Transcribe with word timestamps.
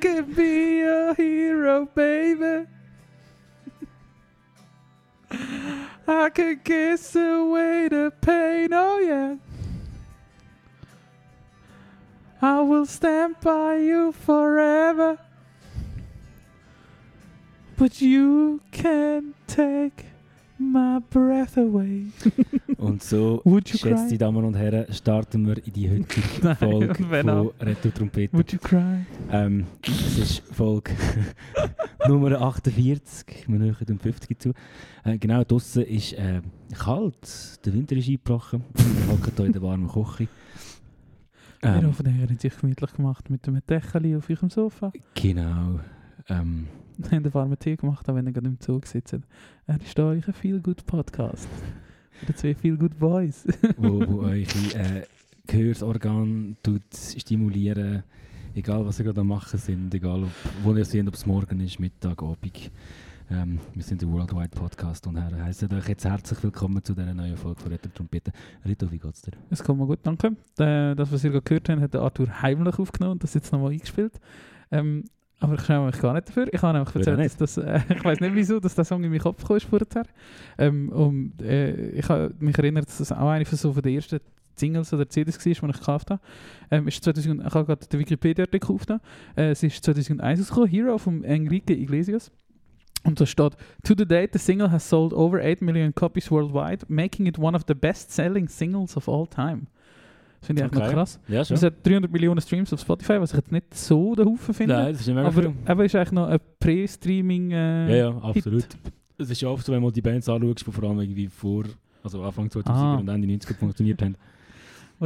Can 0.00 0.32
be 0.32 0.82
a 0.82 1.14
hero, 1.14 1.86
baby. 1.86 2.66
I 6.08 6.30
can 6.30 6.60
kiss 6.64 7.14
away 7.16 7.88
the 7.88 8.12
pain, 8.20 8.72
oh 8.72 8.98
yeah. 8.98 9.36
I 12.40 12.60
will 12.60 12.86
stand 12.86 13.40
by 13.40 13.76
you 13.76 14.12
forever. 14.12 15.18
But 17.76 18.00
you 18.00 18.60
can 18.70 19.34
take 19.46 20.06
my 20.58 20.98
breath 21.10 21.56
away. 21.56 22.06
Und 22.78 23.02
so, 23.02 23.40
geschätzte? 23.44 24.18
Damen 24.18 24.44
und 24.44 24.54
Herren, 24.54 24.92
starten 24.92 25.46
wir 25.46 25.56
in 25.66 25.72
die 25.72 25.90
heutige 25.90 26.54
Folge 26.58 26.94
von. 27.10 27.50
Retro 27.60 27.90
Trompete. 27.90 28.32
Would 28.36 28.52
you 28.52 28.58
cry? 28.58 29.04
Ähm, 29.30 29.66
es 29.82 30.18
ist 30.18 30.42
Folge 30.54 30.92
Nummer 32.06 32.40
48, 32.40 33.48
wir 33.48 33.58
nähern 33.58 33.76
dem 33.88 33.98
50 33.98 34.38
zu. 34.38 34.52
Äh, 35.04 35.18
genau, 35.18 35.42
draussen 35.44 35.82
ist 35.84 36.12
äh, 36.12 36.40
kalt, 36.78 37.64
der 37.64 37.72
Winter 37.74 37.96
ist 37.96 38.08
eingebrochen, 38.08 38.62
wir 38.74 39.12
hocken 39.12 39.32
hier 39.36 39.46
in 39.46 39.52
der 39.52 39.62
warmen 39.62 39.88
Küche. 39.88 40.28
Wir 41.60 41.70
Ähm, 41.74 41.86
hoffen, 41.88 42.06
ihr 42.16 42.28
habt 42.28 42.40
sich 42.40 42.56
gemütlich 42.60 42.92
gemacht 42.92 43.28
mit 43.30 43.46
einem 43.48 43.60
Dächeli 43.68 44.14
auf 44.14 44.30
eurem 44.30 44.50
Sofa. 44.50 44.92
genau. 45.14 45.80
Ähm, 46.28 46.68
Wir 47.00 47.12
haben 47.12 47.24
einen 47.24 47.34
warmen 47.34 47.58
Tee 47.58 47.76
gemacht, 47.76 48.08
auch 48.08 48.14
wenn 48.16 48.26
ihr 48.26 48.32
gerade 48.32 48.48
im 48.48 48.58
Zug 48.58 48.84
sitzt. 48.86 49.16
Er 49.66 49.80
ist 49.80 49.96
da 49.96 50.08
euch 50.08 50.26
ein 50.26 50.34
Feel 50.34 50.60
Good 50.60 50.84
Podcast. 50.84 51.48
Oder 52.24 52.34
zwei 52.34 52.54
Feel 52.56 52.76
Good 52.76 52.98
Boys. 52.98 53.46
wo, 53.76 54.00
wo 54.04 54.22
euch 54.26 54.48
äh, 54.74 55.02
Gehörsorgan 55.46 56.56
tut 56.60 56.82
stimulieren, 56.92 58.02
egal 58.56 58.84
was 58.84 58.98
ihr 58.98 59.04
gerade 59.04 59.20
am 59.20 59.28
machen 59.28 59.60
sind, 59.60 59.94
egal 59.94 60.24
ob, 60.24 60.30
wo 60.64 60.74
ihr 60.74 60.84
seht, 60.84 61.06
ob 61.06 61.14
es 61.14 61.24
morgen 61.24 61.60
ist, 61.60 61.78
Mittag, 61.78 62.20
Abend. 62.20 62.70
Ähm, 63.30 63.60
wir 63.74 63.82
sind 63.84 64.02
der 64.02 64.10
Worldwide 64.10 64.48
Podcast 64.48 65.06
und 65.06 65.16
her 65.18 65.30
heißen 65.44 65.72
euch 65.74 65.88
jetzt 65.88 66.04
herzlich 66.04 66.42
willkommen 66.42 66.82
zu 66.82 66.94
dieser 66.94 67.14
neuen 67.14 67.36
Folge 67.36 67.60
von 67.60 67.70
Retro 67.70 67.90
Trompete. 67.94 68.32
Rito, 68.66 68.90
wie 68.90 68.98
geht's 68.98 69.22
dir? 69.22 69.32
Es 69.50 69.62
kommt 69.62 69.78
mal 69.78 69.86
gut, 69.86 70.00
danke. 70.02 70.34
Äh, 70.58 70.96
Das, 70.96 71.12
was 71.12 71.22
ihr 71.22 71.30
gerade 71.30 71.42
gehört 71.44 71.68
habt, 71.68 71.80
hat 71.80 71.94
der 71.94 72.00
Arthur 72.00 72.42
heimlich 72.42 72.76
aufgenommen 72.78 73.12
und 73.12 73.22
das 73.22 73.34
jetzt 73.34 73.52
nochmal 73.52 73.70
eingespielt. 73.72 74.18
Ähm, 74.72 75.04
aber 75.40 75.54
ich 75.54 75.60
schäme 75.62 75.86
mich 75.86 76.00
gar 76.00 76.14
nicht 76.14 76.28
dafür. 76.28 76.46
Ich 76.52 76.60
habe 76.62 76.78
nämlich 76.78 76.94
erzählt, 76.94 77.40
dass 77.40 77.54
das, 77.54 77.56
äh, 77.58 77.80
ich 77.94 78.04
weiß 78.04 78.20
nicht 78.20 78.34
wieso, 78.34 78.58
dass 78.58 78.74
der 78.74 78.84
Song 78.84 79.04
in 79.04 79.10
meinen 79.10 79.20
Kopf 79.20 79.48
ist 79.50 79.66
vorher. 79.66 80.04
Ähm, 80.58 80.88
und, 80.90 81.40
äh, 81.42 81.90
ich 81.90 82.08
habe 82.08 82.34
mich 82.40 82.58
erinnert, 82.58 82.86
dass 82.86 82.98
das 82.98 83.12
auch 83.12 83.28
eine 83.28 83.44
von, 83.44 83.58
so 83.58 83.72
von 83.72 83.82
den 83.82 83.94
ersten 83.94 84.18
Singles 84.56 84.92
oder 84.92 85.08
CDs 85.08 85.36
war, 85.36 85.44
die 85.44 85.50
ich 85.50 85.60
gekauft 85.60 86.10
habe. 86.10 86.20
Ähm, 86.70 86.88
ist 86.88 87.04
2000, 87.04 87.46
ich 87.46 87.54
habe 87.54 87.66
gerade 87.66 87.86
den 87.86 88.00
Wikipedia-Artikel 88.00 88.72
aufgenommen. 88.72 89.02
Äh, 89.36 89.50
es 89.50 89.62
ist 89.62 89.84
2001 89.84 90.40
rausgekommen, 90.40 90.68
Hero 90.68 90.98
von 90.98 91.22
Enrique 91.22 91.72
Iglesias. 91.72 92.32
Und 93.04 93.20
da 93.20 93.26
steht, 93.26 93.56
to 93.84 93.94
the 93.96 94.04
date, 94.04 94.30
the 94.32 94.40
single 94.40 94.72
has 94.72 94.88
sold 94.88 95.12
over 95.12 95.40
8 95.40 95.62
million 95.62 95.94
copies 95.94 96.30
worldwide, 96.32 96.84
making 96.88 97.26
it 97.26 97.38
one 97.38 97.56
of 97.56 97.62
the 97.68 97.74
best-selling 97.74 98.48
singles 98.48 98.96
of 98.96 99.08
all 99.08 99.26
time. 99.26 99.68
Das 100.40 100.46
finde 100.46 100.62
ich 100.62 100.64
eigentlich 100.64 100.78
noch 100.80 100.86
Okay. 100.86 100.94
krass. 100.94 101.20
Ja, 101.28 101.40
Es 101.40 101.62
hat 101.62 101.74
300 101.86 102.10
Millionen 102.12 102.40
Streams 102.40 102.72
auf 102.72 102.80
Spotify, 102.80 103.20
was 103.20 103.30
ich 103.32 103.36
jetzt 103.38 103.50
nicht 103.52 103.74
so 103.74 104.14
den 104.14 104.26
Haufen 104.26 104.54
finde. 104.54 104.74
Nein, 104.74 104.92
das 104.92 105.00
ist 105.00 105.06
nicht 105.08 105.16
mega 105.16 105.28
aber 105.28 105.52
aber 105.66 105.84
ist 105.84 105.94
eigentlich 105.96 106.12
noch 106.12 106.28
ein 106.28 106.38
Pre-Streaming. 106.60 107.50
Äh, 107.50 107.90
Ja, 107.90 107.96
ja, 108.10 108.18
absolut. 108.18 108.66
Es 109.18 109.30
ist 109.30 109.40
ja 109.40 109.48
oft 109.48 109.66
so, 109.66 109.72
wenn 109.72 109.82
man 109.82 109.92
die 109.92 110.00
Bands 110.00 110.28
anschaut, 110.28 110.64
die 110.64 110.70
vor 110.70 110.84
allem 110.84 111.00
irgendwie 111.00 111.26
vor, 111.26 111.64
also 112.04 112.22
Anfang 112.22 112.46
2000er 112.48 112.70
Ah. 112.70 112.94
und 112.96 113.08
Ende 113.08 113.26
90er 113.26 113.54
funktioniert 113.56 114.00
haben. 114.00 114.14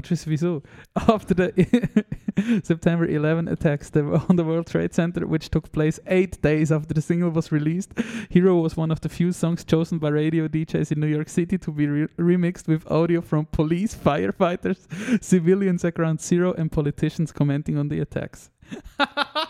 Du 0.01 0.11
wissen 0.11 0.31
wieso? 0.31 0.63
After 0.97 1.35
the 1.35 1.53
September 2.65 3.07
11 3.07 3.49
attacks 3.49 3.91
on 3.95 4.37
the 4.37 4.45
World 4.45 4.67
Trade 4.67 4.95
Center, 4.95 5.27
which 5.27 5.51
took 5.51 5.71
place 5.73 6.01
eight 6.07 6.41
days 6.41 6.73
after 6.73 6.95
the 6.95 7.03
single 7.03 7.31
was 7.31 7.53
released, 7.53 7.93
Hero 8.31 8.57
was 8.57 8.77
one 8.77 8.91
of 8.91 9.01
the 9.01 9.09
few 9.09 9.33
songs 9.33 9.65
chosen 9.65 9.99
by 9.99 10.09
radio 10.09 10.49
DJs 10.49 10.93
in 10.93 11.01
New 11.01 11.07
York 11.09 11.29
City 11.29 11.59
to 11.59 11.71
be 11.73 11.87
re 11.87 12.07
remixed 12.19 12.69
with 12.69 12.91
audio 12.91 13.21
from 13.21 13.47
police, 13.47 13.95
firefighters, 13.95 14.79
civilians 15.23 15.85
at 15.85 15.95
Ground 15.95 16.21
Zero, 16.21 16.55
and 16.55 16.73
politicians 16.73 17.33
commenting 17.33 17.77
on 17.77 17.89
the 17.89 18.01
attacks. 18.01 18.52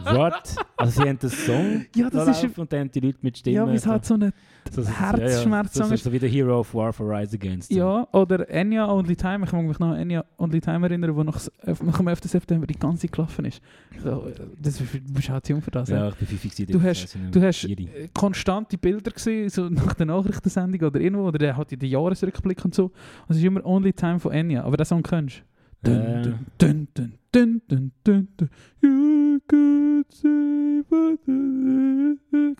What? 0.04 0.56
Also 0.76 1.02
sie 1.02 1.08
haben 1.08 1.18
den 1.18 1.30
Song 1.30 1.86
Ja, 1.96 2.10
das 2.10 2.24
da 2.40 2.46
ist- 2.46 2.58
und 2.58 2.72
dann 2.72 2.80
haben 2.80 2.90
die 2.90 3.00
Leute 3.00 3.18
mit 3.22 3.38
Stimmen. 3.38 3.56
Ja, 3.56 3.70
wie 3.70 3.76
es 3.76 3.86
halt 3.86 4.04
so 4.04 4.14
eine 4.14 4.32
so, 4.70 4.82
so, 4.82 4.88
Herzschmerzsong 4.90 5.84
ja, 5.84 5.88
ja. 5.88 5.94
ist. 5.94 6.02
So, 6.04 6.10
so 6.10 6.12
wie 6.12 6.18
der 6.18 6.28
Hero 6.28 6.60
of 6.60 6.74
War 6.74 6.92
for 6.92 7.08
Rise 7.08 7.36
Against. 7.36 7.70
Ja, 7.70 8.06
oder 8.12 8.48
Enya 8.48 8.88
Only 8.90 9.16
Time. 9.16 9.44
Ich 9.44 9.52
mag 9.52 9.64
mich 9.64 9.78
noch 9.78 9.88
an 9.90 9.96
Enya 9.98 10.24
Only 10.38 10.60
Time 10.60 10.86
erinnern, 10.86 11.14
wo 11.14 11.22
äh, 11.22 11.24
nach 11.84 11.96
dem 11.98 12.08
11. 12.08 12.20
September 12.24 12.66
die 12.66 12.78
ganze 12.78 13.08
gelaufen 13.08 13.44
ist. 13.44 13.60
So, 14.02 14.26
äh, 14.28 14.34
das, 14.60 14.78
du 14.78 14.84
bist 15.12 15.28
halt 15.28 15.46
für 15.46 15.70
das. 15.70 15.88
Ja, 15.88 16.08
ich 16.08 16.14
bin 16.16 16.26
fix 16.38 16.56
Du 16.56 16.80
hast- 16.82 17.16
Du 17.30 17.42
hast 17.42 17.64
äh, 17.64 18.08
konstante 18.14 18.78
Bilder 18.78 19.10
gesehen, 19.10 19.48
so 19.48 19.68
nach 19.68 19.94
der 19.94 20.06
Nachrichtensendung 20.06 20.88
oder 20.88 21.00
irgendwo, 21.00 21.26
oder 21.28 21.38
der 21.38 21.56
hat 21.56 21.70
ja 21.70 21.76
den 21.76 21.90
Jahresrückblick 21.90 22.64
und 22.64 22.74
so. 22.74 22.84
Und 22.84 22.92
es 23.30 23.36
ist 23.38 23.44
immer 23.44 23.64
Only 23.64 23.92
Time 23.92 24.18
von 24.18 24.32
Enya, 24.32 24.64
aber 24.64 24.76
den 24.76 24.86
Song 24.86 25.02
kennst 25.02 25.42
du. 25.82 25.90
Dun, 25.90 26.22
dun, 26.22 26.46
dun, 26.58 26.88
dun, 26.94 27.12
dun, 27.32 27.62
dun, 27.68 27.92
dun, 28.04 28.28
dun. 28.36 28.50
You 28.80 29.40
could 29.48 30.12
say 30.12 30.82
what 30.88 31.18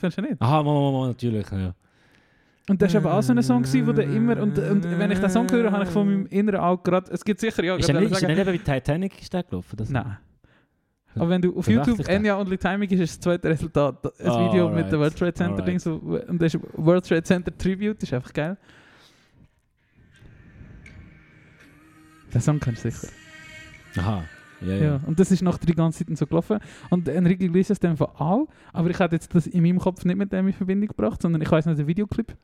Kennst 0.00 0.18
du 0.18 0.22
nicht? 0.22 0.40
Aha, 0.40 0.62
Mama, 0.62 0.80
Mama, 0.90 1.06
natürlich. 1.08 1.50
Ja. 1.50 1.74
Und 2.68 2.80
das 2.80 2.94
war 2.94 3.00
eben 3.00 3.10
auch 3.10 3.22
so 3.22 3.32
ein 3.32 3.42
Song, 3.42 3.62
gewesen, 3.62 3.86
wo 3.86 3.92
der 3.92 4.04
immer, 4.04 4.40
und, 4.40 4.56
und 4.58 4.84
wenn 4.98 5.10
ich 5.10 5.18
den 5.18 5.30
Song 5.30 5.50
höre, 5.50 5.70
habe 5.72 5.84
ich 5.84 5.90
von 5.90 6.06
meinem 6.06 6.26
inneren 6.26 6.60
Auge 6.60 6.82
gerade, 6.90 7.10
es 7.12 7.24
gibt 7.24 7.40
sicher, 7.40 7.62
ja, 7.64 7.76
Ist 7.76 7.86
gerade 7.86 7.98
er 7.98 8.02
nicht, 8.02 8.12
ist 8.12 8.22
er 8.22 8.28
nicht 8.28 8.38
eben 8.38 8.52
wie 8.52 8.58
Titanic 8.58 9.20
ist 9.20 9.32
der 9.32 9.42
gelaufen? 9.42 9.76
Das 9.76 9.90
Nein. 9.90 10.16
Aber 11.14 11.28
wenn 11.28 11.42
du 11.42 11.54
auf 11.58 11.68
YouTube 11.68 11.98
er? 12.00 12.08
Enya 12.16 12.38
Only 12.40 12.56
Timing 12.56 12.88
ist, 12.88 13.00
ist 13.00 13.16
das 13.16 13.20
zweite 13.20 13.50
Resultat 13.50 13.98
ein 14.20 14.26
Ah, 14.28 14.48
Video 14.48 14.68
mit 14.68 14.76
alright. 14.76 14.92
dem 14.92 15.00
World 15.00 15.18
Trade 15.18 15.34
Center 15.34 15.62
Ding. 15.62 15.78
So, 15.78 15.96
und 15.96 16.40
das 16.40 16.54
ist 16.54 16.62
World 16.74 17.06
Trade 17.06 17.22
Center 17.24 17.56
Tribute, 17.58 18.02
ist 18.02 18.14
einfach 18.14 18.32
geil. 18.32 18.56
Den 22.32 22.40
Song 22.40 22.58
kennst 22.60 22.84
du 22.84 22.90
sicher. 22.90 23.12
Aha, 23.98 24.24
ja, 24.66 24.76
Ja. 24.76 25.00
Und 25.06 25.18
das 25.18 25.30
ist 25.30 25.42
nachher 25.42 25.66
die 25.66 25.74
ganze 25.74 26.04
Zeit 26.04 26.16
so 26.16 26.26
gelaufen. 26.26 26.58
Und 26.90 27.08
Enrique 27.08 27.44
Iglesias 27.44 27.78
dem 27.80 27.96
von 27.96 28.08
auch. 28.18 28.48
Aber 28.72 28.90
ich 28.90 28.98
jetzt 29.14 29.34
das 29.34 29.46
in 29.46 29.62
meinem 29.62 29.78
Kopf 29.78 30.04
nicht 30.04 30.16
mit 30.16 30.32
dem 30.32 30.46
in 30.46 30.52
Verbindung 30.52 30.88
gebracht, 30.88 31.22
sondern 31.22 31.42
ich 31.42 31.50
weiß 31.50 31.66
noch 31.66 31.74
den 31.74 31.86
Videoclip. 31.86 32.36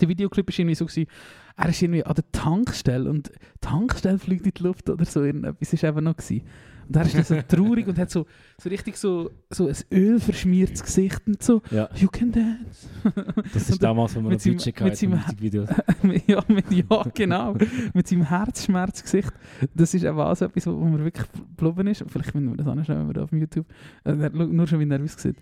Der 0.00 0.08
Videoclip 0.08 0.48
war 0.48 0.58
irgendwie 0.58 0.74
so, 0.74 0.86
gewesen, 0.86 1.08
er 1.56 1.68
ist 1.68 1.82
irgendwie 1.82 2.04
an 2.04 2.14
der 2.14 2.30
Tankstelle 2.30 3.10
und 3.10 3.28
die 3.28 3.60
Tankstelle 3.60 4.18
fliegt 4.18 4.46
in 4.46 4.52
die 4.56 4.62
Luft 4.62 4.88
oder 4.90 5.04
so. 5.04 5.22
Irgendetwas 5.24 5.72
ist 5.72 5.84
einfach 5.84 6.00
noch 6.00 6.16
gewesen. 6.16 6.46
Und 6.88 6.96
er 6.96 7.02
ist 7.04 7.14
dann 7.14 7.24
so 7.24 7.36
traurig 7.48 7.86
und 7.86 7.98
hat 7.98 8.10
so, 8.10 8.26
so 8.60 8.68
richtig 8.70 8.96
so, 8.96 9.30
so 9.50 9.68
ein 9.68 9.74
ölverschmiertes 9.92 10.82
Gesicht 10.82 11.20
und 11.26 11.42
so. 11.42 11.60
ja. 11.70 11.88
You 11.94 12.08
can 12.08 12.32
dance. 12.32 12.88
Das 13.52 13.68
ist 13.68 13.82
damals, 13.82 14.14
mit 14.16 14.24
noch 14.24 14.40
seinem- 14.40 14.56
Budget 14.56 14.74
mit 14.74 14.84
hatten 14.84 14.96
seinem- 14.96 15.10
Musikvideos. 15.10 15.68
ja, 16.26 16.42
mit, 16.48 16.70
ja, 16.72 17.02
genau. 17.14 17.54
mit 17.92 18.08
seinem 18.08 18.22
Herzschmerzgesicht. 18.24 19.32
Das 19.74 19.92
ist 19.94 20.06
auch 20.06 20.34
so 20.34 20.46
etwas, 20.46 20.66
wo 20.66 20.72
mir 20.84 21.04
wirklich 21.04 21.26
geblieben 21.56 21.86
ist. 21.88 22.04
Vielleicht 22.08 22.30
finden 22.32 22.56
wir 22.56 22.64
das 22.64 22.84
schnell, 22.86 22.98
wenn 23.00 23.06
wir 23.08 23.14
da 23.14 23.22
auf 23.24 23.32
YouTube. 23.32 23.66
Äh, 24.04 24.12
nur 24.30 24.66
schon, 24.66 24.80
wie 24.80 24.86
nervös 24.86 25.14
sieht. 25.18 25.36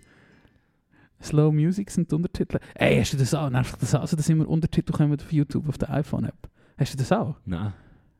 Slow 1.21 1.51
Music 1.51 1.89
sind 1.89 2.11
die 2.11 2.15
Untertitel. 2.15 2.59
Ey, 2.75 2.99
hast 2.99 3.13
du 3.13 3.17
das 3.17 3.33
auch? 3.33 3.49
Nervt 3.49 3.81
das 3.81 3.95
auch? 3.95 4.01
Also, 4.01 4.15
dass 4.15 4.29
immer 4.29 4.47
Untertitel 4.47 4.91
kommen 4.91 5.13
auf 5.19 5.31
YouTube, 5.31 5.67
auf 5.67 5.77
der 5.77 5.89
iPhone-App. 5.91 6.35
Hast 6.77 6.93
du 6.93 6.97
das 6.97 7.11
auch? 7.11 7.35
Nein. 7.45 7.73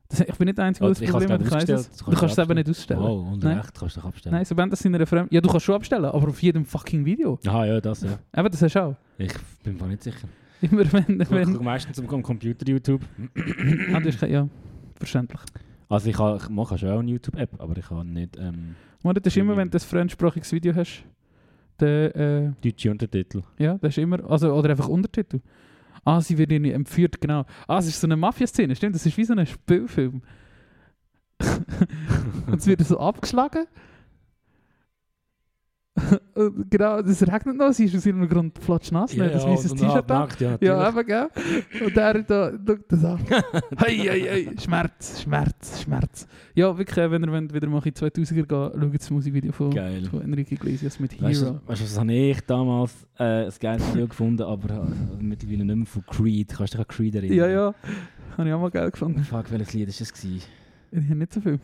Das, 0.10 0.22
ich 0.22 0.36
bin 0.36 0.46
nicht 0.46 0.58
der 0.58 0.66
Einzige, 0.66 0.86
der 0.86 0.96
das 0.96 1.12
Problem 1.12 1.32
hat. 1.32 1.42
Ich 1.42 1.70
es. 1.70 1.90
Das 1.90 1.98
Du 1.98 2.12
kannst 2.12 2.38
es 2.38 2.44
eben 2.44 2.54
nicht 2.56 2.70
ausstellen. 2.70 3.02
Wow, 3.02 3.34
und 3.34 3.44
Nein. 3.44 3.58
recht 3.58 3.74
kannst 3.78 3.96
du 3.96 4.00
dich 4.00 4.08
abstellen. 4.08 4.36
Nein, 4.36 4.46
sobald 4.46 4.72
das 4.72 4.86
in 4.86 4.96
einer 4.96 5.06
Fremd... 5.06 5.32
Ja, 5.32 5.42
du 5.42 5.50
kannst 5.50 5.66
schon 5.66 5.76
abstellen, 5.76 6.06
aber 6.06 6.30
auf 6.30 6.42
jedem 6.42 6.66
fucking 6.66 7.04
Video. 7.04 7.40
Aha, 7.46 7.66
ja, 7.66 7.82
das 7.82 8.02
ja. 8.02 8.18
Eben, 8.36 8.50
das 8.50 8.62
hast 8.62 8.74
du 8.74 8.84
auch. 8.84 8.96
Ich 9.18 9.34
bin 9.64 9.76
mir 9.76 9.88
nicht 9.88 10.04
sicher. 10.04 10.28
Immer 10.62 10.92
wenn... 10.94 11.20
Ich 11.22 11.30
wenn 11.30 11.54
schaue 11.54 11.64
meistens 11.64 12.00
am 12.00 12.24
Computer 12.24 12.68
YouTube. 12.68 13.02
ah, 13.94 14.00
du 14.00 14.08
hast 14.08 14.22
ja, 14.22 14.48
verständlich. 14.96 15.42
Also 15.90 16.10
ich, 16.10 16.18
habe, 16.18 16.38
ich 16.38 16.50
mache 16.50 16.78
schon 16.78 16.90
auch 16.90 17.00
eine 17.00 17.12
YouTube-App, 17.12 17.62
aber 17.62 17.78
ich 17.78 17.90
habe 17.90 18.06
nicht 18.06 18.38
ähm, 18.38 18.76
Man, 19.04 19.16
das 19.16 19.26
ist 19.28 19.38
immer, 19.38 19.56
wenn 19.56 19.70
du 19.70 19.78
ein 19.78 19.82
fremdsprachiges 19.82 20.52
Video 20.52 20.74
hast, 20.76 21.04
der, 21.80 22.16
äh, 22.16 22.52
deutsche 22.62 22.92
Untertitel. 22.92 23.42
ja, 23.58 23.78
das 23.78 23.90
ist 23.90 24.00
immer, 24.00 24.30
also, 24.30 24.54
oder 24.54 24.70
einfach 24.72 24.88
Untertitel. 24.88 25.40
Ah, 26.08 26.22
sie 26.22 26.38
wird 26.38 26.54
irgendwie 26.54 26.72
entführt, 26.72 27.20
genau. 27.20 27.46
Ah, 27.68 27.80
es 27.80 27.88
ist 27.88 28.00
so 28.00 28.08
eine 28.08 28.16
Mafia-Szene, 28.16 28.78
stimmt? 28.78 28.96
Das 28.96 29.06
ist 29.06 29.18
wie 29.18 29.26
so 29.26 29.34
ein 29.34 29.46
Spielfilm. 29.46 30.22
und 32.48 32.56
es 32.56 32.66
wird 32.66 32.80
so 32.80 32.98
abgeschlagen. 32.98 33.66
genau, 36.70 37.00
es 37.00 37.22
regnet 37.26 37.58
noch, 37.58 37.72
sie 37.74 37.86
ist 37.86 37.96
aus 37.96 38.06
ihrem 38.06 38.28
Grund 38.30 38.58
flotschnass, 38.60 39.14
ja, 39.16 39.28
das 39.28 39.46
weißes 39.46 39.74
T-Shirt 39.74 40.12
an. 40.12 40.30
Ja, 40.40 40.58
Ja, 40.62 40.90
eben, 40.90 41.06
gell? 41.06 41.28
Und 41.86 41.98
er 41.98 42.24
da, 42.24 42.52
schaut 42.52 42.80
das 42.88 43.04
an. 43.06 43.20
Hey, 43.78 43.98
hey, 43.98 44.22
hey, 44.22 44.50
Schmerz, 44.60 45.22
Schmerz, 45.24 45.82
Schmerz. 45.82 46.28
Ja, 46.54 46.78
wirklich, 46.78 47.10
wenn 47.12 47.24
ihr 47.24 47.32
wollt, 47.32 47.54
wieder 47.54 47.68
mal 47.68 47.78
in 47.78 47.84
die 47.84 47.92
2000er 47.92 48.34
gehen, 48.34 48.48
schaut 48.48 48.94
das 49.00 49.10
Musikvideo 49.10 49.52
von, 49.52 49.72
Geil. 49.72 50.04
von 50.10 50.22
Enrique 50.22 50.52
Iglesias 50.54 51.00
mit 51.00 51.20
Weißt 51.22 51.42
Hero. 51.42 51.52
du, 51.54 51.62
weißt 51.68 51.82
du, 51.82 51.86
was 51.86 52.00
habe 52.00 52.14
ich 52.14 52.42
damals 52.42 53.08
äh, 53.18 53.46
ein 53.46 53.54
geiles 53.60 53.94
Video 53.94 54.08
gefunden, 54.08 54.44
aber 54.44 54.70
äh, 54.76 55.24
mittlerweile 55.24 55.66
nicht 55.66 55.76
mehr 55.76 55.86
von 55.86 56.06
Creed. 56.06 56.50
Kannst 56.56 56.74
du 56.74 56.78
dich 56.78 56.88
an 56.88 56.96
Creed 56.96 57.16
erinnern? 57.16 57.38
Ja, 57.38 57.48
ja, 57.48 57.76
habe 58.38 58.48
ich 58.48 58.54
auch 58.54 58.62
mal 58.62 58.70
geil 58.72 58.92
gefunden. 58.92 59.24
Fuck, 59.24 59.52
welches 59.52 59.74
Lied 59.74 59.88
war 59.88 59.96
das? 59.98 60.14
Gewesen? 60.14 60.42
Ich 60.92 61.04
habe 61.06 61.16
nicht 61.16 61.34
so 61.34 61.42
viel. 61.42 61.60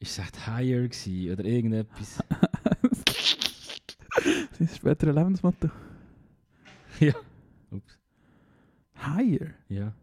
Ist 0.00 0.12
es 0.12 0.18
echt 0.18 0.46
Higher 0.46 0.88
gewesen, 0.88 1.32
oder 1.32 1.44
irgendetwas? 1.44 2.18
Das 4.60 4.72
ist 4.72 4.76
später 4.76 5.06
ein 5.08 5.14
Lebensmotto. 5.14 5.70
ja. 7.00 7.14
Ups. 7.70 7.98
Higher? 8.94 9.54
Ja. 9.70 9.94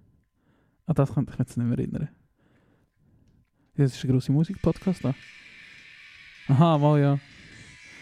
Ah, 0.88 0.94
das 0.94 1.14
kann 1.14 1.26
ich 1.26 1.30
mich 1.30 1.40
jetzt 1.40 1.58
nicht 1.58 1.68
mehr 1.68 1.78
erinnern. 1.78 2.10
Ja, 3.76 3.84
das 3.84 3.96
ist 3.96 4.04
ein 4.04 4.10
grosser 4.10 4.32
Musikpodcast 4.32 5.04
da. 5.04 5.14
Aha, 6.48 6.78
mal 6.80 7.00
ja. 7.00 7.20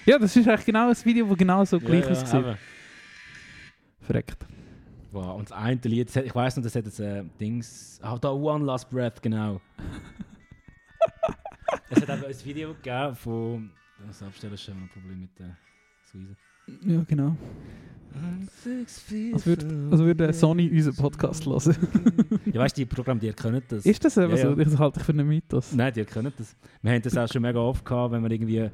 Ja, 0.05 0.17
das 0.17 0.33
ist 0.35 0.47
eigentlich 0.47 0.65
genau 0.65 0.87
ein 0.87 0.95
Video, 1.03 1.27
das 1.27 1.37
genau 1.37 1.65
so 1.65 1.77
gleich 1.77 2.05
ja, 2.05 2.11
aussieht. 2.11 2.57
Verreckt. 3.99 4.45
Wow, 5.11 5.37
und 5.37 5.49
das 5.49 5.57
eine 5.57 5.81
Lied, 5.83 6.07
das 6.07 6.23
ich 6.23 6.35
weiss 6.35 6.55
noch, 6.55 6.63
das 6.63 6.75
hat 6.75 6.85
das 6.85 6.99
äh, 6.99 7.25
Dings. 7.39 7.99
Ah, 8.01 8.17
da 8.17 8.31
One 8.31 8.63
Last 8.63 8.89
Breath, 8.89 9.21
genau. 9.21 9.59
es 11.89 12.01
hat 12.01 12.09
eben 12.09 12.25
ein 12.25 12.45
Video 12.45 12.73
gegeben 12.73 13.15
von. 13.15 13.71
Das 14.07 14.21
Abstellen 14.23 14.53
ist 14.53 14.63
schon 14.63 14.75
ein 14.75 14.89
Problem 14.89 15.21
mit 15.21 15.39
der 15.39 15.57
Suise. 16.11 16.35
Ja, 16.83 17.03
genau. 17.07 17.37
Als 18.53 19.45
würde, 19.45 19.89
als 19.91 19.99
würde 20.01 20.33
Sony 20.33 20.69
unseren 20.69 20.95
Podcast 20.95 21.45
hören. 21.45 21.75
ja, 22.45 22.61
weißt 22.61 22.77
du, 22.77 22.81
die 22.81 22.85
Programme, 22.85 23.19
die 23.19 23.31
können 23.33 23.61
das. 23.67 23.85
Ist 23.85 24.03
das 24.05 24.17
eben 24.17 24.31
Ja, 24.31 24.37
so? 24.37 24.49
ja. 24.49 24.63
Das 24.63 24.77
halte 24.79 24.99
ich 24.99 25.05
für 25.05 25.11
einen 25.11 25.27
Mythos. 25.27 25.73
Nein, 25.73 25.93
die 25.93 26.03
können 26.05 26.31
das. 26.37 26.55
Wir 26.81 26.93
haben 26.93 27.01
das 27.01 27.17
auch 27.17 27.31
schon 27.31 27.41
mega 27.41 27.59
oft 27.59 27.83
gehabt, 27.85 28.13
wenn 28.13 28.23
wir 28.23 28.31
irgendwie. 28.31 28.69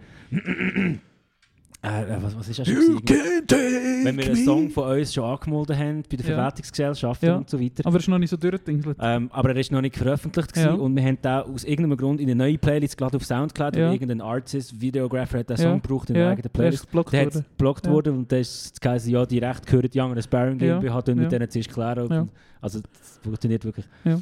Äh, 1.84 2.04
äh, 2.14 2.18
was, 2.22 2.38
was 2.38 2.48
ist 2.48 2.60
das 2.60 2.68
schon? 2.68 2.78
Wenn 3.08 4.18
wir 4.18 4.26
einen 4.28 4.36
Song 4.46 4.70
von 4.70 4.98
uns 5.00 5.14
schon 5.14 5.24
angemeldet 5.24 5.78
haben 5.78 6.04
bei 6.04 6.18
der 6.18 6.20
Ja. 6.28 6.36
Verwertungsgesellschaft 6.36 7.24
Ja. 7.24 7.36
und 7.38 7.50
so 7.50 7.60
weiter. 7.60 7.86
Aber 7.86 7.98
es 7.98 8.04
ist 8.04 8.08
noch 8.10 8.20
nicht 8.20 8.30
so 8.30 8.38
durchgedingselt. 8.38 8.98
Ähm, 9.02 9.30
aber 9.34 9.50
er 9.50 9.56
ist 9.58 9.72
noch 9.72 9.82
nicht 9.82 9.96
veröffentlicht 9.98 10.56
Ja. 10.58 10.74
und 10.74 10.96
wir 10.96 11.04
haben 11.04 11.18
da 11.22 11.42
aus 11.42 11.64
irgendeinem 11.64 11.98
Grund 11.98 12.20
in 12.22 12.28
eine 12.28 12.36
neue 12.36 12.58
Playlist 12.60 12.98
geladen 12.98 13.16
auf 13.18 13.26
Soundcloud, 13.26 13.76
Ja. 13.76 13.86
weil 13.88 13.94
irgendein 13.94 14.22
Artist, 14.22 14.80
Videographer 14.80 15.40
hat 15.40 15.50
den 15.50 15.58
Ja. 15.58 15.64
Song 15.64 15.82
gebraucht 15.82 16.10
in 16.10 16.14
der 16.16 16.24
ja, 16.26 16.30
eigenen 16.32 16.46
er 16.46 16.50
Playlist. 16.50 16.84
ist 16.84 16.86
geblockt 16.88 17.14
Der 17.14 17.24
worden. 17.26 17.46
geblockt 17.58 17.86
Ja. 17.88 17.92
worden 17.92 18.18
und 18.18 18.32
da 18.32 18.38
ist 18.38 18.80
es 18.86 19.08
ja, 19.08 19.26
die 19.26 19.40
Rechte 19.40 19.66
gehören 19.66 19.90
Young 19.96 20.12
and 20.12 20.24
Sparrow 20.24 20.62
Ja. 20.62 20.80
GmbH, 20.80 20.98
und 21.00 21.08
mit 21.16 21.24
Ja. 21.24 21.30
denen 21.30 21.50
zuerst 21.50 21.74
klären. 21.74 22.08
Ja. 22.12 22.28
Also 22.62 22.80
das 22.80 23.20
funktioniert 23.24 23.66
wirklich. 23.66 23.86
Ja. 24.04 24.20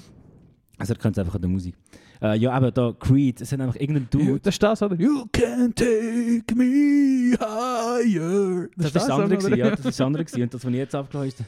Also 0.77 0.93
er 0.93 0.97
könnte 0.97 1.19
es 1.19 1.25
einfach 1.25 1.35
an 1.35 1.41
der 1.41 1.49
Musik. 1.49 1.75
Äh, 2.21 2.37
ja, 2.37 2.51
aber 2.51 2.71
da 2.71 2.93
Creed, 2.99 3.39
es 3.39 3.51
hat 3.51 3.61
einfach 3.61 3.79
irgendein 3.79 4.09
Dude. 4.09 4.39
Das 4.41 4.55
ist 4.55 4.63
das, 4.63 4.81
oder? 4.81 4.95
You 4.95 5.25
can 5.31 5.73
take 5.73 6.53
me 6.53 7.37
higher. 7.39 8.67
Das, 8.75 8.87
ist 8.87 8.95
das 8.95 9.09
andere 9.09 9.37
gewesen, 9.37 9.57
ja, 9.57 9.69
das 9.69 9.79
ist 9.85 9.85
das 9.85 10.01
andere 10.01 10.25
gewesen. 10.25 10.43
Und 10.43 10.53
das, 10.53 10.65
was 10.65 10.71
ich 10.71 10.77
jetzt 10.77 10.95
abgelassen 10.95 11.27
ist, 11.29 11.43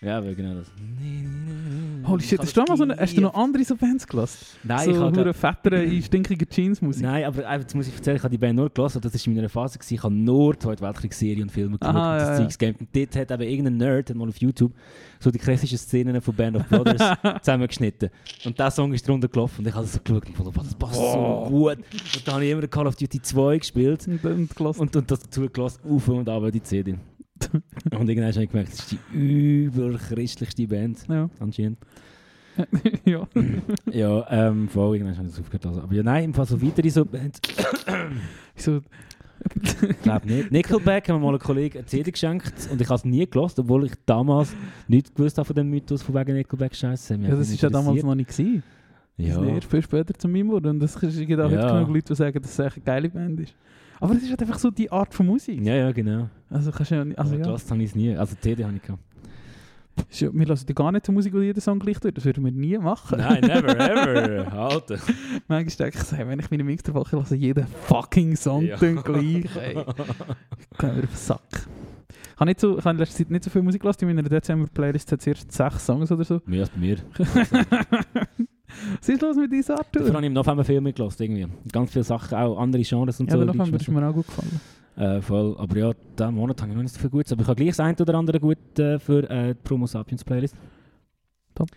ja, 0.00 0.18
aber 0.18 0.34
genau 0.34 0.54
das. 0.56 0.66
Holy 2.14 2.24
shit, 2.24 2.40
hast 2.40 2.56
du, 2.56 2.76
so 2.76 2.82
eine, 2.82 2.96
hast 2.96 3.16
du 3.16 3.20
noch 3.20 3.34
andere 3.34 3.64
so 3.64 3.76
Bands 3.76 4.06
gelassen? 4.06 4.38
Nein, 4.62 4.84
so 4.84 4.90
ich 4.90 4.96
habe 4.96 5.20
hure 5.20 5.34
fettere, 5.34 5.82
in 5.84 6.02
stinkigen 6.02 6.48
Jeans-Musik. 6.48 7.02
Nein, 7.02 7.24
aber 7.24 7.46
einfach, 7.46 7.62
jetzt 7.62 7.74
muss 7.74 7.88
ich 7.88 7.94
erzählen, 7.94 8.16
ich 8.16 8.22
habe 8.22 8.30
die 8.32 8.38
Band 8.38 8.56
nur 8.56 8.70
gelassen, 8.70 9.00
das 9.00 9.12
war 9.14 9.26
in 9.26 9.34
meiner 9.34 9.48
Phase, 9.48 9.78
gewesen, 9.78 9.94
ich 9.94 10.02
habe 10.02 10.14
nur 10.14 10.58
Zweite 10.58 10.82
Weltkriegsserien 10.82 11.42
und 11.42 11.50
Filme 11.50 11.78
geschaut 11.78 11.94
Aha, 11.94 12.12
und 12.12 12.20
das 12.20 12.28
ja, 12.28 12.36
Zeugs 12.44 12.58
gegeben. 12.58 12.78
Und 12.80 12.88
dort 12.96 13.16
hat 13.16 13.30
eben 13.30 13.50
irgendein 13.50 13.76
Nerd 13.76 14.14
mal 14.14 14.28
auf 14.28 14.36
YouTube 14.36 14.72
so 15.20 15.30
die 15.30 15.38
klassischen 15.38 15.78
Szenen 15.78 16.20
von 16.20 16.34
Band 16.34 16.56
of 16.56 16.68
Brothers 16.68 17.16
zusammengeschnitten. 17.42 18.10
Und 18.44 18.58
dieser 18.58 18.70
Song 18.70 18.92
ist 18.92 19.06
drunter 19.06 19.28
gelaufen 19.28 19.60
und 19.60 19.68
ich 19.68 19.74
habe 19.74 19.86
so 19.86 19.98
geschaut 19.98 20.26
und 20.26 20.36
gedacht, 20.36 20.66
das 20.66 20.74
passt 20.74 20.94
Wow. 21.00 21.48
so 21.48 21.50
gut. 21.50 21.78
Und 21.78 22.26
dann 22.26 22.34
habe 22.34 22.44
ich 22.44 22.50
immer 22.50 22.66
Call 22.66 22.86
of 22.86 22.96
Duty 22.96 23.20
2 23.20 23.58
gespielt 23.58 24.06
Und, 24.06 24.24
und 24.24 24.60
und, 24.60 24.96
und 24.96 25.10
das 25.10 25.20
dazu 25.20 25.48
gelassen, 25.48 25.80
auf 25.88 26.08
und 26.08 26.28
ab 26.28 26.42
die 26.52 26.62
CD. 26.62 26.96
und 27.98 28.08
irgendwann 28.08 28.32
habe 28.32 28.44
ich 28.44 28.50
gemerkt, 28.50 28.72
das 28.72 28.80
ist 28.80 28.96
die 29.12 29.64
überchristlichste 29.64 30.66
Band 30.66 30.98
ja. 31.08 31.28
anscheinend. 31.40 31.78
ja. 33.04 33.26
Ja, 33.92 34.26
ähm, 34.30 34.68
voll, 34.68 34.96
irgendwann 34.96 35.16
habe 35.16 35.26
ich 35.26 35.32
das 35.34 35.40
aufgehört. 35.40 35.66
Also. 35.66 35.82
Aber 35.82 35.94
ja, 35.94 36.02
nein, 36.02 36.24
im 36.24 36.34
Fall 36.34 36.46
so 36.46 36.60
weitere 36.62 36.88
so 36.90 37.04
Bands. 37.04 37.40
so, 38.56 38.80
Ich 39.82 40.02
glaube 40.02 40.26
nicht. 40.26 40.50
Nickelback 40.52 41.08
haben 41.08 41.16
mir 41.16 41.22
mal 41.26 41.30
einen 41.30 41.38
Kollegen 41.38 41.78
eine 41.78 41.86
CD 41.86 42.10
geschenkt 42.12 42.68
und 42.70 42.80
ich 42.80 42.88
habe 42.88 42.96
es 42.96 43.04
nie 43.04 43.26
gelost, 43.28 43.58
obwohl 43.58 43.86
ich 43.86 43.92
damals 44.06 44.54
nicht 44.88 45.14
gewusst 45.14 45.36
habe 45.38 45.46
von 45.46 45.56
dem 45.56 45.68
Mythos 45.70 46.02
von 46.02 46.14
wegen 46.14 46.34
Nickelback 46.34 46.74
Scheiße. 46.74 47.14
ja, 47.16 47.30
das 47.36 47.50
ist 47.50 47.60
ja 47.60 47.68
damals 47.70 48.02
noch 48.02 48.14
nicht 48.14 48.30
gewesen. 48.30 48.62
Das 49.16 49.26
ist 49.28 49.34
Ja. 49.36 49.44
erst 49.44 49.70
viel 49.70 49.82
später 49.82 50.14
zu 50.14 50.28
mir 50.28 50.44
geworden. 50.44 50.66
Und 50.68 50.80
das 50.80 50.96
ist 50.96 51.02
irgendwie 51.18 51.36
auch 51.40 51.44
heute 51.44 51.54
Ja. 51.56 51.72
genug 51.80 51.94
Leute, 51.94 52.06
die 52.12 52.14
sagen, 52.16 52.40
dass 52.42 52.58
es 52.58 52.60
eine 52.60 52.84
geile 52.84 53.08
Band 53.10 53.40
ist. 53.40 53.54
Aber 54.04 54.14
es 54.16 54.22
ist 54.22 54.28
halt 54.28 54.42
einfach 54.42 54.58
so 54.58 54.70
die 54.70 54.92
Art 54.92 55.14
von 55.14 55.24
Musik. 55.24 55.62
Ja, 55.62 55.74
ja, 55.76 55.90
genau. 55.90 56.28
Also 56.50 56.70
kannst 56.70 56.90
du 56.90 56.96
ja 56.96 57.04
nicht, 57.06 57.18
also 57.18 57.36
ja. 57.36 57.42
Gelost 57.42 57.70
habe 57.70 57.82
ich 57.82 57.88
es 57.88 57.94
nie. 57.94 58.14
Also 58.14 58.36
CD 58.38 58.62
habe 58.62 58.76
ich 58.76 58.82
gehabt. 58.82 59.02
Ja, 60.10 60.28
wir 60.30 60.46
hören 60.46 60.58
ja 60.68 60.74
gar 60.74 60.92
nicht 60.92 61.06
die 61.06 61.12
Musik, 61.12 61.32
die 61.32 61.38
jeder 61.38 61.60
Song 61.62 61.78
gleich 61.78 61.98
tut. 61.98 62.14
Das 62.14 62.26
würden 62.26 62.44
wir 62.44 62.52
nie 62.52 62.76
machen. 62.76 63.18
Nein, 63.18 63.40
never, 63.40 63.78
ever. 63.80 64.52
Alter. 64.52 64.98
Manchmal 65.48 65.90
denke 65.90 65.98
ich, 65.98 66.04
so, 66.04 66.18
wenn 66.18 66.38
ich 66.38 66.50
meine 66.50 66.64
Mix 66.64 66.82
drauf 66.82 66.96
mache, 66.96 67.16
lasse 67.16 67.34
jeden 67.34 67.66
fucking 67.66 68.36
Song 68.36 68.66
Ja. 68.66 68.76
ja. 68.76 68.92
gleich. 69.00 69.56
Ey. 69.56 69.76
Ich 70.72 70.78
gehe 70.78 70.92
mir 70.92 71.02
auf 71.04 71.08
den 71.08 71.16
Sack. 71.16 71.40
Ich 72.34 72.40
habe, 72.40 72.50
nicht 72.50 72.60
so, 72.60 72.76
ich 72.76 72.84
habe 72.84 72.90
in 72.90 72.98
letzter 72.98 73.18
Zeit 73.18 73.30
nicht 73.30 73.44
so 73.44 73.48
viel 73.50 73.62
Musik 73.62 73.80
gelassen. 73.80 74.06
In 74.06 74.16
meiner 74.16 74.28
Dezember-Playlist 74.28 75.12
hat 75.12 75.20
es 75.20 75.26
erst 75.28 75.50
sechs 75.50 75.86
Songs 75.86 76.12
oder 76.12 76.24
so. 76.24 76.42
Mehr 76.44 76.60
als 76.60 76.70
bei 76.70 76.78
mir. 76.78 76.98
Was 79.00 79.08
ist 79.08 79.22
los 79.22 79.36
mit 79.36 79.52
dieser 79.52 79.78
Art? 79.78 79.86
Dafür 79.92 80.08
habe 80.12 80.20
ich 80.20 80.26
im 80.26 80.32
November 80.32 80.64
viel 80.64 80.80
mitgelassen. 80.80 81.22
Irgendwie. 81.22 81.46
Ganz 81.72 81.92
viele 81.92 82.04
Sachen, 82.04 82.36
auch 82.36 82.58
andere 82.58 82.82
Genres 82.82 83.20
und 83.20 83.30
Ja, 83.30 83.36
so. 83.36 83.40
die 83.44 83.46
November 83.56 83.76
ist 83.80 83.88
mir 83.88 84.08
auch 84.08 84.14
gut 84.14 84.26
gefallen. 84.26 84.60
Äh, 84.96 85.20
voll. 85.22 85.56
Aber 85.58 85.76
ja, 85.76 85.92
diesen 86.18 86.34
Monat 86.34 86.60
habe 86.60 86.70
ich 86.70 86.76
noch 86.76 86.82
nicht 86.82 86.94
so 86.94 87.00
viel 87.00 87.10
Gutes. 87.10 87.32
Aber 87.32 87.42
ich 87.42 87.48
habe 87.48 87.56
gleich 87.56 87.70
das 87.70 87.80
eine 87.80 87.96
oder 87.98 88.14
andere 88.14 88.38
gut 88.38 88.78
äh, 88.78 88.98
für 88.98 89.28
äh, 89.28 89.48
die 89.48 89.54
Promo 89.54 89.86
Sapiens 89.86 90.22
Playlist. 90.24 90.54
Top. 91.54 91.68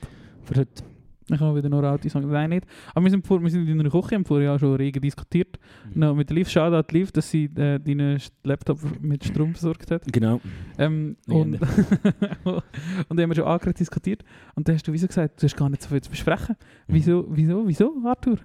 Für 0.44 0.60
heute. 0.60 0.84
Ich 1.30 1.40
habe 1.40 1.58
wieder 1.58 1.70
noch 1.70 1.84
alte 1.84 2.10
Songs. 2.10 2.26
Nein, 2.26 2.50
nicht. 2.50 2.66
Aber 2.94 3.04
wir 3.04 3.12
sind, 3.12 3.26
vor, 3.28 3.42
wir 3.42 3.50
sind 3.50 3.68
in 3.68 3.80
einer 3.80 3.90
Küche, 3.90 4.16
haben 4.16 4.26
vorher 4.26 4.54
ja 4.54 4.60
schon 4.60 4.76
rege 4.76 5.02
diskutiert. 5.02 5.60
Mhm. 5.94 6.00
No, 6.00 6.16
mit 6.16 6.30
der 6.30 6.36
Liv, 6.36 6.50
Shoutout 6.50 6.94
Liv, 6.94 7.12
dass 7.12 7.30
sie 7.30 7.46
äh, 7.46 7.80
deinen 7.80 8.20
Laptop 8.44 8.80
mit 9.02 9.26
Strom 9.26 9.54
versorgt 9.54 9.92
hat. 9.92 10.04
Genau. 10.12 10.40
Ähm, 10.78 11.18
und, 11.28 11.60
und 12.44 13.20
haben 13.20 13.30
wir 13.30 13.36
schon 13.36 13.46
angeregt 13.46 13.80
diskutiert. 13.80 14.24
Und 14.56 14.68
dann 14.68 14.76
hast 14.76 14.88
du 14.88 14.94
wieso 14.94 15.08
gesagt, 15.08 15.42
du 15.42 15.46
hast 15.46 15.58
gar 15.58 15.70
nicht 15.70 15.82
so 15.82 15.90
viel 15.90 16.02
zu 16.02 16.10
besprechen. 16.10 16.56
Mhm. 16.88 16.94
Wieso, 16.94 17.26
wieso, 17.30 17.68
wieso, 17.68 17.94
Arthur? 18.06 18.38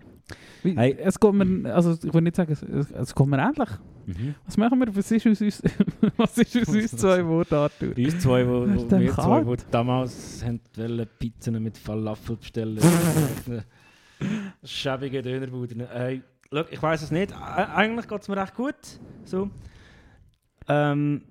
Wie, 0.63 0.77
Hey. 0.77 0.97
Es 0.99 1.19
geht 1.19 1.33
mir, 1.33 1.75
also 1.75 1.93
ich 1.93 2.15
will 2.15 2.23
nicht 2.23 2.37
sagen, 2.37 2.53
es, 2.53 2.63
es, 2.63 3.15
geht 3.15 3.27
mir 3.27 3.39
ähnlich. 3.39 3.69
Mhm. 4.07 4.35
Was 4.45 4.57
machen 4.57 4.79
wir? 4.79 4.95
Was 4.95 5.11
ist 5.11 5.27
aus 5.27 5.41
uns, 5.41 5.63
was 6.17 6.39
ist 6.39 6.57
aus 6.57 6.69
uns 6.69 6.97
zwei 6.97 7.25
Worten, 7.27 7.55
Arthur? 7.55 7.97
Uns 7.97 8.19
zwei, 8.19 8.47
wo, 8.47 8.63
wo 8.63 8.67
wir 8.67 8.89
zwei, 8.89 9.43
kalt. 9.45 9.61
die 9.61 9.71
damals 9.71 10.45
haben 10.45 10.61
wollen 10.77 11.07
Pizzen 11.19 11.63
mit 11.63 11.79
Falafel 11.79 12.37
bestellen. 12.37 12.81
Schäbige 14.65 15.23
Dönerbuden. 15.23 15.87
Hey, 15.89 16.23
look, 16.51 16.73
ich 16.73 16.83
weiß 16.83 17.03
es 17.03 17.11
nicht. 17.11 17.33
Eigentlich 17.33 18.09
geht 18.09 18.23
es 18.23 18.29
mir 18.29 18.37
recht 18.37 18.55
gut. 18.55 18.75
So. 19.25 19.51
Ähm, 20.69 21.23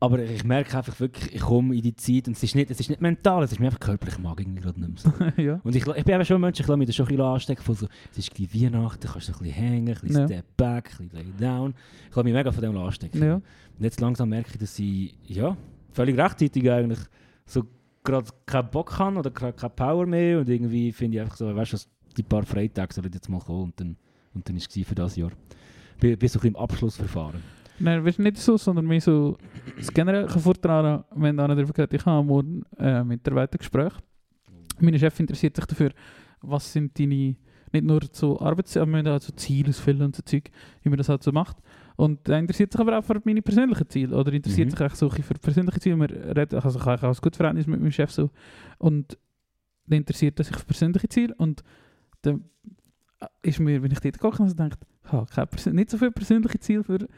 aber 0.00 0.20
ich 0.20 0.44
merke 0.44 0.76
einfach 0.76 0.98
wirklich, 1.00 1.34
ich 1.34 1.40
komme 1.40 1.74
in 1.74 1.82
die 1.82 1.94
Zeit 1.96 2.28
und 2.28 2.36
es 2.36 2.42
ist 2.42 2.54
nicht, 2.54 2.70
es 2.70 2.78
ist 2.80 2.88
nicht 2.88 3.00
mental, 3.00 3.42
es 3.42 3.52
ist 3.52 3.58
mir 3.58 3.66
einfach 3.66 3.80
körperlich, 3.80 4.14
ich 4.14 4.20
mag 4.22 4.38
irgendwie 4.40 4.60
gerade 4.60 4.80
nicht 4.80 5.04
mehr 5.04 5.12
so. 5.36 5.42
ja. 5.42 5.60
Und 5.64 5.74
ich, 5.74 5.86
ich 5.86 6.04
bin 6.04 6.14
eben 6.14 6.24
schon 6.24 6.36
ein 6.36 6.40
Mensch, 6.42 6.60
ich 6.60 6.66
lasse 6.66 6.76
mich 6.78 6.86
da 6.86 6.92
schon 6.92 7.06
ein 7.06 7.08
bisschen 7.08 7.24
anstecken 7.24 7.62
von 7.64 7.74
so, 7.74 7.86
es 8.12 8.18
ist 8.18 8.34
gleich 8.34 8.54
Weihnachten, 8.54 9.08
kannst 9.08 9.28
du 9.28 9.32
ein 9.32 9.38
bisschen 9.38 9.54
hängen, 9.54 9.88
ein 9.88 10.00
bisschen 10.00 10.20
Ja. 10.20 10.26
step 10.26 10.56
back, 10.56 10.90
ein 11.00 11.08
bisschen 11.08 11.26
lay 11.26 11.32
down. 11.46 11.74
Ich 12.10 12.16
lasse 12.16 12.24
mich 12.24 12.34
mega 12.34 12.52
von 12.52 12.62
dem 12.62 12.76
anstecken. 12.76 13.22
Ja. 13.22 13.34
Und 13.34 13.42
jetzt 13.80 14.00
langsam 14.00 14.28
merke 14.28 14.50
ich, 14.52 14.58
dass 14.58 14.78
ich, 14.78 15.14
ja, 15.26 15.56
völlig 15.90 16.16
rechtzeitig 16.18 16.70
eigentlich 16.70 17.00
so 17.46 17.64
gerade 18.04 18.28
keinen 18.46 18.70
Bock 18.70 18.98
habe 18.98 19.18
oder 19.18 19.30
keine 19.30 19.52
Power 19.52 20.06
mehr 20.06 20.38
und 20.38 20.48
irgendwie 20.48 20.92
finde 20.92 21.16
ich 21.16 21.20
einfach 21.22 21.36
so, 21.36 21.54
weißt 21.54 21.72
du, 21.72 21.76
die 22.16 22.22
paar 22.22 22.44
Freitage 22.44 22.94
sollen 22.94 23.10
jetzt 23.12 23.28
mal 23.28 23.40
kommen 23.40 23.64
und 23.64 23.80
dann, 23.80 23.96
und 24.34 24.48
dann 24.48 24.56
ist 24.56 24.74
es 24.76 24.86
für 24.86 24.94
das 24.94 25.16
Jahr. 25.16 25.32
Bin, 26.00 26.16
bin 26.16 26.28
so 26.28 26.38
ein 26.38 26.42
bisschen 26.42 26.54
im 26.54 26.56
Abschlussverfahren. 26.56 27.42
Nein, 27.80 28.04
du, 28.04 28.22
nicht 28.22 28.36
so, 28.38 28.56
sondern 28.56 28.86
mehr 28.86 29.00
so 29.00 29.36
das 29.76 29.92
generelle 29.92 30.28
Vortragen, 30.28 31.04
wenn 31.14 31.36
dann 31.36 31.50
darüber 31.50 31.72
geht, 31.72 31.94
ich 31.94 32.04
habe 32.04 32.26
morgen 32.26 32.62
äh, 32.78 33.04
Mitarbeiter 33.04 33.58
Gespräch. 33.58 33.92
Meine 34.80 34.98
Chef 34.98 35.18
interessiert 35.20 35.56
sich 35.56 35.64
dafür, 35.66 35.90
was 36.40 36.72
sind 36.72 36.98
deine, 36.98 37.36
nicht 37.72 37.84
nur 37.84 38.00
so 38.12 38.40
Arbeitsziele, 38.40 38.82
aber 38.82 38.92
wir 38.92 39.02
müssen 39.02 39.12
auch 39.14 39.20
so 39.20 39.32
Ziele 39.32 39.68
ausfüllen 39.70 40.02
und 40.02 40.16
so 40.16 40.22
Zeug, 40.22 40.50
wie 40.82 40.88
man 40.88 40.98
das 40.98 41.08
halt 41.08 41.22
so 41.22 41.32
macht. 41.32 41.56
Und 41.96 42.28
er 42.28 42.38
interessiert 42.38 42.72
sich 42.72 42.80
aber 42.80 42.98
auch 42.98 43.04
für 43.04 43.20
meine 43.24 43.42
persönlichen 43.42 43.88
Ziele, 43.88 44.16
oder 44.16 44.32
interessiert 44.32 44.68
Mhm. 44.68 44.70
sich 44.70 44.80
eigentlich 44.80 44.94
so 44.94 45.10
für 45.10 45.34
persönliche 45.34 45.80
Ziele. 45.80 45.96
Wir 45.98 46.36
reden, 46.36 46.58
also 46.60 46.78
ich 46.78 46.84
habe 46.84 47.08
auch 47.08 47.14
ein 47.14 47.20
gutes 47.20 47.36
Verhältnis 47.36 47.66
mit 47.66 47.80
meinem 47.80 47.92
Chef 47.92 48.10
so. 48.10 48.30
Und 48.78 49.18
der 49.86 49.98
interessiert 49.98 50.38
sich 50.38 50.56
für 50.56 50.64
persönliche 50.66 51.08
Ziele 51.08 51.34
und 51.38 51.62
dann 52.22 52.44
ist 53.42 53.58
mir, 53.58 53.82
wenn 53.82 53.90
ich 53.90 54.00
dort 54.00 54.14
geguckt 54.14 54.38
habe, 54.38 54.48
gedacht, 54.48 54.78
ich 55.04 55.36
habe 55.36 55.70
nicht 55.72 55.90
so 55.90 55.98
viele 55.98 56.12
persönliche 56.12 56.58
Ziele 56.60 56.84
für 56.84 57.08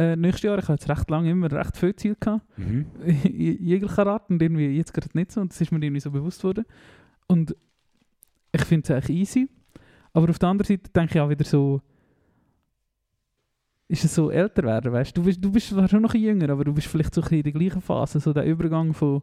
äh, 0.00 0.16
nächstes 0.16 0.42
Jahr. 0.42 0.58
Ich 0.58 0.64
habe 0.64 0.74
jetzt 0.74 0.88
recht 0.88 1.10
lange 1.10 1.30
immer 1.30 1.50
recht 1.52 1.76
viele 1.76 1.94
Ziele 1.96 2.16
gehabt. 2.18 2.42
Mhm. 2.58 2.86
Je- 3.22 3.58
jeglicher 3.60 4.06
Art 4.06 4.30
und 4.30 4.40
irgendwie 4.42 4.68
jetzt 4.76 4.92
gerade 4.94 5.08
nicht 5.14 5.32
so 5.32 5.40
und 5.40 5.50
das 5.52 5.60
ist 5.60 5.70
mir 5.72 5.78
irgendwie 5.82 6.00
so 6.00 6.10
bewusst 6.10 6.42
worden 6.44 6.64
und 7.26 7.54
ich 8.52 8.64
finde 8.64 8.84
es 8.84 8.90
eigentlich 8.90 9.16
easy 9.18 9.48
aber 10.12 10.28
auf 10.30 10.38
der 10.38 10.48
anderen 10.48 10.66
Seite 10.66 10.90
denke 10.90 11.14
ich 11.14 11.20
auch 11.20 11.28
wieder 11.28 11.44
so 11.44 11.80
ist 13.88 14.04
es 14.04 14.14
so 14.14 14.30
älter 14.30 14.62
werden, 14.62 14.92
weißt 14.92 15.16
du, 15.16 15.22
bist, 15.24 15.44
du 15.44 15.50
bist 15.50 15.68
zwar 15.68 15.88
schon 15.88 16.02
noch 16.02 16.14
jünger, 16.14 16.48
aber 16.50 16.62
du 16.64 16.72
bist 16.72 16.86
vielleicht 16.86 17.12
so 17.14 17.22
ein 17.22 17.28
in 17.34 17.42
der 17.42 17.52
gleichen 17.52 17.80
Phase, 17.80 18.20
so 18.20 18.32
der 18.32 18.44
Übergang 18.44 18.92
von 18.94 19.20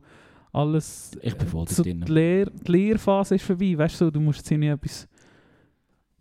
alles, 0.52 1.12
Ich 1.22 1.36
bin 1.38 1.48
voll 1.48 1.68
so 1.70 1.84
die, 1.84 1.94
Lehr 1.94 2.50
die 2.50 2.72
Lehrphase 2.72 3.36
ist 3.36 3.46
vorbei, 3.46 3.78
weißt 3.78 3.96
du, 4.02 4.06
so, 4.06 4.12
du 4.12 4.20
musst 4.20 4.40
jetzt 4.40 4.52
irgendwie 4.52 4.70
etwas 4.70 5.08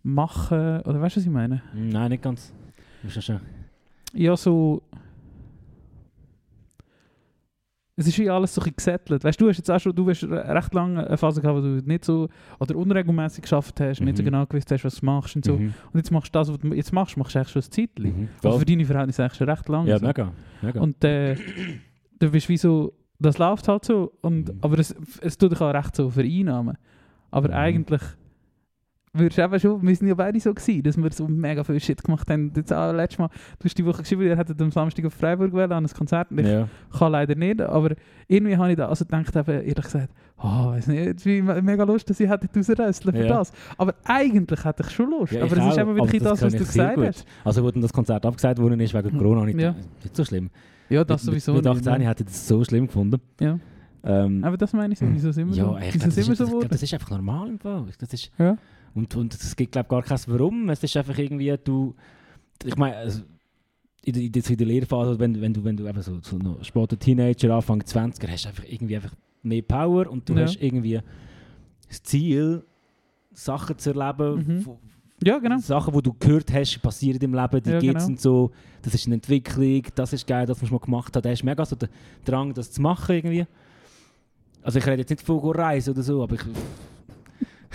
machen, 0.04 0.80
oder 0.82 1.00
weißt 1.00 1.16
du, 1.16 1.20
was 1.20 1.26
ich 1.26 1.32
meine? 1.32 1.62
Nein, 1.74 2.10
nicht 2.10 2.22
ganz. 2.22 2.52
Das 3.02 3.16
ist 3.16 3.24
schon. 3.24 3.40
Ja, 4.16 4.36
so. 4.36 4.82
Es 7.98 8.06
ist 8.06 8.18
wie 8.18 8.28
alles 8.28 8.54
so 8.54 8.60
ein 8.60 8.72
gesettelt. 8.76 9.24
Weißt 9.24 9.40
du, 9.40 9.44
du 9.46 9.50
hast 9.50 9.56
jetzt 9.56 9.70
auch 9.70 9.80
schon, 9.80 9.94
du 9.94 10.06
hast 10.10 10.22
re- 10.24 10.54
recht 10.54 10.74
lange 10.74 11.06
eine 11.06 11.16
Phase 11.16 11.40
gehabt, 11.40 11.56
wo 11.56 11.62
du 11.62 11.68
nicht 11.82 12.04
so 12.04 12.28
oder 12.60 12.76
unregelmäßig 12.76 13.40
geschafft 13.42 13.80
hast, 13.80 14.02
nicht 14.02 14.18
so 14.18 14.22
Mhm. 14.22 14.26
genau 14.26 14.44
gewusst 14.44 14.70
hast, 14.70 14.84
was 14.84 14.96
du 15.00 15.06
machst 15.06 15.34
und 15.34 15.46
so. 15.46 15.56
Mhm. 15.56 15.72
Und 15.92 15.96
jetzt 15.98 16.10
machst 16.10 16.28
du 16.34 16.38
das, 16.38 16.50
was 16.50 16.58
du 16.58 16.74
jetzt 16.74 16.92
machst, 16.92 17.16
machst 17.16 17.34
du 17.34 17.38
eigentlich 17.38 17.52
schon 17.52 17.62
ein 17.62 17.70
Zeitchen. 17.70 18.20
Mhm. 18.20 18.28
Also 18.44 18.58
für 18.58 18.66
deine 18.66 18.84
Verhältnisse 18.84 19.22
eigentlich 19.24 19.38
schon 19.38 19.48
recht 19.48 19.68
lange. 19.70 19.88
Ja, 19.88 19.98
so. 19.98 20.06
mega. 20.06 20.30
mega. 20.60 20.80
Und 20.80 21.02
äh, 21.04 21.36
du 22.18 22.30
bist 22.30 22.50
wie 22.50 22.58
so, 22.58 22.92
das 23.18 23.38
läuft 23.38 23.66
halt 23.66 23.86
so. 23.86 24.12
Und, 24.20 24.48
Mhm. 24.48 24.58
Aber 24.60 24.78
es, 24.78 24.94
es 25.22 25.38
tut 25.38 25.52
dich 25.52 25.60
auch 25.62 25.72
recht 25.72 25.96
so 25.96 26.10
vereinnahmen. 26.10 26.76
Aber 27.30 27.48
Mhm. 27.48 27.54
eigentlich 27.54 28.02
würdest 29.18 29.38
eben 29.38 29.60
schon, 29.60 29.82
wir 29.86 29.96
sind 29.96 30.08
ja 30.08 30.14
beide 30.14 30.38
so 30.40 30.52
gewesen, 30.54 30.82
dass 30.82 30.96
wir 30.96 31.10
so 31.12 31.26
mega 31.28 31.62
viel 31.64 31.80
Shit 31.80 32.02
gemacht 32.02 32.28
haben. 32.30 32.52
Jetzt 32.54 32.72
auch 32.72 32.92
letztes 32.92 33.18
Mal, 33.18 33.28
du 33.58 33.64
hast 33.64 33.76
die 33.78 33.84
Woche 33.84 34.02
geschrieben, 34.02 34.22
ihr 34.22 34.36
hättet 34.36 34.60
am 34.60 34.70
Samstag 34.70 35.04
auf 35.06 35.14
Freiburg 35.14 35.52
wollen, 35.52 35.72
an 35.72 35.84
ein 35.84 35.90
Konzert. 35.92 36.30
Und 36.30 36.38
ich 36.40 36.46
ja. 36.46 36.68
kann 36.98 37.12
leider 37.12 37.34
nicht, 37.34 37.60
aber 37.60 37.94
irgendwie 38.28 38.56
habe 38.56 38.70
ich 38.70 38.76
da 38.76 38.88
also 38.88 39.04
gedacht, 39.04 39.34
eben, 39.36 39.50
ehrlich 39.60 39.74
gesagt, 39.84 40.10
oh, 40.38 40.66
weiß 40.68 40.86
nicht, 40.88 41.24
me- 41.26 41.62
mega 41.62 41.84
Lust, 41.84 42.08
dass 42.10 42.20
ich 42.20 42.28
hätte 42.28 42.48
rausrösseln 42.54 43.14
für 43.16 43.22
Ja. 43.26 43.38
das. 43.38 43.52
Aber 43.78 43.94
eigentlich 44.04 44.64
hätte 44.64 44.82
ich 44.82 44.90
schon 44.90 45.10
Lust. 45.10 45.32
Ja, 45.32 45.44
aber 45.44 45.56
es 45.56 45.66
ist 45.66 45.78
eben 45.78 45.94
wirklich 45.96 46.22
das, 46.22 46.42
was 46.42 46.52
du 46.52 46.58
gesagt 46.58 46.94
gut. 46.96 47.06
hast. 47.06 47.24
Also, 47.44 47.62
wo 47.64 47.70
dann 47.70 47.82
das 47.82 47.92
Konzert 47.92 48.24
abgesagt 48.26 48.58
worden 48.60 48.80
ist 48.80 48.92
wegen 48.94 49.14
Mhm. 49.14 49.18
Corona, 49.18 49.46
ich 49.46 49.56
Ja. 49.56 49.74
nicht 50.02 50.16
so 50.16 50.24
schlimm. 50.24 50.50
Ja, 50.88 51.02
das 51.04 51.24
mit, 51.24 51.32
sowieso 51.42 51.52
mit, 51.54 51.64
mit 51.64 51.74
nicht. 51.74 51.88
18 51.88 52.02
ja. 52.02 52.08
hätte 52.10 52.22
ich 52.22 52.28
das 52.28 52.46
so 52.48 52.62
schlimm 52.64 52.86
gefunden. 52.86 53.20
Ja. 53.40 53.58
Ähm, 54.04 54.44
Aber 54.44 54.56
das 54.56 54.72
meine 54.72 54.92
ich 54.92 55.00
so, 55.00 55.06
wieso 55.10 55.32
sind 55.32 55.48
wir 55.48 55.56
ja, 55.56 55.64
so? 55.64 55.76
ich 55.78 55.98
das, 55.98 56.16
ist, 56.16 56.36
so 56.36 56.60
das, 56.60 56.68
das 56.70 56.82
ist 56.84 56.94
einfach 56.94 57.10
normal 57.10 57.48
im 57.48 57.58
Fall. 57.58 57.86
Das 57.98 58.12
ist, 58.12 58.30
Ja. 58.38 58.56
Und, 58.96 59.14
und 59.14 59.34
es 59.34 59.54
gibt, 59.54 59.72
glaube 59.72 59.86
ich, 59.86 59.90
gar 59.90 60.02
kein 60.02 60.18
Warum. 60.26 60.68
Es 60.70 60.82
ist 60.82 60.96
einfach 60.96 61.16
irgendwie, 61.18 61.54
du... 61.62 61.94
Ich 62.64 62.76
meine, 62.76 62.96
also, 62.96 63.22
in, 64.02 64.12
der- 64.14 64.22
in, 64.22 64.32
in 64.32 64.56
der 64.56 64.66
Lehrphase, 64.66 65.18
wenn, 65.18 65.34
du- 65.34 65.40
wenn 65.40 65.52
du, 65.54 65.62
wenn 65.62 65.76
du 65.76 65.86
eben 65.86 66.02
so, 66.02 66.18
so 66.22 66.36
noch 66.38 66.64
später 66.64 66.98
Teenager, 66.98 67.54
Anfang 67.54 67.80
20er, 67.82 68.28
hast 68.28 68.44
du 68.44 68.48
einfach 68.48 68.64
irgendwie 68.68 68.96
einfach 68.96 69.12
mehr 69.42 69.62
Power 69.62 70.08
und 70.10 70.28
du 70.28 70.34
Ja. 70.34 70.42
hast 70.42 70.56
irgendwie 70.60 71.00
das 71.88 72.02
Ziel, 72.02 72.64
Sachen 73.32 73.78
zu 73.78 73.90
erleben, 73.94 74.36
Mhm. 74.46 74.66
wo- 74.66 74.78
Ja, 75.22 75.38
genau. 75.38 75.58
Sachen, 75.58 75.94
die 75.94 76.02
du 76.02 76.12
gehört 76.14 76.52
hast, 76.52 76.80
passieren 76.82 77.20
im 77.20 77.34
Leben, 77.34 77.62
die 77.62 77.70
Ja, 77.70 77.78
gibt 77.78 77.96
es 77.96 78.04
genau. 78.04 78.12
und 78.14 78.20
so. 78.20 78.50
Das 78.82 78.94
ist 78.94 79.06
eine 79.06 79.14
Entwicklung, 79.16 79.82
das 79.94 80.12
ist 80.12 80.26
geil, 80.26 80.46
das, 80.46 80.60
was 80.62 80.70
man 80.70 80.80
gemacht 80.80 81.14
hat. 81.16 81.24
Da 81.24 81.30
hast 81.30 81.40
du 81.42 81.46
mega 81.46 81.64
so 81.64 81.76
den 81.76 81.88
Drang, 82.24 82.52
das 82.54 82.70
zu 82.72 82.80
machen 82.82 83.14
irgendwie. 83.16 83.46
Also 84.62 84.78
ich 84.78 84.86
rede 84.86 84.98
jetzt 85.02 85.10
nicht 85.10 85.22
von 85.22 85.38
reisen 85.38 85.90
oder 85.92 86.02
so, 86.02 86.22
aber 86.22 86.34
ich... 86.34 86.42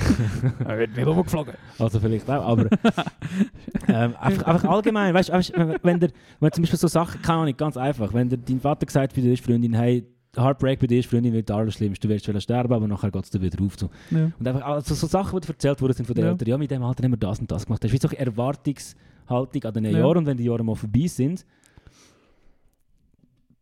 Er 0.66 0.78
wird 0.80 0.96
nicht 0.96 1.08
umgeflogen. 1.08 1.54
Also 1.80 2.00
vielleicht 2.00 2.30
auch, 2.30 2.46
aber 2.46 2.64
ähm, 3.88 4.16
einfach, 4.20 4.44
einfach 4.44 4.70
allgemein, 4.70 5.14
weißt 5.14 5.30
du, 5.30 5.80
wenn, 5.84 6.00
der- 6.00 6.12
wenn 6.40 6.52
zum 6.52 6.62
Beispiel 6.64 6.80
so 6.80 6.88
Sachen, 6.88 7.22
keine 7.22 7.40
Ahnung, 7.42 7.58
ganz 7.58 7.78
einfach, 7.78 8.14
wenn 8.14 8.30
der, 8.30 8.38
dein 8.40 8.60
Vater 8.60 8.86
gesagt 8.86 9.16
bei 9.16 9.22
dir 9.22 9.34
ist, 9.34 9.44
Freundin, 9.46 9.74
hey, 9.74 10.06
Heartbreak 10.36 10.80
bei 10.80 10.88
dir 10.88 11.00
ist, 11.00 11.10
Freundin, 11.10 11.34
wird 11.34 11.52
alles 11.52 11.74
Schlimmste, 11.76 12.08
du 12.08 12.14
wirst 12.14 12.26
vielleicht 12.26 12.44
sterben, 12.46 12.74
aber 12.74 12.88
nachher 12.88 13.12
geht 13.12 13.24
es 13.26 13.30
dir 13.30 13.42
wieder 13.42 13.62
auf. 13.64 13.78
So. 13.78 13.90
Ja. 14.12 14.32
Und 14.40 14.48
einfach 14.48 14.62
also 14.66 14.96
so 14.96 15.06
Sachen, 15.08 15.40
die 15.42 15.48
erzählt 15.48 15.82
wurden 15.82 15.94
sind 15.94 16.06
von 16.06 16.16
den 16.16 16.24
Ja. 16.26 16.32
Eltern, 16.32 16.48
ja, 16.48 16.58
mit 16.58 16.72
dem 16.72 16.84
Alter 16.84 17.04
haben 17.04 17.12
wir 17.12 17.18
das 17.18 17.40
und 17.40 17.52
das 17.52 17.66
gemacht. 17.66 17.84
Das 17.84 17.92
ist 17.92 17.96
wie 18.02 18.08
so 18.08 18.08
eine 18.08 18.20
Erwartungshaltung 18.26 19.64
an 19.66 19.74
den 19.74 19.84
Ja. 19.86 20.00
Jahren 20.00 20.20
und 20.20 20.26
wenn 20.26 20.38
die 20.38 20.46
Jahre 20.46 20.64
mal 20.64 20.76
vorbei 20.76 21.08
sind, 21.08 21.46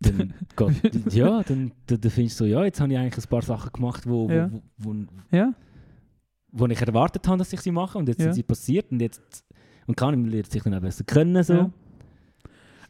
dann, 0.01 0.33
geht, 0.55 1.13
ja, 1.13 1.41
dann, 1.43 1.71
dann, 1.87 2.01
dann 2.01 2.11
findest 2.11 2.39
du 2.39 2.43
so, 2.45 2.49
ja, 2.49 2.63
jetzt 2.63 2.79
habe 2.79 2.91
ich 2.93 2.97
eigentlich 2.99 3.17
ein 3.25 3.29
paar 3.29 3.41
Sachen 3.41 3.71
gemacht, 3.73 4.07
wo, 4.07 4.29
wo, 4.29 4.49
wo, 4.77 4.93
wo, 4.93 4.95
ja, 5.35 5.53
wo 6.51 6.65
ich 6.67 6.81
erwartet 6.81 7.27
habe, 7.27 7.37
dass 7.37 7.53
ich 7.53 7.61
sie 7.61 7.71
mache 7.71 7.97
und 7.97 8.07
jetzt 8.09 8.19
Ja. 8.19 8.25
sind 8.25 8.33
sie 8.33 8.43
passiert 8.43 8.91
und 8.91 8.99
jetzt 9.01 9.43
und 9.87 9.95
kann 9.97 10.25
ich 10.25 10.31
lernt 10.31 10.51
sich 10.51 10.63
dann 10.63 10.73
auch 10.75 10.81
besser 10.81 11.03
kennen 11.03 11.43
so. 11.43 11.53
Ja. 11.53 11.69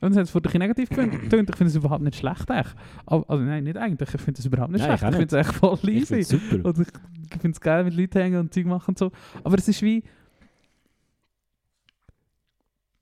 Und 0.02 0.12
es 0.12 0.18
hat 0.18 0.24
es 0.26 0.30
vor 0.32 0.40
dich 0.42 0.54
negativ 0.54 0.88
getönt. 0.90 1.14
Ich 1.50 1.56
finde 1.58 1.66
es 1.66 1.76
überhaupt 1.76 2.02
nicht 2.04 2.16
schlecht. 2.16 2.50
Eigentlich. 2.50 2.74
Aber, 3.06 3.30
also 3.30 3.44
nein, 3.44 3.66
nicht 3.66 3.76
eigentlich. 3.78 4.14
Ich 4.14 4.22
finde 4.22 4.40
es 4.40 4.46
überhaupt 4.46 4.72
nicht 4.72 4.82
Nein, 4.82 4.94
ich 4.94 5.00
schlecht. 5.00 5.14
Ich 5.14 5.20
finde 5.20 5.38
es 5.40 5.48
echt 5.48 5.56
voll 5.58 5.78
Ich 5.84 5.90
easy. 5.90 6.24
find's 6.24 6.30
super. 6.30 6.70
Und 6.70 6.80
ich, 6.80 6.88
ich 7.34 7.42
finde 7.42 7.52
es 7.56 7.60
geil, 7.62 7.84
mit 7.84 7.94
Leuten 7.96 8.18
hängen 8.20 8.40
und 8.40 8.54
Zeug 8.54 8.66
machen 8.66 8.92
und 8.92 8.98
so. 8.98 9.12
Aber 9.44 9.58
es 9.58 9.68
ist 9.68 9.82
wie. 9.82 10.04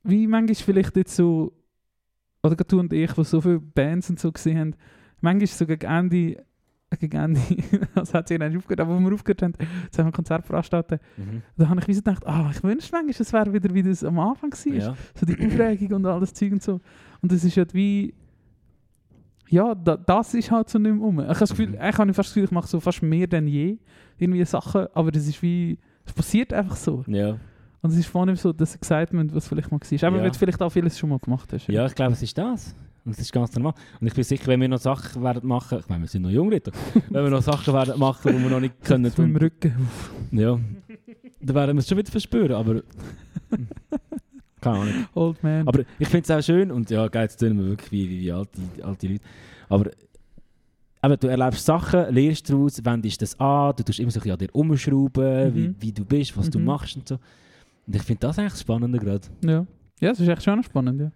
Wie 0.04 0.28
manchmal 0.28 0.56
vielleicht 0.56 0.96
jetzt 0.96 1.16
so. 1.16 1.54
Oder 2.44 2.56
gerade 2.56 2.68
du 2.70 2.80
und 2.80 2.94
ich, 2.94 3.12
die 3.12 3.24
so 3.24 3.42
viele 3.42 3.60
Bands 3.60 4.10
und 4.10 4.20
so 4.20 4.32
gesehen 4.32 4.58
haben. 4.60 4.76
Manchmal 5.22 5.48
so 5.48 5.66
gegen 5.68 5.86
Ende. 5.86 6.46
Gegen 7.00 7.18
Ende. 7.18 7.42
das 7.96 8.14
hat 8.14 8.28
sich 8.30 8.40
nicht 8.40 8.56
aufgehört. 8.56 8.80
Aber 8.80 8.96
wo 8.96 9.00
wir 9.00 9.14
aufgehört 9.14 9.42
haben, 9.42 9.54
jetzt 9.84 9.98
haben 10.00 10.06
wir 10.06 10.10
ein 10.10 10.14
Konzert 10.14 10.46
veranstaltet. 10.46 11.02
Mhm. 11.18 11.42
Da 11.58 11.68
habe 11.68 11.82
ich 11.82 11.88
wie 11.90 11.94
gedacht, 11.94 12.26
ah, 12.26 12.50
ich 12.52 12.64
wünschte 12.64 12.92
manchmal, 12.94 13.12
es 13.20 13.34
wäre 13.34 13.52
wieder, 13.54 13.74
wie 13.74 13.84
das 13.84 14.04
am 14.06 14.18
Anfang 14.20 14.52
war. 14.54 14.74
Ja. 14.74 14.96
So 15.14 15.26
die 15.26 15.34
Aufregung 15.46 15.94
und 15.98 16.06
alles 16.06 16.34
Zeug 16.34 16.54
und 16.54 16.64
so. 16.64 16.80
Und 17.22 17.32
das 17.32 17.44
ist 17.44 17.58
halt 17.58 17.74
wie. 17.74 18.14
Ja, 19.50 19.76
da, 19.76 19.96
das 19.96 20.34
ist 20.34 20.52
halt 20.52 20.70
so 20.70 20.78
nicht 20.80 20.94
mehr 20.94 21.02
um. 21.06 21.20
Ich 21.20 21.26
habe 21.28 21.40
das 21.40 21.50
Gefühl, 21.50 21.68
Mhm. 21.70 21.74
ich 21.76 21.98
habe 21.98 22.14
fast 22.14 22.30
das 22.30 22.34
Gefühl, 22.34 22.44
ich 22.46 22.52
mache 22.52 22.68
so 22.68 22.80
fast 22.80 23.02
mehr 23.02 23.28
denn 23.28 23.48
je 23.48 23.78
irgendwie 24.18 24.44
Sachen, 24.46 24.88
aber 24.94 25.12
das 25.12 25.28
ist 25.28 25.42
wie. 25.42 25.78
Es 26.06 26.14
passiert 26.14 26.54
einfach 26.54 26.76
so. 26.78 27.04
Ja. 27.08 27.38
Und 27.82 27.92
es 27.92 27.98
ist 27.98 28.08
vorne 28.08 28.36
so 28.38 28.52
das 28.54 28.76
Excitement, 28.76 29.34
was 29.36 29.48
vielleicht 29.48 29.72
mal 29.72 29.80
war. 29.80 30.08
Aber 30.08 30.18
Ja. 30.18 30.24
wenn 30.24 30.32
du 30.32 30.38
vielleicht 30.38 30.62
auch 30.62 30.70
vieles 30.70 30.98
schon 30.98 31.10
mal 31.10 31.20
gemacht 31.20 31.52
hast. 31.54 31.68
ja, 31.68 31.86
ich 31.86 31.96
glaube, 31.96 32.14
es 32.14 32.24
ist 32.24 32.38
das. 32.38 32.76
Und 33.08 33.14
es 33.14 33.20
ist 33.20 33.32
ganz 33.32 33.56
normal. 33.56 33.74
Und 34.02 34.08
ich 34.08 34.14
bin 34.14 34.24
sicher, 34.26 34.48
wenn 34.48 34.60
wir 34.60 34.68
noch 34.68 34.80
Sachen 34.80 35.24
werden 35.24 35.48
machen, 35.48 35.80
ich 35.80 35.88
meine, 35.88 36.02
wir 36.04 36.08
sind 36.10 36.24
noch 36.24 36.30
jung, 36.30 36.50
Ritter, 36.50 36.74
wenn 37.10 37.24
wir 37.24 37.30
noch 37.30 37.42
Sachen 37.42 37.74
werden 37.74 37.98
machen, 37.98 38.36
die 38.36 38.44
wir 38.44 38.50
noch 38.50 38.60
nicht 38.60 38.80
können, 38.84 39.04
Mit 39.04 39.18
dem 39.18 39.36
Rücken. 39.38 39.88
ja, 40.32 40.60
dann 41.40 41.56
werden 41.56 41.78
wir 41.78 41.80
es 41.80 41.88
schon 41.88 41.98
wieder 41.98 42.12
verspüren, 42.12 42.52
aber 42.52 42.82
keine 44.62 44.78
Ahnung. 44.80 45.08
Old 45.14 45.42
man. 45.44 45.68
Aber 45.68 45.84
ich 46.00 46.08
finde 46.10 46.24
es 46.24 46.32
auch 46.32 46.42
schön 46.46 46.72
und 46.72 46.90
ja, 46.90 47.08
geil, 47.08 47.24
jetzt 47.24 47.38
tun 47.38 47.58
wir 47.58 47.66
wirklich 47.70 47.92
wie, 47.92 48.10
wie, 48.10 48.20
wie 48.22 48.32
alte, 48.32 48.60
alte 48.84 49.08
Leute. 49.08 49.24
Aber 49.70 49.90
eben, 51.04 51.20
du 51.20 51.28
erlebst 51.28 51.66
Sachen, 51.66 52.14
lernst 52.14 52.50
daraus, 52.50 52.84
wendest 52.84 53.22
das 53.22 53.40
an, 53.40 53.74
du 53.78 53.84
tust 53.84 54.00
immer 54.00 54.12
so 54.12 54.20
ein 54.20 54.24
bisschen 54.24 54.32
an 54.34 54.38
dir 54.40 54.50
umschrauben, 54.56 55.50
Mhm. 55.50 55.56
wie, 55.56 55.76
wie 55.80 55.92
du 55.94 56.04
bist, 56.06 56.36
was 56.38 56.50
du 56.50 56.60
Mhm. 56.60 56.66
machst 56.66 56.96
und 56.98 57.08
so. 57.08 57.16
Und 57.86 57.96
ich 57.96 58.02
finde 58.04 58.20
das 58.22 58.38
eigentlich 58.40 58.54
das 58.54 58.62
Spannende 58.62 59.00
gerade. 59.00 59.28
ja. 59.44 59.66
ja, 60.02 60.10
das 60.10 60.20
ist 60.20 60.28
echt 60.28 60.44
schon 60.44 60.62
spannend, 60.64 61.00
ja. 61.00 61.12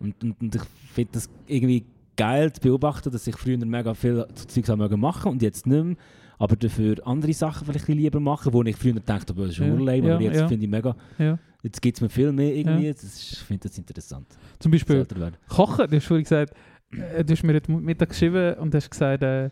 Und, 0.00 0.22
und, 0.22 0.40
und 0.40 0.54
ich 0.54 0.62
finde 0.92 1.12
das 1.12 1.28
irgendwie 1.46 1.84
geil 2.16 2.52
zu 2.52 2.60
beobachten, 2.60 3.10
dass 3.10 3.26
ich 3.26 3.36
früher 3.36 3.58
mega 3.58 3.94
viel 3.94 4.26
Zeugs 4.34 4.68
habe 4.68 4.82
mögen 4.82 5.00
machen 5.00 5.30
und 5.30 5.42
jetzt 5.42 5.66
nicht 5.66 5.84
mehr. 5.84 5.96
Aber 6.38 6.56
dafür 6.56 6.96
andere 7.04 7.32
Sachen 7.32 7.66
vielleicht 7.66 7.88
lieber 7.88 8.20
machen, 8.20 8.52
wo 8.52 8.62
ich 8.62 8.76
früher 8.76 8.94
dachte, 8.94 9.34
das 9.34 9.50
ist 9.50 9.58
Ja, 9.58 9.66
ja, 9.66 10.14
aber 10.14 10.22
jetzt 10.22 10.40
ja. 10.40 10.48
finde 10.48 10.64
ich 10.64 10.70
mega, 10.70 10.94
ja. 11.18 11.38
jetzt 11.62 11.82
gibt 11.82 11.96
es 11.96 12.00
mir 12.00 12.08
viel 12.08 12.32
mehr 12.32 12.54
irgendwie. 12.54 12.92
Das 12.92 13.02
ist, 13.02 13.32
ich 13.32 13.38
finde 13.40 13.68
das 13.68 13.78
interessant. 13.78 14.26
Zum 14.58 14.70
Beispiel. 14.70 15.04
Kochen, 15.48 15.90
du 15.90 15.96
hast 15.96 16.06
vorhin 16.06 16.22
gesagt, 16.22 16.54
äh, 16.92 17.24
du 17.24 17.32
hast 17.32 17.42
mir 17.42 17.54
heute 17.54 17.72
Mittag 17.72 18.10
geschrieben 18.10 18.54
und 18.54 18.74
hast 18.74 18.90
gesagt, 18.90 19.22
äh, 19.22 19.50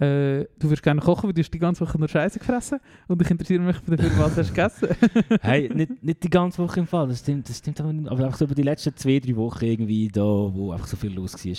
äh, 0.00 0.44
du 0.58 0.68
würdest 0.68 0.82
gerne 0.82 1.00
kochen, 1.00 1.28
weil 1.28 1.34
du 1.34 1.40
hast 1.40 1.50
die 1.50 1.58
ganze 1.58 1.86
Woche 1.86 1.98
nur 1.98 2.08
Scheiße 2.08 2.38
gefressen 2.38 2.80
und 3.06 3.22
ich 3.22 3.30
interessiere 3.30 3.62
mich 3.62 3.76
dafür, 3.86 4.10
was 4.18 4.36
hast 4.36 4.50
du 4.50 4.54
gegessen. 4.54 4.88
hey, 5.40 5.70
nicht, 5.72 6.02
nicht 6.02 6.22
die 6.22 6.30
ganze 6.30 6.62
Woche 6.62 6.80
im 6.80 6.86
Fall, 6.86 7.08
das 7.08 7.20
stimmt, 7.20 7.48
das 7.48 7.58
stimmt 7.58 7.80
aber 7.80 7.92
nicht. 7.92 8.10
Aber 8.10 8.24
einfach 8.24 8.38
so 8.38 8.44
über 8.44 8.54
die 8.54 8.62
letzten 8.62 8.96
zwei, 8.96 9.20
drei 9.20 9.36
Wochen 9.36 9.64
irgendwie 9.64 10.08
da, 10.08 10.22
wo 10.22 10.72
einfach 10.72 10.88
so 10.88 10.96
viel 10.96 11.12
los 11.12 11.34
war. 11.34 11.56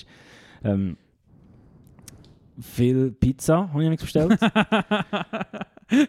Ähm, 0.63 0.97
viel 2.59 3.11
Pizza 3.11 3.69
habe 3.71 3.83
ich 3.83 3.89
mir 3.89 3.95
bestellt. 3.95 4.33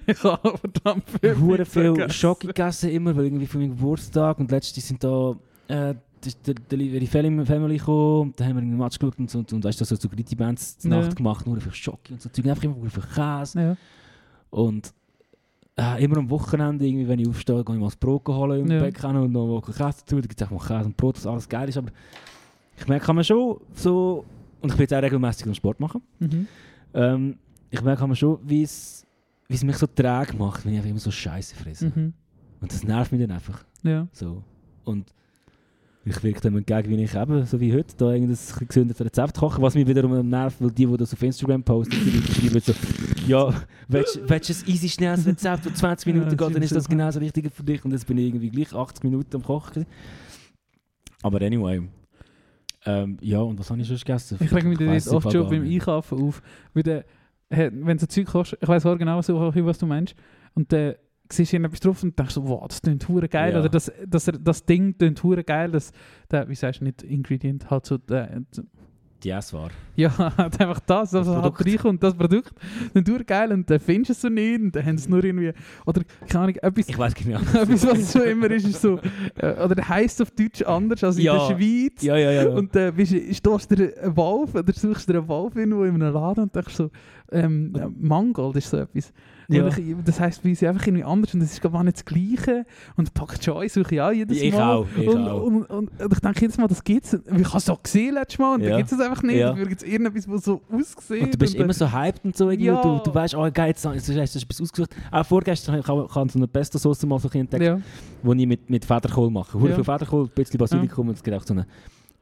ich 0.06 0.25
habe 0.25 0.59
verdammt 0.59 1.04
viel 1.21 1.38
Hure 1.38 1.64
viel. 1.64 2.11
Schoki 2.11 2.49
gegessen, 2.49 2.90
immer, 2.90 3.16
weil 3.16 3.26
irgendwie 3.26 3.47
für 3.47 3.59
meinen 3.59 3.76
Geburtstag 3.76 4.38
und 4.38 4.50
letztens 4.50 4.88
sind 4.88 5.02
da 5.02 5.37
äh, 5.68 5.95
die, 6.25 6.32
die 6.46 6.54
Delivery 6.54 7.06
Family 7.06 7.44
Family 7.44 7.76
gekommen, 7.78 8.32
da 8.37 8.44
haben 8.44 8.56
wir 8.56 8.62
einen 8.62 8.76
Match 8.76 8.99
geschaut 8.99 9.18
und, 9.18 9.35
und, 9.35 9.52
und 9.52 9.64
weißt 9.64 9.80
du, 9.80 9.85
so, 9.85 9.96
so 9.96 10.08
Gritty 10.08 10.35
Bands 10.35 10.78
zur 10.78 10.90
Ja. 10.90 11.00
Nacht 11.00 11.16
gemacht, 11.16 11.46
nur 11.46 11.61
für 11.61 11.73
Schoki 11.73 12.12
und 12.14 12.23
so 12.23 12.28
Zeug, 12.28 12.46
einfach 12.49 12.62
immer 12.64 12.76
für 12.90 13.00
Käse. 13.00 13.61
Ja. 13.61 13.76
Und 14.50 14.92
äh, 15.78 16.02
immer 16.02 16.16
am 16.18 16.30
Wochenende, 16.30 16.87
irgendwie, 16.87 17.06
wenn 17.06 17.18
ich 17.18 17.28
aufstehe, 17.28 17.62
gehe 17.64 17.75
ich 17.75 17.80
mal 17.80 17.87
das 17.88 17.96
Brot 17.96 18.26
holen 18.28 18.61
im 18.66 18.70
Ja. 18.70 18.80
Bäcker 18.80 19.08
und 19.11 19.32
noch 19.32 19.46
mal 19.46 19.61
Käse 19.61 19.76
dazu, 19.78 20.16
da 20.16 20.20
gibt 20.23 20.40
es 20.40 20.42
einfach 20.49 20.68
mal 20.68 20.76
Käse 20.78 20.87
und 20.87 20.96
Brot, 20.96 21.16
dass 21.16 21.26
alles 21.26 21.49
geil 21.49 21.68
ist, 21.68 21.76
aber 21.76 21.90
ich 22.78 22.87
merke, 22.88 23.06
kann 23.06 23.14
man 23.16 23.25
schon 23.25 23.58
so, 23.75 24.25
und 24.61 24.70
ich 24.70 24.76
bin 24.76 24.85
jetzt 24.85 24.94
auch 24.94 25.02
regelmäßig 25.02 25.46
am 25.46 25.54
Sport 25.54 25.80
machen, 25.80 26.00
Mhm. 26.18 26.46
ähm, 26.94 27.38
ich 27.70 27.82
merke 27.82 28.06
man 28.06 28.16
schon, 28.16 28.38
wie 28.44 28.62
es 28.62 29.02
wie 29.49 29.54
es 29.54 29.62
mich 29.62 29.76
so 29.76 29.87
träge 29.87 30.35
macht, 30.37 30.64
wenn 30.64 30.73
ich 30.73 30.78
einfach 30.78 30.90
immer 30.90 30.99
so 30.99 31.11
Scheiße 31.12 31.54
fresse. 31.54 31.92
Mhm. 31.94 32.14
Und 32.61 32.73
das 32.73 32.82
nervt 32.82 33.12
mich 33.12 33.20
dann 33.20 33.30
einfach. 33.30 33.64
Ja. 33.85 34.08
So. 34.12 34.42
Und 34.85 35.12
ich 36.08 36.22
wirke 36.22 36.40
dem 36.40 36.56
entgegen, 36.56 36.88
wie 36.88 37.02
ich 37.02 37.14
eben, 37.14 37.44
so 37.44 37.60
wie 37.60 37.75
heute, 37.75 37.96
da 37.96 38.12
irgendein 38.12 38.38
ein 38.60 38.68
gesünderes 38.68 39.00
Rezept 39.00 39.36
koche, 39.36 39.60
was 39.60 39.75
mich 39.75 39.88
wiederum 39.88 40.28
nervt, 40.28 40.60
weil 40.60 40.70
die, 40.70 40.86
die 40.86 40.96
das 40.96 41.12
auf 41.12 41.20
Instagram 41.20 41.64
posten, 41.64 41.96
schreiben 41.96 42.60
so, 42.60 42.72
ja, 43.26 43.52
willst 43.88 44.16
du 44.16 44.22
ein 44.22 44.40
easy 44.66 44.88
schnelles 44.88 45.26
Rezept, 45.26 45.66
das 45.66 45.75
20 45.75 46.06
Minuten 46.06 46.30
Ja, 46.30 46.36
geht, 46.36 46.54
dann 46.54 46.62
ist 46.62 46.76
das 46.76 46.88
genau 46.88 47.06
das 47.06 47.20
Richtige 47.20 47.50
für 47.50 47.64
dich 47.64 47.84
und 47.84 47.90
jetzt 47.90 48.06
bin 48.06 48.18
ich 48.18 48.28
irgendwie 48.28 48.50
gleich 48.50 48.72
80 48.72 49.02
Minuten 49.02 49.34
am 49.34 49.42
Kochen. 49.42 49.84
Aber 51.22 51.42
anyway. 51.42 51.82
Ähm, 52.84 53.18
ja, 53.20 53.40
und 53.40 53.58
was 53.58 53.68
habe 53.68 53.80
ich 53.80 53.88
schon 53.88 53.96
gegessen? 53.96 54.38
Ich 54.40 54.54
rege 54.54 54.68
mich 54.68 54.78
jetzt 54.78 55.08
oft 55.08 55.32
schon 55.32 55.48
beim. 55.48 55.64
Einkaufen 55.64 56.22
auf. 56.22 56.40
Weil 56.72 56.84
der, 56.84 57.04
wenn 57.48 57.98
so 57.98 58.06
Zeug 58.06 58.26
kostet, 58.26 58.62
ich 58.62 58.68
weiß 58.68 58.86
auch 58.86 58.96
genau, 58.96 59.18
was 59.18 59.78
du 59.78 59.86
meinst. 59.86 60.14
Und 60.54 60.72
dann 60.72 60.94
siehst 61.30 61.52
irgendetwas 61.52 61.80
drauf 61.80 62.02
und 62.02 62.18
denkst 62.18 62.35
so, 62.35 62.47
wow, 62.49 62.66
das 62.68 62.80
klingt 62.83 63.09
hure 63.09 63.28
geil. 63.28 63.52
Ja. 63.52 63.61
Oder 63.61 63.68
das, 63.68 63.90
das, 64.06 64.30
das 64.40 64.64
Ding 64.64 64.97
klingt 64.99 65.23
hure 65.23 65.45
geil. 65.45 65.71
Das, 65.71 65.92
der, 66.30 66.49
wie 66.49 66.54
sagst 66.54 66.80
du 66.80 66.85
nicht, 66.85 67.02
Ingredient, 67.02 67.71
halt 67.71 67.87
so, 67.87 67.99
der, 67.99 68.42
Die 69.23 69.30
Essware. 69.30 69.71
ja, 69.97 70.11
einfach 70.37 70.80
das, 70.80 71.11
Das 71.11 71.11
das, 71.11 71.26
was 71.26 71.35
halt 71.42 71.54
Produkt. 71.54 71.66
reinkommt, 71.66 72.02
das 72.02 72.14
Produkt. 72.14 72.52
Dann 72.95 73.04
hure 73.09 73.25
geil 73.25 73.50
und 73.52 73.68
dann 73.71 73.80
findest 73.80 74.11
du 74.11 74.12
es 74.12 74.21
so 74.21 74.28
nicht 74.28 74.61
und 74.61 74.76
dann 74.76 74.85
haben 74.87 74.99
sie 74.99 75.09
nur 75.11 75.25
irgendwie, 75.25 75.52
oder 75.87 76.02
keine 76.28 76.45
Ahnung, 76.45 76.56
etwas, 76.56 76.88
Ich 76.88 76.99
weiß 76.99 77.14
genau. 77.14 77.38
etwas, 77.54 77.87
was 77.87 78.12
so 78.12 78.23
immer 78.23 78.50
ist, 78.50 78.66
ist 78.68 78.80
so, 78.83 78.99
äh, 79.37 79.52
oder 79.62 79.88
heisst 79.88 80.21
auf 80.23 80.30
Deutsch 80.33 80.62
anders 80.62 81.02
als 81.02 81.16
in 81.16 81.25
Ja. 81.25 81.49
der 81.49 81.56
Schweiz. 81.56 82.02
ja, 82.02 82.16
ja, 82.16 82.30
ja. 82.30 82.49
Und 82.50 82.75
dann 82.76 82.95
bist 82.95 83.12
du, 83.12 83.35
stehst 83.35 83.71
du 83.71 83.75
einen 84.02 84.16
Wolf 84.16 84.54
oder 84.54 84.73
suchst 84.73 85.09
dir 85.09 85.14
einen 85.18 85.28
Wolf 85.28 85.56
irgendwo 85.56 85.85
in 85.85 85.95
einem 85.95 86.12
Laden 86.14 86.45
und 86.45 86.54
denkst 86.54 86.75
so, 86.76 86.90
ähm, 87.33 87.73
äh, 87.75 87.87
Mangold 87.99 88.56
ist 88.56 88.71
so 88.71 88.76
etwas. 88.76 89.12
Ja. 89.48 89.68
Ich, 89.68 89.94
das 90.04 90.18
heisst 90.20 90.42
bei 90.42 90.50
uns 90.50 90.62
einfach 90.62 90.86
irgendwie 90.86 91.04
anders 91.04 91.32
und 91.34 91.40
das 91.40 91.52
ist 91.52 91.62
gar 91.62 91.84
nicht 91.84 91.96
das 91.98 92.04
Gleiche. 92.04 92.66
Und 92.96 93.14
Pak 93.14 93.40
Choi 93.40 93.68
suche 93.68 93.94
ich 93.94 94.00
auch 94.00 94.10
jedes 94.12 94.40
Ich 94.40 94.52
Mal. 94.52 94.74
auch, 94.76 94.86
ich 95.00 95.08
und, 95.08 95.28
auch. 95.28 95.42
Und, 95.42 95.64
und, 95.70 96.00
und 96.00 96.12
ich 96.12 96.18
denke 96.20 96.40
jedes 96.40 96.58
Mal, 96.58 96.66
das 96.66 96.82
gibt 96.82 97.04
es. 97.06 97.12
Ich 97.14 97.46
habe 97.48 97.58
es 97.58 97.70
auch 97.70 97.82
gesehen 97.82 98.14
letztes 98.14 98.38
Mal 98.38 98.54
und 98.54 98.62
Ja. 98.62 98.70
dann 98.70 98.78
gibt 98.78 98.92
es 98.92 99.00
einfach 99.00 99.22
nicht. 99.22 99.36
Ja. 99.36 99.50
Dafür 99.50 99.66
gibt 99.66 99.82
es 99.82 99.88
irgendetwas, 99.88 100.28
was 100.28 100.44
so 100.44 100.60
aussieht. 100.70 101.22
Und 101.22 101.34
du 101.34 101.38
bist 101.38 101.54
und, 101.54 101.60
immer 101.62 101.72
so 101.72 101.92
hyped 101.92 102.24
und 102.24 102.36
so 102.36 102.50
irgendwie. 102.50 102.66
Ja. 102.66 102.82
Du, 102.82 103.00
du 103.04 103.14
weißt, 103.14 103.34
oh 103.36 103.48
geil, 103.52 103.68
jetzt 103.68 103.84
hast 103.86 104.08
du 104.08 104.12
etwas 104.20 104.60
ausgesucht. 104.60 104.94
Auch 105.10 105.26
vorgestern 105.26 105.76
habe 105.86 106.06
ich 106.08 106.14
habe 106.14 106.30
so 106.30 106.38
eine 106.38 106.48
Pesto-Sauce 106.48 107.06
mal 107.06 107.18
so 107.18 107.28
entdeckt, 107.28 107.62
Ja, 107.62 107.78
die 108.24 108.40
ich 108.42 108.46
mit, 108.48 108.68
mit 108.70 108.84
Federkohl 108.84 109.30
mache. 109.30 109.58
Hure 109.58 109.70
Ja. 109.70 109.74
viel 109.76 109.84
Federkohl, 109.84 110.24
ein 110.24 110.30
bisschen 110.34 110.58
Basilikum 110.58 111.08
und 111.08 111.14
es 111.16 111.22
gibt 111.22 111.36
auch 111.36 111.44
so 111.46 111.54
eine... 111.54 111.66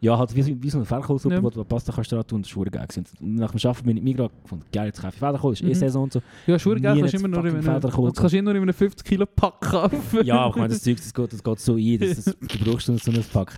Ja, 0.04 0.18
halt 0.18 0.34
wie, 0.36 0.62
wie 0.62 0.70
so 0.70 0.76
eine 0.78 0.84
Federkohlsuppe, 0.84 1.34
Ja. 1.36 1.42
wo 1.42 1.48
du 1.48 1.64
Pasta 1.64 1.90
kannst 1.92 2.12
dran 2.12 2.26
tun 2.26 2.36
und 2.36 2.42
das 2.44 2.50
ist 2.50 2.56
hure 2.56 2.70
geil. 2.70 2.86
Und 2.96 3.36
nach 3.36 3.52
dem 3.52 3.68
Arbeiten 3.70 3.86
bin 3.86 3.96
ich 3.96 4.00
in 4.00 4.04
Migros 4.04 4.30
gefunden, 4.42 4.64
geil, 4.70 4.86
jetzt 4.86 5.00
kaufe 5.00 5.14
ich 5.14 5.18
Federkohl, 5.18 5.52
ist 5.54 5.62
eh 5.62 5.66
Mhm. 5.66 5.74
Saison 5.74 6.02
und 6.04 6.12
so. 6.12 6.22
ja 6.46 6.58
schwur 6.58 6.76
geil, 6.76 6.98
kannst 6.98 7.14
du 7.14 7.18
immer 7.18 7.28
nur 7.28 7.44
in 7.46 7.56
einem, 7.56 7.80
kannst 8.12 8.34
immer 8.34 8.42
nur 8.52 8.54
in 8.56 8.62
einem 8.62 8.74
50 8.74 9.04
Kilo 9.06 9.24
Pack 9.26 9.60
kaufen. 9.62 10.24
Ja, 10.24 10.40
aber 10.40 10.50
ich 10.50 10.56
meine, 10.56 10.68
das 10.68 10.82
Zeug, 10.82 10.96
das 10.98 11.14
geht, 11.14 11.32
das 11.32 11.42
geht 11.42 11.58
so 11.60 11.74
ein, 11.76 11.98
das, 11.98 12.24
das, 12.24 12.36
du 12.36 12.64
brauchst 12.70 12.86
so 12.86 12.92
ein 12.92 13.24
Pack. 13.32 13.56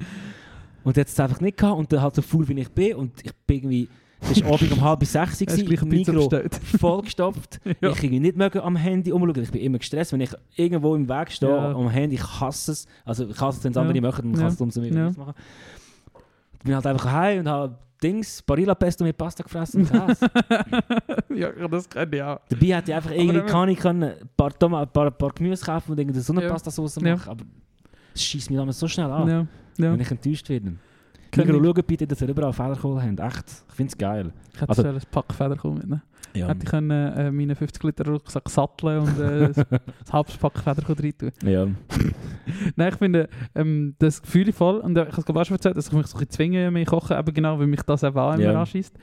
Und 0.84 0.96
jetzt 0.96 1.12
es 1.14 1.20
einfach 1.20 1.40
nicht 1.40 1.56
gehabt 1.56 1.78
und 1.78 1.92
dann 1.92 2.00
halt 2.00 2.14
so 2.14 2.22
faul 2.22 2.46
wie 2.48 2.60
ich 2.60 2.68
bin 2.68 2.94
und 2.94 3.10
ich 3.24 3.32
bin 3.46 3.56
irgendwie... 3.56 3.88
Es 4.18 4.42
war 4.42 4.54
Abend 4.54 4.72
um 4.72 4.80
halb 4.80 5.04
sechs, 5.04 5.38
bestellt. 6.12 6.54
vollgestopft. 6.80 7.60
Ja. 7.64 7.90
Ich 7.90 8.02
irgendwie 8.02 8.20
nicht 8.20 8.36
mögen 8.36 8.60
am 8.60 8.74
Handy 8.74 9.12
umschauen. 9.12 9.42
Ich 9.42 9.50
bin 9.50 9.60
immer 9.60 9.78
gestresst, 9.78 10.12
wenn 10.12 10.20
ich 10.22 10.30
irgendwo 10.56 10.94
im 10.94 11.06
Weg 11.08 11.30
stehe 11.32 11.52
Ja. 11.52 11.72
am 11.72 11.90
Handy. 11.90 12.16
Ich 12.16 12.40
hasse 12.40 12.72
es. 12.72 12.86
Also 13.04 13.28
ich 13.28 13.38
hasse 13.40 13.58
es, 13.58 13.64
wenn 13.64 13.72
es 13.72 13.76
Ja. 13.76 13.82
andere 13.82 14.00
machen, 14.00 14.32
dann 14.32 14.40
Ja. 14.40 14.46
kann 14.46 14.54
es 14.54 14.60
umso 14.60 14.80
mehr 14.80 14.90
Ja. 14.92 15.10
machen. 15.16 15.34
Bin 16.66 16.74
halt 16.74 16.86
einfach 16.86 17.12
heim 17.12 17.40
und 17.40 17.48
habe 17.48 17.78
Dings, 18.02 18.42
Barilla 18.42 18.74
Pesto 18.74 19.04
mit 19.04 19.16
Pasta 19.16 19.42
gefressen 19.42 19.88
ja, 21.34 21.50
das 21.68 21.88
kann 21.88 22.12
ich 22.12 22.22
auch. 22.22 22.40
Dabei 22.48 22.66
hätte 22.66 22.90
ich 22.90 22.94
einfach 22.94 23.10
irgendwie 23.10 23.40
kann 23.40 23.68
ich 23.68 23.78
können, 23.78 24.02
ein 24.02 24.30
paar, 24.36 24.50
Toma 24.50 24.84
paar, 24.84 25.10
paar 25.10 25.30
Gemüse 25.30 25.64
kaufen 25.64 25.92
und 25.92 25.98
irgendeine 25.98 26.22
so 26.22 26.32
eine 26.32 26.42
Ja. 27.08 27.16
Machen. 27.16 27.30
Aber 27.30 27.44
es 28.14 28.22
schießt 28.22 28.50
mich 28.50 28.58
damals 28.58 28.78
so 28.78 28.88
schnell 28.88 29.10
an, 29.10 29.28
Ja, 29.28 29.46
ja. 29.78 29.92
wenn 29.92 30.00
ich 30.00 30.10
enttäuscht 30.10 30.48
werde. 30.48 30.74
Migros, 31.36 31.62
schaut 31.64 31.86
bitte, 31.86 32.06
dass 32.06 32.20
ihr 32.20 32.28
überall 32.28 32.52
Federkohl 32.52 33.02
habt. 33.02 33.20
Echt, 33.20 33.44
ich 33.68 33.74
finde 33.74 33.90
es 33.90 33.98
geil. 33.98 34.32
Ich 34.54 34.60
hätte 34.60 34.68
also, 34.68 34.88
ein 34.88 35.00
Pack 35.10 35.32
Federkohl 35.32 35.72
mitnehmen. 35.72 36.02
Ja. 36.34 36.48
Hätte 36.48 36.60
ich 36.64 36.68
können, 36.70 36.90
äh, 36.90 37.30
meinen 37.30 37.56
50 37.56 37.82
Liter 37.82 38.06
Rucksack 38.06 38.48
satteln 38.48 39.00
und 39.00 39.18
äh, 39.18 39.44
ein 39.46 39.54
halbes 40.12 40.36
Pack 40.36 40.66
rein 40.66 40.76
tun. 40.76 41.30
ja. 41.44 41.66
Nein, 42.76 42.88
ich 42.92 42.98
finde 42.98 43.28
ähm, 43.54 43.94
das 43.98 44.22
Gefühl 44.22 44.52
voll, 44.52 44.78
und 44.78 44.96
äh, 44.96 45.02
ich 45.02 45.08
habe 45.08 45.20
es 45.20 45.24
glaube 45.24 45.40
auch 45.40 45.44
schon 45.44 45.56
erzählt, 45.56 45.76
dass 45.76 45.88
ich 45.88 45.92
mich 45.92 46.06
so 46.06 46.16
ein 46.16 46.20
bisschen 46.20 46.30
zwinge, 46.30 46.70
mehr 46.70 46.84
kochen, 46.84 47.18
eben 47.18 47.34
genau, 47.34 47.58
weil 47.58 47.66
mich 47.66 47.82
das 47.82 48.02
eben 48.02 48.16
auch 48.18 48.34
immer 48.34 48.42
Ja. 48.42 48.60
anschießt. 48.60 48.94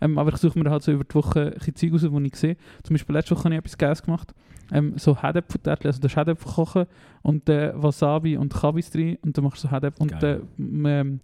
Ähm, 0.00 0.18
aber 0.18 0.30
ich 0.32 0.36
suche 0.38 0.58
mir 0.58 0.68
halt 0.70 0.82
so 0.82 0.92
über 0.92 1.04
die 1.04 1.14
Woche 1.14 1.46
ein 1.46 1.52
bisschen 1.52 1.74
Zeug 1.76 1.92
raus, 1.94 2.10
die 2.22 2.26
ich 2.26 2.36
sehe. 2.36 2.56
Zum 2.82 2.94
Beispiel 2.94 3.14
letzte 3.14 3.34
Woche 3.36 3.44
habe 3.44 3.54
ich 3.54 3.58
etwas 3.60 3.78
Geiles 3.78 4.02
gemacht. 4.02 4.34
Ähm, 4.72 4.94
so 4.96 5.20
Hedepfutärtchen, 5.20 5.88
also 5.88 6.00
du 6.00 6.08
hast 6.08 6.16
Hedep 6.16 6.44
kochen 6.44 6.86
und 7.22 7.48
äh, 7.48 7.72
Wasabi 7.74 8.36
und 8.36 8.52
Kabis 8.52 8.90
drin 8.90 9.18
und 9.22 9.36
dann 9.36 9.44
machst 9.44 9.62
du 9.62 9.68
so 9.68 9.74
Hedep 9.74 9.94
und 10.00 10.22
äh, 10.22 10.40
ähm, 10.58 11.20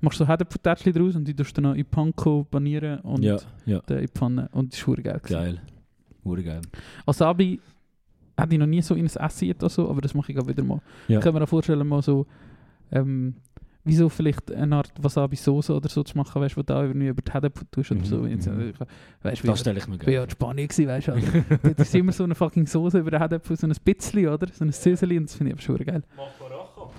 machst 0.00 0.18
so 0.18 0.26
Hedepfutärtchen 0.28 0.92
draus 0.92 1.16
und 1.16 1.26
die 1.26 1.34
tust 1.34 1.56
du 1.56 1.60
dann 1.62 1.70
noch 1.72 1.76
in 1.78 1.84
Panko 1.86 2.44
panieren 2.50 3.00
und 3.00 3.22
ja, 3.22 3.36
ja. 3.64 3.80
äh, 3.88 3.94
in 3.94 4.00
die 4.02 4.08
Pfanne 4.08 4.48
und 4.52 4.72
das 4.72 4.78
ist 4.78 4.84
verdammt 4.84 5.04
geil. 5.04 5.20
gewesen. 5.22 5.34
Geil. 5.56 5.60
Hure 6.24 6.42
geil. 6.42 6.60
Wasabi 7.04 7.60
hätte 8.36 8.52
ich 8.52 8.58
noch 8.58 8.66
nie 8.66 8.82
so 8.82 8.94
in 8.94 9.06
ein 9.06 9.24
Essen 9.24 9.50
oder 9.52 9.68
so, 9.68 9.88
aber 9.88 10.00
das 10.00 10.12
mache 10.14 10.32
ich 10.32 10.38
auch 10.38 10.46
wieder 10.46 10.62
mal. 10.62 10.80
Ja. 11.08 11.18
Ich 11.18 11.24
kann 11.24 11.32
mir 11.34 11.42
auch 11.42 11.48
vorstellen, 11.48 11.86
mal 11.86 12.02
so, 12.02 12.26
ähm, 12.92 13.34
wieso 13.84 14.08
vielleicht 14.08 14.52
eine 14.52 14.76
Art 14.76 14.92
Wasabi-Soße 15.00 15.72
oder 15.72 15.88
so 15.88 16.02
zu 16.02 16.16
machen, 16.18 16.42
weißt 16.42 16.54
du, 16.54 16.58
wo 16.58 16.62
du 16.62 16.66
da 16.66 16.82
irgendwie 16.82 17.06
über 17.06 17.22
die 17.22 17.32
Hände 17.32 17.52
tust 17.70 17.92
oder 17.92 18.00
Mhm, 18.00 18.04
so. 18.04 18.16
Mhm. 18.18 18.26
äh, 18.60 18.72
weißt 19.22 19.42
du, 19.44 19.46
Das 19.46 19.60
stelle 19.60 19.78
ich 19.78 19.86
mir 19.86 19.94
ich 19.94 20.00
bin 20.00 20.08
ja 20.14 20.20
geil 20.20 20.24
in 20.24 20.30
Spanien 20.30 20.68
gewesen, 20.68 20.88
weißt 20.88 21.08
du. 21.08 21.12
Also, 21.12 21.26
dort 21.62 21.78
ist 21.80 21.94
immer 21.94 22.12
so 22.12 22.24
eine 22.24 22.34
fucking 22.34 22.66
Soße 22.66 22.98
über 22.98 23.12
die 23.12 23.18
Hände, 23.20 23.40
so 23.44 23.66
ein 23.66 23.72
bisschen, 23.84 24.28
oder? 24.28 24.48
So 24.52 24.64
ein 24.64 24.72
Süßeli 24.72 25.16
und 25.18 25.24
das 25.28 25.36
finde 25.36 25.52
ich 25.52 25.54
aber 25.54 25.62
schon 25.62 25.86
geil. 25.86 26.02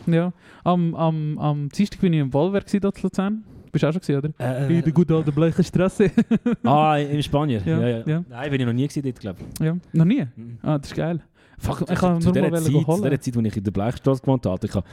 Ja, 0.08 0.34
am, 0.64 0.96
am, 0.96 1.38
am 1.38 1.70
Dienstag 1.70 2.00
bin 2.00 2.14
ich 2.14 2.20
im 2.20 2.32
dort 2.32 2.74
in 2.74 2.82
Luzern. 3.02 3.44
Bist 3.72 3.84
du 3.84 3.88
auch 3.88 3.94
schon 3.94 4.02
gewesen, 4.02 4.18
oder? 4.18 4.68
Äh, 4.70 4.78
In 4.78 4.84
der 4.84 4.94
guten 4.94 5.14
alten 5.14 5.32
bleichen 5.34 5.64
Straße. 5.64 6.12
ah, 6.64 6.98
in 6.98 7.22
Spanien? 7.22 7.62
Ja, 7.66 7.80
Ja, 7.80 7.88
ja. 7.88 8.04
ja. 8.08 8.24
Nein, 8.30 8.52
bin 8.52 8.62
ich 8.62 8.66
noch 8.66 8.74
nie 8.74 8.88
gewesen 8.88 9.04
dort, 9.04 9.20
glaube 9.20 9.40
ich. 9.42 9.66
ja, 9.66 9.78
noch 9.94 10.06
nie? 10.06 10.26
Mhm. 10.36 10.58
Ah, 10.62 10.78
das 10.78 10.90
ist 10.90 10.96
geil. 10.96 11.22
Fuck, 11.60 11.82
ich 11.90 12.00
kann 12.00 12.22
zu 12.22 12.32
nur 12.32 12.50
mal 12.50 12.62
Zeit, 12.62 12.72
zu 12.72 13.02
der 13.02 13.20
Zeit, 13.22 13.38
als 13.38 13.46
ich 13.46 13.58
in 13.58 13.64
der 13.64 13.72
Bleichstraße 13.72 14.22
gewohnt 14.22 14.46
habe, 14.46 14.66
ich 14.66 14.76
habe 14.76 14.86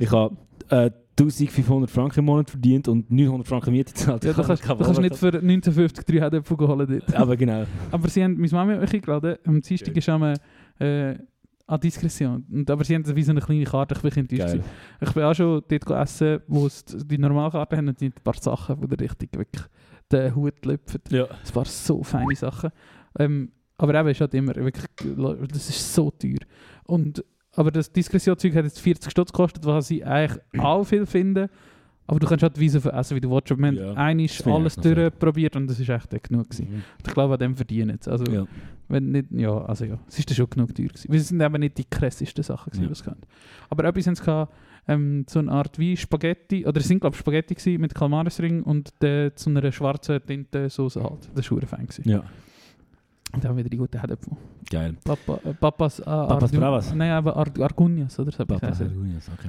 ich 0.00 0.10
habe, 0.10 0.36
äh, 0.70 0.90
1500 1.18 1.90
Franken 1.90 2.18
im 2.20 2.24
Monat 2.26 2.50
verdient 2.50 2.88
und 2.88 3.10
900 3.10 3.46
Franken 3.46 3.70
Miete 3.70 3.92
gezahlt. 3.92 4.24
Ja, 4.24 4.30
Ich 4.30 4.36
du 4.36 4.42
habe 4.42 4.48
kannst, 4.58 4.68
du 4.68 4.84
kannst 4.84 5.00
nicht 5.00 5.16
für 5.16 5.28
1950 5.28 6.04
drei 6.04 6.20
Hedäpfel 6.20 6.56
holen 6.58 6.86
dort. 6.88 7.14
Aber 7.14 7.36
genau. 7.36 7.64
Aber 7.90 8.08
sie 8.08 8.22
haben, 8.22 8.36
meine 8.38 8.52
Mama 8.52 8.72
hat 8.72 8.80
mich 8.82 8.94
eingeladen, 8.94 9.36
am 9.46 9.60
Dienstag 9.60 9.96
ist 9.96 10.08
äh, 10.78 11.16
an 11.66 11.80
Diskretion. 11.80 12.44
Und, 12.50 12.70
aber 12.70 12.84
sie 12.84 12.94
haben 12.94 13.16
wie 13.16 13.22
so 13.22 13.32
eine 13.32 13.40
kleine 13.40 13.64
Karte, 13.64 13.94
ich 13.94 14.02
bin 14.02 14.12
enttäuscht. 14.12 14.64
Ich 15.00 15.12
bin 15.12 15.22
auch 15.24 15.34
schon 15.34 15.62
dort 15.68 15.86
gegessen, 15.86 16.40
wo 16.46 16.66
es 16.66 16.84
die 16.84 17.18
Normalkarte 17.18 17.76
haben 17.76 17.88
und 17.88 18.00
die 18.00 18.06
ein 18.06 18.12
paar 18.12 18.40
Sachen, 18.40 18.80
die 18.80 18.94
richtig 18.94 19.36
wirklich 19.36 19.64
den 20.10 20.34
Hut 20.34 20.64
lüpfen. 20.64 21.00
Ja. 21.10 21.26
Es 21.42 21.54
waren 21.54 21.64
so 21.64 22.02
feine 22.02 22.36
Sachen. 22.36 22.70
Ähm, 23.18 23.50
aber 23.78 23.94
eben 23.94 24.08
ist 24.08 24.20
halt 24.20 24.34
immer 24.34 24.54
wirklich, 24.54 24.86
das 25.52 25.68
ist 25.68 25.94
so 25.94 26.10
teuer. 26.10 26.38
Und, 26.84 27.24
aber 27.52 27.70
das 27.70 27.92
Diskretion-Zeug 27.92 28.54
hat 28.54 28.64
jetzt 28.64 28.80
40 28.80 29.10
Stutz 29.10 29.32
gekostet, 29.32 29.64
was 29.66 29.90
ich 29.90 30.06
eigentlich 30.06 30.40
auch 30.58 30.84
viel 30.84 31.04
finde. 31.04 31.50
Aber 32.08 32.20
du 32.20 32.26
kannst 32.26 32.42
halt 32.42 32.58
wie 32.60 32.68
so 32.68 32.80
viel 32.80 32.92
essen, 32.92 33.16
wie 33.16 33.20
du 33.20 33.30
willst. 33.30 33.50
Wir 33.50 33.56
haben 33.96 34.18
Ja, 34.18 34.24
ich 34.24 34.46
alles 34.46 34.76
durchprobiert 34.76 35.56
und 35.56 35.66
das 35.66 35.80
ist 35.80 35.88
echt 35.88 36.10
genug 36.22 36.48
gewesen. 36.50 36.68
Mhm. 36.70 36.82
Ich 37.06 37.12
glaube, 37.12 37.34
an 37.34 37.40
dem 37.40 37.56
verdienen 37.56 37.98
sie. 38.00 38.10
Also, 38.10 38.24
Ja. 38.30 38.44
wenn 38.88 39.10
nicht, 39.10 39.32
ja, 39.32 39.50
also 39.64 39.84
ja, 39.84 39.98
es 40.06 40.18
ist 40.18 40.32
schon 40.34 40.48
genug 40.48 40.74
teuer 40.74 40.86
gewesen. 40.86 41.08
Weil 41.10 41.18
es 41.18 41.28
sind 41.28 41.40
eben 41.40 41.58
nicht 41.60 41.76
die 41.78 41.84
krassesten 41.84 42.44
Sachen 42.44 42.70
gewesen, 42.70 42.84
Ja. 42.84 42.90
was 42.90 43.00
es 43.00 43.04
gab. 43.04 43.16
Aber 43.70 43.84
etwas 43.84 44.06
haben 44.06 44.14
sie 44.14 44.22
gehabt, 44.24 44.52
ähm, 44.88 45.24
so 45.28 45.40
eine 45.40 45.50
Art 45.50 45.78
wie 45.80 45.96
Spaghetti, 45.96 46.64
oder 46.64 46.78
es 46.80 46.86
sind 46.86 47.00
glaube 47.00 47.14
ich 47.14 47.18
Spaghetti 47.20 47.54
gewesen 47.56 47.80
mit 47.80 47.92
Kalmarisring 47.92 48.62
und 48.62 48.92
äh, 49.02 49.34
zu 49.34 49.50
einer 49.50 49.72
schwarzen 49.72 50.24
Tintensoße 50.24 51.02
halt. 51.02 51.28
Das 51.34 51.50
war 51.50 51.60
fein 51.62 51.86
gewesen. 51.88 52.08
ja, 52.08 52.22
Und 53.34 53.44
dann 53.44 53.56
wieder 53.56 53.68
die 53.68 53.78
guten 53.78 54.00
Hedäpfel. 54.00 54.32
geil. 54.70 54.94
Papa, 55.04 55.40
äh, 55.44 55.54
Papas, 55.54 55.98
äh, 55.98 56.04
Papas 56.04 56.52
Bravas? 56.52 56.94
Nein, 56.94 57.10
aber 57.10 57.36
Ar 57.36 57.48
Argunias, 57.60 58.16
oder? 58.20 58.30
So 58.30 58.44
etwas 58.44 58.60
Papa 58.60 58.68
heisst 58.68 58.80
es. 58.82 58.90
Herunias, 58.92 59.28
okay. 59.36 59.48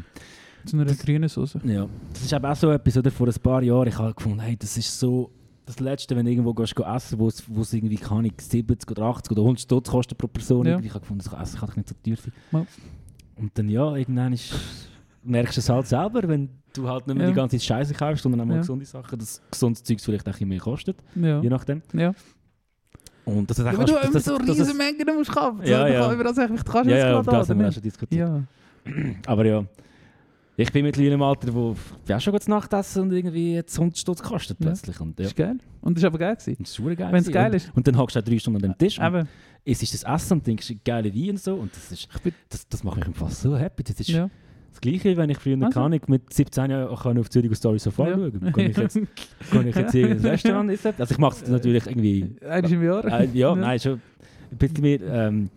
Zu 0.68 0.78
einer 0.80 0.94
grünen 0.94 1.30
Soße. 1.30 1.60
Ja, 1.64 1.88
das 2.14 2.22
ist 2.24 2.34
eben 2.34 2.46
auch 2.46 2.56
so 2.56 2.70
etwas, 2.72 2.98
oder? 2.98 3.10
Vor 3.12 3.28
ein 3.28 3.34
paar 3.42 3.64
Jahren, 3.64 3.88
ich 3.88 3.98
habe 3.98 4.14
gefunden, 4.14 4.40
hey, 4.40 4.56
das 4.58 4.78
ist 4.78 5.00
so 5.00 5.32
das 5.66 5.80
Letzte, 5.80 6.16
wenn 6.16 6.26
du 6.26 6.32
irgendwo 6.32 6.54
gehst, 6.54 6.76
gehst 6.76 6.88
essen, 6.88 7.20
wo 7.20 7.28
es 7.28 7.44
wo 7.48 7.62
es 7.62 7.74
irgendwie, 7.74 7.98
keine 7.98 8.20
Ahnung, 8.20 8.32
70 8.38 8.90
oder 8.92 9.04
80 9.04 9.32
oder 9.32 9.42
100 9.42 9.62
Stutz 9.62 9.90
kostet 9.90 10.18
pro 10.18 10.28
Person. 10.28 10.66
Ja. 10.66 10.80
Ich 10.80 10.90
habe 10.92 11.02
gefunden, 11.02 11.24
das 11.24 11.34
Essen 11.42 11.60
kann 11.60 11.70
doch 11.70 11.76
nicht 11.76 11.90
so 11.90 11.96
teuer 12.04 12.16
sein. 12.16 12.34
Ja. 12.52 12.66
Und 13.36 13.52
dann, 13.58 13.68
ja, 13.70 13.96
irgendwann 13.96 14.34
ist, 14.34 14.54
merkst 15.24 15.58
du 15.58 15.60
es 15.60 15.70
halt 15.70 15.88
selber, 15.88 16.28
wenn 16.28 16.50
du 16.74 16.88
halt 16.88 17.06
nicht 17.08 17.16
mehr 17.18 17.26
Ja. 17.28 17.32
die 17.32 17.36
ganze 17.36 17.58
Zeit 17.58 17.66
Scheiße 17.66 17.94
kaufst, 17.96 18.24
sondern 18.24 18.42
auch 18.42 18.46
mal 18.46 18.54
Ja. 18.56 18.60
gesunde 18.62 18.86
Sachen, 18.86 19.20
dass 19.20 19.42
gesundes 19.52 19.84
Zeug 19.84 20.00
vielleicht 20.00 20.24
auch 20.24 20.28
ein 20.28 20.32
bisschen 20.34 20.48
mehr 20.50 20.60
kostet, 20.60 20.98
Ja. 21.16 21.42
je 21.42 21.50
nachdem. 21.50 21.82
ja. 21.94 22.14
Und 23.26 23.50
das 23.50 23.60
ist 23.60 23.66
Ja, 23.66 23.72
auch 23.72 23.76
aber 23.76 23.84
du 23.86 23.92
das- 23.94 24.04
immer 24.06 24.14
das- 24.14 24.24
so 24.26 24.38
das- 24.38 24.48
das- 24.48 24.60
riesen 24.60 24.78
Mengen 24.78 25.16
musst 25.18 25.32
kaufen. 25.32 25.60
Ja, 25.66 25.86
ja. 25.86 26.00
kannst 26.00 26.14
über 26.16 26.24
das 26.24 26.36
sagen, 26.38 26.56
du 26.56 26.64
kannst 26.64 26.90
Ja, 26.90 26.96
jetzt 26.96 27.04
ja, 27.04 27.22
das 27.24 27.48
da, 27.48 27.54
haben 27.54 27.60
wir 27.60 27.72
schon 27.74 27.84
diskutiert. 27.84 28.30
Ja. 28.30 28.44
Aber 29.26 29.46
ja, 29.46 29.66
Ich 30.60 30.72
bin 30.72 30.84
mittlerweile 30.84 31.14
im 31.14 31.22
Alter, 31.22 31.54
wo 31.54 31.76
ja 32.08 32.20
schon 32.20 32.34
gut 32.34 32.48
Nachtessen 32.48 33.04
und 33.04 33.12
irgendwie 33.12 33.54
jetzt 33.54 33.78
100 33.78 33.96
Stutz 33.96 34.24
kostet 34.24 34.60
Ja. 34.60 34.66
plötzlich. 34.66 35.00
Und, 35.00 35.10
ja. 35.20 35.26
Das 35.26 35.28
ist 35.28 35.36
geil. 35.36 35.58
Und 35.82 35.96
das 35.96 36.02
ist 36.04 36.08
aber 36.08 36.18
geil 36.18 36.36
gewesen. 36.36 36.58
Das 36.60 36.72
ist 36.72 36.78
geil. 36.78 36.98
Wenn's 36.98 37.28
gewesen. 37.28 37.32
geil 37.32 37.54
ist. 37.54 37.72
Und 37.76 37.88
dann 37.88 37.96
hockst 37.96 38.16
du 38.16 38.20
auch 38.20 38.24
drei 38.24 38.40
Stunden 38.40 38.64
an 38.66 38.72
dem 38.72 38.78
Tisch 38.80 38.98
und 38.98 39.06
Eben, 39.06 39.28
isst 39.66 39.94
das 39.94 40.04
Essen 40.04 40.34
und 40.34 40.44
trinkst 40.44 40.74
geile 40.84 41.14
Wein 41.14 41.30
und 41.30 41.40
so. 41.40 41.54
Und 41.56 41.76
das, 41.76 41.92
ist, 41.92 42.08
ich 42.12 42.22
bin, 42.22 42.34
das, 42.50 42.68
das 42.68 42.84
macht 42.84 43.06
mich 43.08 43.16
Fall 43.16 43.30
so 43.30 43.56
happy. 43.56 43.84
Das 43.84 44.00
ist 44.00 44.10
ja. 44.10 44.32
das 44.72 44.82
Gleiche, 44.82 45.16
wenn 45.16 45.30
ich 45.30 45.38
früher 45.38 45.58
Also. 45.58 45.80
kann 45.80 45.94
ich 45.94 46.08
mit 46.08 46.34
17 46.34 46.72
Jahren 46.72 46.88
auch 46.88 47.04
kann 47.04 47.20
auf 47.20 47.30
Zürich 47.30 47.56
Story 47.56 47.78
so 47.78 47.92
Ja. 47.92 47.96
schauen 48.16 48.52
kann. 48.52 48.60
ich 48.66 48.78
jetzt, 48.78 49.00
kann 49.52 49.68
ich 49.68 49.76
jetzt 49.76 49.94
in 49.94 50.06
ein 50.12 50.20
Restaurant 50.26 50.72
essen? 50.72 50.94
Also 50.98 51.12
ich 51.14 51.20
mache 51.20 51.36
es 51.44 51.48
natürlich 51.52 51.86
irgendwie... 51.86 52.36
Einmal 52.42 52.74
im 52.74 52.84
Jahr. 52.84 53.06
Äh, 53.06 53.30
ja, 53.32 53.56
nein, 53.56 53.80
schon 53.80 54.02
ein 54.52 54.58
bisschen 54.58 54.82
mehr... 54.82 55.02
Ähm, 55.02 55.52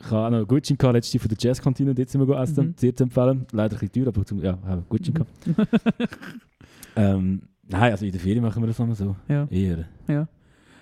ich 0.00 0.10
habe 0.10 0.26
auch 0.26 0.30
noch 0.40 0.46
Gutschein 0.46 0.76
gehabt, 0.78 0.94
letztes 0.94 1.14
Jahr 1.14 1.20
von 1.22 1.28
der 1.28 1.38
Jazzkantine, 1.40 1.94
dort 1.94 2.08
sind 2.08 2.20
wir 2.20 2.26
gegessen, 2.26 2.66
Mhm. 2.66 2.74
sehr 2.76 2.94
zu 2.94 3.04
empfehlen. 3.04 3.46
Leider 3.52 3.76
ein 3.76 3.80
bisschen 3.80 4.04
teuer, 4.04 4.08
aber 4.14 4.24
zum, 4.24 4.42
ja, 4.42 4.58
haben 4.64 4.84
Gutschein 4.88 5.14
gehabt. 5.14 5.30
ähm, 6.96 7.42
nein, 7.68 7.92
also 7.92 8.04
in 8.06 8.12
der 8.12 8.20
Ferien 8.20 8.42
machen 8.42 8.62
wir 8.62 8.66
das 8.68 8.78
immer 8.78 8.94
so. 8.94 9.16
Ja. 9.28 9.46
Eher. 9.50 9.86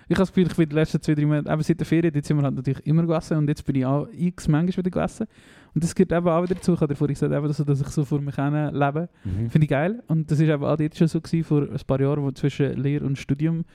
Ich 0.09 0.15
habe 0.15 0.21
das 0.21 0.29
Gefühl, 0.33 0.47
ich 0.47 0.55
bin 0.55 0.69
die 0.69 0.75
letzten 0.75 1.01
zwei, 1.01 1.15
drei 1.15 1.25
Monate, 1.25 1.51
eben 1.51 1.61
seit 1.63 1.79
der 1.79 1.85
Ferien, 1.85 2.13
jetzt 2.13 2.27
sind 2.27 2.37
wir 2.37 2.43
halt 2.43 2.55
natürlich 2.55 2.85
immer 2.85 3.01
gegessen 3.01 3.37
und 3.37 3.47
jetzt 3.49 3.65
bin 3.65 3.75
ich 3.75 3.85
auch 3.85 4.07
x 4.13 4.47
manchmal 4.47 4.85
wieder 4.85 4.89
gegessen. 4.91 5.27
Und 5.73 5.83
das 5.83 5.93
gehört 5.93 6.13
eben 6.13 6.27
auch 6.29 6.43
wieder 6.43 6.55
dazu, 6.55 6.73
ich 6.73 6.79
habe 6.81 6.95
vorhin 6.95 7.13
gesagt, 7.13 7.33
eben, 7.33 7.47
dass 7.47 7.81
ich 7.81 7.87
so 7.87 8.05
vor 8.05 8.21
mich 8.21 8.35
hin 8.35 8.53
lebe. 8.71 9.09
Mhm. 9.25 9.49
Finde 9.49 9.65
ich 9.65 9.69
geil. 9.69 10.01
Und 10.07 10.31
das 10.31 10.39
ist 10.39 10.47
eben 10.47 10.63
auch 10.63 10.77
dort 10.77 10.95
schon 10.95 11.07
so 11.07 11.19
gewesen, 11.19 11.43
vor 11.43 11.63
ein 11.63 11.77
paar 11.85 11.99
Jahren, 11.99 12.23
wo 12.23 12.31
zwischen 12.31 12.77
Lehre 12.77 13.05
und 13.05 13.17
Studium, 13.17 13.65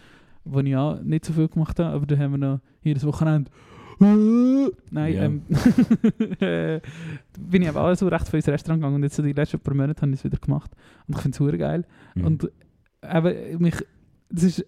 wo 0.45 0.61
ich 0.61 0.75
auch 0.75 1.01
nicht 1.03 1.27
so 1.27 1.35
viel 1.35 1.49
gemacht 1.49 1.79
habe, 1.79 1.95
aber 1.95 2.07
da 2.07 2.17
haben 2.17 2.33
wir 2.33 2.39
noch 2.39 2.61
jedes 2.83 3.05
Wochenende 3.05 3.51
Nein, 3.99 5.13
Ja. 5.15 5.23
ähm, 5.25 5.43
äh, 6.41 6.81
bin 7.39 7.63
ich 7.63 7.69
aber 7.69 7.83
auch 7.85 7.95
so 7.95 8.09
recht 8.09 8.29
viel 8.29 8.39
ins 8.39 8.49
Restaurant 8.49 8.81
gegangen 8.81 8.97
und 8.97 9.03
jetzt 9.03 9.17
so 9.17 9.23
die 9.23 9.33
letzten 9.33 9.61
paar 9.61 9.75
Monate 9.75 10.03
habe 10.03 10.13
ich 10.13 10.19
es 10.19 10.25
wieder 10.25 10.39
gemacht. 10.39 10.71
Und 11.07 11.17
ich 11.17 11.23
finde 11.23 11.53
es 11.53 11.59
geil. 11.59 11.85
Mhm. 12.15 12.25
Und 12.25 12.51
eben, 13.03 13.63
mich, 13.63 13.75
das 14.31 14.45
ist, 14.45 14.65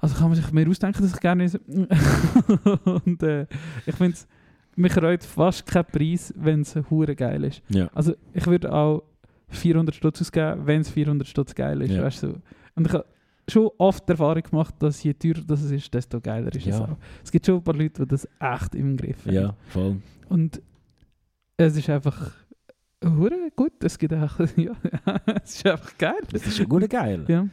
also 0.00 0.14
kann 0.16 0.28
man 0.28 0.34
sich 0.36 0.50
mehr 0.52 0.68
ausdenken, 0.68 1.02
dass 1.02 1.14
ich 1.14 1.20
gerne 1.20 1.44
esse. 1.44 1.60
und 3.04 3.22
äh, 3.22 3.46
ich 3.86 3.94
finde 3.94 4.14
es, 4.14 4.26
mich 4.74 4.96
reut 4.96 5.22
fast 5.22 5.66
kein 5.66 5.84
Preis, 5.84 6.32
wenn 6.36 6.62
es 6.62 6.74
hure 6.90 7.14
geil 7.14 7.44
ist. 7.44 7.62
ja. 7.68 7.88
Also 7.94 8.14
ich 8.32 8.46
würde 8.46 8.72
auch 8.72 9.02
400 9.48 9.94
Stutz 9.94 10.20
ausgeben, 10.22 10.66
wenn 10.66 10.80
es 10.80 10.88
400 10.90 11.28
Stutz 11.28 11.54
geil 11.54 11.82
ist. 11.82 11.90
Ja. 11.92 12.02
Weißt 12.02 12.22
du? 12.22 12.40
Und 12.74 12.86
ich 12.86 12.94
schon 13.48 13.70
oft 13.78 14.08
die 14.08 14.12
Erfahrung 14.12 14.42
gemacht, 14.42 14.74
dass 14.78 15.02
je 15.02 15.14
teurer 15.14 15.42
das 15.46 15.62
ist, 15.70 15.92
desto 15.92 16.20
geiler 16.20 16.48
ist 16.54 16.66
es 16.66 16.78
Ja. 16.78 16.84
auch. 16.84 16.96
Es 17.24 17.30
gibt 17.32 17.44
schon 17.46 17.56
ein 17.56 17.64
paar 17.64 17.74
Leute, 17.74 18.02
die 18.02 18.08
das 18.08 18.28
echt 18.40 18.74
im 18.74 18.96
Griff 18.96 19.24
haben. 19.26 19.34
ja, 19.34 19.54
voll. 19.68 19.96
Und 20.28 20.62
es 21.56 21.76
ist 21.76 21.88
einfach 21.90 22.32
hure 23.04 23.50
gut. 23.56 23.72
Es 23.82 23.98
gibt 23.98 24.14
auch, 24.14 24.38
ja, 24.56 24.72
es 25.44 25.56
ist 25.56 25.66
einfach 25.66 25.96
geil. 25.98 26.14
Das 26.30 26.46
ist 26.46 26.56
schon 26.56 26.68
gut 26.68 26.88
geil. 26.88 27.24
Ja. 27.28 27.46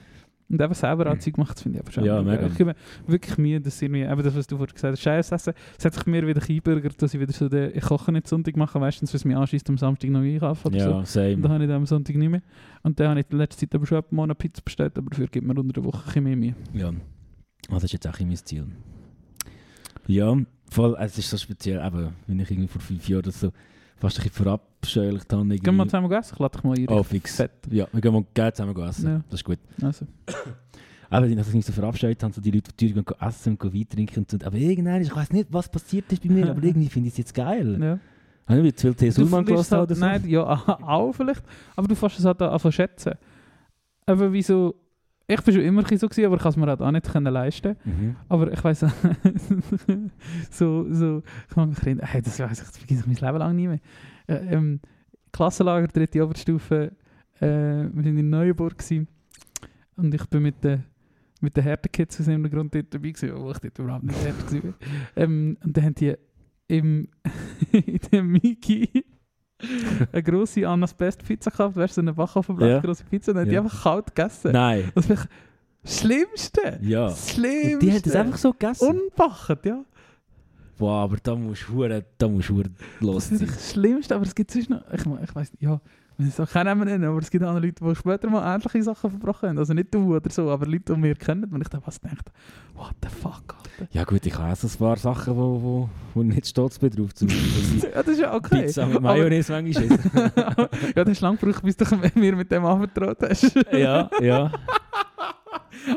Und 0.49 0.61
eben 0.61 0.73
selber 0.73 1.11
auch 1.11 1.17
Zeug 1.19 1.35
gemacht, 1.35 1.55
das 1.55 1.61
finde 1.61 1.77
ich 1.77 1.83
aber 1.83 1.91
schon. 1.91 2.03
Ja, 2.05 2.21
mega. 2.21 2.47
Ich 2.47 2.55
gebe 2.55 2.75
wirklich 3.05 3.37
Mühe, 3.37 3.61
dass 3.61 3.81
irgendwie, 3.81 4.01
eben 4.01 4.23
das, 4.23 4.35
was 4.35 4.47
du 4.47 4.57
vorhin 4.57 4.73
gesagt 4.73 4.93
hast, 4.93 5.01
Scheiß 5.01 5.31
essen. 5.31 5.53
Es 5.77 5.85
hat 5.85 5.93
sich 5.93 6.05
mir 6.07 6.25
wieder 6.25 6.41
eingebürgert, 6.41 7.01
dass 7.01 7.13
ich 7.13 7.19
wieder 7.19 7.31
so 7.33 7.47
den, 7.49 7.71
ich 7.75 7.83
koche 7.83 8.11
nicht 8.11 8.27
Sonntag 8.27 8.57
mache, 8.57 8.79
meistens, 8.79 9.13
was 9.13 9.25
mich 9.25 9.35
anschießt, 9.37 9.69
am 9.69 9.77
Samstag 9.77 10.09
noch 10.09 10.21
einkaufen 10.21 10.67
oder 10.67 10.79
so. 10.79 10.89
Ja, 10.89 10.97
Und 10.97 11.07
same. 11.07 11.37
dann 11.37 11.51
habe 11.51 11.63
ich 11.63 11.67
dann 11.67 11.77
am 11.77 11.85
Sonntag 11.85 12.15
nicht 12.15 12.29
mehr. 12.29 12.41
Und 12.83 12.99
dann 12.99 13.09
habe 13.09 13.19
ich 13.19 13.25
in 13.29 13.37
letzter 13.37 13.59
Zeit 13.59 13.75
aber 13.75 13.85
schon 13.85 14.03
mal 14.09 14.23
eine 14.23 14.35
Pizza 14.35 14.61
bestellt, 14.63 14.97
aber 14.97 15.09
dafür 15.09 15.27
gibt 15.27 15.45
mir 15.45 15.53
unter 15.53 15.73
der 15.73 15.83
Woche 15.83 16.03
ein 16.15 16.23
mehr 16.23 16.35
Mühe. 16.35 16.55
Ja, 16.73 16.87
also 16.87 16.99
das 17.71 17.83
ist 17.85 17.93
jetzt 17.93 18.07
auch 18.07 18.19
mein 18.19 18.35
Ziel. 18.35 18.65
Ja, 20.07 20.35
voll, 20.71 20.95
es 20.99 21.17
ist 21.17 21.29
so 21.29 21.37
speziell, 21.37 21.85
eben, 21.85 22.09
wenn 22.25 22.39
ich 22.39 22.49
irgendwie 22.49 22.67
vor 22.67 22.81
fünf 22.81 23.07
Jahren 23.07 23.29
so 23.31 23.51
fast 23.97 24.17
ein 24.19 24.23
bisschen 24.23 24.59
verabscheulicht 24.81 25.33
habe. 25.33 25.57
Gehen 25.57 25.75
wir 25.75 25.85
zusammen 25.85 26.11
essen? 26.11 26.33
Ich 26.33 26.39
lade 26.39 26.57
dich 26.57 26.63
mal 26.63 26.77
ein. 26.77 26.87
Oh, 26.89 27.03
fix. 27.03 27.35
Fett. 27.35 27.51
Ja, 27.69 27.87
wir 27.91 28.01
gehen 28.01 28.13
mal 28.13 28.53
zusammen 28.53 28.77
essen. 28.77 29.07
Ja. 29.07 29.21
Das 29.29 29.39
ist 29.39 29.43
gut. 29.43 29.59
Also. 29.81 30.05
Aber 31.09 31.27
die 31.27 31.41
sich 31.41 31.53
nicht 31.53 31.65
so 31.65 31.73
verabscheut 31.73 32.21
haben, 32.21 32.31
so 32.31 32.41
die 32.41 32.51
Leute, 32.51 32.71
die 32.71 32.87
Tür 32.87 33.03
gehen 33.03 33.15
essen 33.19 33.57
und 33.57 33.73
Wein 33.73 33.89
trinken 33.89 34.25
und. 34.31 34.43
Aber 34.43 34.57
irgendwann, 34.57 35.01
ich 35.01 35.15
weiß 35.15 35.31
nicht, 35.31 35.47
was 35.51 35.69
passiert 35.69 36.11
ist 36.11 36.23
bei 36.23 36.29
mir, 36.29 36.49
aber 36.49 36.63
irgendwie 36.63 36.89
finde 36.89 37.07
ich 37.07 37.13
es 37.13 37.17
jetzt 37.17 37.33
geil. 37.33 37.77
Ja. 37.81 37.99
Habe 38.47 38.67
ich 38.67 38.75
zu 38.75 38.87
viel 38.87 38.95
T. 38.95 39.09
Sulman 39.11 39.45
gelassen 39.45 39.77
halt, 39.77 39.83
oder 39.83 39.95
so? 39.95 40.01
Nein, 40.01 40.27
ja, 40.27 40.43
auch 40.81 41.11
vielleicht. 41.13 41.43
Aber 41.75 41.87
du 41.87 41.95
fährst 41.95 42.19
es 42.19 42.25
halt 42.25 42.41
anfangen 42.41 42.71
schätzen. 42.71 43.13
Aber 44.05 44.33
wieso... 44.33 44.75
Ich 45.31 45.39
bin 45.43 45.53
schon 45.53 45.63
immer 45.63 45.83
so, 45.83 46.07
gewesen, 46.07 46.25
aber 46.25 46.37
ich 46.37 46.41
kann 46.41 46.49
es 46.49 46.57
mir 46.57 46.65
halt 46.65 46.81
auch 46.81 46.89
nicht 46.89 47.05
können 47.11 47.31
leisten. 47.31 47.75
Mhm. 47.85 48.15
Aber 48.27 48.51
ich 48.51 48.63
weiß 48.63 48.79
so, 50.49 50.91
so, 50.91 51.21
ich 51.47 51.53
kann 51.53 51.69
mich 51.69 51.77
erinnern, 51.77 52.07
hey, 52.07 52.23
das 52.23 52.39
weiß 52.39 52.59
ich, 52.59 52.65
das 52.65 52.75
vergesse 52.75 53.01
ich 53.01 53.05
mein 53.05 53.15
Leben 53.15 53.37
lang 53.37 53.55
nie 53.55 53.67
mehr. 53.67 53.79
Äh, 54.29 54.53
ähm, 54.55 54.79
Klassenlager, 55.31 55.87
dritte 55.87 56.23
Oberstufe, 56.23 56.91
äh, 57.39 57.45
wir 57.45 57.91
waren 58.05 58.17
in 58.17 58.29
Neuenburg 58.29 58.77
gewesen. 58.77 59.07
und 59.95 60.13
ich 60.13 60.25
bin 60.27 60.43
mit 60.43 60.63
den 60.63 60.83
mit 61.41 61.55
den 61.55 61.63
Härtekids 61.63 62.19
aus 62.19 62.27
irgendeinem 62.27 62.51
Grund 62.53 62.75
dort 62.75 62.93
dabei 62.93 63.11
gewesen, 63.11 63.31
obwohl 63.31 63.51
ich 63.53 63.59
dort 63.59 63.79
überhaupt 63.79 64.03
nicht 64.03 64.19
härter 64.21 64.59
bin. 64.59 64.73
Ähm, 65.15 65.57
und 65.63 65.77
dann 65.77 65.85
haben 65.85 65.95
die 65.95 66.13
im, 66.67 67.07
in 67.71 67.99
dem 68.11 68.27
Miki 68.33 69.05
eine 70.11 70.21
grosse 70.23 70.67
Annas 70.67 70.93
Best 70.93 71.23
Pizza 71.23 71.49
gehabt, 71.49 71.77
weißt 71.77 71.93
du, 71.93 71.95
so 71.95 72.01
eine 72.01 72.13
Backovenblech, 72.13 72.69
Ja. 72.69 72.79
grosse 72.79 73.05
Pizza, 73.05 73.31
und 73.31 73.35
dann 73.37 73.43
haben 73.43 73.49
die 73.49 73.55
Ja. 73.55 73.61
einfach 73.61 73.83
kalt 73.83 74.07
gegessen. 74.15 74.51
Nein. 74.51 74.91
Das 74.95 75.27
Schlimmste. 75.99 76.79
Ja. 76.81 77.09
Schlimmste. 77.15 77.73
Und 77.75 77.83
die 77.83 77.91
haben 77.93 78.01
das 78.03 78.15
einfach 78.15 78.37
so 78.37 78.51
gegessen? 78.51 78.99
Unbachert, 78.99 79.65
ja. 79.65 79.85
Boah, 80.79 81.03
aber 81.03 81.17
da 81.21 81.35
musst 81.35 81.67
du 81.69 81.73
hure- 81.75 82.03
da 82.17 82.27
musst 82.27 82.49
du 82.49 82.63
los 83.01 83.29
Das 83.29 83.41
ist 83.41 83.55
das 83.55 83.71
Schlimmste, 83.73 84.15
aber 84.15 84.25
es 84.25 84.33
gibt 84.33 84.49
sonst 84.49 84.69
noch, 84.69 84.81
ich, 84.91 85.01
ich 85.01 85.35
weiß 85.35 85.51
nicht, 85.51 85.61
ja, 85.61 85.79
auch 86.39 86.49
keinen 86.49 86.65
Namen 86.65 86.85
nennen, 86.85 87.03
aber 87.05 87.19
es 87.19 87.29
gibt 87.29 87.43
auch 87.45 87.53
Leute, 87.59 87.83
die 87.83 87.95
später 87.95 88.29
mal 88.29 88.55
ähnliche 88.55 88.83
Sachen 88.83 89.09
verbrochen 89.09 89.49
haben. 89.49 89.57
Also 89.57 89.73
nicht 89.73 89.93
du 89.93 90.15
oder 90.15 90.29
so, 90.29 90.49
aber 90.49 90.65
Leute, 90.65 90.93
die 90.95 91.03
wir 91.03 91.15
kennen, 91.15 91.45
und 91.45 91.61
ich 91.61 91.67
dann 91.69 91.81
was 91.85 91.99
denkt, 92.01 92.29
what 92.75 92.93
the 93.01 93.07
fuck, 93.09 93.55
Alter. 93.57 93.87
Ja 93.91 94.03
gut, 94.03 94.25
ich 94.25 94.33
habe 94.37 94.51
auch 94.51 94.63
ein 94.63 94.69
paar 94.79 94.97
Sachen, 94.97 95.35
wo, 95.37 95.61
wo, 95.61 95.89
wo 96.13 96.21
ich 96.23 96.27
nicht 96.27 96.47
stolz 96.47 96.77
bin 96.79 96.89
drauf. 96.91 97.13
Zum 97.13 97.27
Beispiel 97.29 97.89
ja, 97.93 98.03
das 98.03 98.07
ist 98.07 98.19
ja 98.19 98.33
okay. 98.33 98.63
Pizza 98.63 98.85
mit 98.85 99.01
Mayonnaise 99.01 99.51
manchmal 99.51 99.87
ja, 100.95 101.03
das 101.03 101.09
ist 101.09 101.21
lang 101.21 101.37
gebraucht, 101.39 101.63
bis 101.63 101.77
du 101.77 101.85
mir 102.15 102.35
mit 102.35 102.51
dem 102.51 102.65
anvertraut 102.65 103.17
hast. 103.21 103.53
ja, 103.71 104.09
ja. 104.21 104.51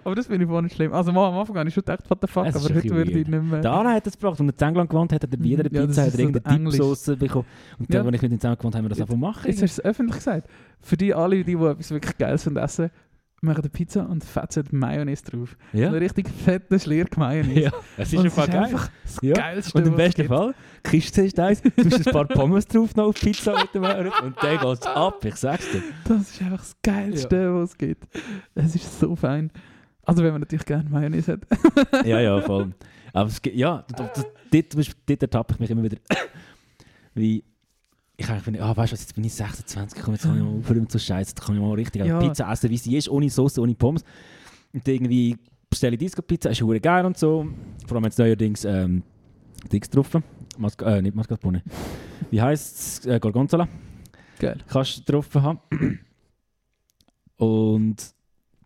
aber 0.04 0.14
das 0.14 0.26
finde 0.26 0.44
ich 0.44 0.62
nicht 0.62 0.74
schlimm. 0.76 0.92
Also 0.92 1.12
mal 1.12 1.28
am 1.28 1.34
Anfang 1.38 1.56
habe 1.58 1.68
ich 1.68 1.74
schon 1.74 1.82
gedacht, 1.84 2.08
what 2.10 2.18
the 2.20 2.26
fuck, 2.26 2.46
Es 2.46 2.56
aber 2.56 2.74
heute 2.74 2.90
würde 2.90 3.10
ich 3.10 3.26
nicht 3.26 3.42
mehr... 3.42 3.60
Der 3.60 3.72
Anna 3.72 3.92
hat 3.94 4.06
das 4.06 4.18
gebracht. 4.18 4.38
Und 4.40 4.48
in 4.50 4.68
England 4.68 4.90
gewohnt 4.90 5.12
hat, 5.12 5.22
hat 5.22 5.30
er 5.32 5.38
bei 5.38 5.44
jeder 5.44 5.64
Mhm. 5.68 5.74
Ja, 5.76 5.86
Pizza 5.86 6.02
hat 6.02 6.12
so 6.12 6.18
irgendeine. 6.18 6.70
Dipsauce 6.70 7.16
bekommen. 7.18 7.46
Und 7.78 7.92
dann, 7.94 8.02
Ja. 8.04 8.06
als 8.08 8.16
ich 8.16 8.22
mit 8.22 8.32
ihm 8.32 8.40
zusammen 8.40 8.56
gewohnt 8.58 8.74
habe, 8.74 8.78
haben 8.78 8.84
wir 8.86 8.88
das 8.90 9.00
einfach 9.00 9.16
machen. 9.16 9.46
Jetzt 9.50 9.62
hast 9.62 9.78
du 9.78 9.82
es 9.82 9.84
öffentlich 9.84 10.16
gesagt. 10.16 10.48
Für 10.80 10.96
die 10.96 11.14
alle, 11.14 11.36
die, 11.44 11.56
die 11.56 11.64
etwas 11.64 11.90
wirklich 11.90 12.16
Geiles 12.18 12.42
finden 12.44 12.58
essen, 12.58 12.90
machen 13.44 13.60
eine 13.62 13.70
Pizza 13.70 14.08
und 14.08 14.22
fetzen 14.22 14.62
Mayonnaise 14.70 15.24
drauf. 15.24 15.56
Ja, 15.72 15.88
Eine 15.88 16.00
richtig 16.00 16.28
fette 16.28 16.78
Schlierk 16.78 17.16
Mayonnaise. 17.16 17.60
ja. 17.60 17.70
es 17.96 18.12
ist 18.12 18.18
Und 18.20 18.26
einfach 18.26 18.46
geil. 18.46 18.56
einfach 18.62 18.88
das 19.02 19.18
Ja. 19.20 19.34
Geilste, 19.34 19.78
Und 19.78 19.86
im 19.88 19.92
es 19.94 19.96
besten. 19.96 20.26
Fall, 20.28 20.54
Kiste 20.84 21.22
ist 21.22 21.40
eins, 21.40 21.60
du 21.60 21.70
tust 21.70 22.06
ein 22.06 22.12
paar 22.12 22.26
Pommes 22.26 22.68
drauf 22.68 22.94
noch 22.94 23.06
auf 23.06 23.16
Pizza 23.20 23.58
mit 23.60 23.74
dem 23.74 23.82
Mayonnaise 23.82 24.22
und 24.22 24.36
dann 24.40 24.58
geht 24.58 24.78
es 24.80 24.86
ab, 24.86 25.24
ich 25.24 25.34
sag's 25.34 25.68
dir. 25.72 25.82
Das 26.06 26.20
ist 26.30 26.40
einfach 26.40 26.58
das 26.58 26.76
Geilste, 26.84 27.52
was 27.54 27.70
es 27.70 27.78
gibt. 27.78 28.04
Es 28.54 28.76
ist 28.76 29.00
so 29.00 29.16
fein. 29.16 29.50
Also 30.04 30.22
wenn 30.22 30.32
man 30.32 30.40
natürlich 30.40 30.66
gerne 30.66 30.88
Mayonnaise 30.90 31.32
hat. 31.32 31.40
Ja, 32.06 32.20
ja, 32.20 32.40
voll. 32.40 32.72
Aber 33.12 33.28
es 33.28 33.40
ja, 33.52 33.84
dort, 33.96 34.26
dort 34.50 35.22
ertappe 35.22 35.54
ich 35.54 35.60
mich 35.60 35.70
immer 35.70 35.82
wieder, 35.82 35.98
wie, 37.14 37.44
ich 38.16 38.28
eigentlich 38.28 38.42
finde, 38.42 38.62
ah, 38.62 38.76
weißt 38.76 38.92
du 38.92 38.94
was, 38.94 39.00
jetzt 39.00 39.14
bin 39.14 39.24
ich 39.24 39.34
26, 39.34 40.02
komm, 40.02 40.14
jetzt 40.14 40.22
kann 40.24 40.36
ich 40.36 40.42
mal 40.42 40.58
aufhören 40.58 40.86
so 40.88 40.98
Scheiße, 40.98 41.30
jetzt 41.30 41.42
kann 41.44 41.54
ich 41.54 41.60
mal 41.60 41.74
richtig 41.74 42.04
Ja. 42.04 42.18
Pizza 42.18 42.50
essen, 42.50 42.70
wie 42.70 42.78
sie 42.78 42.96
ist, 42.96 43.08
ohne 43.08 43.28
Sauce, 43.30 43.58
ohne 43.58 43.74
Pommes. 43.74 44.04
Und 44.72 44.86
irgendwie 44.88 45.36
bestelle 45.68 45.94
ich 45.94 46.00
Disco-Pizza, 46.00 46.50
ist 46.50 46.62
hure 46.62 46.80
geil 46.80 47.04
und 47.04 47.18
so. 47.18 47.46
Vor 47.86 47.96
allem 47.96 48.04
jetzt 48.04 48.18
neuerdings 48.18 48.64
ähm, 48.64 49.02
Dings 49.70 49.88
drauf. 49.90 50.10
Masca 50.58 50.96
äh, 50.96 51.02
nicht 51.02 51.14
Mascarpone. 51.14 51.62
Wie 52.30 52.40
heisst 52.40 53.04
es? 53.04 53.06
Äh, 53.06 53.18
Gorgonzola. 53.20 53.68
Geil. 54.38 54.58
Kannst 54.68 54.98
du 55.08 55.12
drauf 55.12 55.34
haben. 55.34 55.60
Und 57.36 58.14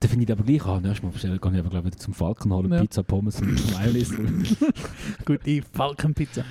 dann 0.01 0.11
finde 0.11 0.25
ich 0.25 0.33
aber 0.33 0.45
gleich, 0.45 0.65
ah, 0.67 0.81
nächstes 0.81 1.03
Mal 1.03 1.11
bestellen, 1.11 1.39
gehe 1.41 1.53
ich 1.53 1.59
aber 1.59 1.71
glaube 1.71 1.87
wieder 1.87 1.97
zum 1.99 2.15
Falken 2.15 2.53
holen, 2.53 2.73
Ja. 2.73 2.81
Pizza, 2.81 3.03
Pommes 3.03 3.41
und 3.41 3.73
Mayonnaise. 3.73 4.15
Gute 5.25 5.63
Falkenpizza. 5.73 6.43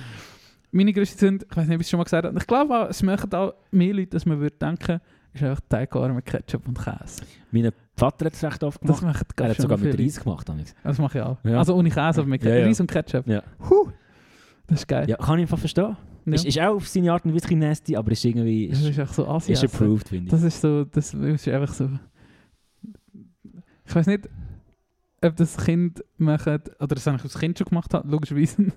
Meine 0.72 0.92
größte 0.92 1.18
Sünde, 1.18 1.46
ich 1.50 1.56
weiß 1.56 1.66
nicht, 1.68 1.74
ob 1.76 1.80
ich 1.80 1.86
es 1.86 1.90
schon 1.90 1.98
mal 1.98 2.04
gesagt 2.04 2.26
habe, 2.26 2.38
ich 2.38 2.46
glaube 2.46 2.86
es 2.90 3.02
machen 3.02 3.32
auch 3.32 3.54
mehr 3.70 3.94
Leute, 3.94 4.16
als 4.16 4.26
man 4.26 4.40
würde 4.40 4.56
denken, 4.56 5.00
ist 5.32 5.42
einfach 5.42 5.60
Teigwaren 5.68 6.14
mit 6.16 6.24
Ketchup 6.26 6.66
und 6.66 6.78
Käse. 6.78 7.22
mein 7.50 7.70
Vater 7.96 8.26
hat 8.26 8.34
es 8.34 8.42
recht 8.44 8.62
oft 8.64 8.80
Das 8.82 9.00
gemacht. 9.00 9.16
macht 9.26 9.40
Er 9.40 9.48
hat 9.50 9.56
schön 9.56 9.62
sogar 9.62 9.78
mit 9.78 9.98
Reis 9.98 10.20
gemacht. 10.20 10.48
Leute. 10.48 10.64
Das 10.82 10.98
mache 10.98 11.18
ich 11.18 11.24
auch. 11.24 11.38
Ja. 11.44 11.58
Also 11.58 11.74
ohne 11.74 11.88
Käse, 11.88 12.20
aber 12.20 12.26
mit 12.26 12.42
Ja, 12.44 12.54
ja. 12.56 12.66
Reis 12.66 12.80
und 12.80 12.90
Ketchup. 12.90 13.26
Ja. 13.26 13.42
Huh, 13.70 13.88
das 14.66 14.80
ist 14.80 14.88
geil. 14.88 15.08
Ja, 15.08 15.16
kann 15.16 15.38
ich 15.38 15.42
einfach 15.42 15.58
verstehen. 15.58 15.96
Ja. 16.26 16.34
Ist, 16.34 16.44
ist 16.44 16.58
auch 16.60 16.74
auf 16.74 16.88
seine 16.88 17.12
Art 17.12 17.24
und 17.24 17.32
Weise 17.32 17.44
ein 17.44 17.48
bisschen 17.48 17.58
nasty, 17.60 17.96
aber 17.96 18.10
ist 18.10 18.24
irgendwie 18.24 18.68
Das 18.68 18.80
ist, 18.80 18.88
ist 18.90 18.98
echt 18.98 19.14
so 19.14 19.36
ist 19.46 19.64
approved, 19.64 20.08
finde 20.08 20.24
ich. 20.24 20.30
Das 20.30 20.42
ist 20.42 20.60
so, 20.60 20.84
das 20.84 21.14
ist 21.14 21.48
einfach 21.48 21.72
so. 21.72 21.88
Ich 23.86 23.94
weiß 23.94 24.06
nicht, 24.06 24.28
ob 25.22 25.36
das 25.36 25.56
Kind 25.56 26.04
macht, 26.18 26.46
oder 26.46 26.94
das 26.94 27.08
eigentlich 27.08 27.22
das 27.22 27.38
Kind 27.38 27.58
schon 27.58 27.66
gemacht 27.66 27.92
hat, 27.94 28.04
logischerweise. 28.06 28.62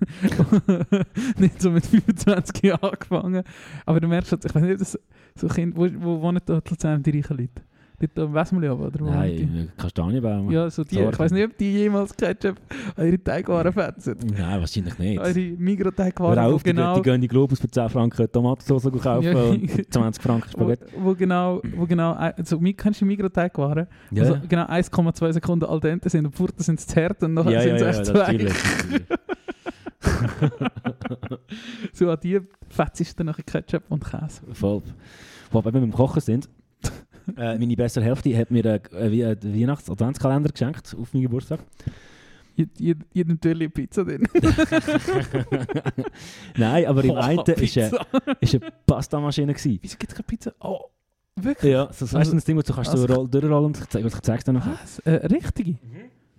nicht 1.38 1.60
so 1.60 1.70
mit 1.70 1.86
25 1.86 2.62
Jahren 2.64 2.90
angefangen. 2.90 3.44
Aber 3.86 4.00
du 4.00 4.08
merkst, 4.08 4.32
halt, 4.32 4.44
ich 4.44 4.54
weiß 4.54 4.62
nicht, 4.62 4.72
ob 4.72 4.78
das 4.78 4.98
So 5.34 5.48
Kinder, 5.48 5.76
wo, 5.76 5.88
wo 5.96 6.22
wohnen 6.22 6.40
da 6.46 6.94
in 6.94 7.02
die 7.02 7.10
reichen 7.10 7.36
Leute? 7.36 7.62
Dort 8.14 8.32
Westmühle 8.34 8.70
aber, 8.70 8.86
oder 8.86 9.00
wo 9.00 9.04
die? 9.04 9.10
Nein, 9.44 9.72
Kastanienbaum. 9.76 10.50
Ja, 10.50 10.70
so 10.70 10.84
die. 10.84 10.94
Sorgen. 10.94 11.10
Ich 11.12 11.18
weiß 11.18 11.32
nicht, 11.32 11.44
ob 11.44 11.56
die 11.58 11.72
jemals 11.72 12.16
Ketchup 12.16 12.56
an 12.96 13.06
ihre 13.06 13.22
Teigwaren 13.22 13.72
fetzen. 13.72 14.16
Nein, 14.36 14.60
wahrscheinlich 14.60 14.98
nicht. 14.98 15.18
Eure 15.18 15.34
Hör 15.34 15.56
Migros-Teigwaren, 15.58 16.50
wo 16.50 16.54
auf, 16.54 16.62
die, 16.62 16.70
genau... 16.70 16.96
die 16.96 17.02
gehen 17.02 17.14
in 17.16 17.20
die 17.20 17.28
Globus 17.28 17.60
für 17.60 17.70
10 17.70 17.88
Franken 17.90 18.30
Tomatensauce 18.32 18.90
kaufen 19.02 19.22
Ja. 19.22 19.42
und 19.42 19.92
20 19.92 20.22
Franken 20.22 20.48
Wo, 20.56 20.64
Spaghetti. 20.64 20.92
wo 20.98 21.14
genau, 21.14 21.60
wo 21.76 21.86
genau, 21.86 22.12
also, 22.12 22.58
kennst 22.76 23.00
du 23.00 23.04
Migros-Teigwaren? 23.04 23.86
Ja, 24.10 24.22
Also, 24.22 24.38
genau 24.48 24.64
1,2 24.64 25.32
Sekunden 25.34 25.64
al 25.66 25.80
dente 25.80 26.08
sind 26.08 26.26
und 26.26 26.34
vorher 26.34 26.54
sind 26.58 26.80
sie 26.80 26.86
zu 26.86 26.96
hart 27.02 27.22
und 27.22 27.34
nachher 27.34 27.50
ja, 27.52 27.62
ja, 27.62 27.62
sind 27.62 27.72
ja, 27.72 27.78
sie 27.78 27.84
ja, 27.84 27.90
echt 27.90 28.06
zu 28.06 28.12
natürlich. 28.12 28.54
weich. 28.54 29.00
So 31.92 32.10
an 32.10 32.18
die 32.22 32.40
fetzest 32.68 33.18
du 33.18 33.24
nachher 33.24 33.42
Ketchup 33.42 33.82
und 33.88 34.04
Käse. 34.04 34.40
Voll. 34.52 34.82
Wo 35.50 35.64
wir 35.64 35.72
beim 35.72 35.92
Kochen 35.92 36.20
sind, 36.20 36.48
äh, 37.36 37.58
meine 37.58 37.76
bessere 37.76 38.04
Hälfte 38.04 38.36
hat 38.36 38.50
mir 38.50 38.64
äh, 38.64 38.80
wie 39.10 39.24
einen 39.24 39.42
Weihnachts-Adventskalender 39.42 40.50
geschenkt 40.50 40.94
auf 40.98 41.12
meinen 41.12 41.22
Geburtstag. 41.22 41.60
Jedem 42.78 43.40
Türli 43.40 43.68
Pizza 43.68 44.04
drin. 44.04 44.28
Nein, 46.56 46.86
aber 46.86 47.04
im 47.04 47.10
Oh, 47.10 47.14
einen 47.16 47.38
war 47.38 47.46
eine, 47.46 48.60
Pastamaschine. 48.86 49.54
Wieso 49.56 49.78
gibt 49.96 50.08
es 50.12 50.14
keine 50.14 50.26
Pizza? 50.26 50.52
Oh, 50.60 50.80
wirklich? 51.36 51.72
Ja, 51.72 51.90
so, 51.92 52.10
weißt 52.12 52.32
du, 52.32 52.36
das 52.36 52.44
Ding, 52.44 52.56
wo 52.56 52.62
du 52.62 52.72
kannst 52.72 52.90
Also- 52.90 53.06
so 53.06 53.14
roll, 53.14 53.28
durchrollen 53.28 53.64
und 53.66 53.78
ich 53.78 53.84
zeig- 53.84 54.04
ich 54.04 54.20
zeig's 54.20 54.44
dir 54.44 54.52
noch. 54.52 54.66
Was? 54.66 54.98
Äh, 55.00 55.26
richtige? 55.26 55.76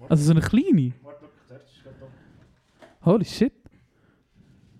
Also 0.10 0.24
so 0.26 0.32
eine 0.32 0.42
kleine? 0.42 0.94
Holy 3.04 3.26
shit. 3.26 3.54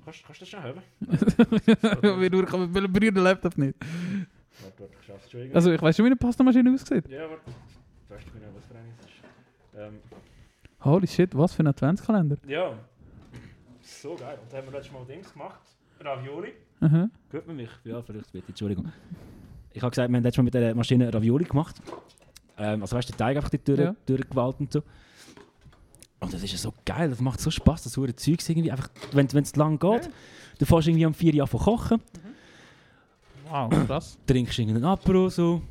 Kannst, 0.06 0.24
kannst 0.26 0.42
du 0.42 0.46
das 0.46 0.50
schon 0.50 0.62
haben? 0.64 0.82
Wir 2.22 2.30
nur 2.30 2.46
kann 2.46 2.60
man 2.60 2.72
berühren 2.72 3.16
den 3.16 3.24
Laptop 3.24 3.58
nicht. 3.58 3.76
Warte, 4.64 4.80
warte, 4.80 4.94
ich 5.00 5.06
schaff's 5.08 5.32
schon 5.32 5.40
irgendwie. 5.42 5.56
Also 5.56 5.72
ich 5.72 5.82
weiß 5.82 5.96
schon, 5.96 6.06
wie 6.06 6.08
eine 6.10 6.16
Pastamaschine 6.16 6.74
aussieht. 6.74 7.08
ja, 7.10 7.30
warte. 7.30 7.52
Weißt 8.10 8.28
du 8.28 8.32
genau, 8.34 8.48
was 8.56 8.66
für 8.66 8.76
eine 8.76 8.88
es 9.00 9.06
ist? 9.06 9.14
Ähm, 9.78 10.00
Holy 10.84 11.08
shit, 11.08 11.36
was 11.38 11.54
für 11.54 11.64
ein 11.64 11.68
Adventskalender. 11.68 12.38
ja. 12.48 12.74
So 13.84 14.16
geil. 14.16 14.38
Und 14.42 14.54
da 14.54 14.58
haben 14.58 14.68
wir 14.68 14.74
letztes 14.74 14.94
Mal 14.94 15.04
Dings 15.06 15.34
gemacht. 15.34 15.60
Ravioli. 16.00 16.54
Aha. 16.82 17.10
Hört 17.32 17.48
man 17.48 17.56
mich? 17.56 17.70
Ja, 17.84 18.02
vielleicht 18.02 18.32
bitte, 18.32 18.50
Entschuldigung. 18.50 18.92
Ich 19.74 19.82
habe 19.82 19.90
gesagt, 19.90 20.10
wir 20.10 20.16
haben 20.18 20.24
letztes 20.24 20.38
Mal 20.38 20.44
mit 20.44 20.54
der 20.54 20.76
Maschine 20.76 21.12
Ravioli 21.14 21.46
gemacht. 21.46 21.76
Ähm, 22.58 22.82
also 22.82 22.96
weißt 22.96 23.10
du, 23.10 23.14
den 23.14 23.18
Teig 23.18 23.38
einfach 23.38 23.50
durch, 23.50 23.80
Ja. 23.80 23.96
durchgewalt 24.06 24.60
und 24.60 24.72
so. 24.74 24.84
Und 26.20 26.32
das 26.32 26.44
ist 26.44 26.52
ja 26.52 26.58
so 26.60 26.74
geil, 26.86 27.10
das 27.10 27.20
macht 27.22 27.40
so 27.42 27.50
Spaß, 27.50 27.84
das 27.84 27.98
hure 27.98 28.16
Zeugs 28.16 28.48
irgendwie 28.50 28.72
einfach, 28.72 28.90
wenn 29.14 29.26
es 29.26 29.56
lang 29.56 29.80
geht, 29.80 30.10
du 30.60 30.66
fährst 30.66 30.88
irgendwie 30.88 31.06
am 31.06 31.16
4 31.16 31.34
Uhr 31.34 31.42
an 31.42 31.48
von 31.48 31.60
kochen, 31.60 32.02
Wow, 33.52 33.70
krass. 33.88 34.18
trinkst 34.26 34.58
irgendeinen 34.60 34.86
Apero 34.86 35.30
so 35.30 35.62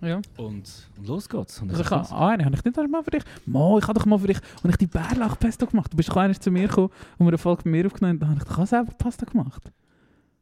Ja. 0.00 0.16
und, 0.36 0.88
und 0.98 1.06
los 1.06 1.28
geht's. 1.28 1.60
Und 1.62 1.70
Also 1.70 1.82
ich 1.82 1.90
habe, 1.90 2.08
ah, 2.10 2.28
eine 2.28 2.44
habe 2.44 2.56
ich 2.56 2.64
nicht 2.64 2.78
einmal 2.78 3.02
für 3.04 3.10
dich. 3.10 3.22
Mo, 3.46 3.78
ich 3.78 3.86
habe 3.86 3.98
doch 3.98 4.06
mal 4.06 4.18
für 4.18 4.26
dich, 4.26 4.38
und 4.62 4.70
ich 4.70 4.76
die 4.76 4.86
Bärlauchpesto 4.86 5.66
gemacht. 5.66 5.92
Du 5.92 5.96
bist 5.96 6.10
einmal 6.10 6.34
zu 6.38 6.50
mir 6.50 6.68
gekommen 6.68 6.90
und 7.18 7.24
mir 7.26 7.30
eine 7.30 7.38
Folge 7.38 7.62
mit 7.68 7.82
mir 7.82 7.86
aufgenommen, 7.86 8.18
da 8.18 8.26
habe 8.28 8.38
ich 8.38 8.44
doch 8.44 8.58
auch 8.58 8.66
selber 8.66 8.92
Pasta 8.98 9.24
gemacht. 9.26 9.70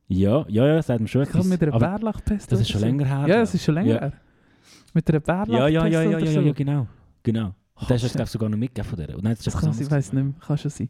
ja, 0.09 0.45
ja, 0.49 0.67
ja, 0.67 0.83
sagt 0.83 1.01
mir 1.01 1.09
schon 1.09 1.23
Ich 1.23 1.33
habe 1.35 1.45
mit 1.47 1.63
einer 1.63 1.79
Bärlauchpesto. 1.79 2.51
das 2.51 2.61
ist 2.61 2.71
schon 2.71 2.81
länger 2.81 3.05
her. 3.07 3.27
Ja, 3.29 3.41
das 3.41 3.55
ist 3.55 3.65
schon 3.65 3.75
länger 3.75 3.95
Ja. 3.95 4.01
her. 4.01 4.13
Mit 4.95 5.09
einer 5.09 5.19
ja, 5.19 5.45
Bärlauchpesto 5.45 5.69
ja, 5.69 5.69
ja, 5.69 5.87
ja, 5.87 6.03
ja, 6.03 6.19
ja, 6.19 6.33
so. 6.33 6.41
ja, 6.41 6.53
genau. 6.53 6.87
Genau. 7.23 7.55
Oh, 7.77 7.85
das 7.89 8.03
hast 8.03 8.15
du 8.19 8.27
sogar 8.27 8.49
noch 8.49 8.59
mitgegeben 8.59 8.89
von 8.89 8.99
der. 8.99 9.15
Und 9.17 9.25
nein, 9.25 9.33
etwas 9.33 9.57
kann 9.57 9.73
sein, 9.73 9.83
ich 9.85 9.91
weiß 9.91 10.13
nicht 10.13 10.23
mehr. 10.25 10.35
Kann 10.47 10.59
schon 10.59 10.71
sein. 10.71 10.89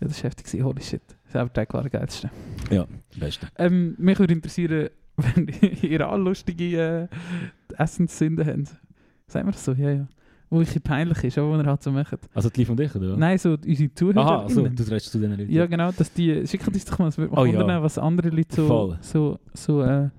Ja, 0.00 0.08
das 0.08 0.16
war 0.22 0.30
heftig. 0.30 0.62
Holy 0.62 0.82
shit. 0.82 1.02
Selber 1.34 1.52
Teig 1.52 1.74
war 1.74 1.82
der 1.82 1.90
geilste. 1.90 2.30
Ja, 2.70 2.86
beste. 3.18 3.48
Ähm, 3.58 3.96
mich 3.98 4.16
würde 4.20 4.32
interessieren, 4.34 4.88
wenn 5.16 5.48
ihr 5.82 6.08
alle 6.08 6.22
lustige 6.22 7.08
äh, 7.10 7.82
Essenssünden 7.82 8.46
habt. 8.46 8.76
Sagen 9.26 9.48
wir 9.48 9.52
das 9.52 9.64
so? 9.64 9.72
Ja, 9.72 9.90
ja. 9.90 10.06
Wo 10.48 10.60
wirklich 10.60 10.80
peinlich 10.84 11.24
ist, 11.24 11.36
aber 11.38 11.48
wo 11.50 11.56
ihr 11.60 11.66
halt 11.66 11.82
so 11.82 11.90
macht. 11.90 12.14
Also 12.34 12.50
die 12.50 12.64
von 12.64 12.76
dich, 12.76 12.94
oder? 12.94 13.10
was? 13.12 13.18
Nein, 13.18 13.36
so 13.38 13.56
unsere 13.66 13.92
Zuhörer. 13.94 14.20
Aha, 14.20 14.48
so, 14.48 14.62
du 14.62 14.82
redest 14.84 15.10
zu 15.10 15.18
diesen 15.18 15.36
Leuten. 15.36 15.50
Ja, 15.52 15.66
genau, 15.66 15.90
dass 15.90 16.12
die. 16.12 16.46
Schickt 16.46 16.68
uns 16.68 16.84
doch 16.84 17.00
mal, 17.00 17.08
es 17.08 17.18
würde 17.18 17.30
mich 17.32 17.38
Oh, 17.40 17.44
ja. 17.44 17.58
wundern, 17.58 17.82
was 17.82 17.98
andere 17.98 18.28
Leute 18.28 18.54
so, 18.54 18.66
Voll. 18.68 18.98
so, 19.00 19.38
so, 19.54 19.82
äh, 19.82 20.10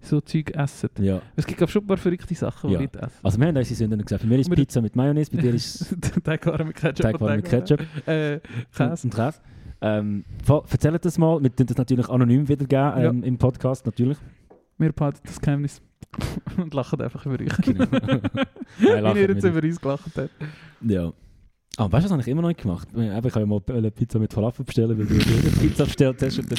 so 0.00 0.20
Zeug 0.20 0.50
essen. 0.56 0.88
ja. 0.98 1.22
Es 1.36 1.46
gibt 1.46 1.58
glaub, 1.58 1.70
schon 1.70 1.82
ein 1.82 1.86
paar 1.86 1.96
verrückte 1.98 2.34
Sachen, 2.34 2.68
die 2.70 2.74
Ja. 2.74 2.80
Leute 2.80 2.98
essen. 2.98 3.18
Also 3.22 3.38
wir 3.38 3.46
haben 3.46 3.56
unsere 3.56 3.74
Sünden 3.76 4.02
gesagt. 4.02 4.22
Bei 4.24 4.28
mir 4.28 4.38
ist 4.40 4.50
Pizza 4.50 4.80
mit 4.80 4.96
Mayonnaise, 4.96 5.30
bei 5.30 5.42
dir 5.42 5.54
ist 5.54 5.94
Teigwaren 6.24 6.66
mit 6.66 6.76
Ketchup. 6.76 7.02
Teigwaren 7.04 7.36
mit 7.36 7.44
Ketchup 7.44 7.80
Äh, 8.06 8.40
Käse. 8.74 9.06
und 9.06 9.14
Käse. 9.14 9.38
Ähm, 9.80 10.24
erzählt 10.70 11.04
das 11.04 11.18
mal, 11.18 11.42
wir 11.42 11.54
tun 11.54 11.66
das 11.66 11.76
natürlich 11.76 12.08
anonym 12.08 12.48
wiedergeben 12.48 12.92
ähm, 12.96 13.22
im 13.22 13.38
Podcast, 13.38 13.86
natürlich. 13.86 14.18
Wir 14.78 14.92
behalten 14.92 15.20
das 15.24 15.40
Geheimnis 15.40 15.80
und 16.56 16.72
lachen 16.74 17.00
einfach 17.00 17.24
über 17.26 17.34
euch. 17.42 17.56
Genau. 17.58 17.84
Nein, 18.78 19.14
Wie 19.14 19.20
ihr 19.20 19.28
jetzt 19.30 19.44
über 19.44 19.62
uns 19.62 19.80
gelacht 19.80 20.10
habt. 20.16 20.30
Ja. 20.82 21.12
Ah, 21.78 21.92
weißt 21.92 22.04
du, 22.04 22.04
was 22.04 22.10
habe 22.12 22.22
ich 22.22 22.28
immer 22.28 22.42
noch 22.42 22.48
nicht 22.48 22.62
gemacht? 22.62 22.88
Ich 22.94 23.10
habe 23.10 23.28
ja 23.28 23.46
mal 23.46 23.60
eine 23.68 23.90
Pizza 23.90 24.18
mit 24.18 24.32
Falafel 24.32 24.64
bestellen, 24.64 24.98
weil 24.98 25.06
du 25.06 25.14
eine 25.14 25.50
Pizza 25.60 25.84
bestellt 25.84 26.22
hast 26.22 26.38
und 26.38 26.50
dann 26.50 26.58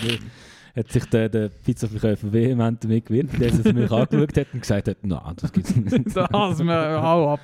hat 0.75 0.91
sich 0.91 1.05
der, 1.05 1.27
der 1.27 1.49
Pizzaverkäufer 1.49 2.31
vehement 2.31 2.83
damit 2.83 3.07
gewirrt, 3.07 3.29
der 3.39 3.47
es 3.47 3.63
mich 3.63 3.91
angeschaut 3.91 4.37
hat 4.37 4.47
und 4.53 4.61
gesagt 4.61 4.87
hat, 4.87 4.97
nein, 5.01 5.33
das 5.37 5.51
gibt's 5.51 5.75
nicht. 5.75 6.15
Das, 6.15 6.59
mir, 6.59 7.01
hau 7.01 7.33
ab. 7.33 7.39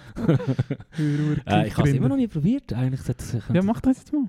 äh, 0.99 1.67
ich 1.67 1.75
habe 1.77 1.89
es 1.89 1.95
immer 1.95 2.09
noch 2.09 2.15
nie 2.17 2.27
probiert. 2.27 2.71
Eigentlich 2.73 3.01
es- 3.07 3.37
Ja, 3.51 3.63
mach 3.63 3.81
das 3.81 3.97
jetzt 3.97 4.13
mal. 4.13 4.25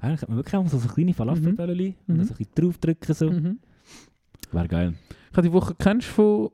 Eigentlich 0.00 0.22
hat 0.22 0.28
man 0.28 0.38
wirklich 0.38 0.54
auch 0.54 0.66
so, 0.68 0.78
so 0.78 0.88
kleine 0.88 1.14
Falafelbällchen 1.14 1.94
und 2.06 2.14
Mhm. 2.14 2.18
dann 2.18 2.26
so 2.26 2.34
ein 2.34 2.36
bisschen 2.36 2.54
draufdrücken. 2.54 3.14
So. 3.14 3.30
Mhm. 3.30 3.58
Wäre 4.52 4.68
geil. 4.68 4.94
Ich 5.30 5.36
habe 5.36 5.48
die 5.48 5.52
Woche, 5.52 5.74
kennst 5.78 6.08
du 6.08 6.12
von, 6.12 6.50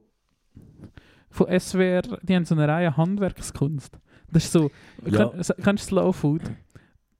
von 1.30 1.60
SWR, 1.60 2.02
die 2.22 2.34
haben 2.34 2.44
so 2.44 2.54
eine 2.54 2.68
Reihe 2.68 2.96
Handwerkskunst. 2.96 3.98
Das 4.30 4.44
ist 4.44 4.52
so, 4.52 4.70
Ja. 5.04 5.28
kenn, 5.28 5.42
kennst 5.62 5.84
du 5.84 5.88
Slow 5.88 6.12
Food? 6.12 6.42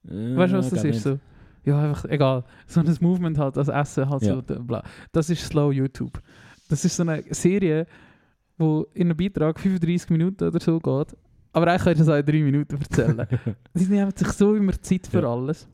Äh, 0.08 0.37
Weißt 0.37 0.52
du, 0.52 0.58
was 0.58 0.70
das 0.70 0.78
ist? 0.78 0.85
nicht. 0.85 1.00
So? 1.02 1.18
Ja, 1.64 1.90
einfach 1.90 2.04
egal. 2.06 2.44
So 2.66 2.80
ein 2.80 2.96
Movement 3.00 3.38
halt, 3.38 3.56
das 3.56 3.68
Essen 3.68 4.08
halt 4.08 4.22
Ja. 4.22 4.35
so. 4.35 4.42
Bla. 4.62 4.82
Das 5.12 5.30
ist 5.30 5.44
Slow 5.44 5.72
YouTube. 5.72 6.20
Das 6.68 6.85
ist 6.85 6.96
so 6.96 7.02
eine 7.02 7.22
Serie, 7.30 7.87
wo 8.58 8.87
in 8.94 9.08
einem 9.08 9.16
Beitrag 9.16 9.61
35 9.61 10.11
Minuten 10.11 10.44
oder 10.44 10.58
so 10.61 10.78
geht. 10.80 11.16
Aber 11.52 11.66
eigentlich 11.68 11.82
kannst 11.85 12.00
du 12.00 12.04
das 12.06 12.08
auch 12.08 12.18
in 12.18 12.26
drei 12.26 12.42
Minuten 12.42 12.76
erzählen. 12.80 13.26
Sie 13.74 13.87
nehmen 13.87 14.11
sich 14.16 14.28
so 14.28 14.54
immer 14.56 14.72
Zeit 14.80 15.06
für 15.06 15.20
Ja. 15.22 15.32
alles. 15.32 15.68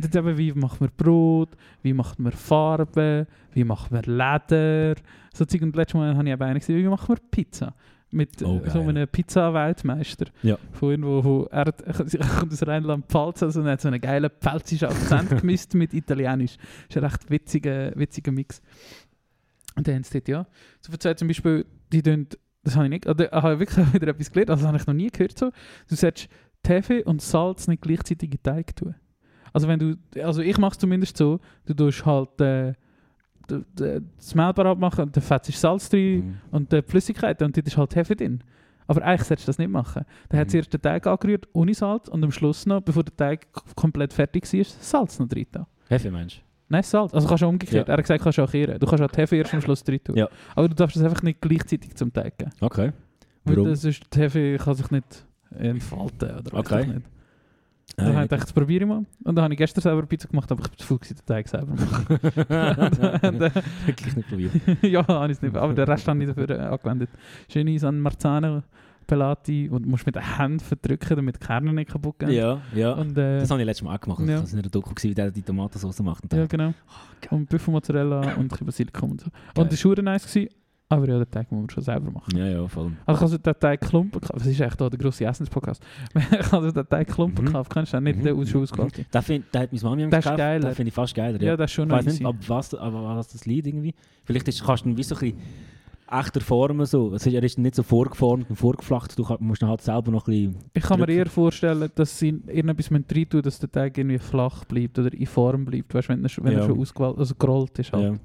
Und 0.00 0.04
jetzt 0.04 0.16
eben, 0.16 0.38
wie 0.38 0.52
macht 0.52 0.80
man 0.80 0.88
Brot, 0.96 1.50
wie 1.82 1.92
macht 1.92 2.18
man 2.18 2.32
Farbe, 2.32 3.26
wie 3.52 3.64
macht 3.64 3.92
man 3.92 4.02
Leder. 4.04 4.94
So 5.34 5.44
Zeug. 5.44 5.60
Und 5.60 5.76
letztes 5.76 5.94
Mal 5.94 6.16
habe 6.16 6.26
ich 6.26 6.32
eben 6.32 6.42
einen 6.42 6.58
gesehen, 6.58 6.78
wie 6.78 6.88
macht 6.88 7.06
man 7.06 7.18
Pizza. 7.30 7.74
Mit 8.10 8.42
Oh, 8.42 8.62
so 8.66 8.80
einem 8.80 9.06
Pizza-Weltmeister. 9.06 10.28
Ja. 10.42 10.56
Von 10.72 10.90
irgendwo, 10.90 11.22
wo 11.22 11.42
er, 11.50 11.70
kommt 12.38 12.52
aus 12.52 12.66
Rheinland-Pfalz, 12.66 13.42
also 13.42 13.60
er 13.60 13.72
hat 13.72 13.82
so 13.82 13.88
einen 13.88 14.00
geilen 14.00 14.30
pfälzischen 14.40 14.88
Akzent 14.88 15.28
gemischt 15.40 15.74
mit 15.74 15.92
Italienisch. 15.92 16.56
Das 16.56 16.96
ist 16.96 16.96
ein 16.96 17.04
recht 17.04 17.30
witziger, 17.30 17.92
witziger 17.94 18.32
Mix. 18.32 18.62
Und 19.76 19.86
dann 19.86 19.96
haben 19.96 20.02
sie 20.02 20.14
dort, 20.14 20.28
ja, 20.28 20.46
so 20.80 20.92
erzählt 20.92 21.18
zum 21.18 21.28
Beispiel, 21.28 21.66
die 21.92 22.02
tun, 22.02 22.26
das 22.64 22.74
habe 22.74 22.86
ich 22.86 22.90
nicht, 22.90 23.06
oder 23.06 23.30
habe 23.30 23.52
ich 23.52 23.60
wirklich 23.60 23.92
wieder 23.94 24.08
etwas 24.08 24.32
gelernt, 24.32 24.50
also 24.50 24.62
das 24.62 24.68
habe 24.68 24.78
ich 24.78 24.86
noch 24.86 24.94
nie 24.94 25.10
gehört 25.10 25.38
so, 25.38 25.50
du 25.88 25.94
sollst 25.94 26.28
Hefe 26.66 27.04
und 27.04 27.22
Salz 27.22 27.68
nicht 27.68 27.82
gleichzeitig 27.82 28.32
in 28.32 28.42
Teig 28.42 28.76
tun. 28.76 28.94
Also 29.52 29.68
wenn 29.68 29.78
du, 29.78 29.96
also 30.22 30.42
ich 30.42 30.58
mache 30.58 30.72
es 30.72 30.78
zumindest 30.78 31.16
so, 31.16 31.40
du 31.66 31.74
tust 31.74 32.04
halt 32.06 32.40
äh, 32.40 32.74
das 33.46 34.34
Mehl 34.34 34.52
parat 34.52 34.78
machen 34.78 35.02
und 35.06 35.16
dann 35.16 35.22
fetzt 35.22 35.52
Salz 35.52 35.88
drin 35.88 36.18
Mhm. 36.26 36.34
und 36.52 36.72
die 36.72 36.82
Flüssigkeit 36.82 37.40
und 37.42 37.56
dort 37.56 37.66
ist 37.66 37.76
halt 37.76 37.96
Hefe 37.96 38.14
drin. 38.14 38.42
Aber 38.86 39.02
eigentlich 39.02 39.22
solltest 39.26 39.48
du 39.48 39.50
das 39.50 39.58
nicht 39.58 39.70
machen. 39.70 40.04
Dann 40.28 40.40
hat 40.40 40.46
Mhm. 40.48 40.50
zuerst 40.50 40.72
den 40.72 40.82
Teig 40.82 41.06
angerührt 41.06 41.48
ohne 41.52 41.74
Salz 41.74 42.08
und 42.08 42.22
am 42.24 42.30
Schluss 42.32 42.66
noch, 42.66 42.80
bevor 42.80 43.02
der 43.04 43.16
Teig 43.16 43.46
komplett 43.76 44.12
fertig 44.12 44.44
war, 44.52 44.64
Salz 44.64 45.18
noch 45.18 45.28
drin. 45.28 45.46
Hefe, 45.88 46.10
meinst 46.10 46.36
du? 46.36 46.40
Nein, 46.68 46.82
Salz. 46.84 47.12
Also 47.12 47.26
kannst 47.26 47.42
du 47.42 47.48
umgekehrt. 47.48 47.88
Ja. 47.88 47.92
Er 47.94 47.98
hat 47.98 48.04
gesagt, 48.04 48.22
kannst 48.22 48.38
du 48.38 48.42
auch 48.42 48.50
kehren. 48.50 48.78
Du 48.78 48.86
kannst 48.86 49.02
auch 49.02 49.10
die 49.10 49.16
Hefe 49.20 49.36
erst 49.36 49.52
am 49.54 49.60
Schluss 49.60 49.82
drin 49.82 49.98
tun. 50.04 50.16
Ja. 50.16 50.28
Aber 50.54 50.68
du 50.68 50.74
darfst 50.76 50.94
das 50.96 51.02
einfach 51.02 51.22
nicht 51.22 51.40
gleichzeitig 51.40 51.94
zum 51.96 52.12
Teig 52.12 52.38
geben. 52.38 52.52
Okay. 52.60 52.92
Weil 53.44 53.56
Warum? 53.56 53.68
das 53.70 53.82
ist, 53.84 54.02
die 54.14 54.18
Hefe 54.20 54.56
kann 54.58 54.74
sich 54.74 54.90
nicht 54.92 55.26
entfalten. 55.58 56.30
Oder 56.38 56.52
weiss 56.52 56.60
Okay. 56.60 56.80
ich 56.82 56.86
nicht. 56.88 57.06
Dann 57.96 58.14
habe 58.14 58.24
ich 58.24 58.30
gedacht, 58.30 58.42
das 58.44 58.52
probiere 58.52 58.84
ich 58.84 58.88
mal. 58.88 59.04
Und 59.24 59.34
dann 59.34 59.44
habe 59.44 59.54
ich 59.54 59.58
gestern 59.58 59.82
selber 59.82 60.06
Pizza 60.06 60.28
gemacht, 60.28 60.50
aber 60.50 60.62
ich 60.62 60.70
bin 60.70 60.78
zu 60.78 60.98
gewesen, 60.98 61.16
den 61.16 61.26
Teig 61.26 61.48
selber 61.48 61.74
machen. 61.74 62.06
Wirklich 63.86 64.16
nicht 64.16 64.28
probiert. 64.28 64.52
ja, 64.82 65.06
habe 65.06 65.26
ich 65.26 65.38
es 65.38 65.42
nicht. 65.42 65.56
Aber 65.56 65.74
den 65.74 65.84
Rest 65.84 66.08
habe 66.08 66.22
ich 66.22 66.28
dafür 66.28 66.50
äh, 66.50 66.60
angewendet. 66.60 67.10
Schöne 67.48 67.78
San 67.78 68.00
Marzano 68.00 68.62
Pelati, 69.10 69.68
und 69.68 69.82
du 69.82 69.88
musst 69.88 70.06
mit 70.06 70.14
den 70.14 70.36
Händen 70.36 70.60
verdrücken, 70.60 71.16
damit 71.16 71.34
die 71.34 71.44
Kerne 71.44 71.72
nicht 71.72 71.90
kaputt 71.90 72.20
gehen. 72.20 72.30
Ja, 72.30 72.60
ja. 72.72 72.92
Und, 72.92 73.18
äh, 73.18 73.40
Das 73.40 73.50
habe 73.50 73.60
ich 73.60 73.66
letztes 73.66 73.84
Mal 73.84 73.96
auch 73.96 74.00
gemacht. 74.00 74.20
Ja. 74.20 74.40
Das 74.40 74.44
war 74.44 74.52
in 74.52 74.58
einer 74.60 74.68
Doku, 74.68 74.94
wie 75.00 75.14
der 75.14 75.32
die 75.32 75.42
Tomatensauce 75.42 76.00
macht. 76.00 76.22
Und 76.22 76.32
ja, 76.32 76.46
genau. 76.46 76.72
geil. 77.20 77.30
und 77.30 77.48
Büffelmozzarella 77.48 78.34
und 78.34 78.64
Basilikum 78.64 79.12
und 79.12 79.20
so. 79.20 79.30
Geil. 79.30 79.64
Und 79.64 79.72
das 79.72 79.84
war 79.84 80.00
nice. 80.00 80.26
Gewesen. 80.26 80.48
Aber 80.92 81.08
ja, 81.08 81.18
den 81.18 81.30
Teig 81.30 81.50
muss 81.52 81.60
man 81.60 81.70
schon 81.70 81.82
selber 81.84 82.10
machen. 82.10 82.36
Ja, 82.36 82.46
ja, 82.46 82.66
voll. 82.66 82.90
Also 83.06 83.20
habe 83.20 83.30
so 83.30 83.38
den 83.38 83.54
Teig 83.60 83.80
Klumpen 83.80 84.20
gekauft. 84.20 84.40
Das 84.40 84.46
ist 84.46 84.60
echt 84.60 84.82
auch 84.82 84.90
der 84.90 84.98
grosse 84.98 85.24
Essenspodcast. 85.24 85.82
habe 86.52 86.66
so 86.66 86.72
den 86.72 86.88
Teig 86.88 87.06
Klumpen 87.08 87.44
Mhm. 87.44 87.46
gekauft. 87.46 87.72
Kennst 87.72 87.92
du 87.92 87.96
den? 87.98 88.04
Nicht 88.04 88.18
Mhm. 88.18 88.24
den 88.24 88.36
aus 88.40 88.54
ausgewählt. 88.54 89.06
Da, 89.10 89.22
find, 89.22 89.44
da 89.52 89.60
hat 89.60 89.72
meine 89.72 89.84
Mami 89.84 90.10
Der 90.10 90.18
ist 90.18 90.24
gekauft. 90.24 90.38
geiler. 90.38 90.68
Den 90.68 90.74
finde 90.74 90.88
ich 90.88 90.94
fast 90.94 91.14
geiler. 91.14 91.40
Ja. 91.40 91.46
Ja. 91.50 91.56
das 91.56 91.70
ist 91.70 91.74
schon 91.74 91.88
ich 91.88 91.94
weiß 91.94 92.04
nicht, 92.06 92.26
ab 92.26 92.34
was, 92.48 92.74
aber 92.74 93.02
was 93.16 93.28
das 93.28 93.46
Lied 93.46 93.66
irgendwie. 93.68 93.94
Vielleicht 94.24 94.48
ist, 94.48 94.64
kannst 94.64 94.84
du 94.84 94.88
ihn 94.90 94.96
wie 94.96 95.02
so 95.04 95.14
ein 95.14 95.18
bisschen 95.20 95.38
echter 96.10 96.40
formen. 96.40 96.84
So. 96.86 97.14
Es 97.14 97.24
ist, 97.24 97.32
er 97.34 97.42
ist 97.44 97.56
nicht 97.58 97.76
so 97.76 97.84
vorgeformt 97.84 98.50
und 98.50 98.56
vorgeflacht. 98.56 99.16
Du 99.16 99.24
musst 99.38 99.62
ihn 99.62 99.68
halt 99.68 99.80
selber 99.82 100.10
noch 100.10 100.26
ein 100.26 100.32
bisschen. 100.32 100.56
Ich 100.74 100.82
kann 100.82 100.98
mir 100.98 101.06
drücken. 101.06 101.18
eher 101.20 101.26
vorstellen, 101.26 101.88
dass 101.94 102.18
sie 102.18 102.30
irgendetwas 102.48 102.90
rein 102.90 103.04
tun, 103.28 103.42
dass 103.42 103.60
der 103.60 103.70
Teig 103.70 103.96
irgendwie 103.96 104.18
flach 104.18 104.64
bleibt 104.64 104.98
oder 104.98 105.12
in 105.14 105.26
Form 105.26 105.64
bleibt. 105.66 105.94
Weißt 105.94 106.08
du, 106.08 106.12
wenn 106.14 106.22
er, 106.24 106.28
schon- 106.28 106.42
wenn 106.44 106.54
er 106.54 106.60
Ja. 106.62 106.66
schon 106.66 106.80
ausgewählt, 106.80 107.16
also 107.16 107.34
gerollt 107.36 107.78
ist. 107.78 107.92
Halt. 107.92 108.02
Ja, 108.14 108.18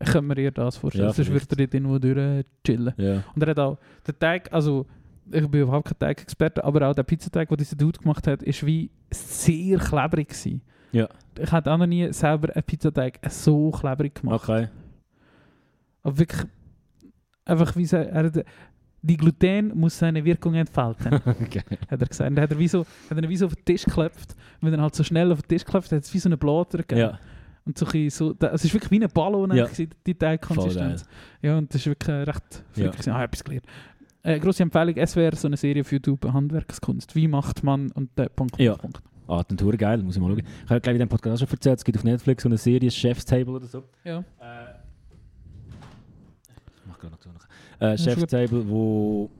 Ich 0.00 0.10
kann 0.10 0.26
mir 0.26 0.38
eher 0.38 0.50
das 0.50 0.76
vorstellen. 0.76 1.08
Ja, 1.08 1.12
Sonst 1.12 1.30
würde 1.30 1.46
er 1.50 1.56
dort 1.56 1.74
irgendwo 1.74 1.98
durch 1.98 2.44
chillen. 2.64 2.94
ja. 2.96 3.24
Und 3.34 3.42
er 3.42 3.48
hat 3.50 3.58
auch, 3.58 3.78
der 4.06 4.18
Teig, 4.18 4.52
also 4.52 4.86
ich 5.30 5.46
bin 5.48 5.62
überhaupt 5.62 5.88
kein 5.88 5.98
Teig-Experte, 5.98 6.64
aber 6.64 6.88
auch 6.88 6.94
der 6.94 7.02
Pizzateig, 7.02 7.48
den 7.48 7.58
dieser 7.58 7.76
Dude 7.76 7.98
gemacht 7.98 8.26
hat, 8.26 8.42
ist 8.42 8.64
wie 8.64 8.90
sehr 9.10 9.78
klebrig 9.78 10.28
gewesen. 10.28 10.62
Ja. 10.92 11.08
Ich 11.38 11.52
habe 11.52 11.70
auch 11.70 11.76
noch 11.78 11.86
nie 11.86 12.12
selber 12.12 12.54
einen 12.54 12.62
Pizzateig 12.62 13.18
so 13.28 13.70
klebrig 13.70 14.14
gemacht. 14.14 14.48
Okay. 14.48 14.68
Aber 16.02 16.18
wirklich, 16.18 16.46
einfach 17.44 17.76
wie 17.76 17.86
er 17.90 18.24
hat, 18.24 18.44
die 19.02 19.16
Gluten 19.16 19.78
muss 19.78 19.98
seine 19.98 20.24
Wirkung 20.24 20.54
entfalten, 20.54 21.14
okay. 21.24 21.62
hat 21.90 22.00
er 22.00 22.08
gesagt. 22.08 22.30
Und 22.30 22.36
dann 22.36 22.42
hat 22.44 22.50
er 22.52 22.58
wie 22.58 22.68
so, 22.68 22.86
hat 23.10 23.18
er 23.22 23.28
wie 23.28 23.36
so 23.36 23.46
auf 23.46 23.54
den 23.54 23.64
Tisch 23.64 23.84
geklopft. 23.84 24.34
Und 24.60 24.70
wenn 24.70 24.78
er 24.78 24.82
halt 24.82 24.94
so 24.94 25.04
schnell 25.04 25.30
auf 25.32 25.42
den 25.42 25.48
Tisch 25.48 25.64
klopft, 25.64 25.92
hat 25.92 26.02
es 26.02 26.12
wie 26.14 26.18
so 26.18 26.28
einen 26.28 26.38
Blader 26.38 26.78
gegeben. 26.78 27.00
Ja, 27.00 27.18
Und 27.68 27.78
so, 27.78 27.86
ein 27.86 28.10
so, 28.10 28.34
es 28.40 28.64
ist 28.64 28.72
wirklich 28.74 28.90
wie 28.90 29.00
ein 29.04 29.10
Ballon, 29.12 29.54
Ja. 29.54 29.66
eigentlich, 29.66 29.90
die. 30.06 30.14
Teigkonsistenz. 30.14 31.04
Ja, 31.42 31.58
und 31.58 31.72
das 31.72 31.82
ist 31.82 31.86
wirklich 31.86 32.08
äh, 32.08 32.22
recht 32.22 32.64
Ja. 32.74 32.84
wirklich, 32.84 33.08
ah, 33.12 33.22
etwas 33.22 33.44
gelernt. 33.44 33.66
Äh, 34.22 34.40
grosse 34.40 34.62
Empfehlung, 34.64 34.96
SWR, 35.06 35.36
so 35.36 35.46
eine 35.48 35.56
Serie 35.56 35.82
auf 35.82 35.92
YouTube, 35.92 36.24
Handwerkskunst. 36.32 37.14
Wie 37.14 37.28
macht 37.28 37.62
man 37.62 37.92
und 37.92 38.10
der 38.18 38.30
Punkt, 38.30 38.58
Ja. 38.58 38.74
Punkt. 38.74 39.00
Ah, 39.28 39.44
die 39.44 39.54
Tour 39.56 39.76
geil, 39.76 40.02
muss 40.02 40.16
ich 40.16 40.22
mal 40.22 40.28
schauen. 40.30 40.38
Ich 40.64 40.70
habe 40.70 40.80
gleich 40.80 40.94
in 40.94 41.00
dem 41.00 41.08
Podcast 41.08 41.40
schon 41.40 41.48
erzählt, 41.50 41.78
es 41.78 41.84
gibt 41.84 41.98
auf 41.98 42.04
Netflix 42.04 42.42
so 42.42 42.48
eine 42.48 42.56
Serie, 42.56 42.90
Chef's 42.90 43.24
Table 43.26 43.52
oder 43.54 43.66
so. 43.66 43.84
Ja. 44.02 44.18
Äh, 44.20 44.22
ich 46.80 46.86
mach 46.86 46.98
gerade 46.98 47.14
noch 47.14 47.34
noch. 47.34 47.46
Äh, 47.86 47.98
Chef's. 47.98 48.26
Table, 48.26 48.68
wo 48.68 49.30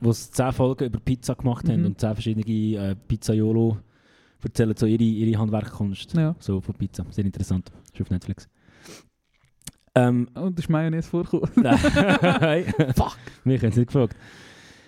wo 0.00 0.12
sie 0.12 0.30
10 0.30 0.52
Folgen 0.52 0.84
über 0.84 1.00
Pizza 1.00 1.34
gemacht 1.34 1.66
haben 1.68 1.80
Mhm. 1.80 1.86
und 1.86 2.00
10 2.00 2.14
verschiedene 2.14 2.44
äh, 2.46 2.94
Pizzaiolo 2.94 3.78
erzählen 4.44 4.74
so 4.76 4.86
ihre, 4.86 5.02
ihre 5.02 5.38
Handwerkkunst. 5.38 6.14
ja. 6.14 6.34
So 6.38 6.60
von 6.60 6.74
Pizza. 6.74 7.04
Sehr 7.10 7.24
interessant. 7.24 7.70
Ist 7.92 8.00
auf 8.00 8.10
Netflix. 8.10 8.48
Ähm, 9.94 10.28
Und 10.34 10.58
das 10.58 10.64
ist 10.64 10.68
Mayonnaise 10.70 11.08
vorgekommen. 11.08 11.50
hey. 12.40 12.64
Fuck! 12.96 13.16
Mich 13.44 13.62
haben 13.62 13.72
sie 13.72 13.80
nicht 13.80 13.92
gefragt. 13.92 14.16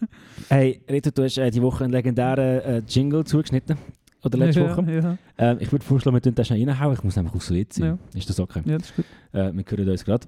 Hey, 0.48 0.80
Rito, 0.88 1.10
du 1.10 1.24
hast 1.24 1.38
äh, 1.38 1.50
die 1.50 1.60
Woche 1.60 1.82
einen 1.84 1.92
legendären 1.92 2.60
äh, 2.60 2.82
Jingle 2.86 3.24
zugeschnitten. 3.24 3.76
Oder 4.22 4.38
letzte 4.38 4.60
ja, 4.60 4.76
Woche. 4.76 4.92
Ja, 4.92 5.18
Ähm, 5.38 5.58
ich 5.60 5.72
würde 5.72 5.84
vorschlagen, 5.84 6.16
wir 6.16 6.22
tun 6.22 6.34
das 6.34 6.46
schnell 6.46 6.60
reinhauen. 6.68 6.94
Ich 6.94 7.02
muss 7.02 7.18
einfach 7.18 7.34
aufs 7.34 7.50
Lied 7.50 7.72
sein. 7.72 7.98
Ja. 8.12 8.18
Ist 8.18 8.28
das 8.28 8.38
okay? 8.38 8.62
ja, 8.64 8.78
das 8.78 8.90
ist 8.90 8.96
gut. 8.96 9.04
Äh, 9.32 9.52
wir 9.52 9.64
hören 9.68 9.88
uns 9.88 10.04
gerade. 10.04 10.26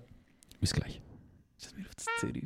Bis 0.60 0.72
gleich. 0.72 1.00
Dass 1.60 1.76
wir 1.76 1.84
auf 1.86 1.94
das 1.94 2.06
Serie. 2.20 2.42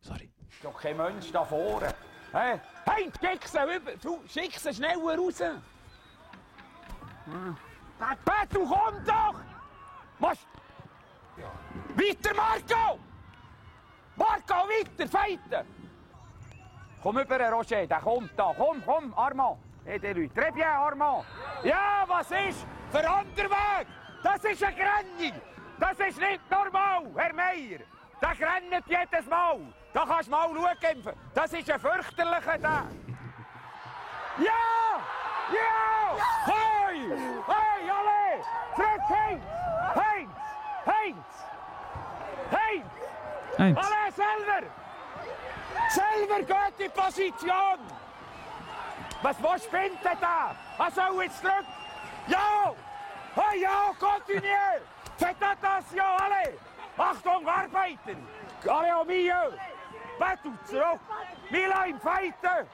Sorry. 0.00 0.30
doch 0.62 0.80
kein 0.80 0.96
Mensch 0.96 1.30
da 1.32 1.44
vorne. 1.44 1.94
Hey, 2.32 2.60
hey, 2.84 3.10
schick 3.20 3.48
sie 3.48 3.76
über, 3.76 3.92
du, 4.02 4.20
schick 4.28 4.58
sie 4.58 4.74
schneller 4.74 5.16
raus. 5.16 5.42
Petru, 8.24 8.66
komm 8.66 9.04
doch! 9.04 9.34
Was? 10.18 10.38
Weiter, 11.94 12.34
Marco! 12.34 12.98
Marco, 14.16 14.54
weiter, 14.68 15.08
feiten! 15.08 15.66
Komm 17.02 17.18
über, 17.18 17.50
Roger, 17.50 17.86
der 17.86 18.00
kommt 18.00 18.32
da. 18.36 18.52
Komm, 18.56 18.82
komm, 18.84 19.14
Armand. 19.14 19.58
Hey, 19.84 19.98
die 19.98 20.08
Leute. 20.08 20.34
Très 20.34 20.52
bien, 20.52 20.66
Armand. 20.66 21.24
Ja, 21.62 22.04
was 22.06 22.30
ist? 22.30 22.66
Für 22.90 22.98
Weg. 22.98 23.86
Das 24.22 24.44
ist 24.44 24.62
eine 24.62 24.74
Grennung. 24.74 25.40
Das 25.78 25.98
ist 26.00 26.18
nicht 26.20 26.50
normal, 26.50 27.06
Herr 27.16 27.32
Meier. 27.32 27.78
Der 28.20 28.30
rennt 28.30 28.86
jedes 28.86 29.26
Mal. 29.26 29.60
Da 29.92 30.04
kannst 30.04 30.26
du 30.26 30.30
mal 30.30 30.48
schauen. 30.48 31.16
Das 31.34 31.52
ist 31.52 31.70
ein 31.70 31.80
fürchterlicher 31.80 32.58
da. 32.58 32.84
Ja! 34.38 34.52
Ja! 35.52 36.16
Hey! 36.44 37.10
Hey, 37.46 37.90
alle! 37.90 38.44
Zurück, 38.76 39.00
Heinz! 39.08 39.42
Heinz! 39.96 40.30
Heinz! 40.86 41.26
Heinz! 42.52 42.86
Eins. 43.58 43.78
Alle 43.78 44.12
selber! 44.12 44.66
Selber 45.88 46.42
geht 46.42 46.86
in 46.86 46.92
Position! 46.92 47.78
Was, 49.22 49.42
was 49.42 49.64
spinnt 49.64 50.04
denn 50.04 50.20
da? 50.20 50.54
Also 50.78 51.20
jetzt 51.20 51.40
zurück! 51.40 51.66
Ja! 52.28 52.74
Hey, 53.34 53.62
ja, 53.62 53.90
kontinuier! 53.98 54.80
Faites 55.18 55.42
attention, 55.42 56.06
alle! 56.06 56.54
Achtung, 56.96 57.48
arbeiten! 57.48 58.28
Alle 58.68 58.96
au 58.96 59.04
milieu! 59.04 59.52
Battu, 60.18 60.50
zurück! 60.64 61.00
Mila 61.50 61.84
im 61.84 62.00
Feiten! 62.00 62.66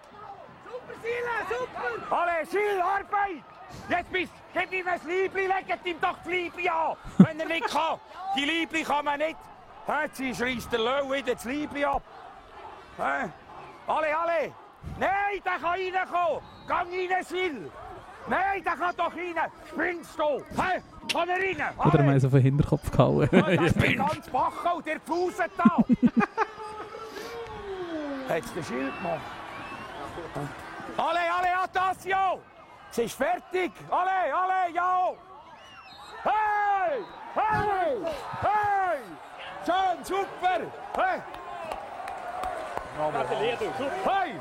Super, 0.65 0.95
Sila, 1.03 1.37
super! 1.49 2.17
Alle, 2.17 2.47
Sil, 2.49 2.81
Arbeit! 2.81 3.45
Jetzt 3.89 4.13
bist 4.13 4.33
gib 4.53 4.73
ihm 4.73 4.89
ein 4.89 5.01
Liebli, 5.07 5.47
legt 5.47 5.87
ihm 5.87 6.01
doch 6.01 6.17
die 6.25 6.31
Liebli 6.31 6.69
an, 6.69 6.97
wenn 7.19 7.41
er 7.41 7.47
nicht 7.47 7.69
kann. 7.69 7.99
Die 8.37 8.45
Liebli 8.45 8.83
kann 8.83 9.05
man 9.05 9.19
nicht. 9.19 9.37
Jetzt 9.87 10.39
schreist 10.39 10.73
der 10.73 10.79
Löw 10.79 11.11
wieder 11.13 11.35
das 11.35 11.45
Liebli 11.45 11.85
ab. 11.85 12.03
Alle, 12.97 14.17
alle! 14.17 14.53
Nein, 14.99 15.41
der 15.45 15.53
kann 15.53 15.63
reinkommen! 15.65 16.41
Gang 16.67 16.89
rein, 16.91 17.25
Sil! 17.25 17.71
Nein, 18.27 18.65
der 18.65 18.73
kann 18.73 18.97
doch 18.97 19.15
rein! 19.15 19.51
Spinnst 19.69 20.19
du? 20.19 20.43
Hä? 20.57 20.81
Kann 21.13 21.29
er 21.29 21.37
rein? 21.37 21.57
Oder 21.77 21.85
Alle! 21.85 21.99
haben 21.99 22.21
wir 22.21 22.27
auf 22.27 22.33
den 22.33 22.41
Hinterkopf 22.43 22.91
gehauen. 22.91 23.29
Ja, 23.31 23.43
das 23.43 23.77
ist 23.77 23.97
ganz 23.97 24.31
Bachau, 24.31 24.81
der 24.81 25.01
Fuset 25.01 25.51
da! 25.57 25.77
Du 28.35 28.41
den 28.41 28.65
Schild 28.65 28.97
gemacht? 28.97 29.21
Alle, 30.97 31.21
alle, 31.21 31.57
attention! 31.63 32.41
Es 32.91 32.99
ist 32.99 33.15
fertig! 33.15 33.71
Alle, 33.89 34.35
alle, 34.35 34.75
ja! 34.75 35.13
Hey! 36.25 37.05
Hey! 37.33 37.97
Hey! 38.41 38.99
Schön, 39.65 40.05
super! 40.05 40.61
Hey! 40.97 41.23
Hey! 44.05 44.41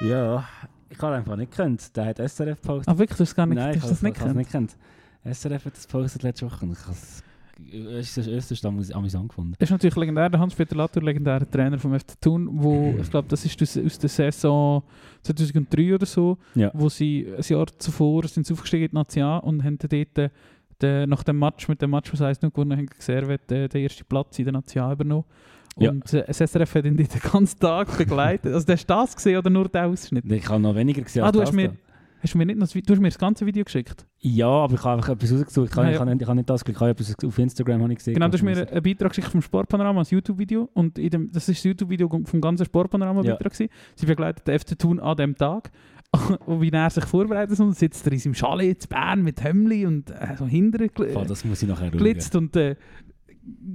Ja, 0.00 0.44
ich 0.88 1.02
habe 1.02 1.16
einfach 1.16 1.36
nicht 1.36 1.50
gekannt. 1.50 1.94
Der 1.94 2.06
hat 2.06 2.16
SRF 2.16 2.62
gepostet. 2.62 2.88
Ah, 2.88 2.96
wirklich? 2.98 3.18
Du 3.18 3.24
hast 3.24 3.34
gar 3.34 3.44
nicht, 3.44 3.58
Nein, 3.58 3.74
ich 3.74 3.82
hast 3.82 3.90
das 3.90 4.00
nicht 4.00 4.18
habe 4.20 4.30
es 4.30 4.36
gekannt? 4.36 4.36
nicht 4.36 4.52
gekannt. 4.52 4.76
SRF 5.36 5.64
hat 5.66 5.76
das 5.76 5.86
gepostet 5.86 6.22
letzte 6.22 6.46
Woche. 6.46 6.64
und 6.64 6.72
Ich 6.72 6.80
habe 6.80 6.92
es 6.92 7.22
es 7.72 8.16
ist 8.16 8.16
das 8.18 8.26
erste 8.52 8.70
Mal 8.70 8.84
amüsant 8.92 9.28
gefunden. 9.28 9.54
Das 9.58 9.68
ist 9.68 9.72
natürlich 9.72 9.96
legendär, 9.96 10.30
der 10.30 10.38
Hans-Peter 10.40 10.76
Latour, 10.76 11.02
legendärer 11.02 11.50
Trainer 11.50 11.78
vom 11.78 11.98
FC 11.98 12.20
Thun, 12.20 12.48
wo, 12.52 12.94
ich 13.02 13.10
glaube, 13.10 13.28
das 13.28 13.44
ist 13.44 13.60
aus, 13.60 13.98
der 13.98 14.08
Saison 14.08 14.82
2003 15.22 15.94
oder 15.94 16.06
so, 16.06 16.38
Ja. 16.54 16.70
wo 16.74 16.88
sie 16.88 17.26
ein 17.36 17.42
Jahr 17.42 17.66
zuvor 17.78 18.26
sind 18.28 18.46
sie 18.46 18.52
aufgestiegen 18.52 18.84
in 18.84 18.90
die 18.90 18.96
National 18.96 19.40
und 19.40 19.64
haben 19.64 19.78
dort 19.78 19.92
äh, 20.18 20.30
den, 20.80 21.08
nach 21.10 21.24
dem 21.24 21.38
Match, 21.38 21.66
mit 21.68 21.82
dem 21.82 21.90
Match, 21.90 22.12
was 22.12 22.20
heisst 22.20 22.42
noch 22.42 22.52
gewonnen 22.52 22.78
haben, 22.78 22.88
Servet 22.98 23.50
äh, 23.50 23.68
den 23.68 23.82
ersten 23.82 24.04
Platz 24.04 24.38
in 24.38 24.44
der 24.44 24.52
National 24.52 24.92
übernommen. 24.92 25.24
Ja. 25.76 25.90
Und 25.90 26.12
äh, 26.12 26.24
das 26.26 26.38
SRF 26.38 26.76
hat 26.76 26.84
ihn 26.86 26.96
den 26.96 27.08
ganzen 27.32 27.58
Tag 27.58 27.96
begleitet. 27.98 28.52
Also, 28.52 28.72
hast 28.72 28.84
du 28.84 28.94
das 28.94 29.14
gesehen 29.16 29.38
oder 29.38 29.50
nur 29.50 29.68
den 29.68 29.84
Ausschnitt? 29.84 30.24
Ich 30.30 30.48
habe 30.48 30.60
noch 30.60 30.74
weniger 30.74 31.02
gesehen 31.02 31.22
Ah, 31.24 31.32
du 31.32 31.40
hast 31.40 31.52
mir. 31.52 31.72
Hast 32.20 32.34
du 32.34 32.38
mir 32.38 32.46
nicht 32.46 32.58
noch 32.58 32.68
das, 32.68 32.72
du 32.72 32.92
hast 32.92 33.00
mir 33.00 33.08
das 33.08 33.18
ganze 33.18 33.46
Video 33.46 33.64
geschickt. 33.64 34.06
Ja, 34.18 34.48
aber 34.48 34.74
ich 34.74 34.84
habe 34.84 34.96
einfach 34.96 35.10
etwas 35.10 35.32
rausgesucht. 35.32 35.70
Ich 35.70 35.76
habe, 35.76 35.92
ja. 35.92 35.98
habe, 35.98 36.10
nicht, 36.10 36.22
ich 36.22 36.28
habe 36.28 36.36
nicht 36.36 36.50
das 36.50 36.64
gekriegt. 36.64 36.76
Ich 36.76 36.80
habe 36.80 36.90
etwas 36.90 37.14
auf 37.24 37.38
Instagram 37.38 37.82
habe 37.82 37.92
ich 37.92 37.98
gesehen. 37.98 38.14
Genau, 38.14 38.28
du 38.28 38.34
hast 38.34 38.42
mir 38.42 38.68
einen 38.68 38.82
Beitrag 38.82 39.10
geschickt 39.10 39.28
vom 39.28 39.42
Sportpanorama, 39.42 40.00
ein 40.00 40.06
YouTube-Video. 40.08 40.68
Und 40.74 40.98
in 40.98 41.10
dem, 41.10 41.32
das 41.32 41.48
ist 41.48 41.58
das 41.58 41.64
YouTube-Video 41.64 42.08
vom 42.08 42.40
ganzen 42.40 42.66
Sportpanorama-Beitrag. 42.66 43.52
gewesen. 43.52 43.70
Sie 43.94 44.06
begleitet 44.06 44.46
den 44.46 44.58
FC 44.58 44.78
Thun 44.78 45.00
an 45.00 45.16
dem 45.16 45.36
Tag. 45.36 45.70
und 46.46 46.62
wie 46.62 46.70
er 46.70 46.90
sich 46.90 47.04
vorbereitet 47.04 47.60
und 47.60 47.76
sitzt 47.76 48.06
er 48.06 48.12
in 48.12 48.18
seinem 48.18 48.34
Chalet 48.34 48.84
in 48.84 48.88
Bern 48.88 49.22
mit 49.22 49.44
Hemli 49.44 49.84
und 49.84 50.10
äh, 50.10 50.36
so 50.38 50.46
hinterher 50.46 50.88
Boah, 50.88 51.26
das 51.26 51.44
muss 51.44 51.62
ich 51.62 51.68
nachher 51.68 51.90
schauen. 51.90 51.98
glitzt 51.98 52.34
und 52.34 52.56
äh, 52.56 52.76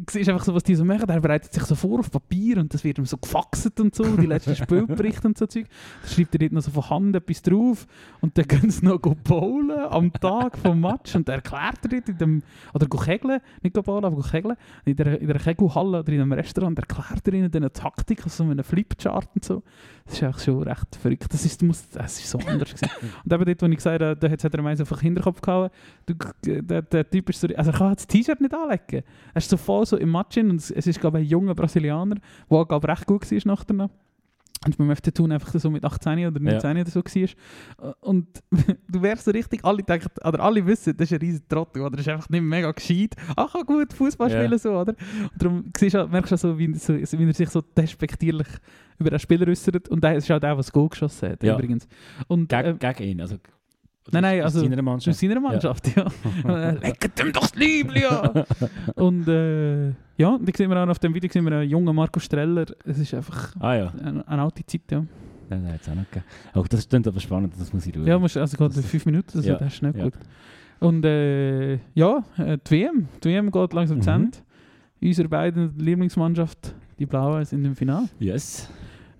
siehst 0.09 0.29
einfach 0.29 0.43
so, 0.43 0.53
was 0.53 0.63
die 0.63 0.75
so 0.75 0.85
machen. 0.85 1.07
Der 1.07 1.19
bereitet 1.19 1.53
sich 1.53 1.63
so 1.63 1.75
vor 1.75 1.99
auf 1.99 2.11
Papier 2.11 2.57
und 2.57 2.73
das 2.73 2.83
wird 2.83 2.97
ihm 2.97 3.05
so 3.05 3.17
gefaxt 3.17 3.79
und 3.79 3.95
so, 3.95 4.03
die 4.17 4.25
letzten 4.25 4.55
Spielberichte 4.55 5.27
und 5.27 5.37
so 5.37 5.45
Zeug. 5.45 5.67
Da 6.01 6.07
schreibt 6.07 6.35
er 6.35 6.39
dort 6.39 6.51
noch 6.51 6.61
so 6.61 6.71
von 6.71 6.89
Hand 6.89 7.15
etwas 7.15 7.41
drauf 7.41 7.87
und 8.21 8.37
dann 8.37 8.47
gehen 8.47 8.69
sie 8.69 8.85
noch 8.85 8.99
bowlen 8.99 9.71
am 9.71 10.11
Tag 10.13 10.57
vom 10.57 10.81
Match 10.81 11.15
und 11.15 11.27
er 11.29 11.35
erklärt 11.35 11.79
er 11.83 11.89
dort 11.89 12.09
in 12.09 12.17
dem, 12.17 12.43
oder 12.73 12.87
kegeln, 12.87 13.39
nicht 13.61 13.73
bowlen, 13.73 14.05
aber 14.05 14.21
kegeln, 14.21 14.55
in 14.85 14.95
der, 14.95 15.19
in 15.19 15.27
der 15.27 15.39
Kegelhalle 15.39 15.99
oder 15.99 16.13
in 16.13 16.21
einem 16.21 16.33
Restaurant 16.33 16.77
erklärt 16.77 17.27
er 17.27 17.33
ihnen 17.33 17.51
dann 17.51 17.63
eine 17.63 17.71
Taktik, 17.71 18.23
also 18.23 18.43
so 18.43 18.49
einen 18.49 18.63
Flipchart 18.63 19.29
und 19.35 19.45
so. 19.45 19.63
Das 20.05 20.15
ist 20.15 20.23
einfach 20.23 20.39
schon 20.39 20.63
recht 20.63 20.95
verrückt. 20.97 21.33
Das 21.33 21.45
ist, 21.45 21.63
muss, 21.63 21.87
das 21.89 22.19
ist 22.19 22.29
so 22.29 22.37
anders 22.39 22.69
gewesen. 22.75 22.89
Und 23.23 23.33
eben 23.33 23.45
dort, 23.45 23.61
wo 23.61 23.65
ich 23.67 23.75
gesagt 23.77 24.01
habe, 24.01 24.15
da 24.17 24.29
hat 24.29 24.43
er 24.43 24.61
meins 24.61 24.81
auf 24.81 24.89
den 24.89 24.99
Hinterkopf 24.99 25.41
gehauen, 25.41 25.69
du, 26.05 26.13
der, 26.43 26.81
der 26.81 27.09
Typ 27.09 27.29
ist 27.29 27.39
so, 27.39 27.47
also 27.55 27.71
er 27.71 27.77
kann 27.77 27.93
das 27.93 28.07
T-Shirt 28.07 28.41
nicht 28.41 28.53
anlegen. 28.53 29.03
Er 29.33 29.37
ist 29.37 29.49
so 29.49 29.57
voll 29.57 29.85
so 29.85 29.97
im 29.97 30.11
Match 30.11 30.35
in 30.37 30.49
und 30.49 30.57
es, 30.57 30.71
es 30.71 30.87
ist, 30.87 30.99
glaube 30.99 31.19
ich, 31.19 31.27
ein 31.27 31.29
junger 31.29 31.55
Brasilianer, 31.55 32.17
der, 32.49 32.65
glaube 32.65 32.87
ich, 32.87 32.91
recht 32.91 33.07
gut 33.07 33.31
war 33.31 33.39
nachher 33.45 33.73
noch. 33.73 33.89
Und 34.65 34.77
beim 34.77 34.95
FC 34.95 35.13
Thun 35.13 35.31
einfach 35.31 35.53
so 35.59 35.69
mit 35.69 35.83
18 35.83 36.25
oder 36.27 36.39
19 36.39 36.77
oder 36.77 36.89
so 36.89 37.01
war. 37.03 37.95
Und 38.01 38.27
du 38.91 39.01
wärst 39.01 39.25
so 39.25 39.31
richtig, 39.31 39.63
alle 39.65 39.83
denken, 39.83 40.07
oder 40.25 40.39
alle 40.39 40.65
wissen, 40.65 40.95
das 40.95 41.11
ist 41.11 41.13
ein 41.13 41.19
riesen 41.19 41.47
Trottel, 41.47 41.81
oder? 41.81 41.91
Das 41.97 42.01
ist 42.01 42.09
einfach 42.09 42.29
nicht 42.29 42.41
mega 42.41 42.71
gescheit. 42.71 43.15
Ach, 43.35 43.51
kann 43.51 43.65
gut 43.65 43.93
Fußball 43.93 44.31
Ja. 44.31 44.41
spielen, 44.41 44.57
so, 44.59 44.71
oder? 44.71 44.93
Und 45.31 45.31
darum 45.43 45.65
siehst 45.77 45.95
du, 45.95 46.07
merkst 46.07 46.31
du 46.31 46.37
so, 46.37 46.57
wie, 46.57 46.73
so, 46.75 46.93
wie 46.95 47.25
er 47.27 47.33
sich 47.33 47.49
so 47.49 47.61
despektierlich 47.61 48.47
über 48.99 49.09
den 49.09 49.19
Spieler 49.19 49.47
äußert. 49.47 49.89
Und 49.89 50.03
der 50.03 50.15
ist 50.15 50.25
auch 50.25 50.39
der, 50.39 50.39
der 50.39 50.55
das 50.55 50.71
Goal 50.71 50.89
geschossen 50.89 51.31
hat, 51.31 51.43
Ja. 51.43 51.55
übrigens. 51.55 51.87
Und, 52.27 52.49
Gegen, 52.49 52.67
ähm, 52.69 52.79
gegen 52.79 53.03
ihn. 53.03 53.21
Also, 53.21 53.37
Nein, 54.11 54.21
nein, 54.23 54.39
aus 54.41 54.45
also- 54.55 54.61
seiner 54.61 54.77
aus 54.77 54.83
Mannschaft. 54.83 55.19
seiner 55.19 55.39
Mannschaft, 55.39 55.95
ja. 55.95 56.05
Äh, 56.49 56.71
Lecket 56.75 57.19
ihm 57.21 57.31
doch 57.31 57.41
das 57.41 57.55
Liebling, 57.55 58.03
ja! 58.03 58.45
und 58.95 59.27
äh, 59.27 59.87
ja, 60.17 60.37
dann 60.37 60.53
sehen 60.55 60.69
wir 60.69 60.83
auch 60.83 60.87
auf 60.89 60.99
dem 60.99 61.13
Video 61.13 61.29
sehen 61.31 61.45
wir 61.45 61.53
einen 61.57 61.69
jungen 61.69 61.95
Marco 61.95 62.19
Streller. 62.19 62.65
Es 62.85 62.99
ist 62.99 63.13
einfach 63.13 63.55
Ah 63.59 63.75
ja, 63.75 63.93
eine, 64.03 64.27
eine 64.27 64.41
alte 64.41 64.65
Zeit, 64.65 64.81
ja. 64.91 65.05
den 65.49 65.67
hat 65.71 65.81
es 65.81 65.89
auch 65.89 65.95
noch 65.95 66.03
gegeben. 66.09 66.25
Oh, 66.55 66.65
das 66.67 66.87
klingt 66.89 67.07
aber 67.07 67.19
spannend, 67.19 67.53
das 67.57 67.71
muss 67.73 67.85
ich 67.85 67.93
schauen. 67.95 68.05
Ja, 68.05 68.19
musst, 68.19 68.35
also 68.37 68.57
gerade 68.57 68.73
fünf 68.81 69.05
Minuten, 69.05 69.37
also 69.37 69.47
Ja, 69.49 69.55
das 69.55 69.65
hast 69.67 69.73
du 69.73 69.77
schnell 69.77 69.93
ja. 69.97 70.05
geschaut. 70.09 70.19
Und 70.79 71.05
äh, 71.05 71.75
ja, 71.93 72.23
äh, 72.37 72.57
die 72.67 72.71
WM. 72.71 73.07
Die 73.23 73.29
WM 73.29 73.49
geht 73.51 73.73
langsam 73.73 74.01
zu 74.01 74.09
Mhm. 74.09 74.15
Ende. 74.25 74.37
Unsere 75.01 75.29
beiden 75.29 75.77
Lieblingsmannschaft, 75.79 76.75
die 76.99 77.05
Blauen, 77.05 77.43
sind 77.45 77.63
im 77.65 77.75
Finale. 77.75 78.09
Yes. 78.19 78.69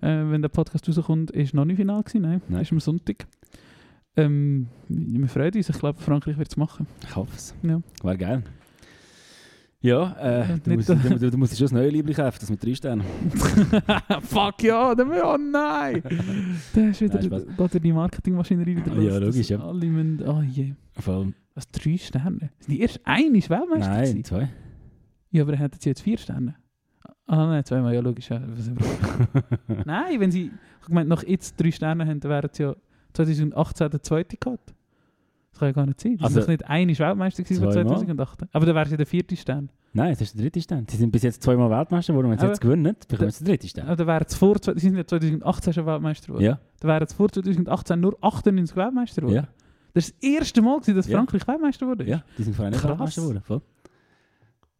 Äh, 0.02 0.08
wenn 0.30 0.42
der 0.42 0.48
Podcast 0.50 0.86
rauskommt, 0.88 1.30
ist 1.30 1.54
noch 1.54 1.64
nicht 1.64 1.76
Finale 1.76 2.02
gewesen, 2.02 2.22
nein, 2.22 2.42
Nein. 2.48 2.60
ist 2.62 2.72
am 2.72 2.80
Sonntag. 2.80 3.26
Ähm, 4.16 4.68
wir 4.88 5.28
freuen 5.28 5.54
uns, 5.54 5.68
ich 5.68 5.78
glaube, 5.78 6.00
Frankreich 6.00 6.38
wird 6.38 6.48
es 6.48 6.56
machen. 6.56 6.86
Ich 7.02 7.16
hoffe 7.16 7.32
es. 7.34 7.54
Ja. 7.62 7.80
Wäre 8.02 8.16
geil. 8.18 8.42
Ja, 9.80 10.12
äh, 10.18 10.48
Ja, 10.48 10.56
du, 10.56 10.70
musst, 10.72 10.88
du, 10.88 10.94
du, 10.94 11.30
du 11.30 11.36
musst 11.36 11.58
schon 11.58 11.64
das 11.66 11.72
neue 11.72 11.90
Liebling 11.90 12.16
kaufen, 12.16 12.38
das 12.40 12.48
mit 12.48 12.64
drei 12.64 12.74
Sternen. 12.74 13.04
Fuck 14.22 14.62
ja, 14.62 14.94
dann, 14.94 15.10
oh 15.10 15.36
nein! 15.36 16.02
Da 16.74 16.80
ist 16.88 17.00
wieder, 17.02 17.20
Nein, 17.20 17.44
geht 17.56 17.74
ja 17.74 17.80
die 17.80 17.92
Marketingmaschinerie 17.92 18.76
wieder 18.76 18.94
Ja, 18.94 19.18
los. 19.18 19.20
logisch, 19.20 19.36
dass 19.36 19.48
ja. 19.50 19.60
Alle 19.60 19.86
müssen, 19.86 20.26
oh 20.26 20.40
je. 20.40 20.72
Vor 20.98 21.14
allem, 21.16 21.34
Was, 21.54 21.68
drei 21.70 21.98
Sterne? 21.98 22.50
Sind 22.60 22.68
die 22.74 22.80
erst 22.80 23.00
eines 23.04 23.50
Weltmeister 23.50 23.90
nein, 23.90 24.00
gewesen? 24.04 24.24
zwei. 24.24 24.48
Ja, 25.32 25.42
aber 25.42 25.56
hätten 25.56 25.78
sie 25.78 25.90
jetzt 25.90 26.00
vier 26.00 26.16
Sterne. 26.16 26.54
Ah 27.26 27.46
nein, 27.46 27.64
zweimal, 27.64 27.92
ja 27.94 28.00
logisch. 28.00 28.30
Ja. 28.30 28.40
Nein, 29.84 30.20
wenn 30.20 30.30
sie, 30.30 30.50
ich 30.82 30.88
meine, 30.88 31.08
noch 31.08 31.22
jetzt 31.22 31.58
drei 31.60 31.70
Sterne 31.70 32.04
dann 32.06 32.22
wären 32.22 32.50
sie 32.52 32.62
ja 32.64 32.76
2018 33.14 33.90
der 33.90 34.02
zweite 34.02 34.36
gehabt. 34.36 34.74
Das 35.50 35.60
kann 35.60 35.68
ja 35.68 35.72
gar 35.72 35.86
nicht 35.86 36.00
sein. 36.00 36.16
Das 36.16 36.26
Also, 36.26 36.40
ist 36.40 36.48
nicht 36.48 36.64
eine 36.68 36.98
Weltmeister 36.98 37.44
von 37.44 37.56
zweimal? 37.56 37.72
2008. 37.72 38.42
Aber 38.52 38.66
dann 38.66 38.74
wäre 38.74 38.88
sie 38.88 38.96
der 38.96 39.06
vierte 39.06 39.36
Stern. 39.36 39.70
Nein, 39.92 40.10
das 40.10 40.20
ist 40.22 40.34
der 40.34 40.42
dritte 40.42 40.60
Stern. 40.60 40.84
Sie 40.90 40.96
sind 40.96 41.12
bis 41.12 41.22
jetzt 41.22 41.40
zweimal 41.44 41.70
Weltmeister 41.70 42.12
geworden. 42.12 42.30
Wenn 42.32 42.38
sie 42.40 42.46
jetzt 42.46 42.60
gewinnen, 42.60 42.96
bekommen 43.06 43.30
sie 43.30 43.44
den 43.44 43.52
dritten 43.52 43.68
Stern. 43.68 43.86
Aber 43.86 43.94
dann 43.96 44.06
wären 44.08 44.24
sie 44.28 44.36
vor, 44.36 44.56
sie 44.60 44.80
sind 44.80 44.96
ja 44.96 45.06
2018 45.06 45.72
schon 45.72 45.86
Weltmeister 45.86 46.26
geworden. 46.26 46.44
Ja, 46.44 46.58
Dann 46.80 46.88
wären 46.90 47.06
vor 47.06 47.28
2018 47.30 48.00
nur 48.00 48.16
98 48.20 48.76
Weltmeister 48.76 49.20
geworden. 49.22 49.36
ja, 49.36 49.48
Das 49.92 50.08
ist 50.08 50.16
das 50.20 50.28
erste 50.28 50.60
Mal, 50.62 50.80
gewesen, 50.80 50.96
dass 50.96 51.06
Ja. 51.06 51.18
Frankreich 51.18 51.46
Weltmeister 51.46 51.86
wurde. 51.86 52.04
ja. 52.08 52.24
Die 52.36 52.42
sind 52.42 52.54
vorher 52.56 52.70
nicht 52.72 52.80
Krass. 52.80 52.90
Weltmeister 52.90 53.20
geworden. 53.22 53.42
Voll. 53.44 53.62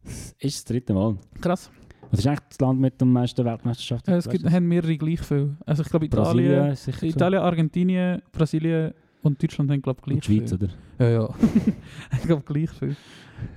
Das 0.03 0.35
ist 0.39 0.57
das 0.57 0.65
dritte 0.65 0.93
Mal. 0.93 1.17
Krass. 1.39 1.71
Was 2.11 2.19
ist 2.19 2.27
eigentlich 2.27 2.39
das 2.49 2.59
Land 2.59 2.79
mit 2.79 2.99
den 2.99 3.11
meisten 3.11 3.43
Weltmeisterschaften? 3.45 4.13
Es 4.13 4.29
gibt, 4.29 4.49
haben 4.49 4.67
mehrere 4.67 4.97
gleich 4.97 5.21
viel. 5.21 5.55
Also 5.65 5.83
ich 5.83 5.89
glaube 5.89 6.07
Brasilien 6.07 6.53
Italien, 6.53 6.75
so. 6.75 7.05
Italien, 7.05 7.41
Argentinien, 7.41 8.21
Brasilien 8.31 8.93
und 9.21 9.41
Deutschland 9.41 9.71
haben 9.71 9.81
glaube 9.81 9.99
ich 9.99 10.05
gleich 10.05 10.15
Und 10.15 10.27
die 10.27 10.37
Schweiz, 10.37 10.49
viel. 10.49 10.63
oder? 10.63 10.69
Ja, 10.99 11.21
ja. 11.21 11.29
ich 12.13 12.21
glaube 12.23 12.43
gleich 12.43 12.69
viel. 12.71 12.95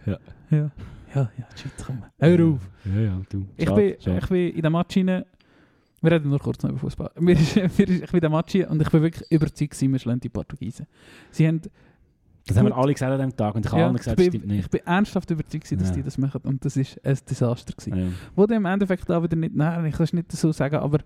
Ja. 0.06 0.18
Ja, 0.50 0.70
ja, 1.14 1.30
ja 1.38 1.48
die 1.54 1.60
Schweiz, 1.60 1.84
komm. 1.86 2.02
Hör 2.18 2.46
auf. 2.46 2.70
Ja, 2.84 3.00
ja, 3.00 3.20
du. 3.28 3.46
Ich 3.56 3.68
Schade, 3.68 3.82
bin, 3.82 4.00
schade. 4.00 4.18
ich 4.18 4.28
bin 4.28 4.54
in 4.54 4.62
der 4.62 4.70
Match 4.70 4.96
rein, 4.96 5.24
wir 6.00 6.12
reden 6.12 6.30
nur 6.30 6.38
kurz 6.38 6.62
noch 6.62 6.70
über 6.70 6.78
Fußball. 6.78 7.10
Mir 7.18 7.32
ist, 7.32 7.56
mir 7.56 7.64
ist, 7.64 7.78
ich 7.78 8.10
bin 8.10 8.14
in 8.14 8.20
der 8.20 8.30
Match 8.30 8.54
und 8.54 8.80
ich 8.80 8.90
bin 8.90 9.02
wirklich 9.02 9.30
überzeugt, 9.30 9.80
wir 9.80 9.98
schlagen 9.98 10.20
die 10.20 10.28
Portugiesen. 10.28 10.86
Sie 11.30 11.46
haben, 11.46 11.60
Das 12.48 12.56
haben 12.56 12.66
wir 12.66 12.70
gut. 12.72 12.82
alle 12.84 12.92
gesagt 12.94 13.12
an 13.12 13.20
dem 13.20 13.36
Tag 13.36 13.54
und 13.54 13.64
ich 13.66 13.70
habe 13.70 13.80
ja, 13.80 13.86
allen 13.86 13.96
ich, 13.96 14.00
gesagt, 14.02 14.18
das 14.18 14.26
stimmt 14.26 14.42
bin, 14.42 14.50
ich 14.50 14.56
nicht. 14.56 14.70
bin 14.70 14.80
ernsthaft 14.86 15.30
überzeugt, 15.30 15.70
dass 15.72 15.88
Ja. 15.88 15.94
die 15.94 16.02
das 16.02 16.18
machen 16.18 16.40
und 16.44 16.64
das 16.64 16.76
ist 16.76 16.98
ein 17.04 17.18
Desaster 17.28 17.72
gewesen. 17.74 17.96
Ja. 17.96 18.12
Wo 18.34 18.46
dann 18.46 18.56
im 18.58 18.64
Endeffekt 18.66 19.10
auch 19.10 19.22
wieder 19.22 19.36
nicht, 19.36 19.54
nein, 19.54 19.84
ich 19.86 19.94
kann 19.94 20.04
es 20.04 20.12
nicht 20.12 20.32
so 20.32 20.50
sagen, 20.52 20.76
aber 20.76 20.98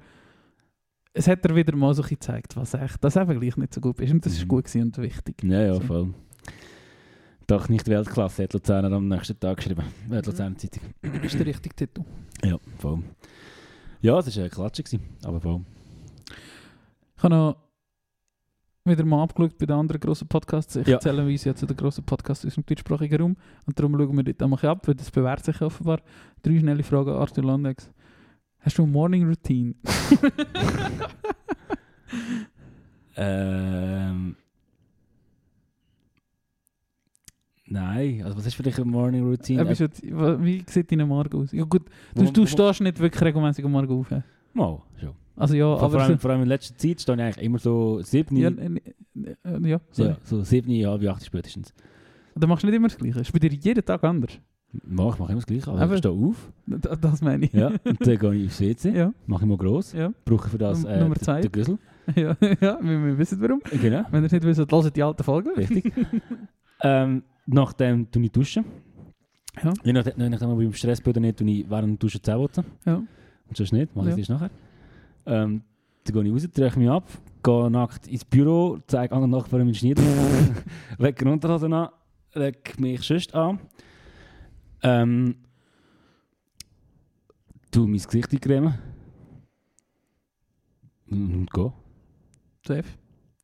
es 1.15 1.29
hat 1.29 1.45
er 1.45 1.55
wieder 1.55 1.77
mal 1.77 1.93
so 1.95 2.03
gezeigt, 2.03 2.57
was 2.57 2.75
echt, 2.75 3.03
dass 3.05 3.17
eben 3.17 3.39
gleich 3.39 3.57
nicht 3.57 3.75
so 3.75 3.81
gut 3.81 4.01
ist 4.01 4.11
und 4.13 4.25
das 4.25 4.33
ist 4.33 4.45
Mhm. 4.45 4.49
gut 4.49 4.65
gewesen 4.65 4.83
und 4.87 4.99
wichtig. 4.99 5.43
Ja, 5.45 5.61
ja, 5.63 5.75
So. 5.75 5.81
voll. 5.81 6.15
Doch 7.47 7.69
nicht 7.69 7.89
Weltklasse, 7.89 8.45
hat 8.45 8.53
Luzerner 8.55 8.93
am 8.93 9.09
nächsten 9.09 9.39
Tag 9.39 9.57
geschrieben. 9.59 9.83
Äh, 10.11 10.21
Luzerner 10.25 10.57
Zeitung. 10.57 10.83
Das 11.03 11.25
ist 11.25 11.39
der 11.39 11.47
richtige 11.47 11.75
Titel. 11.75 12.03
Ja, 12.45 12.57
voll. 12.79 13.03
Ja, 14.01 14.15
das 14.17 14.35
war 14.37 14.43
eine 14.43 14.51
Klatsche, 14.51 14.83
gewesen, 14.85 15.03
aber 15.25 15.41
voll. 15.41 15.61
Ich 17.17 17.23
habe 17.23 17.35
noch 17.35 17.57
wieder 18.85 19.05
mal 19.05 19.23
abgeschaut 19.23 19.57
bei 19.59 19.67
den 19.67 19.77
anderen 19.77 20.01
grossen 20.01 20.27
Podcasts. 20.29 20.75
Ich 20.77 20.87
Ja. 20.87 20.95
erzähle 20.95 21.25
uns 21.25 21.45
ja 21.45 21.55
zu 21.55 21.67
den 21.67 21.77
grossen 21.77 22.05
Podcasts 22.05 22.45
aus 22.45 22.55
dem 22.55 22.67
deutschsprachigen 22.67 23.21
Raum. 23.21 23.37
Und 23.67 23.79
darum 23.79 23.97
schauen 23.97 24.17
wir 24.17 24.25
dort 24.25 24.43
einmal 24.43 24.65
ab, 24.67 24.87
weil 24.89 24.95
das 24.95 25.11
bewährt 25.11 25.45
sich 25.45 25.61
offenbar. 25.63 26.01
Drei 26.43 26.59
schnelle 26.59 26.83
Fragen, 26.83 27.11
Arthur 27.11 27.45
Landex. 27.45 27.91
Hast 28.61 28.79
du 28.79 28.83
eine 28.83 28.93
Morning 28.93 29.27
Routine? 29.29 29.75
Ähm. 33.15 34.37
Nein, 37.67 38.23
also 38.25 38.37
was 38.37 38.47
ist 38.47 38.55
für 38.55 38.63
dich 38.63 38.77
eine 38.77 38.85
Morning 38.87 39.25
Routine? 39.25 39.63
Äh, 39.63 39.79
Wie 40.45 40.63
sieht 40.67 40.91
dein 40.93 41.07
Morgen 41.09 41.43
aus? 41.43 41.53
Ja 41.53 41.65
gut, 41.65 41.89
du, 42.15 42.27
Wo- 42.27 42.31
du 42.31 42.43
wo- 42.43 42.47
stehst 42.47 42.81
nicht 42.81 42.99
wirklich 42.99 43.23
regelmäßig 43.23 43.65
am 43.65 43.73
Morgen 43.73 43.93
auf. 44.01 44.11
Mal, 44.55 44.81
schon. 45.01 45.11
Also 45.37 45.55
ja, 45.55 45.77
vor, 45.77 45.83
aber... 45.89 46.03
allem, 46.03 46.19
vor 46.19 46.31
allem 46.31 46.43
in 46.43 46.49
letzter 46.49 46.77
Zeit 46.77 47.01
stehe 47.01 47.17
ich 47.17 47.23
eigentlich 47.23 47.45
immer 47.45 47.59
so 47.59 48.01
sieben, 48.03 48.37
ja, 48.37 48.51
ja, 48.51 49.33
äh, 49.45 49.69
ja, 49.69 49.81
sorry. 49.91 50.15
so 50.25 50.43
sieben, 50.43 50.71
halb 50.87 51.03
acht 51.09 51.25
spätestens. 51.25 51.73
Dann 52.35 52.49
machst 52.49 52.63
du 52.63 52.67
nicht 52.69 52.77
immer 52.77 52.89
das 52.89 52.97
Gleiche. 52.99 53.21
Ist 53.21 53.33
bei 53.33 53.39
dir 53.39 53.51
jeden 53.53 53.85
Tag 53.85 54.03
anders. 54.05 54.39
Mach, 54.85 55.15
ich 55.15 55.19
mache 55.21 55.33
immer 55.33 55.41
das 55.41 55.47
Gleiche. 55.47 55.71
Also 55.71 55.83
Aber- 55.85 55.93
ich 55.95 55.99
stehe 55.99 56.15
auf, 56.15 56.51
D- 56.67 56.89
Das 57.01 57.21
meine 57.23 57.45
ich. 57.47 57.53
ja, 57.53 57.69
und 57.69 58.07
dann 58.07 58.19
gehe 58.19 58.35
ich 58.35 58.47
aufs 58.47 58.61
WC, 58.61 58.91
ja, 58.97 59.13
mache 59.27 59.43
ich 59.45 59.49
mal 59.49 59.57
gross, 59.59 59.93
ja, 59.93 60.13
brauche 60.25 60.49
für 60.49 60.59
das 60.59 60.85
äh, 60.85 61.01
Nummer 61.01 61.17
zwei. 61.17 61.41
den 61.41 61.53
Güssel. 61.53 61.79
ja, 62.17 62.37
ja, 62.61 62.79
wir, 62.83 63.05
wir 63.07 63.19
wissen 63.19 63.41
warum. 63.41 63.61
Genau, 63.81 64.05
Wenn 64.11 64.23
ihr 64.23 64.27
es 64.27 64.33
nicht 64.33 64.45
wisst, 64.45 64.59
hört 64.59 64.97
die 64.97 65.03
alten 65.03 65.23
Folgen. 65.25 65.51
richtig. 65.57 65.93
ähm, 66.83 67.23
nachdem 67.47 68.11
tue 68.11 68.25
ich 68.25 68.33
duschen. 68.33 68.65
Ja. 69.63 69.73
Je 69.85 69.93
nachdem, 69.93 70.31
nachdem 70.31 70.51
ob 70.51 70.61
ich 70.61 70.67
im 70.67 70.73
Stress 70.73 71.01
bin 71.01 71.11
oder 71.11 71.21
nicht, 71.21 71.39
tue 71.39 71.51
ich 71.51 71.69
während 71.71 71.89
dem 71.89 71.99
Duschen 71.99 72.23
Zähne. 72.23 72.49
Ja. 72.87 73.03
Sonst 73.55 73.73
nicht, 73.73 73.95
mache 73.95 74.09
ich 74.11 74.13
Ja. 74.13 74.19
erst 74.19 74.31
nachher. 74.31 74.51
Ähm, 75.27 75.63
dann 76.05 76.15
gehe 76.15 76.25
ich 76.25 76.33
raus, 76.45 76.51
trage 76.53 76.79
mich 76.81 76.89
ab, 76.91 77.05
gehe 77.43 77.71
nackt 77.71 78.07
ins 78.09 78.25
Büro, 78.25 78.79
zeige 78.87 79.15
anderen 79.15 79.31
Nachbarn 79.31 79.63
meinen 79.65 79.75
Schnitt, 79.75 80.01
lege 80.99 81.21
eine 81.21 81.33
Unterhose 81.33 81.67
an, 81.67 81.89
lege 82.35 82.61
mich 82.79 83.03
sonst 83.03 83.35
an. 83.35 83.61
Ähm, 84.83 85.37
tu 87.71 87.87
mein 87.87 87.99
Gesicht 88.03 88.33
eincremen. 88.33 88.75
Und 91.11 91.51
gehe. 91.53 91.73
Safe. 92.67 92.85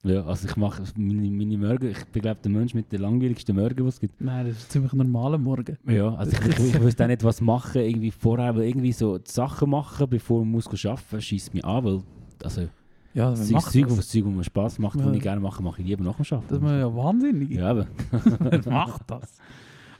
Ja, 0.04 0.24
also 0.24 0.46
ich 0.48 0.56
mache 0.56 0.82
meine, 0.96 1.28
meine 1.30 1.58
Morgen, 1.58 1.90
ich 1.90 2.04
bin 2.06 2.22
glaube 2.22 2.38
der 2.42 2.50
Mensch 2.52 2.72
mit 2.72 2.92
den 2.92 3.00
langweiligsten 3.00 3.56
Morgen, 3.56 3.74
die 3.76 3.82
es 3.82 3.98
gibt. 3.98 4.20
Nein, 4.20 4.46
das 4.46 4.58
ist 4.58 4.70
ziemlich 4.70 4.92
ein 4.92 4.98
normaler 4.98 5.38
Morgen. 5.38 5.76
Ja, 5.88 6.14
also 6.14 6.32
ich, 6.40 6.46
ich, 6.58 6.74
ich 6.74 6.80
wüsste 6.80 7.02
auch 7.04 7.08
nicht, 7.08 7.24
was 7.24 7.40
machen, 7.40 7.82
irgendwie 7.82 8.12
vorher, 8.12 8.54
weil 8.54 8.62
irgendwie 8.64 8.92
so 8.92 9.18
die 9.18 9.30
Sachen 9.30 9.70
machen, 9.70 10.08
bevor 10.08 10.40
man 10.44 10.52
muss 10.52 10.66
arbeiten 10.66 10.86
muss, 11.12 11.24
schießt 11.24 11.52
mich 11.52 11.64
an, 11.64 11.84
weil, 11.84 12.02
also, 12.44 12.60
Ja, 13.12 13.30
das 13.30 13.40
das 13.40 13.48
ist 13.48 13.52
macht 13.54 13.72
Zeug, 13.72 13.88
das. 13.88 14.08
Zeug, 14.08 14.24
mir 14.26 14.44
Spass 14.44 14.78
macht, 14.78 15.00
Ja. 15.00 15.06
was 15.06 15.16
ich 15.16 15.22
gerne 15.22 15.40
mache, 15.40 15.62
mache 15.64 15.82
ich 15.82 15.88
lieber 15.88 16.04
nach 16.04 16.14
dem 16.16 16.24
Arbeiten. 16.30 16.44
Das 16.48 16.58
ist 16.62 16.64
ja 16.78 16.94
wahnsinnig. 16.96 17.50
Ja, 17.50 17.70
aber. 17.70 17.86
Mach 18.66 18.98
das. 19.06 19.38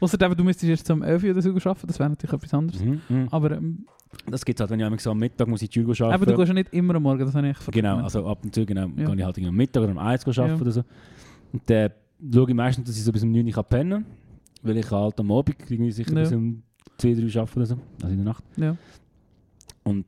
Außer 0.01 0.17
du 0.17 0.45
müsstest 0.45 0.71
erst 0.71 0.91
um 0.91 1.03
11 1.03 1.25
Uhr 1.25 1.31
oder 1.31 1.43
so 1.43 1.51
arbeiten, 1.51 1.87
das 1.87 1.99
wäre 1.99 2.11
natürlich 2.11 2.33
etwas 2.33 2.55
anderes. 2.55 2.83
Mhm, 2.83 3.01
mhm. 3.09 3.29
Aber, 3.31 3.53
ähm, 3.53 3.87
Das 4.31 4.45
gibt 4.45 4.59
es 4.59 4.61
halt, 4.63 4.71
wenn 4.71 4.79
ich 4.81 4.87
einmal 4.87 4.99
so 5.01 5.11
am 5.11 5.19
Mittag 5.19 5.49
muss 5.49 5.61
ich 5.63 5.69
die 5.71 5.81
Tür 5.83 5.89
arbeiten. 5.91 6.15
aber 6.15 6.27
du 6.27 6.37
gehst 6.37 6.49
ja 6.49 6.55
nicht 6.55 6.73
immer 6.73 6.95
am 6.95 7.03
Morgen, 7.03 7.19
das 7.25 7.35
habe 7.35 7.47
ich 7.49 7.57
echt 7.59 7.73
Genau, 7.73 7.97
vergessen. 7.97 8.05
also 8.05 8.27
ab 8.27 8.39
und 8.43 8.55
zu 8.55 8.65
genau, 8.65 8.87
Ja. 8.97 9.07
gehe 9.07 9.15
ich 9.17 9.25
halt 9.25 9.39
am 9.47 9.55
Mittag 9.55 9.83
oder 9.83 9.91
am 9.93 9.99
1 9.99 10.27
arbeiten 10.27 10.55
Ja. 10.55 10.61
oder 10.61 10.71
so. 10.73 10.85
Und 11.53 11.63
dann 11.69 11.91
schaue 12.33 12.49
ich 12.49 12.55
meistens, 12.55 12.87
dass 12.89 12.97
ich 12.97 13.05
so 13.05 13.13
bis 13.13 13.23
um 13.23 13.33
9 13.33 13.47
Uhr 13.55 13.63
pennen 13.65 14.05
kann, 14.05 14.07
weil 14.63 14.77
ich 14.79 14.91
halt 14.91 15.19
am 15.21 15.31
Abend 15.33 15.57
irgendwie 15.69 15.91
sicher 15.93 16.13
Ja. 16.15 16.21
bis 16.23 16.33
um 16.33 16.63
2, 16.99 17.15
3 17.15 17.41
arbeite 17.41 17.57
oder 17.57 17.67
so, 17.67 17.79
also 18.03 18.09
in 18.09 18.17
der 18.17 18.25
Nacht. 18.25 18.45
Ja. 18.57 18.77
Und 19.85 20.07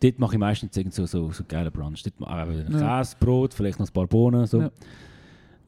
dort 0.00 0.18
mache 0.18 0.34
ich 0.34 0.38
meistens 0.38 0.76
irgend 0.76 0.94
so, 0.94 1.06
so, 1.06 1.30
so 1.32 1.44
geile 1.46 1.70
Brunch. 1.70 2.02
Dort 2.02 2.20
mache 2.20 2.52
ich. 2.52 2.66
Käse, 2.78 3.16
Brot, 3.18 3.54
vielleicht 3.54 3.78
noch 3.78 3.86
ein 3.88 3.92
paar 3.92 4.06
Bohnen. 4.06 4.46
So. 4.46 4.62
Ja. 4.62 4.70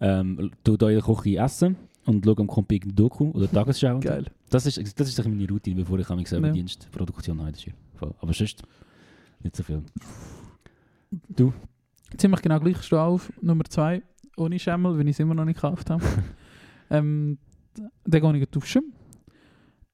Ähm, 0.02 0.50
da 0.64 0.72
in 0.88 0.94
der 0.96 1.02
Küche 1.02 1.36
essen 1.38 1.76
und 2.06 2.24
schaue 2.24 2.38
am 2.38 2.46
Kompi 2.46 2.76
irgendeine 2.76 2.96
Doku 3.08 3.30
oder 3.30 3.50
Tagesschau. 3.50 3.94
und 3.96 4.02
so. 4.02 4.08
Geil. 4.08 4.26
Das 4.48 4.66
ist, 4.66 4.98
das 5.00 5.08
ist 5.08 5.24
meine 5.24 5.48
Routine, 5.48 5.76
bevor 5.82 5.98
ich 5.98 6.08
mich 6.10 6.28
selber 6.28 6.48
Ja. 6.48 6.52
Dienstproduktion 6.52 7.38
habe. 7.40 7.52
Das 7.52 7.64
ist 7.66 7.72
voll. 7.94 8.14
Aber 8.20 8.32
sonst 8.32 8.62
nicht 9.42 9.54
so 9.56 9.62
viel. 9.62 9.82
Ziemlich 12.16 12.42
genau 12.42 12.58
gleich 12.60 12.82
stehe 12.82 13.00
auf. 13.02 13.32
Nummer 13.40 13.64
zwei, 13.64 14.02
ohne 14.36 14.58
Schemmel, 14.58 14.98
wenn 14.98 15.06
ich 15.06 15.16
es 15.16 15.20
immer 15.20 15.34
noch 15.34 15.44
nicht 15.44 15.56
gekauft 15.60 15.90
habe. 15.90 16.02
ähm, 16.90 17.38
dann 18.04 18.20
gehe 18.20 18.36
ich 18.42 18.48
duschen. 18.50 18.92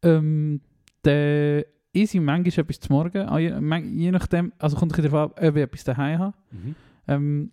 Ähm, 0.02 0.61
dann 1.02 1.62
esse 1.92 2.16
ich 2.18 2.20
manchmal 2.20 2.64
etwas 2.64 2.80
zum 2.80 2.96
Morgen. 2.96 3.28
Ah, 3.28 3.38
Je, 3.38 3.61
man- 3.61 3.98
je 3.98 4.11
nachdem, 4.11 4.52
also 4.59 4.76
kommt 4.76 4.92
ein 4.92 4.96
bisschen 4.96 5.11
darauf 5.12 5.36
an, 5.38 5.48
ob 5.48 5.57
ich 5.57 5.62
etwas 5.62 5.84
daheim 5.84 6.18
habe. 6.18 6.36
Ähm, 7.09 7.52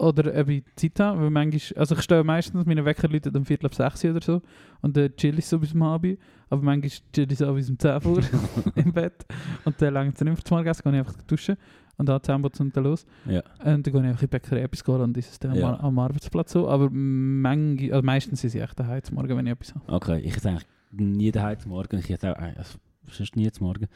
oder 0.00 0.40
ob 0.40 0.48
ich 0.48 0.64
Zeit 0.76 0.98
habe, 1.00 1.20
weil 1.20 1.30
manchmal, 1.30 1.78
also 1.80 1.94
ich 1.94 2.02
stehe 2.02 2.24
meistens, 2.24 2.64
meine 2.66 2.84
Wecker 2.84 3.08
läutet 3.08 3.36
um 3.36 3.44
Viertel 3.44 3.66
ab 3.66 3.74
sechs 3.74 4.04
oder 4.04 4.20
so 4.22 4.40
und 4.80 4.96
dann 4.96 5.14
chill 5.16 5.38
ich 5.38 5.46
so 5.46 5.58
bis 5.58 5.72
um 5.74 5.84
halb, 5.84 6.18
aber 6.48 6.62
manchmal 6.62 6.90
chill 7.12 7.30
ich 7.30 7.38
so 7.38 7.52
bis 7.54 7.68
um 7.70 7.78
10 7.78 8.04
Uhr 8.06 8.22
im 8.76 8.92
Bett 8.92 9.24
und 9.64 9.80
dann 9.80 9.94
lange 9.94 10.10
es 10.12 10.20
nicht 10.20 10.24
mehr 10.32 10.44
zum 10.44 10.56
Morgen, 10.56 10.64
gehe 10.72 10.72
ich 10.92 10.98
einfach 10.98 11.22
duschen 11.26 11.56
und 11.98 12.08
dann 12.08 12.22
10 12.22 12.42
Uhr 12.42 12.50
und 12.58 12.76
dann 12.76 12.84
los 12.84 13.04
Ja. 13.26 13.40
und 13.64 13.66
dann 13.66 13.82
gehe 13.82 13.92
ich 13.92 13.98
einfach 13.98 14.22
in 14.22 14.26
die 14.26 14.26
Bäckerei 14.26 14.60
etwas 14.62 14.86
holen 14.88 15.02
und 15.02 15.16
ist 15.16 15.30
es 15.32 15.38
dann 15.38 15.54
Ja. 15.54 15.78
am, 15.80 15.98
Arbeitsplatz 15.98 16.52
so, 16.52 16.68
aber 16.68 16.88
manchmal, 16.90 17.92
also 17.92 18.04
meistens 18.06 18.42
ist 18.44 18.54
ich 18.54 18.62
echt 18.62 18.78
daheim 18.80 19.02
zum 19.02 19.16
Morgen, 19.16 19.36
wenn 19.36 19.46
ich 19.46 19.52
etwas 19.52 19.74
habe. 19.74 19.92
Okay, 19.92 20.20
ich 20.20 20.36
esse 20.36 20.48
eigentlich 20.48 20.66
nie 20.92 21.30
daheim 21.30 21.58
zum 21.58 21.70
Morgen. 21.72 21.98
Ich 21.98 22.10
esse 22.10 22.32
auch 22.34 22.40
äh, 22.40 22.54
also, 22.56 22.78
sonst 23.08 23.36
nie 23.36 23.50
zum 23.52 23.66
Morgen. 23.66 23.86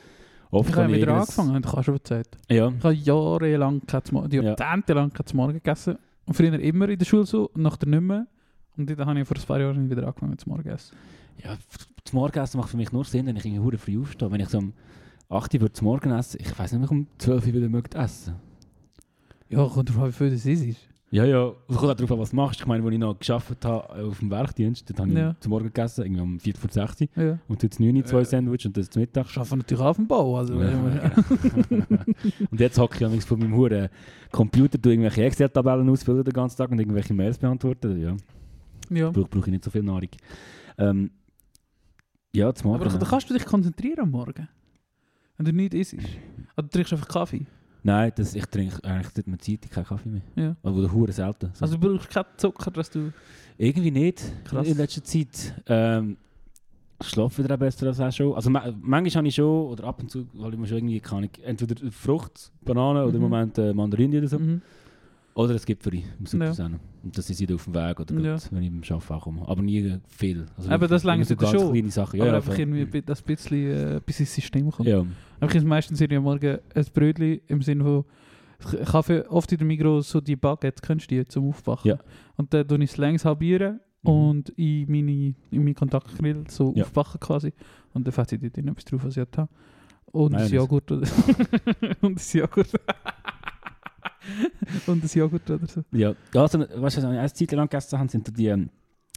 Oft 0.50 0.70
Ich 0.70 0.76
habe 0.76 0.88
wieder 0.88 0.98
irgendein- 0.98 1.20
angefangen, 1.20 1.62
ich 1.64 1.72
habe 1.72 1.82
schon 1.82 1.94
erzählt. 1.94 2.28
Ja. 2.48 2.68
Ich 2.68 2.84
habe 2.84 2.94
jahrelang 2.94 3.82
jahrzehntelang 4.30 5.12
kein 5.12 5.26
Morgen 5.36 5.54
gegessen. 5.54 5.96
Und 6.26 6.34
früher 6.34 6.58
immer 6.58 6.88
in 6.88 6.98
der 6.98 7.04
Schule 7.06 7.26
so, 7.26 7.50
und 7.50 7.62
nachher 7.62 7.86
nicht 7.86 8.00
mehr. 8.00 8.26
Und 8.76 8.88
dann 8.90 9.06
habe 9.06 9.20
ich 9.20 9.28
vor 9.28 9.36
ein 9.36 9.42
paar 9.42 9.60
Jahren 9.60 9.90
wieder 9.90 10.06
angefangen 10.06 10.38
zum 10.38 10.52
Morgen 10.52 10.68
essen. 10.68 10.96
Ja, 11.42 11.56
zum 12.04 12.18
Morgenessen 12.18 12.58
macht 12.60 12.70
für 12.70 12.76
mich 12.76 12.92
nur 12.92 13.04
Sinn, 13.04 13.26
wenn 13.26 13.36
ich 13.36 13.44
irgendwie 13.44 13.76
früh 13.76 14.00
aufstehe. 14.00 14.30
Wenn 14.30 14.40
ich 14.40 14.48
so 14.48 14.58
um 14.58 14.72
8 15.28 15.54
Uhr 15.60 15.72
zum 15.72 15.86
Morgen 15.86 16.10
essen 16.12 16.38
ich 16.40 16.56
weiß 16.58 16.72
nicht, 16.72 16.80
ob 16.80 16.84
ich 16.86 16.90
um 16.90 17.06
12 17.18 17.46
Uhr 17.46 17.52
wieder 17.54 17.68
möchte 17.68 17.98
essen. 17.98 18.34
Ja, 19.48 19.66
kommt 19.66 19.90
drauf 19.90 19.98
an, 19.98 20.08
wie 20.08 20.12
viel 20.12 20.30
das 20.30 20.46
ist. 20.46 20.76
Ja, 21.14 21.24
ja. 21.24 21.52
Es 21.68 21.76
kommt 21.76 21.90
auch 21.92 21.94
darauf 21.94 22.10
an, 22.10 22.18
was 22.18 22.30
du 22.30 22.36
machst. 22.36 22.58
Ich 22.60 22.66
meine, 22.66 22.82
als 22.84 22.92
ich 22.92 22.98
noch 22.98 23.16
gearbeitet 23.16 23.64
habe 23.64 24.04
auf 24.08 24.18
dem 24.18 24.30
Werkdienst, 24.32 24.90
dort 24.90 24.98
habe 24.98 25.10
ich 25.10 25.16
Ja. 25.16 25.36
zum 25.38 25.50
Morgen 25.50 25.66
gegessen, 25.66 26.02
irgendwie 26.02 26.20
um 26.20 26.40
4 26.40 26.54
vor 26.56 26.70
6 26.70 27.02
Uhr. 27.02 27.08
Ja. 27.24 27.38
Und 27.46 27.62
jetzt 27.62 27.78
9 27.78 27.96
Uhr 27.96 28.04
zwei 28.04 28.22
Äh. 28.22 28.24
Sandwich 28.24 28.66
und 28.66 28.76
das 28.76 28.90
zum 28.90 29.00
Mittag. 29.00 29.26
Ich 29.30 29.36
arbeite 29.36 29.56
natürlich 29.58 29.84
auf 29.84 29.94
dem 29.96 30.08
Bau. 30.08 30.36
Also, 30.36 30.60
Ja. 30.60 30.72
und 32.50 32.58
jetzt 32.60 32.78
hocke 32.80 32.96
ich 32.96 33.04
amigs 33.06 33.24
von 33.24 33.38
meinem 33.38 33.54
Huren 33.54 33.88
Computer, 34.32 34.80
tu 34.82 34.88
irgendwelche 34.90 35.22
Excel-Tabellen 35.22 35.88
ausfüllen 35.88 36.24
den 36.24 36.32
ganzen 36.32 36.56
Tag 36.56 36.72
und 36.72 36.80
irgendwelche 36.80 37.14
Mails 37.14 37.38
beantworten. 37.38 38.00
Ja, 38.02 38.16
ja. 38.90 39.10
brauche 39.10 39.28
brauch 39.28 39.46
ich 39.46 39.52
nicht 39.52 39.62
so 39.62 39.70
viel 39.70 39.84
Nahrung. 39.84 40.08
Ähm, 40.78 41.10
ja, 42.34 42.52
zum 42.52 42.70
Morgen. 42.72 42.82
Aber 42.84 42.98
da 42.98 43.06
kannst 43.06 43.30
du 43.30 43.34
dich 43.34 43.44
konzentrieren 43.44 44.00
am 44.00 44.10
Morgen. 44.10 44.48
Wenn 45.36 45.46
du 45.46 45.52
nichts 45.52 45.76
isst. 45.76 45.94
Oder 46.56 46.66
du 46.66 46.68
trinkst 46.70 46.92
einfach 46.92 47.06
Kaffee. 47.06 47.46
Nein, 47.86 48.10
das, 48.16 48.34
ich 48.34 48.46
trinke 48.46 48.82
eigentlich 48.82 49.12
seit 49.14 49.42
Zeit 49.42 49.70
keinen 49.70 49.84
Kaffee 49.84 50.08
mehr. 50.08 50.22
Ja. 50.34 50.56
Oder 50.70 50.90
hure 50.90 51.12
selten. 51.12 51.50
So. 51.52 51.64
Also 51.64 51.76
du 51.76 51.88
brauchst 51.96 52.10
keinen 52.10 52.24
Zucker, 52.38 52.70
dass 52.70 52.90
du... 52.90 53.12
Irgendwie 53.58 53.90
nicht 53.90 54.22
Krass. 54.44 54.66
in 54.66 54.76
letzter 54.76 55.04
Zeit. 55.04 55.54
Ähm, 55.66 56.16
ich 57.00 57.08
schlafe 57.08 57.44
wieder 57.44 57.56
besser 57.56 57.86
als 57.88 58.00
auch 58.00 58.10
schon. 58.10 58.34
Also 58.34 58.48
ma 58.50 58.72
manchmal 58.80 59.18
habe 59.18 59.28
ich 59.28 59.34
schon, 59.34 59.66
oder 59.68 59.84
ab 59.84 60.00
und 60.00 60.10
zu, 60.10 60.26
weil 60.32 60.54
ich 60.54 60.58
mir 60.58 60.66
schon 60.66 60.78
irgendwie 60.78 60.98
kann, 61.00 61.24
ich, 61.24 61.44
entweder 61.44 61.90
Frucht, 61.92 62.50
Banane 62.64 63.04
oder 63.04 63.10
im 63.14 63.16
Mhm. 63.16 63.22
Moment 63.22 63.58
äh, 63.58 63.74
Mandarine 63.74 64.18
oder 64.18 64.28
so. 64.28 64.38
Mhm. 64.38 64.62
Oder 65.34 65.54
es 65.56 65.66
gibt 65.66 65.82
für 65.82 65.90
dich 65.90 66.04
im 66.04 66.24
Ja. 66.24 66.26
Supersender. 66.30 66.78
Und 67.02 67.18
das 67.18 67.28
ist 67.28 67.40
wieder 67.40 67.56
auf 67.56 67.64
dem 67.64 67.74
Weg 67.74 67.98
oder 68.00 68.14
Ja. 68.20 68.34
gut, 68.34 68.48
wenn 68.52 68.62
ich 68.62 68.70
beim 68.70 68.82
Arbeiten 68.96 69.12
ankomme. 69.14 69.48
Aber 69.48 69.62
nie 69.62 69.98
viel. 70.08 70.46
Also 70.56 70.70
wirklich 70.70 70.90
das 70.90 71.04
reicht 71.04 71.26
so 71.26 71.36
ganz 71.36 71.52
schon. 71.52 71.72
kleine 71.72 71.90
Sachen. 71.90 72.16
Ja, 72.18 72.22
aber 72.24 72.30
ja, 72.32 72.36
einfach 72.38 72.58
irgendwie, 72.58 72.84
bi- 72.84 73.02
dass 73.02 73.20
ein 73.20 73.26
bisschen, 73.26 73.70
äh, 73.96 74.00
bis 74.04 74.20
ins 74.20 74.34
System 74.34 74.70
kommt. 74.70 74.88
Ja. 74.88 75.04
Aber 75.40 75.50
ich 75.50 75.56
esse 75.56 75.66
meistens 75.66 76.00
irgendwie 76.00 76.18
am 76.18 76.22
Morgen 76.24 76.58
ein 76.74 76.84
Brötchen 76.94 77.40
im 77.48 77.62
Sinne 77.62 77.82
von, 77.84 78.04
ich 78.80 78.86
kaufe 78.86 79.28
oft 79.30 79.50
in 79.52 79.58
der 79.58 79.66
Migros 79.66 80.08
so 80.08 80.20
die 80.20 80.36
Baguette, 80.36 80.80
kennst 80.80 81.10
du 81.10 81.16
die, 81.16 81.24
zum 81.26 81.48
Aufbacken. 81.48 81.88
Ja. 81.90 81.98
Und 82.36 82.54
dann 82.54 82.66
tue 82.68 82.78
ich 82.84 82.90
es 82.92 82.96
längs 82.96 83.24
halbieren 83.24 83.80
Mhm. 84.04 84.10
und 84.10 84.48
in 84.50 84.86
meine, 84.90 85.34
in 85.50 85.64
meinen 85.64 85.74
Kontaktgrill 85.74 86.44
so 86.48 86.72
Ja. 86.76 86.84
aufbacken 86.84 87.18
quasi. 87.20 87.52
Und 87.92 88.06
dann 88.06 88.12
fette 88.12 88.36
ich 88.36 88.40
dort 88.40 88.56
etwas 88.58 88.84
drauf, 88.84 89.04
was 89.04 89.16
ich 89.16 89.26
habe. 89.36 89.48
Und 90.06 90.32
ein 90.34 90.42
Mayonnaise. 90.42 90.54
Joghurt 90.54 90.90
Und 92.02 92.18
ein 92.18 92.38
Joghurt. 92.38 92.70
und 94.86 95.04
ein 95.04 95.10
Joghurt 95.12 95.50
oder 95.50 95.66
so. 95.66 95.82
Ja, 95.92 96.14
also, 96.34 96.60
weißt 96.60 96.74
du, 96.74 96.80
was 96.80 96.96
wir 96.96 97.08
eine 97.08 97.32
Zeit 97.32 97.52
lang 97.52 97.68
gegessen 97.68 97.98
haben, 97.98 98.08
sind 98.08 98.36
die 98.36 98.46
ähm, 98.46 98.70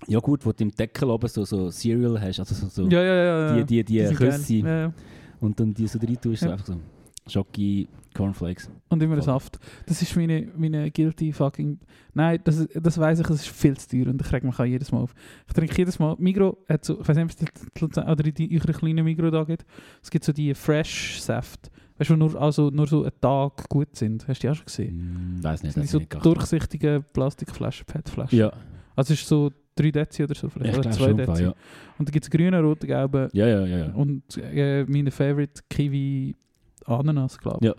Joghurt, 0.07 0.45
wo 0.45 0.51
du 0.51 0.63
im 0.63 0.71
Deckel 0.71 1.09
oben 1.09 1.27
so, 1.27 1.43
so 1.45 1.69
Cereal 1.71 2.19
hast. 2.21 2.39
Also 2.39 2.55
so, 2.55 2.67
so 2.67 2.87
Ja, 2.89 3.01
ja, 3.01 3.15
ja. 3.15 3.63
die, 3.63 3.65
die, 3.65 3.83
die, 3.83 3.97
geil. 3.97 4.15
Küsse. 4.15 4.53
Ja. 4.55 4.93
Und 5.39 5.59
dann 5.59 5.73
die 5.73 5.87
so 5.87 5.99
rein 5.99 6.17
tust, 6.21 6.41
so 6.43 6.49
einfach 6.49 6.65
so 6.65 6.79
Schoki, 7.27 7.87
Cornflakes. 8.13 8.69
Und 8.89 9.03
immer 9.03 9.15
Voll. 9.15 9.23
Saft. 9.23 9.59
Das 9.85 10.01
ist 10.01 10.15
meine, 10.15 10.47
meine 10.55 10.89
guilty 10.91 11.33
fucking... 11.33 11.79
Nein, 12.13 12.39
das, 12.43 12.67
das 12.73 12.97
weiß 12.97 13.19
ich, 13.19 13.29
es 13.29 13.41
ist 13.41 13.47
viel 13.49 13.77
zu 13.77 13.89
teuer 13.89 14.07
und 14.07 14.21
ich 14.21 14.31
reg 14.31 14.43
mich 14.43 14.57
auch 14.57 14.65
jedes 14.65 14.91
Mal 14.91 14.99
auf. 14.99 15.13
Ich 15.47 15.53
trinke 15.53 15.75
jedes 15.77 15.99
Mal... 15.99 16.15
Migro 16.17 16.57
hat 16.69 16.85
so... 16.85 16.99
Ich 17.01 17.07
weiß 17.07 17.17
nicht, 17.17 17.25
ob 17.25 17.29
es 17.31 17.35
die- 17.35 17.79
Luzern- 17.81 18.09
oder 18.09 18.23
die 18.23 18.59
eure 18.59 18.73
kleinen 18.73 19.03
Migro 19.03 19.29
da 19.29 19.43
gibt. 19.43 19.65
Es 20.01 20.09
gibt 20.09 20.23
so 20.25 20.31
die 20.31 20.53
Fresh-Saft. 20.53 21.69
Weißt 21.97 22.09
du, 22.11 22.15
nur, 22.15 22.39
also 22.41 22.69
nur 22.69 22.87
so 22.87 23.03
einen 23.03 23.11
Tag 23.19 23.67
gut 23.69 23.95
sind. 23.95 24.27
Hast 24.27 24.43
du 24.43 24.47
die 24.47 24.51
auch 24.51 24.55
schon 24.55 24.65
gesehen? 24.65 24.99
Hm, 25.37 25.43
weiß 25.43 25.61
Das 25.61 25.63
nicht, 25.63 25.73
sind 25.73 25.83
das 25.83 25.91
so 25.91 25.97
ich 25.99 26.09
nicht 26.09 26.25
durchsichtige 26.25 27.03
Plastikflaschen, 27.13 27.85
PET-Flaschen. 27.85 28.37
Ja, 28.37 28.51
Also 28.95 29.13
es 29.13 29.21
ist 29.21 29.27
so 29.27 29.51
3 29.75 29.91
Dezi 29.91 30.23
oder 30.23 30.35
so 30.35 30.47
ich 30.47 30.53
vielleicht. 30.53 30.73
oder 30.77 30.89
glaube 30.89 30.97
2 30.97 31.05
schon. 31.07 31.17
Dezi. 31.17 31.43
Ja. 31.43 31.53
Und 31.97 32.07
da 32.07 32.11
gibt 32.11 32.25
es 32.25 32.29
grüne, 32.31 32.61
rote, 32.61 32.85
gelbe 32.87 33.29
ja, 33.33 33.47
ja, 33.47 33.65
ja. 33.65 33.77
ja. 33.87 33.93
und 33.93 34.23
äh, 34.37 34.85
meine 34.85 35.11
Favorite 35.11 35.61
Kiwi 35.69 36.35
Ananas, 36.85 37.37
glaube 37.37 37.57
ich. 37.61 37.67
Ja. 37.67 37.75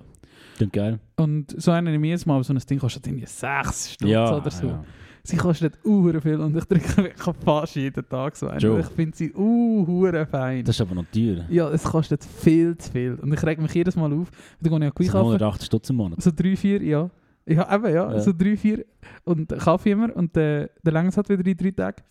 Klingt 0.57 0.73
geil. 0.73 0.99
Und 1.17 1.61
so 1.61 1.71
einen 1.71 1.95
ich 1.95 2.05
jedes 2.09 2.27
Mal, 2.27 2.35
aber 2.35 2.45
so 2.45 2.53
ein 2.53 2.59
Ding 2.59 2.79
kostet 2.81 3.07
irgendwie 3.07 3.27
6 3.27 3.93
Stutz 3.93 4.09
Ja, 4.11 4.37
oder 4.37 4.51
so. 4.51 4.67
ja. 4.67 4.85
Sie 5.29 5.37
kostet 5.37 5.79
uhr 5.85 6.21
viel 6.23 6.41
und 6.41 6.57
ich 6.57 6.65
trinke 6.65 7.13
fast 7.45 7.77
jeden 7.77 8.09
Tag 8.09 8.35
so 8.35 8.49
einen. 8.49 8.61
Joe. 8.61 8.81
Ich 8.81 8.87
finde 8.87 9.15
sie 9.15 9.31
uh, 9.35 10.11
fein. 10.31 10.65
Das 10.65 10.77
ist 10.77 10.81
aber 10.81 10.95
noch 10.95 11.05
teuer. 11.13 11.45
ja, 11.51 11.69
es 11.69 11.85
kostet 11.85 12.25
viel 12.25 12.79
zu 12.79 12.91
viel. 12.91 13.15
Und 13.17 13.35
ich 13.35 13.43
reg 13.43 13.61
mich 13.61 13.75
jedes 13.75 13.95
Mal 13.95 14.11
auf. 14.11 14.31
Dann 14.61 14.81
gehe 14.81 14.89
ich 14.89 14.95
Das 14.95 14.95
Kaffee 14.95 15.05
sind 15.05 15.13
kaufen. 15.13 15.27
180 15.27 15.67
Stutz 15.67 15.91
im 15.91 15.97
Monat. 15.97 16.23
So 16.23 16.31
drei, 16.35 16.57
vier, 16.57 16.83
ja. 16.83 17.11
Ja, 17.45 17.75
eben, 17.75 17.85
ja. 17.95 18.13
Ja. 18.13 18.21
So 18.21 18.33
drei, 18.33 18.57
vier. 18.57 18.87
Und 19.25 19.51
Kaffee 19.51 19.91
immer. 19.91 20.17
Und 20.17 20.35
äh, 20.39 20.69
der 20.83 20.93
längst 20.95 21.19
hat 21.19 21.29
wieder 21.29 21.45
in 21.47 21.57
drei 21.59 21.73
Tage. 21.73 22.03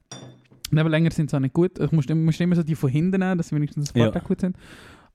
Und 0.72 0.78
eben 0.78 0.90
länger 0.90 1.10
sind 1.10 1.32
sie 1.32 1.36
auch 1.36 1.42
nicht 1.42 1.54
gut. 1.56 1.80
Ich 1.80 1.92
muss, 1.92 2.08
musst 2.10 2.40
immer 2.40 2.56
so 2.56 2.62
die 2.62 2.76
von 2.76 2.90
hinten 2.92 3.20
nehmen, 3.20 3.38
dass 3.40 3.48
sie 3.48 3.56
wenigstens 3.56 3.90
ein 3.90 3.94
paar 3.94 4.06
Ja. 4.06 4.12
Tage 4.12 4.26
gut 4.26 4.42
sind. 4.42 4.56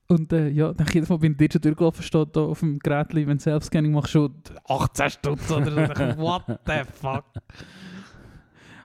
Und 0.07 0.33
äh, 0.33 0.49
ja, 0.49 0.73
dann 0.73 0.87
jedes 0.91 1.07
Mal 1.07 1.17
bin 1.19 1.37
ich 1.39 1.51
schon 1.53 1.61
durchgelaufen, 1.61 2.03
steht 2.03 2.35
da 2.35 2.41
auf 2.41 2.59
dem 2.59 2.79
Gerät, 2.79 3.15
wenn 3.15 3.25
du 3.25 3.39
Self-Scanning 3.39 3.93
machst, 3.93 4.11
schon 4.11 4.33
18 4.67 5.09
Stutz 5.09 5.49
oder 5.51 5.71
so. 5.71 5.71
What 6.21 6.43
the 6.65 6.81
fuck? 6.93 7.23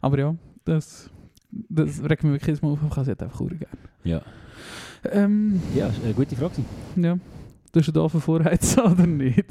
Aber 0.01 0.19
ja, 0.19 0.35
das, 0.65 1.11
das 1.51 2.03
regt 2.03 2.25
mich 2.25 2.33
wirklich 2.33 2.47
jedes 2.47 2.63
Mal 2.63 2.71
auf. 2.71 2.79
Ich 2.83 2.95
kann 2.95 3.05
sie 3.05 3.11
halt 3.11 3.23
einfach 3.23 3.39
gerne. 3.39 3.67
Ja. 4.05 4.23
Ähm, 5.05 5.61
Ja, 5.75 5.89
ist 5.89 6.03
eine 6.05 6.15
gute 6.15 6.37
Frage. 6.37 6.63
ja. 6.97 7.19
Du 7.71 7.81
hast 7.81 7.87
du 7.87 7.93
da 7.93 8.09
vorheizen 8.09 8.81
oder 8.81 9.07
nicht? 9.07 9.45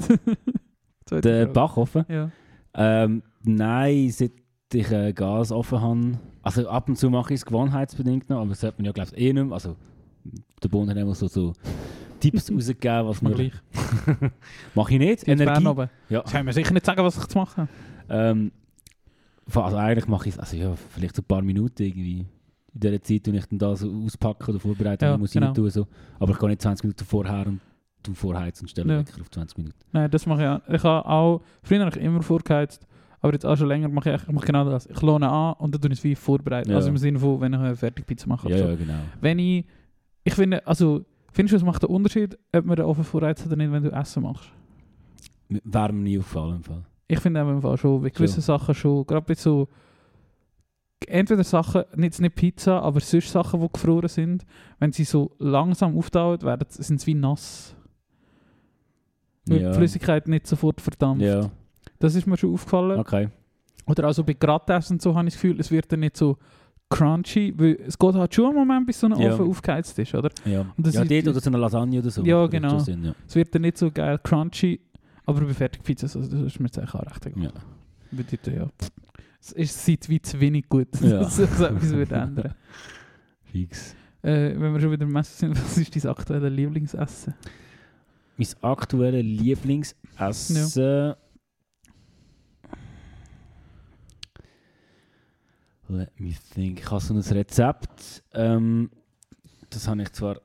Der 1.10 1.56
offen? 1.56 2.04
Ja. 2.08 2.30
Ähm, 2.74 3.22
nein, 3.42 4.10
seit 4.10 4.32
ich 4.72 4.90
äh, 4.90 5.12
Gas 5.12 5.52
offen 5.52 5.80
habe. 5.80 6.18
Also 6.42 6.68
ab 6.68 6.88
und 6.88 6.96
zu 6.96 7.10
mache 7.10 7.32
ich 7.34 7.40
es 7.40 7.46
gewohnheitsbedingt 7.46 8.28
noch, 8.28 8.40
aber 8.40 8.50
das 8.50 8.62
hat 8.62 8.78
man 8.78 8.86
ja 8.86 8.92
glaube 8.92 9.10
ich 9.14 9.18
eh 9.20 9.32
nicht 9.32 9.44
mehr. 9.44 9.52
Also 9.52 9.76
der 10.62 10.68
Bund 10.68 10.90
hat 10.90 10.96
immer 10.96 11.14
so, 11.14 11.28
so 11.28 11.54
Tipps 12.20 12.50
rausgegeben, 12.50 13.06
was 13.06 13.22
man... 13.22 13.34
gleich. 13.34 13.52
Mache 14.74 14.92
ich 14.94 14.98
nicht. 14.98 15.26
Jetzt 15.26 15.28
Energie. 15.28 15.88
Ja. 16.08 16.22
Das 16.22 16.32
kann 16.32 16.44
mir 16.44 16.52
sicher 16.52 16.74
nicht 16.74 16.84
sagen, 16.84 17.02
was 17.02 17.16
ich 17.16 17.26
zu 17.26 17.38
machen 17.38 17.68
Ähm, 18.10 18.52
also 19.54 19.76
eigentlich 19.76 20.06
mache 20.08 20.28
ich 20.28 20.34
es, 20.34 20.38
also 20.40 20.56
ja, 20.56 20.74
vielleicht 20.90 21.16
so 21.16 21.22
ein 21.22 21.26
paar 21.26 21.42
Minuten 21.42 21.82
irgendwie. 21.82 22.26
In 22.74 22.80
dieser 22.80 23.02
Zeit, 23.02 23.26
wenn 23.26 23.34
ich 23.34 23.46
dann 23.46 23.58
da 23.58 23.74
so 23.74 23.90
auspacke 24.04 24.50
oder 24.50 24.60
vorbereite, 24.60 25.06
Ja, 25.06 25.16
muss 25.16 25.30
ich 25.30 25.34
genau. 25.34 25.46
nicht 25.48 25.56
tun. 25.56 25.70
So. 25.70 25.86
Aber 26.20 26.32
ich 26.32 26.38
gehe 26.38 26.48
nicht 26.50 26.62
20 26.62 26.84
Minuten 26.84 27.04
vorher 27.04 27.46
und 27.46 27.60
tu 28.02 28.12
vorheizen 28.14 28.64
und 28.64 28.68
stelle 28.68 28.92
Ja. 28.92 29.00
Wecker 29.00 29.20
auf 29.22 29.30
20 29.30 29.58
Minuten. 29.58 29.76
Nein, 29.90 30.10
das 30.10 30.26
mache 30.26 30.42
ich 30.42 30.48
auch. 30.48 30.74
Ich 30.74 30.84
habe 30.84 31.08
auch, 31.08 31.42
früher 31.62 31.84
habe 31.84 31.98
ich 31.98 32.04
immer 32.04 32.22
vorgeheizt, 32.22 32.86
aber 33.20 33.32
jetzt 33.32 33.46
auch 33.46 33.56
schon 33.56 33.68
länger 33.68 33.88
mache 33.88 34.12
ich, 34.14 34.22
ich 34.22 34.28
mache 34.32 34.46
genau 34.46 34.68
das. 34.68 34.86
Ich 34.86 35.00
lohne 35.00 35.28
an 35.28 35.54
und 35.54 35.74
dann 35.74 35.80
tue 35.80 35.90
ich 35.92 35.98
es 35.98 36.04
wie 36.04 36.14
vorbereiten. 36.14 36.70
Ja. 36.70 36.76
Also 36.76 36.90
im 36.90 36.98
Sinne 36.98 37.18
von, 37.18 37.40
wenn 37.40 37.54
ich 37.54 37.58
eine 37.58 37.74
Fertigpizza 37.74 38.28
mache. 38.28 38.48
Ja, 38.50 38.58
so. 38.58 38.64
ja, 38.68 38.74
genau. 38.76 38.98
Wenn 39.20 39.38
ich, 39.38 39.64
ich 40.24 40.34
finde, 40.34 40.64
also, 40.66 41.04
findest 41.32 41.54
du, 41.54 41.56
es 41.56 41.64
macht 41.64 41.82
einen 41.84 41.94
Unterschied, 41.94 42.38
ob 42.54 42.64
man 42.66 42.76
den 42.76 42.84
Ofen 42.84 43.02
vorheizt 43.02 43.44
oder 43.46 43.56
nicht, 43.56 43.72
wenn 43.72 43.82
du 43.82 43.90
Essen 43.90 44.22
machst? 44.22 44.50
Wäre 45.48 45.92
mir 45.92 46.02
nie 46.02 46.18
aufgefallen 46.18 46.56
im 46.56 46.62
Fall. 46.62 46.84
Ich 47.08 47.20
finde 47.20 47.42
auch 47.42 47.48
im 47.48 47.62
Fall 47.62 47.76
schon, 47.78 48.02
bei 48.02 48.10
gewissen 48.10 48.42
Sachen 48.42 48.74
schon, 48.74 49.06
gerade 49.06 49.24
bei 49.26 49.34
so 49.34 49.66
entweder 51.06 51.42
Sachen, 51.44 51.84
nicht, 51.96 52.20
nicht 52.20 52.34
Pizza, 52.34 52.82
aber 52.82 53.00
sonst 53.00 53.30
Sachen, 53.30 53.60
die 53.60 53.68
gefroren 53.72 54.08
sind, 54.08 54.44
wenn 54.78 54.92
sie 54.92 55.04
so 55.04 55.30
langsam 55.38 55.96
auftauen, 55.96 56.42
werden, 56.42 56.66
sind 56.68 57.00
sie 57.00 57.06
wie 57.08 57.14
nass. 57.14 57.74
Weil 59.46 59.62
Ja. 59.62 59.70
die 59.70 59.76
Flüssigkeit 59.78 60.28
nicht 60.28 60.46
sofort 60.46 60.80
verdampft. 60.80 61.22
Ja, 61.24 61.50
Das 61.98 62.14
ist 62.14 62.26
mir 62.26 62.36
schon 62.36 62.52
aufgefallen. 62.52 62.98
okay. 63.00 63.28
Oder 63.86 64.04
also 64.04 64.22
bei 64.22 64.34
Grattessen 64.34 64.94
und 64.96 65.02
so 65.02 65.14
habe 65.14 65.28
ich 65.28 65.34
das 65.34 65.40
Gefühl, 65.40 65.58
es 65.60 65.70
wird 65.70 65.90
dann 65.90 66.00
nicht 66.00 66.16
so 66.16 66.36
crunchy, 66.90 67.54
weil 67.56 67.78
es 67.86 67.98
geht 67.98 68.14
halt 68.14 68.34
schon 68.34 68.46
einen 68.46 68.56
Moment, 68.56 68.86
bis 68.86 69.00
so 69.00 69.06
ein 69.06 69.18
Ja. 69.18 69.32
Ofen 69.32 69.48
aufgeheizt 69.48 69.98
ist, 69.98 70.14
oder? 70.14 70.30
Ja, 70.44 70.66
Und 70.76 70.86
das 70.86 70.94
ja 70.94 71.02
ist- 71.02 71.10
dort 71.10 71.28
oder 71.28 71.40
so 71.40 71.50
eine 71.50 71.56
Lasagne 71.58 71.98
oder 72.00 72.10
so. 72.10 72.22
Ja, 72.22 72.46
genau. 72.46 72.78
Sinn, 72.80 73.04
ja. 73.04 73.14
Es 73.26 73.34
wird 73.34 73.54
dann 73.54 73.62
nicht 73.62 73.78
so 73.78 73.90
geil 73.90 74.18
crunchy, 74.22 74.80
aber 75.28 75.42
bei 75.42 75.52
Fertigpizzas, 75.52 76.16
also 76.16 76.28
das 76.30 76.40
ist 76.40 76.58
mir 76.58 76.66
jetzt 76.66 76.78
eigentlich 76.78 76.94
auch 76.94 77.04
recht 77.06 77.26
egal. 77.26 77.42
Ja. 77.44 77.52
Weil 78.10 78.24
dort, 78.24 78.46
ja, 78.46 78.68
es 79.40 79.52
ist 79.52 79.84
seit 79.84 80.08
wie 80.08 80.20
zu 80.22 80.40
wenig 80.40 80.68
gut, 80.68 80.88
Ja. 81.02 81.20
dass 81.20 81.38
es 81.38 81.60
etwas 81.60 81.90
würde 81.90 82.14
ändern. 82.14 82.54
Fix. 83.44 83.94
Äh, 84.22 84.58
wenn 84.58 84.72
wir 84.72 84.80
schon 84.80 84.90
wieder 84.90 85.04
im 85.04 85.12
Messen 85.12 85.54
sind, 85.54 85.62
was 85.64 85.76
ist 85.76 85.94
dein 85.94 86.10
aktuelles 86.10 86.50
Lieblingsessen? 86.52 87.34
Mein 88.38 88.48
aktuelles 88.62 89.22
Lieblingsessen. 89.24 91.14
Let 95.88 96.18
me 96.20 96.32
think. 96.54 96.80
Ich 96.80 96.90
habe 96.90 97.00
so 97.00 97.14
ein 97.14 97.20
Rezept. 97.20 98.22
Ähm, 98.32 98.90
das 99.70 99.88
habe 99.88 100.02
ich 100.02 100.12
zwar 100.12 100.40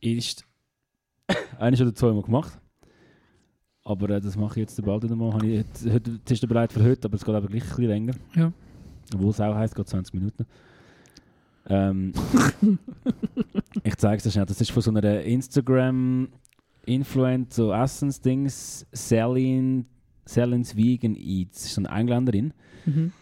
erst 0.00 0.44
eines 1.58 1.80
oder 1.80 1.94
zweimal 1.94 2.22
gemacht. 2.22 2.58
Aber 3.84 4.10
äh, 4.10 4.20
das 4.20 4.36
mache 4.36 4.60
ich 4.60 4.68
jetzt 4.68 4.80
bald 4.84 5.02
wieder 5.02 5.16
mal. 5.16 5.42
Ich 5.44 5.64
heute, 5.90 6.20
es 6.24 6.30
ist 6.30 6.48
bereit 6.48 6.72
für 6.72 6.84
heute, 6.84 7.08
aber 7.08 7.16
es 7.16 7.24
geht 7.24 7.34
aber 7.34 7.48
gleich 7.48 7.62
ein 7.62 7.68
bisschen 7.68 7.86
länger. 7.86 8.14
Ja. 8.34 8.52
Obwohl 9.14 9.30
es 9.30 9.40
auch 9.40 9.54
heisst, 9.54 9.74
geht 9.74 9.88
20 9.88 10.12
Minuten. 10.14 10.44
Ähm, 11.68 12.12
ich 13.82 13.96
zeige 13.96 14.18
es 14.18 14.22
dir 14.22 14.30
schnell. 14.30 14.46
Das 14.46 14.60
ist 14.60 14.70
von 14.70 14.82
so 14.82 14.90
einer 14.90 15.22
Instagram-Influencer, 15.22 17.54
so 17.54 17.72
Essensdings, 17.72 18.86
Celine, 18.94 19.86
Celine's 20.26 20.76
Vegan 20.76 21.16
Eats. 21.16 21.54
Das 21.54 21.64
ist 21.66 21.74
so 21.74 21.80
eine 21.82 21.88
Engländerin. 21.88 22.54
Mhm. 22.84 23.12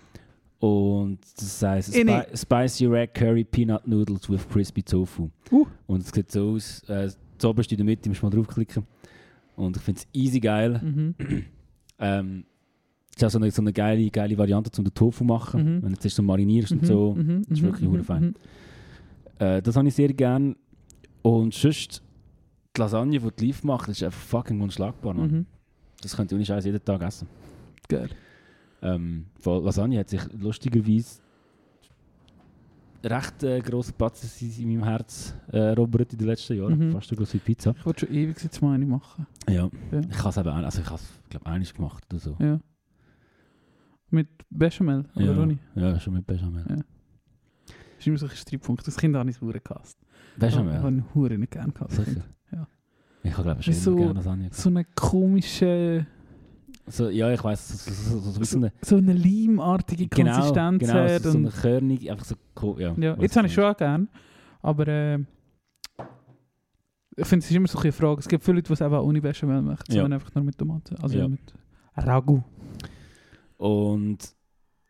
Und 0.59 1.21
das 1.37 1.63
heisst 1.63 1.97
Inni. 1.97 2.21
Spi 2.35 2.37
Spicy 2.37 2.87
Red 2.87 3.15
Curry 3.15 3.45
Peanut 3.45 3.87
Noodles 3.87 4.29
with 4.29 4.47
Crispy 4.49 4.83
Tofu. 4.83 5.31
Uh. 5.51 5.67
Und 5.87 6.03
es 6.03 6.11
sieht 6.11 6.31
so 6.31 6.51
aus, 6.51 6.83
äh, 6.83 7.11
das 7.39 7.47
oberste 7.47 7.75
in 7.75 7.79
der 7.79 7.87
Mitte, 7.87 8.11
musst 8.11 8.21
du 8.21 8.27
mal 8.27 8.31
draufklicken. 8.31 8.87
Und 9.57 9.77
ich 9.77 9.83
finde 9.83 10.01
es 10.01 10.09
easy 10.13 10.41
geil. 10.41 10.81
Mhm. 10.83 11.15
Ähm, 12.03 12.45
es 13.11 13.17
ist 13.19 13.25
auch 13.27 13.31
so 13.31 13.39
eine, 13.39 13.51
so 13.51 13.61
eine 13.61 13.75
geile, 13.75 14.09
geile 14.11 14.39
Variante, 14.39 14.71
um 14.79 14.85
den 14.85 14.95
Tofu 14.95 15.19
zu 15.19 15.25
machen. 15.25 15.61
Mhm. 15.77 15.83
Wenn 15.83 15.93
du 15.93 16.01
jetzt 16.03 16.17
so 16.17 16.23
marinierst 16.23 16.73
und 16.73 16.81
Mhm, 16.81 16.87
so. 16.87 17.15
mhm, 17.15 17.43
Das 17.43 17.59
ist 17.59 17.63
mhm, 17.63 17.67
wirklich 17.67 17.91
mhm, 17.91 18.05
fein. 18.05 18.35
Äh, 19.39 19.61
das 19.61 19.77
habe 19.77 19.87
ich 19.87 19.95
sehr 19.95 20.09
gern. 20.15 20.57
Und 21.21 21.53
sonst, 21.53 22.03
die 22.75 22.81
Lasagne, 22.81 23.19
die 23.21 23.29
die 23.39 23.45
Liv 23.49 23.63
macht, 23.65 23.91
ist 23.91 24.03
einfach 24.03 24.19
fucking 24.19 24.63
unschlagbar. 24.63 25.13
Mhm. 25.13 25.45
Das 26.01 26.17
könnte 26.17 26.35
ich 26.35 26.39
ohne 26.39 26.47
Scheiß 26.47 26.65
jeden 26.65 26.83
Tag 26.83 27.03
essen. 27.03 27.29
Geil. 27.87 28.09
Ähm, 28.81 29.27
Lasagne 29.45 29.99
hat 29.99 30.09
sich 30.09 30.23
lustigerweise 30.39 31.21
recht 33.05 33.43
äh, 33.43 33.61
grosse 33.61 33.93
Platz 33.93 34.41
in 34.43 34.69
meinem 34.69 34.85
Herz 34.85 35.35
äh, 35.53 35.59
erobert 35.59 36.13
in 36.13 36.19
den 36.19 36.29
letzten 36.29 36.57
Jahren. 36.57 36.79
Mhm. 36.79 36.93
Fast 36.93 37.09
so 37.09 37.17
groß 37.17 37.35
wie 37.35 37.39
Pizza. 37.39 37.75
Ich 37.77 37.87
wollte 37.87 38.07
schon 38.07 38.15
ewig 38.15 38.43
jetzt 38.43 38.61
mal 38.63 38.75
eine 38.75 38.87
machen. 38.87 39.27
Ja. 39.49 39.71
Ja. 39.91 40.01
Ich 40.11 40.19
habe 40.19 40.29
es 40.29 40.37
eben, 40.37 40.49
also 40.49 40.81
ich 40.81 40.87
habe 40.87 40.97
es, 40.97 41.31
glaube 41.31 41.47
einiges 41.47 41.75
gemacht 41.75 42.05
oder 42.11 42.21
so. 42.21 42.37
Ja. 42.39 42.61
Mit 44.11 44.29
Bechamel, 44.51 45.05
oder 45.15 45.25
ja. 45.25 45.33
Ronny? 45.33 45.59
ja, 45.77 46.01
schon 46.01 46.15
mit 46.15 46.27
Bechamel. 46.27 46.65
Ja. 46.69 46.77
Das 46.77 46.87
ist 47.99 48.07
immer 48.07 48.19
so 48.19 48.27
ein 48.27 48.33
Streitpunkt. 48.33 48.87
Das 48.87 48.97
Kind 48.97 49.15
habe 49.15 49.31
ich 49.31 49.41
hure 49.41 49.61
gehasst. 49.61 49.99
Bechamel? 50.37 50.75
Ich 50.75 50.79
habe 50.79 50.89
ihn 50.89 51.05
hure 51.15 51.39
nicht 51.39 51.53
gerne 51.53 51.73
gehabt. 51.73 51.93
Sicher? 51.93 52.25
Ja. 52.53 52.67
Ich 53.23 53.33
habe 53.33 53.43
glaube 53.45 53.61
ich 53.61 53.67
schon 53.67 53.93
immer 53.93 53.97
gerne 53.97 54.15
Lasagne 54.15 54.45
gehabt. 54.45 54.57
So 54.57 54.69
eine 54.69 54.85
komische, 54.97 56.07
So, 56.87 57.09
ja, 57.09 57.33
ich 57.33 57.43
weiss, 57.45 57.85
so, 57.85 58.19
so, 58.19 58.31
so, 58.33 58.41
wie 58.41 58.57
eine... 58.57 58.73
so 58.83 58.97
eine 58.97 59.13
leimartige 59.13 60.09
Genau, 60.09 60.33
Konsistenz 60.35 60.81
genau, 60.81 60.95
hat. 60.95 61.23
so, 61.23 61.31
so 61.33 61.39
eine 61.39 61.51
Körnig, 61.51 62.11
einfach 62.11 62.25
so... 62.25 62.35
cool, 62.63 62.81
Ja, 62.81 62.95
Ja, 62.97 63.17
jetzt 63.21 63.37
habe 63.37 63.47
ich 63.47 63.55
schon 63.55 63.65
auch 63.65 63.77
gern. 63.77 64.09
Aber 64.63 64.89
äh, 64.89 65.19
ich 67.17 67.27
finde, 67.27 67.45
es 67.45 67.51
ist 67.51 67.57
immer 67.57 67.69
so 67.69 67.79
eine 67.79 67.93
Frage. 67.93 68.21
Es 68.21 68.29
gibt 68.29 68.43
viele 68.45 68.57
Leute, 68.57 68.69
die 68.69 68.73
es 68.73 68.83
auch 68.83 69.03
ohne 69.05 69.21
Bechamel 69.21 69.63
machen, 69.63 69.85
Ja. 69.89 70.03
sondern 70.03 70.15
einfach 70.15 70.35
nur 70.35 70.45
mit 70.45 70.59
Tomaten. 70.59 70.97
Also 70.97 71.19
Ja. 71.19 71.29
mit 71.29 71.41
Ragu. 71.97 72.43
Und... 73.57 74.35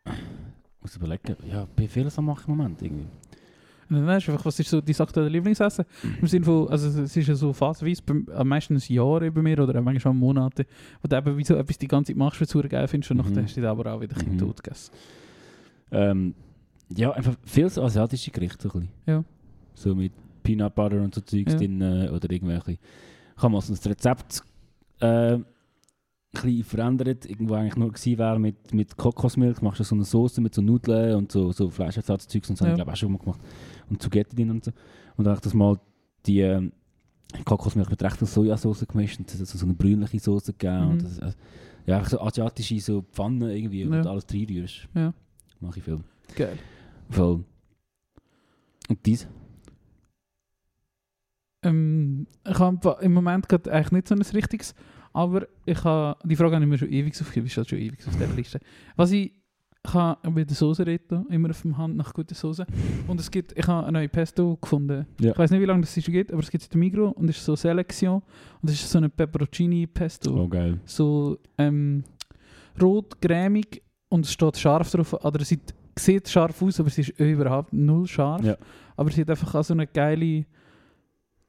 Ich 0.05 0.81
muss 0.81 0.95
überlegen, 0.95 1.35
ja, 1.47 1.67
vielen 1.87 2.09
Sachen 2.09 2.25
mache 2.25 2.41
ich 2.41 2.47
im 2.47 2.57
Moment 2.57 2.81
irgendwie. 2.81 3.05
Du 3.97 4.07
einfach, 4.07 4.45
was 4.45 4.59
ist 4.59 4.69
so 4.69 4.79
dein 4.81 4.95
aktuelles 4.99 5.31
Lieblingsessen? 5.31 5.85
Im 6.21 6.27
Sinne 6.27 6.45
von, 6.45 6.69
also 6.69 6.87
es 7.01 7.15
ist 7.17 7.27
ja 7.27 7.35
so 7.35 7.51
phasenweise, 7.53 8.01
am 8.35 8.47
meisten 8.47 8.75
ein 8.75 8.81
Jahr 8.87 9.19
bei 9.31 9.41
mir 9.41 9.59
oder 9.59 9.73
manchmal 9.81 9.99
schon 9.99 10.17
Monate, 10.17 10.65
wo 11.01 11.07
du 11.07 11.17
eben 11.17 11.37
wie 11.37 11.43
so 11.43 11.55
etwas 11.55 11.77
die 11.77 11.87
ganze 11.87 12.11
Zeit 12.13 12.17
machst, 12.17 12.39
was 12.41 12.47
du 12.49 12.61
geil 12.67 12.87
findest 12.87 13.11
und 13.11 13.17
Mhm. 13.17 13.23
nachher 13.33 13.43
hast 13.43 13.57
du 13.57 13.69
aber 13.69 13.93
auch 13.93 14.01
wieder 14.01 14.13
ein 14.15 14.19
bisschen 14.19 14.33
Mhm. 14.35 14.39
tot 14.39 14.63
gegessen. 14.63 14.91
Ähm, 15.91 16.33
ja, 16.95 17.11
einfach 17.11 17.35
viel 17.43 17.69
so 17.69 17.83
asiatische 17.83 18.31
Gerichte. 18.31 18.69
So, 18.69 18.79
ein 18.79 18.81
bisschen. 18.81 18.93
Ja. 19.07 19.23
so 19.73 19.95
mit 19.95 20.11
Peanut 20.43 20.73
Butter 20.75 21.01
und 21.01 21.13
so 21.15 21.21
Zeugs 21.21 21.53
Ja. 21.53 21.57
drin 21.59 21.81
äh, 21.81 22.09
oder 22.09 22.29
irgendwelche. 22.31 22.71
Ich 22.73 22.79
habe 23.43 23.49
mal 23.51 23.61
so 23.61 23.73
ein 23.73 23.79
Rezept 23.89 24.41
äh, 24.99 25.33
ein 25.33 25.45
bisschen 26.31 26.63
verändert. 26.63 27.25
Irgendwo 27.25 27.55
eigentlich 27.55 27.75
nur 27.75 27.91
gewesen 27.91 28.17
wäre 28.17 28.39
mit, 28.39 28.73
mit 28.73 28.95
Kokosmilch. 28.97 29.61
Machst 29.61 29.79
du 29.79 29.83
so 29.83 29.95
eine 29.95 30.03
Soße 30.05 30.39
mit 30.41 30.53
so 30.53 30.61
Nudeln 30.61 31.15
und 31.15 31.31
so, 31.31 31.51
so 31.51 31.69
Fleischersatzzeugs 31.69 32.49
und 32.49 32.57
so. 32.57 32.65
Ja. 32.65 32.71
habe 32.71 32.73
Ich 32.73 32.83
glaube 32.83 32.91
auch 32.91 32.95
schon 32.95 33.11
mal 33.11 33.17
gemacht. 33.19 33.39
Und 33.91 34.01
Zugetti 34.01 34.35
drin 34.35 34.49
und 34.49 34.65
so. 34.65 34.71
Und 35.17 35.25
dann 35.25 35.31
habe 35.33 35.37
ich 35.39 35.43
das 35.43 35.53
mal 35.53 35.79
die 36.25 36.39
ähm, 36.39 36.71
Kokosmilch 37.45 37.89
mit 37.89 38.01
rechter 38.01 38.25
Sojasauce 38.25 38.87
gemischt 38.87 39.19
und 39.19 39.31
das 39.31 39.39
hat 39.39 39.47
so 39.47 39.65
eine 39.65 39.73
brünliche 39.75 40.19
Soße 40.19 40.53
gegeben. 40.53 40.85
Mhm. 40.85 40.91
Und 40.91 41.03
das, 41.03 41.19
äh, 41.19 41.33
ja, 41.85 42.03
so 42.05 42.19
asiatische 42.21 42.79
so 42.79 43.03
Pfannen 43.11 43.41
irgendwie, 43.49 43.87
wo 43.89 43.93
Ja. 43.93 44.01
du 44.01 44.09
alles 44.09 44.25
reinrührst. 44.31 44.87
Ja. 44.95 45.13
Mache 45.59 45.77
ich 45.79 45.83
viel. 45.83 45.99
Geil. 46.35 46.57
Voll. 47.09 47.43
Und 48.89 49.05
dies? 49.05 49.27
Ähm, 51.63 52.27
ich 52.47 52.57
habe 52.59 52.97
im 53.01 53.13
Moment 53.13 53.47
gerade 53.47 53.71
eigentlich 53.71 53.91
nicht 53.91 54.07
so 54.07 54.15
ein 54.15 54.21
richtiges, 54.21 54.73
aber 55.13 55.47
ich 55.65 55.83
habe, 55.83 56.17
die 56.27 56.35
Frage 56.35 56.55
habe 56.55 56.65
ich 56.65 56.69
mir 56.69 56.77
schon 56.77 56.91
ewig 56.91 57.19
aufgegeben, 57.21 57.47
ist 57.47 57.57
halt 57.57 57.69
schon 57.69 57.79
ewig 57.79 57.99
auf 58.07 58.13
dieser 58.15 58.33
Liste. 58.33 58.59
Was 58.95 59.11
ich, 59.11 59.31
ich 59.83 59.93
habe 59.93 60.31
bei 60.31 60.43
der 60.43 60.55
Soße 60.55 60.85
retten, 60.85 61.25
immer 61.29 61.49
auf 61.49 61.61
dem 61.63 61.77
Hand 61.77 61.97
nach 61.97 62.13
guter 62.13 62.35
Soße. 62.35 62.65
Und 63.07 63.19
es 63.19 63.31
gibt, 63.31 63.57
ich 63.57 63.67
habe 63.67 63.87
eine 63.87 63.99
neue 63.99 64.09
Pesto 64.09 64.55
gefunden. 64.61 65.07
Ja. 65.19 65.31
Ich 65.31 65.37
weiß 65.37 65.51
nicht, 65.51 65.61
wie 65.61 65.65
lange 65.65 65.81
das 65.81 65.93
schon 65.93 66.13
gibt, 66.13 66.31
aber 66.31 66.41
es 66.41 66.51
gibt 66.51 66.61
es 66.61 66.67
in 66.67 66.71
der 66.71 66.79
Migro 66.79 67.09
und 67.09 67.29
es 67.29 67.37
ist 67.37 67.45
so 67.45 67.55
Selection 67.55 68.21
und 68.61 68.69
es 68.69 68.75
ist 68.75 68.89
so 68.89 68.99
eine 68.99 69.09
Peperoncini 69.09 69.87
Pesto. 69.87 70.43
Oh, 70.43 70.47
geil. 70.47 70.79
So 70.85 71.39
ähm, 71.57 72.03
rot, 72.79 73.19
cremig 73.21 73.81
und 74.09 74.25
es 74.25 74.33
steht 74.33 74.57
scharf 74.57 74.91
drauf. 74.91 75.13
Oder 75.13 75.41
es 75.41 75.49
sieht, 75.49 75.73
sieht 75.97 76.29
scharf 76.29 76.61
aus, 76.61 76.79
aber 76.79 76.87
es 76.87 76.99
ist 76.99 77.09
überhaupt 77.19 77.73
null 77.73 78.07
scharf. 78.07 78.43
Ja. 78.43 78.57
Aber 78.95 79.09
es 79.09 79.17
hat 79.17 79.29
einfach 79.29 79.55
auch 79.55 79.63
so 79.63 79.73
eine 79.73 79.87
geile 79.87 80.45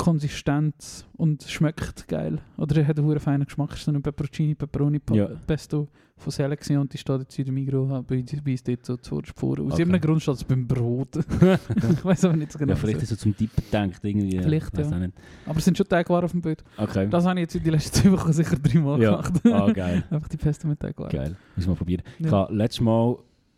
Konsistenz 0.02 1.06
und 1.16 1.42
schmeckt 1.44 2.08
geil. 2.08 2.38
Oder 2.56 2.76
er 2.80 2.88
hat 2.88 2.98
einen 2.98 3.20
feinen 3.20 3.44
Geschmack. 3.46 3.76
So 3.76 3.90
eine 3.90 4.00
Peperoncini, 4.00 4.54
Pepperoni 4.54 4.98
Pa- 4.98 5.14
Ja. 5.14 5.26
Pesto 5.46 5.88
von 6.16 6.30
Selection 6.32 6.78
und 6.78 6.92
die 6.92 6.98
steht 6.98 7.20
jetzt 7.20 7.38
in 7.38 7.44
der 7.44 7.54
Migro 7.54 7.86
bei 8.06 8.24
bei 8.44 8.52
uns 8.52 8.62
dort 8.62 8.84
so 8.86 8.96
zuvorderst 8.96 9.38
vor. 9.38 9.58
Aus 9.60 9.72
Okay. 9.72 9.82
irgendeinem 9.82 10.00
Grund 10.00 10.22
steht 10.22 10.34
es 10.34 10.44
beim 10.44 10.66
Brot. 10.66 11.16
ich 11.16 12.04
weiß 12.04 12.24
aber 12.26 12.36
nicht 12.36 12.52
so 12.52 12.58
genau. 12.58 12.70
ja, 12.72 12.76
vielleicht 12.76 12.98
ist 13.02 13.04
es 13.12 13.18
so 13.20 13.22
zum 13.24 13.36
Tippen 13.36 13.62
gedacht. 13.64 14.04
Irgendwie. 14.04 14.38
Vielleicht, 14.38 14.76
Weiss 14.76 14.90
ja. 14.90 15.08
Aber 15.46 15.58
es 15.58 15.64
sind 15.64 15.76
schon 15.76 15.88
Teigwaren 15.88 16.24
auf 16.24 16.32
dem 16.32 16.42
Bild. 16.42 16.62
Okay. 16.76 17.08
Das 17.08 17.24
habe 17.24 17.38
ich 17.38 17.42
jetzt 17.44 17.54
in 17.56 17.62
den 17.64 17.72
letzten 17.72 17.94
zwei 18.02 18.12
Wochen 18.12 18.32
sicher 18.32 18.56
dreimal 18.56 19.00
ja. 19.00 19.10
gemacht. 19.20 19.32
Ah, 19.46 19.72
geil. 19.72 20.04
Einfach 20.10 20.28
die 20.28 20.36
Pesto 20.36 20.68
mit 20.68 20.80
Teigwaren. 20.80 21.10
Geil. 21.10 21.36
Müssen 21.56 21.68
wir 21.68 21.72
mal 21.72 21.78
probieren. 21.78 22.02
Ich 22.18 22.26
Ja. 22.26 22.32
habe 22.32 22.54
letztes 22.54 22.80
Mal, 22.80 23.16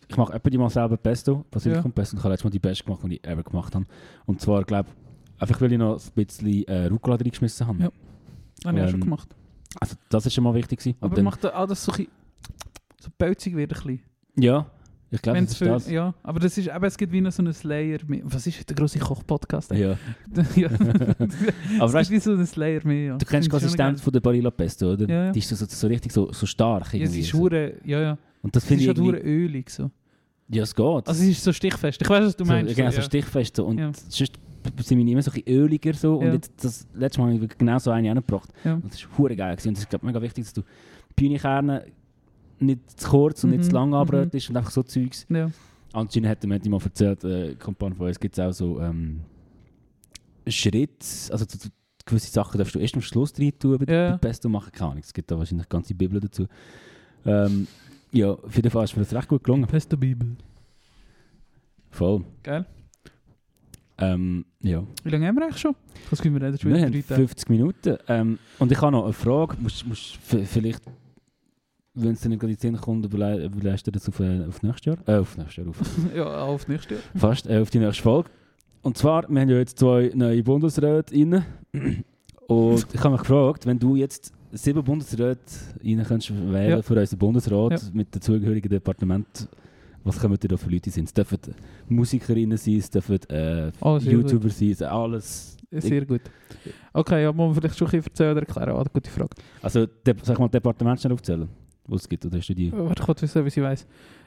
ich 0.09 0.17
mache 0.17 0.33
etwa 0.35 0.51
die 0.51 0.59
mal 0.59 0.71
selber 0.71 0.97
Pesto, 0.97 1.45
Basilikum 1.51 1.91
Ja. 1.91 1.95
Pesto, 1.95 2.15
und 2.15 2.19
ich 2.19 2.25
habe 2.25 2.33
letztes 2.33 2.45
Mal 2.45 2.51
die 2.51 2.59
beste 2.59 2.85
gemacht, 2.85 3.01
die 3.05 3.15
ich 3.17 3.25
ever 3.27 3.43
gemacht 3.43 3.75
habe. 3.75 3.87
Und 4.27 4.41
zwar, 4.41 4.63
glaube 4.65 4.89
ich, 4.91 5.04
einfach 5.45 5.61
weil 5.61 5.73
ich 5.73 5.79
noch 5.79 5.97
ein 5.99 6.25
bisschen 6.27 6.65
äh, 6.65 6.87
Rucola 6.87 7.17
reingeschmissen 7.17 7.67
habe. 7.67 7.83
Ja. 7.85 7.91
Habe 8.67 8.79
ich 8.79 8.85
auch 8.85 8.89
schon 8.89 8.95
Ähm, 9.01 9.05
gemacht. 9.05 9.29
Also 9.81 9.97
das 10.09 10.27
ist 10.27 10.35
schon 10.35 10.45
mal 10.45 10.55
wichtig 10.55 10.79
gewesen. 10.79 10.97
Aber 11.01 11.15
dann- 11.15 11.25
macht 11.25 11.45
auch 11.47 11.67
das 11.67 11.85
so 11.85 11.93
ein 11.93 11.97
bisschen, 11.97 12.13
so 13.01 13.11
pelzig 13.19 13.55
wird 13.57 13.73
ein 13.73 13.77
bisschen. 13.77 14.01
Ja, 14.37 14.67
ich 15.11 15.23
glaube, 15.23 15.41
das 15.43 15.51
ist 15.53 15.57
für- 15.59 15.65
das. 15.67 15.89
Ja, 15.91 16.13
aber 16.23 16.41
das 16.41 16.59
ist, 16.59 16.69
aber 16.69 16.87
es 16.89 16.97
gibt 16.97 17.13
wie 17.13 17.21
noch 17.21 17.31
so 17.33 17.43
einen 17.43 17.53
Slayer 17.53 17.99
mehr. 18.07 18.23
Was 18.25 18.47
ist 18.47 18.69
der 18.69 18.75
grosse 18.75 18.99
Koch-Podcast? 18.99 19.71
Ja. 19.73 19.97
ja. 20.57 20.69
Aber 21.79 21.87
es 21.87 21.93
weißt 21.93 22.11
gibt 22.11 22.23
wie 22.23 22.25
so 22.25 22.33
einen 22.33 22.47
Slayer 22.47 22.81
mehr. 22.85 23.05
Ja. 23.05 23.17
du 23.19 23.25
kennst 23.27 23.47
die 23.47 23.51
Konsistenz 23.51 24.01
von 24.01 24.13
der 24.13 24.21
Barilla 24.21 24.51
Pesto, 24.51 24.93
oder? 24.93 25.09
Ja, 25.09 25.25
ja. 25.27 25.33
Die 25.33 25.39
ist 25.39 25.49
so, 25.49 25.55
so, 25.57 25.67
so 25.69 25.87
richtig 25.87 26.11
so, 26.11 26.33
so 26.33 26.47
stark 26.47 26.91
geil. 26.91 27.01
Ja, 27.03 27.07
irgendwie. 27.07 27.21
ist 27.21 27.31
so. 27.31 27.39
hure, 27.39 27.75
ja, 27.85 28.01
ja. 28.01 28.19
Und 28.43 28.57
das 28.57 28.65
finde 28.65 28.83
ist 28.85 28.91
ich 28.91 28.97
halt 28.97 28.99
irgendwie... 28.99 29.29
ölig 29.31 29.71
so. 29.71 29.91
Ja, 30.49 30.63
es 30.65 30.75
geht. 30.75 30.85
Also 30.85 31.11
es 31.23 31.29
ist 31.29 31.45
so 31.45 31.53
stichfest. 31.53 32.03
Ich 32.03 32.09
weiß, 32.09 32.25
was 32.27 32.37
du 32.37 32.45
so, 32.45 32.53
meinst. 32.53 32.75
genau, 32.75 32.91
so, 32.91 32.97
so 32.97 33.01
ja. 33.03 33.07
stichfest. 33.07 33.57
So. 33.57 33.67
Und 33.67 33.79
Ja. 33.79 33.93
sonst 34.09 34.33
sind 34.79 34.99
meine 34.99 35.11
immer 35.11 35.23
so 35.23 35.31
ein 35.31 35.43
bisschen 35.43 35.59
öliger 35.59 35.95
so. 35.95 36.17
Und 36.17 36.27
Ja. 36.27 36.33
jetzt, 36.35 36.53
das 36.65 36.87
letzte 36.95 37.21
Mal 37.21 37.35
habe 37.35 37.45
ich 37.45 37.59
genau 37.59 37.79
so 37.79 37.91
eine 37.91 38.11
angebracht. 38.11 38.51
Ja. 38.65 38.75
Und 38.75 38.87
das 38.87 38.95
ist 38.97 39.09
hure 39.19 39.37
geil. 39.37 39.55
Gewesen. 39.57 39.69
Und 39.69 39.75
es 39.79 39.81
ist 39.85 39.91
glaub, 39.91 40.03
mega 40.03 40.21
wichtig, 40.21 40.45
dass 40.45 40.53
du 40.53 40.63
Pininkerne 41.17 41.87
nicht 42.59 43.01
zu 43.01 43.09
kurz 43.09 43.45
und 43.45 43.51
nicht 43.51 43.61
Mhm, 43.61 43.65
zu 43.65 43.71
lang 43.73 43.89
mhm. 43.89 43.95
anbrätst 43.95 44.51
und 44.51 44.57
einfach 44.57 44.71
so 44.71 44.83
Zeugs. 44.83 45.27
Ja. 45.29 45.51
Anscheinend 45.93 46.29
hat 46.29 46.45
mir 46.45 46.61
mal 46.71 46.81
erzählt, 46.83 47.25
äh, 47.25 47.55
Kampagne 47.57 47.95
von 47.95 48.07
uns 48.09 48.19
gibt 48.19 48.37
es 48.37 48.45
auch 48.45 48.53
so 48.53 48.81
ähm, 48.81 49.21
Schritte, 50.49 51.05
also 51.31 51.45
zu, 51.45 51.59
zu, 51.59 51.69
gewisse 52.05 52.31
Sachen 52.31 52.59
darfst 52.59 52.75
du 52.75 52.79
erst 52.79 52.95
am 52.95 53.01
Schluss 53.01 53.33
rein 53.39 53.53
tun, 53.59 53.79
bei 53.79 53.93
Ja. 53.93 54.09
ja. 54.11 54.17
Best 54.17 54.45
machen 54.49 54.71
keine 54.73 54.91
Ahnung. 54.93 55.03
Es 55.05 55.13
gibt 55.15 55.31
da 55.31 55.39
wahrscheinlich 55.39 55.67
eine 55.67 55.69
ganze 55.71 55.95
Bibel 55.95 56.21
dazu. 56.21 56.47
Ähm, 57.25 57.67
ja, 58.13 58.31
auf 58.33 58.55
jeden 58.55 58.71
Fall 58.71 58.85
ist 58.85 58.97
mir 58.97 59.03
das 59.05 59.15
recht 59.15 59.29
gut 59.29 59.43
gelungen. 59.45 59.67
Beste 59.67 59.97
Bibel. 59.97 60.37
Voll. 61.91 62.25
Geil. 62.43 62.67
Ähm, 63.99 64.45
ja. 64.61 64.83
Wie 65.05 65.11
lange 65.11 65.27
haben 65.29 65.37
wir 65.37 65.45
eigentlich 65.45 65.61
schon? 65.61 65.75
Das 66.11 66.21
können 66.21 66.35
wir 66.35 66.43
reden, 66.47 66.59
schon 66.59 66.73
Wir 66.73 66.83
haben 66.83 66.93
drei 66.93 67.01
Tage. 67.03 67.15
50 67.27 67.49
Minuten. 67.49 67.97
Ähm, 68.09 68.39
und 68.59 68.73
ich 68.73 68.81
habe 68.81 68.93
noch 68.93 69.05
eine 69.05 69.13
Frage. 69.13 69.57
Musst, 69.61 69.87
musst 69.87 70.17
vielleicht, 70.17 70.83
wenn 71.95 72.13
es 72.13 72.21
dir 72.21 72.29
nicht 72.29 72.41
gerade 72.41 72.53
in 72.53 72.59
den 72.59 72.61
Sinn 72.61 72.77
kommt, 72.81 73.05
überle 73.07 73.45
überlegst 73.45 73.87
du 73.87 73.93
das 73.93 74.09
auf, 74.09 74.19
äh, 74.21 74.45
auf 74.49 74.63
nächstes 74.63 74.87
Jahr? 74.87 74.97
Äh, 75.07 75.21
auf 75.21 75.37
nächstes 75.37 75.57
Jahr, 75.57 75.69
auf, 75.69 75.81
ja, 76.17 76.43
auf 76.43 76.67
nächstes 76.69 76.99
Jahr. 76.99 77.01
fast, 77.15 77.47
äh, 77.47 77.59
auf 77.61 77.71
die 77.71 77.79
nächste 77.79 78.03
Folge. 78.03 78.31
Und 78.83 78.99
zwar, 78.99 79.29
wir 79.29 79.41
haben 79.41 79.49
ja 79.49 79.59
jetzt 79.59 79.79
zwei 79.79 80.11
neue 80.15 80.43
Bundesräte 80.43 81.15
rein. 81.15 81.45
Und 82.47 82.87
ich 82.93 83.01
habe 83.01 83.11
mich 83.13 83.21
gefragt, 83.21 83.65
wenn 83.65 83.79
du 83.79 83.97
jetzt 83.97 84.33
sieben 84.53 84.85
Bundesräte 84.85 85.41
rein 85.83 86.05
kannst 86.07 86.31
wählen 86.31 86.71
Ja. 86.71 86.83
für 86.83 86.95
unseren 86.99 87.19
Bundesrat 87.19 87.73
Ja. 87.73 87.79
mit 87.93 88.15
dem 88.15 88.21
zugehörigen 88.21 88.69
Departement, 88.69 89.49
was 90.05 90.19
kommen 90.21 90.39
da 90.41 90.57
für 90.57 90.71
Leute 90.71 90.91
sein? 90.91 91.05
Es 91.05 91.13
dürfen 91.15 91.39
Musikerinnen 91.89 92.57
sein, 92.59 92.77
es 92.77 92.91
dürfen 92.91 93.19
äh, 93.31 93.73
Oh, 93.81 93.99
YouTuber 93.99 94.51
sein, 94.51 94.71
es- 94.71 94.83
alles. 94.83 95.57
Sehr 95.71 96.05
gut. 96.07 96.21
Okay, 96.93 97.23
ja, 97.25 97.33
muss 97.33 97.47
man 97.49 97.55
vielleicht 97.57 97.77
schon 97.77 97.89
ein 97.89 97.91
bisschen 97.93 98.07
erzählen 98.13 98.31
oder 98.37 98.41
erklären. 98.47 98.71
Ah, 98.77 98.85
gute 98.93 99.11
Frage. 99.11 99.31
Also, 99.61 99.87
de, 99.87 100.15
sag 100.23 100.39
mal, 100.39 100.49
Departement 100.49 101.01
schnell 101.01 101.13
aufzählen, 101.15 101.49
was 101.87 102.03
es 102.03 102.09
gibt, 102.09 102.25
oder 102.27 102.39
hast 102.39 102.49
du 102.49 102.55
die? 102.55 102.71
Warte, 102.73 103.03
ich 103.03 103.23
wissen, 103.23 103.45
wie 103.45 103.51
sie 103.51 103.63
weiss. 103.63 103.85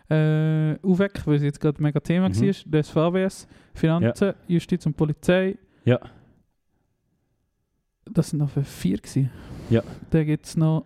Äh, 0.10 0.76
UVEC, 0.86 1.26
weil 1.26 1.36
es 1.36 1.44
jetzt 1.44 1.60
gerade 1.62 1.82
mega 1.82 2.00
Thema 2.02 2.28
Mhm. 2.28 2.36
war, 2.42 2.54
das 2.66 2.90
VWS, 2.90 3.48
Finanzen, 3.74 4.34
Justiz 4.48 4.86
und 4.86 4.98
Polizei. 4.98 5.58
Ja. 5.86 6.00
Das 8.12 8.30
sind 8.30 8.40
noch 8.40 8.50
vier 8.64 8.98
gewesen. 8.98 9.30
Ja. 9.70 9.84
Dann 10.10 10.26
gibt 10.26 10.46
es 10.46 10.56
noch... 10.58 10.86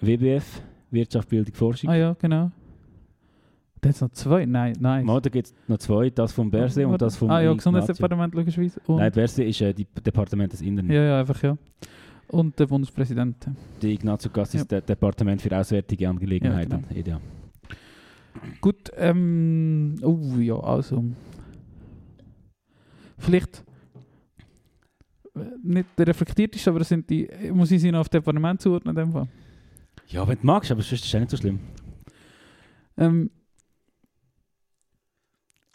WBF, 0.00 0.62
Wirtschaft, 0.90 1.28
Bildung, 1.28 1.54
Forschung. 1.54 1.90
Ah 1.90 1.94
ja, 1.96 2.16
genau. 2.18 2.50
Dann 3.82 3.92
hat 3.92 4.00
noch 4.02 4.10
zwei? 4.10 4.44
Nein, 4.44 4.76
nein. 4.78 5.06
Mal, 5.06 5.20
da 5.20 5.30
gibt 5.30 5.46
es 5.46 5.54
noch 5.66 5.78
zwei, 5.78 6.10
das 6.10 6.32
vom 6.32 6.50
Berse 6.50 6.86
und 6.86 7.00
das 7.00 7.16
vom 7.16 7.30
Ah 7.30 7.40
ja. 7.40 7.52
Gesundheitsdepartement 7.54 8.34
logischerweise. 8.34 8.78
Und, 8.86 8.98
Nein, 8.98 9.10
Berse 9.12 9.42
ist 9.44 9.60
äh, 9.62 9.72
die 9.72 9.86
Departement 9.86 10.52
des 10.52 10.60
Inneren. 10.60 10.90
ja, 10.90 11.02
ja, 11.02 11.20
einfach 11.20 11.42
ja. 11.42 11.56
Und 12.28 12.58
der 12.58 12.66
Bundespräsident. 12.66 13.46
Die 13.82 13.92
Ignazio 13.94 14.30
Gass 14.30 14.52
Ja. 14.52 14.60
ist 14.60 14.70
das 14.70 14.84
Departement 14.84 15.40
für 15.42 15.56
Auswärtige 15.56 16.08
Angelegenheiten. 16.08 16.84
Ja, 16.90 16.96
Ideal. 16.96 17.20
Gut, 18.60 18.90
ähm... 18.96 19.96
Oh 20.02 20.18
ja, 20.38 20.54
also... 20.60 21.02
Vielleicht... 23.18 23.64
äh, 25.34 25.40
Nicht 25.62 25.88
der 25.98 26.06
reflektierteste, 26.06 26.70
aber 26.70 26.78
das 26.80 26.88
sind 26.88 27.08
die... 27.10 27.28
Muss 27.52 27.70
ich 27.72 27.80
sie 27.80 27.90
noch 27.90 28.00
auf 28.00 28.08
Departement 28.08 28.60
zuordnen 28.60 28.96
in 28.96 29.04
dem 29.06 29.12
Fall? 29.12 29.26
Ja, 30.08 30.26
wenn 30.28 30.38
du 30.38 30.46
magst, 30.46 30.70
aber 30.70 30.82
sonst 30.82 30.92
ist 30.92 31.04
es 31.06 31.12
ja 31.12 31.18
nicht 31.20 31.30
so 31.30 31.36
schlimm. 31.38 31.58
Ähm... 32.98 33.30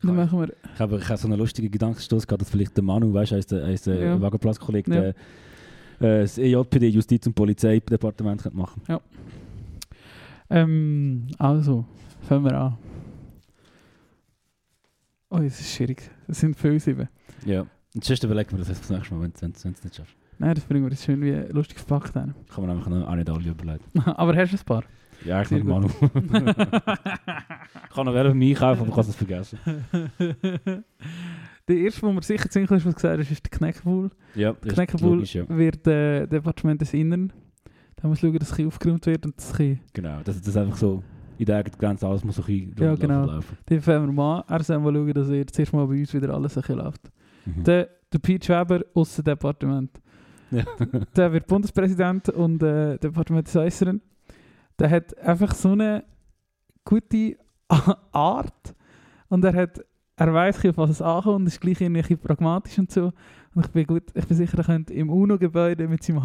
Dann 0.02 0.16
machen 0.16 0.40
wir... 0.40 0.54
Ich 0.74 0.80
habe, 0.80 0.98
ich 0.98 1.08
habe 1.10 1.18
so 1.18 1.28
einen 1.28 1.38
lustigen 1.40 1.72
Gedankenstoß 1.72 2.28
gehabt, 2.28 2.42
dass 2.42 2.50
vielleicht 2.50 2.76
der 2.76 2.84
Manu, 2.84 3.14
weißt 3.14 3.32
du, 3.32 3.42
der, 3.42 3.66
als 3.66 3.84
der 3.84 3.96
Ja. 3.96 4.22
Wagenplatzkollege, 4.22 4.94
Ja. 4.94 5.02
der 5.02 5.10
äh, 6.02 6.22
das 6.22 6.38
EJPD, 6.38 6.90
Justiz- 6.90 7.26
und 7.26 7.34
Polizeidepartement 7.34 8.42
könnte 8.44 8.58
machen 8.58 8.82
Ähm, 10.50 11.28
also, 11.40 11.86
fangen 12.28 12.44
wir 12.46 12.54
an. 12.54 12.78
Oh, 15.30 15.38
es 15.40 15.60
ist 15.60 15.74
schwierig. 15.74 16.10
Es 16.28 16.40
sind 16.40 16.56
viele 16.56 16.80
sieben. 16.80 17.10
Ja. 17.46 17.66
Und 17.94 18.04
sonst 18.04 18.24
überlegen 18.24 18.52
wir 18.52 18.60
das 18.60 18.68
jetzt 18.68 18.82
das 18.82 18.90
nächste 18.90 19.16
Mal, 19.16 19.22
wenn 19.24 19.32
du 19.32 19.46
es 19.56 19.64
nicht 19.84 19.96
schaffst. 19.96 20.16
Nein, 20.38 20.54
das 20.54 20.66
bringen 20.66 20.84
wir 20.84 20.92
jetzt 20.92 21.06
schön 21.06 21.22
wie 21.22 21.32
lustig 21.52 21.80
verpackt 21.80 22.14
hin. 22.14 22.36
Kann 22.54 22.66
man 22.66 22.78
einfach 22.78 22.90
noch 22.90 23.08
auch 23.08 23.16
nicht 23.16 23.30
alle 23.30 23.50
überlegen. 23.50 23.84
Aber 24.06 24.36
hast 24.36 24.52
du 24.52 24.58
ein 24.58 24.66
paar? 24.66 24.84
Ja, 25.24 25.42
ich 25.42 25.48
Sehr 25.48 25.64
noch 25.64 25.66
Manu. 25.66 25.88
gut. 26.00 26.12
ich 26.14 27.96
kann 27.96 28.06
noch 28.06 28.14
welche 28.14 28.30
für 28.30 28.36
mich 28.36 28.58
kaufen, 28.58 28.82
aber 28.82 28.90
ich 28.90 28.96
kann 28.96 29.06
es 29.10 29.16
vergessen. 29.16 29.60
der 31.68 31.78
erste, 31.78 32.02
wo 32.02 32.12
mir 32.12 32.22
sicher 32.22 32.50
ziemlich 32.50 32.72
ist, 32.72 32.86
was 32.86 32.96
gesagt 32.96 33.20
hast, 33.20 33.32
ist 33.32 33.46
der 33.46 33.58
Kneckebull. 33.58 34.10
Ja, 34.36 34.54
das 34.54 34.68
ist 34.68 34.74
Kneckebull 34.76 35.16
logisch, 35.16 35.36
ja. 35.36 35.46
wird 35.50 35.88
äh, 35.88 36.28
Departement 36.28 36.82
des 36.82 36.94
Innern. 36.94 37.32
Da 37.96 38.08
muss 38.08 38.20
schauen, 38.20 38.38
dass 38.38 38.52
es 38.52 38.66
aufgeräumt 38.66 39.06
wird 39.06 39.26
und 39.26 39.38
das 39.38 39.52
ein 39.52 39.58
bisschen... 39.58 39.80
Genau, 39.94 40.20
das 40.24 40.58
einfach 40.58 40.78
so 40.78 41.04
in 41.38 41.46
der 41.46 41.58
eigenen 41.58 41.78
Grenze 41.78 42.08
alles 42.08 42.24
muss 42.24 42.38
ein 42.40 42.46
bisschen 42.46 42.76
Ja, 42.80 42.96
genau. 42.96 43.26
laufen. 43.26 43.58
Den 43.70 43.82
fangen 43.82 44.08
wir 44.08 44.14
mal 44.14 44.40
an. 44.42 44.58
Er 44.60 44.64
soll 44.64 44.80
mal 44.80 44.94
schauen, 44.94 45.14
dass 45.14 45.30
er 45.30 45.48
zuerst 45.48 45.74
mal 45.74 45.86
bei 45.88 46.00
uns 46.00 46.14
wieder 46.14 46.34
alles 46.34 46.58
ein 46.58 46.62
bisschen 46.62 46.78
läuft. 46.78 47.02
Mhm. 47.46 47.64
Der, 47.64 47.90
der 48.12 48.20
Pete 48.20 48.50
Weber, 48.50 48.86
Aussendepartement. 48.94 49.92
Ja. 50.52 50.64
der 51.16 51.34
wird 51.34 51.48
Bundespräsident 51.48 52.30
und 52.30 52.62
äh, 52.64 52.98
Departement 52.98 53.48
des 53.48 53.56
Äußeren. 53.56 54.02
Der 54.80 54.90
hat 54.90 55.18
einfach 55.20 55.54
so 55.56 55.72
eine 55.72 56.04
gute 56.84 57.38
Art 58.12 58.76
und 59.30 59.44
er 59.44 59.54
hat 59.54 59.86
er 60.18 60.34
weiß 60.34 60.66
auf 60.66 60.78
was 60.78 60.90
es 60.92 61.02
ankommt 61.02 61.42
und 61.42 61.48
ist 61.48 61.60
gleich 61.60 61.82
ein 61.84 61.94
bisschen 61.94 62.18
pragmatisch 62.18 62.80
und 62.80 62.92
so. 62.92 63.12
Und 63.54 63.66
ich 63.66 63.72
bin, 63.72 63.86
gut, 63.86 64.04
ich 64.14 64.26
bin 64.26 64.38
sicher, 64.38 64.58
er 64.58 64.64
könnte 64.64 64.94
im 64.94 65.10
UNO-Gebäude 65.10 65.88
mit 65.88 66.04
seinem 66.04 66.24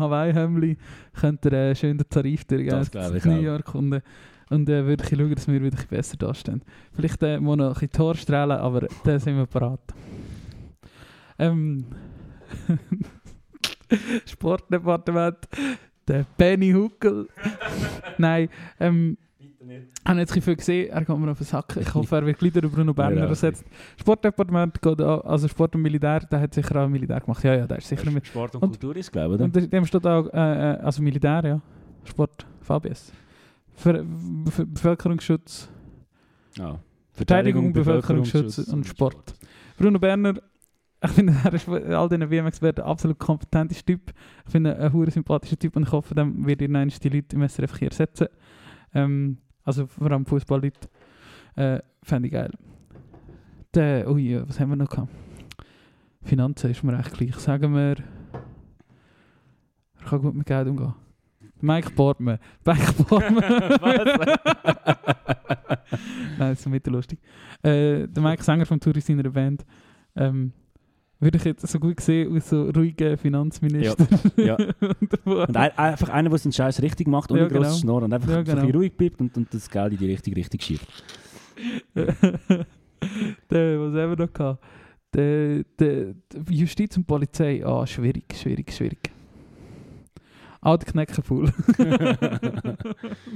er, 1.47 1.71
äh, 1.71 1.75
schön 1.75 1.99
den 1.99 2.09
Tarif 2.09 2.47
glaube 2.47 3.19
ich 3.19 3.25
New. 3.25 3.41
York 3.41 3.75
und, 3.75 4.01
und 4.51 4.69
äh, 4.69 4.87
würde 4.87 5.05
ich 5.05 5.11
schauen, 5.11 5.35
dass 5.35 5.49
wir 5.49 5.63
wieder 5.63 5.77
ein 5.77 5.87
besser 5.89 6.17
dastehen. 6.17 6.63
Vielleicht 6.93 7.23
äh, 7.23 7.41
muss 7.41 7.57
noch 7.57 7.67
ein 7.67 7.73
bisschen 7.73 7.91
Tor 7.91 8.15
strahlen, 8.15 8.59
aber 8.59 8.87
dann 9.05 9.19
sind 9.19 9.37
wir 9.37 9.47
parat. 9.47 9.81
Ähm, 11.39 11.85
Sportdepartement, 14.27 15.49
der 16.11 16.27
Benny 16.37 16.73
Huckel. 16.73 17.29
Nein, 18.19 18.49
ähm, 18.79 19.17
ich 19.63 20.09
habe 20.09 20.21
jetzt 20.21 20.33
viel 20.33 20.57
gesehen, 20.57 20.91
er 20.91 21.05
kommt 21.05 21.23
mir 21.25 21.31
auf 21.31 21.39
den 21.39 21.47
Sack. 21.47 21.77
Ich 21.79 21.95
hoffe, 21.95 22.17
er 22.17 22.27
wird 22.27 22.39
gleich 22.39 22.53
durch 22.53 22.73
Bruno 22.73 22.93
Berner 22.95 23.21
Ja, 23.23 23.27
ersetzt. 23.27 23.65
Sportdepartement 23.99 24.81
geht 24.83 25.01
auch, 25.03 25.25
also 25.25 25.47
Sport 25.47 25.75
und 25.77 25.83
Militär, 25.83 26.21
der 26.21 26.41
hat 26.41 26.55
sicher 26.55 26.83
auch 26.83 26.89
Militär 26.89 27.21
gemacht. 27.21 27.45
Ja, 27.45 27.55
ja, 27.55 27.67
der 27.67 27.79
ist 27.79 27.87
sicher 27.89 28.11
mit. 28.11 28.27
Sport 28.27 28.57
und, 28.57 28.63
Und- 28.63 28.71
Kultur 28.71 28.97
ist, 28.97 29.13
glaube 29.13 29.35
ich, 29.35 29.41
oder? 29.41 29.45
Und 29.45 29.73
dem 29.73 29.87
steht 29.87 30.07
auch, 30.07 30.27
äh, 30.33 30.73
äh, 30.73 30.77
also 30.79 31.03
Militär, 31.03 31.43
ja. 31.45 31.61
Sport, 32.05 32.47
VBS. 32.63 33.13
Ver 33.75 34.05
Ver 34.51 34.65
Bevölkerungsschutz, 34.67 35.69
Ah. 36.59 36.77
Verteidigung, 37.13 37.73
Bevölkerungsschutz 37.73 38.59
und 38.59 38.87
Sport. 38.87 39.35
Bruno 39.79 39.99
Berner, 39.99 40.35
ich 41.03 41.11
finde, 41.11 41.35
er 41.43 41.55
ist 41.55 41.65
von 41.65 41.83
all 41.93 42.09
diesen 42.09 42.31
WM-Experten 42.31 42.83
ein 42.83 42.87
absolut 42.87 43.19
kompetenter 43.19 43.75
Typ. 43.75 44.13
Ich 44.45 44.53
finde, 44.53 44.77
ein 44.77 44.93
hure 44.93 45.11
sympathischer 45.11 45.59
Typ 45.59 45.77
und 45.77 45.85
ich 45.85 45.93
hoffe, 45.93 46.15
dann 46.15 46.47
wird 46.47 46.61
ihr 46.61 46.69
die 46.69 47.09
Leute 47.09 47.37
im 47.37 47.49
SRF 47.49 47.79
hier 47.79 47.89
ersetzen. 47.89 48.29
Ähm, 48.95 49.39
also 49.65 49.87
vor 49.87 50.11
allem 50.11 50.27
Fußballleute. 50.27 50.89
Äh, 51.57 51.81
Fände 52.03 52.29
ich 52.29 52.33
geil. 52.33 52.51
Der, 53.75 54.11
ui, 54.11 54.33
ja, 54.33 54.49
was 54.49 54.59
haben 54.59 54.71
wir 54.71 54.77
noch 54.77 54.89
gehabt? 54.89 55.11
Finanzen 56.23 56.71
ist 56.71 56.83
mir 56.83 56.99
echt 56.99 57.13
gleich. 57.13 57.37
Sagen 57.37 57.75
wir, 57.75 57.97
er 59.99 60.07
kann 60.07 60.21
gut 60.21 60.35
mit 60.35 60.47
Geld 60.47 60.69
umgehen. 60.69 60.95
Mike 61.61 61.91
Portman. 61.91 62.39
Mike 62.65 62.93
Portman. 63.05 63.45
Nein, 66.39 66.51
das 66.51 66.61
ist 66.61 66.69
mittellustig. 66.69 67.19
Äh, 67.63 68.07
der 68.07 68.23
Mike 68.23 68.43
Sänger 68.43 68.67
vom 68.67 68.81
Tourist 68.81 69.07
seiner 69.07 69.29
Band. 69.31 69.65
Ähm, 70.17 70.53
würde 71.21 71.37
ich 71.39 71.45
jetzt 71.45 71.67
so 71.67 71.79
gut 71.79 72.01
sehen 72.01 72.35
als 72.35 72.49
so 72.51 72.71
ruhiger 72.71 73.17
Finanzminister. 73.19 74.07
Ja, 74.37 74.55
Und 74.81 75.11
wo- 75.25 75.43
Und 75.43 75.57
ein, 75.57 75.71
einfach 75.79 76.09
einer, 76.09 76.31
der 76.31 76.39
seinen 76.39 76.53
Scheiß 76.53 76.81
richtig 76.83 77.07
macht, 77.09 77.31
ohne 77.31 77.43
Ja, 77.43 77.49
grosses 77.49 77.81
genau. 77.83 77.93
Schnurren 77.93 78.05
und 78.05 78.13
einfach 78.15 78.29
Ja, 78.29 78.45
so 78.45 78.53
ein 78.53 78.67
genau. 78.67 78.79
ruhig 78.79 78.97
bleibt 78.97 79.21
und, 79.21 79.37
und 79.37 79.53
das 79.53 79.69
Geld 79.71 79.93
in 79.93 79.99
die 79.99 80.07
richtige 80.07 80.37
Richtung 80.37 80.61
schiebt. 80.61 80.87
der, 81.95 83.79
was 83.81 83.95
haben 83.95 83.95
wir 83.95 84.17
noch 84.17 84.33
gehabt? 84.33 84.65
Der, 85.15 85.65
der, 85.79 86.15
Justiz 86.49 86.97
und 86.97 87.07
Polizei, 87.07 87.65
ah, 87.67 87.87
schwierig, 87.87 88.25
schwierig, 88.35 88.73
schwierig. 88.73 89.11
Alter 90.63 90.93
Kneckenfuhl. 90.93 91.51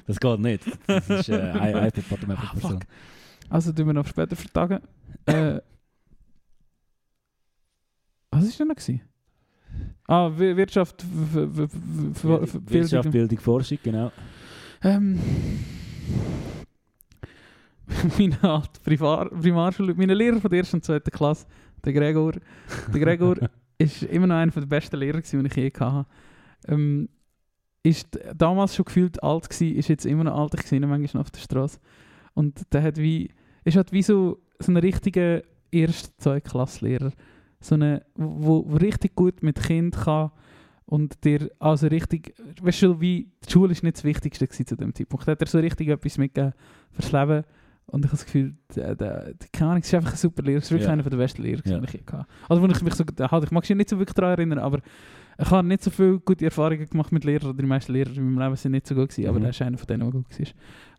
das 0.06 0.20
geht 0.20 0.40
nicht. 0.40 0.62
Das 0.86 1.08
ist 1.08 1.28
äh, 1.30 1.40
ein, 1.40 1.74
ein 1.74 1.90
Departement 1.90 2.38
Ah, 2.40 2.52
Person. 2.52 2.80
Also 3.48 3.72
tun 3.72 3.86
wir 3.86 3.94
noch 3.94 4.06
später 4.06 4.36
vertagen. 4.36 4.80
Äh, 5.26 5.60
was 8.34 8.44
war 8.44 8.58
denn 8.58 8.68
noch? 8.68 8.74
Gewesen? 8.76 9.00
Ah, 10.06 10.30
Wir- 10.36 10.56
Wirtschaft, 10.56 11.02
v- 11.02 11.48
Wirtschaft, 11.56 12.66
Bildung. 12.66 13.10
Bildung, 13.10 13.38
Forschung, 13.38 13.78
genau. 13.82 14.12
Ähm, 14.82 15.18
meine 18.18 18.42
alte 18.42 18.80
Privar 18.82 19.28
Primarschule, 19.30 19.94
meine 19.94 20.14
Lehrer 20.14 20.40
von 20.40 20.50
der 20.50 20.60
ersten 20.60 20.76
und 20.76 20.84
zweiten 20.84 21.10
Klasse, 21.10 21.46
der 21.84 21.92
Gregor, 21.92 22.32
der 22.92 23.00
Gregor 23.00 23.36
ist 23.78 24.02
immer 24.04 24.26
noch 24.26 24.36
einer 24.36 24.52
der 24.52 24.66
besten 24.66 24.96
Lehrer, 24.96 25.18
gewesen, 25.18 25.38
den 25.42 25.46
ich 25.46 25.56
je 25.56 25.72
hatte. 25.80 26.06
Ähm, 26.68 27.08
ist 27.82 28.18
damals 28.34 28.74
schon 28.74 28.86
gefühlt 28.86 29.22
alt 29.22 29.48
gewesen, 29.50 29.76
ist 29.76 29.88
jetzt 29.88 30.06
immer 30.06 30.24
noch 30.24 30.38
alt, 30.38 30.54
ich 30.54 30.62
sehe 30.66 30.80
ihn 30.80 30.88
manchmal 30.88 31.20
noch 31.20 31.26
auf 31.26 31.30
der 31.30 31.40
Straße. 31.40 31.78
Und 32.32 32.62
der 32.72 32.82
hat 32.82 32.96
wie 32.96 33.30
ist 33.64 33.76
halt 33.76 33.92
wie 33.92 34.02
so, 34.02 34.38
so 34.58 34.72
ein 34.72 34.76
richtiger 34.78 35.42
erst 35.70 36.12
Zweiklasslehrer. 36.20 37.12
So 37.64 37.74
eine, 37.76 38.04
wo, 38.14 38.64
wo 38.68 38.76
richtig 38.76 39.14
gut 39.14 39.42
mit 39.42 39.62
Kind 39.62 39.96
kann 39.96 40.30
und 40.86 41.24
dir 41.24 41.50
also 41.58 41.86
richtig, 41.86 42.34
weißt 42.60 42.82
du, 42.82 43.00
wie 43.00 43.30
die 43.46 43.50
Schule 43.50 43.72
ist 43.72 43.82
nicht 43.82 43.96
das 43.96 44.04
Wichtigste 44.04 44.46
zu 44.66 44.76
dem 44.76 44.94
Zeitpunkt. 44.94 45.26
Da 45.26 45.32
hat 45.32 45.40
er 45.40 45.46
so 45.46 45.58
richtig 45.58 45.88
etwas 45.88 46.18
mitgegeben 46.18 46.52
fürs 46.92 47.10
Leben 47.12 47.44
und 47.86 48.04
ich 48.04 48.10
habe 48.10 48.16
das 48.18 48.24
Gefühl, 48.26 48.54
der, 48.76 48.94
der, 48.94 49.34
keine 49.52 49.70
Ahnung, 49.70 49.80
es 49.82 49.88
ist 49.88 49.94
einfach 49.94 50.10
ein 50.12 50.16
super 50.16 50.42
Lehrer, 50.42 50.58
es 50.58 50.64
ist 50.64 50.70
wirklich 50.72 50.86
Ja. 50.86 50.92
einer 50.92 51.02
der 51.02 51.16
besten 51.16 51.42
Lehrer, 51.42 51.62
Ja. 51.64 51.78
die 51.78 51.86
ich 51.96 52.02
hatte. 52.12 52.26
Also 52.48 52.62
wo 52.62 52.66
ich 52.66 52.82
mich 52.82 52.94
so, 52.94 53.04
halt, 53.18 53.44
ich 53.44 53.50
mag 53.50 53.62
mich 53.68 53.76
nicht 53.78 53.88
so 53.88 53.98
wirklich 53.98 54.14
daran 54.14 54.32
erinnern, 54.32 54.58
aber 54.58 54.80
ich 55.38 55.50
habe 55.50 55.66
nicht 55.66 55.82
so 55.82 55.90
viele 55.90 56.20
gute 56.20 56.44
Erfahrungen 56.44 56.88
gemacht 56.88 57.12
mit 57.12 57.24
Lehrern, 57.24 57.48
oder 57.50 57.58
die 57.62 57.66
meisten 57.66 57.92
Lehrer 57.92 58.14
in 58.14 58.24
meinem 58.30 58.38
Leben 58.44 58.56
sind 58.56 58.72
nicht 58.72 58.86
so 58.86 58.94
gut 58.94 59.08
gewesen, 59.08 59.28
aber 59.28 59.38
Mhm. 59.38 59.44
er 59.46 59.50
ist 59.50 59.62
einer 59.62 59.78
von 59.78 59.86
denen, 59.86 60.00
der 60.00 60.10
gut 60.12 60.38
war. 60.38 60.46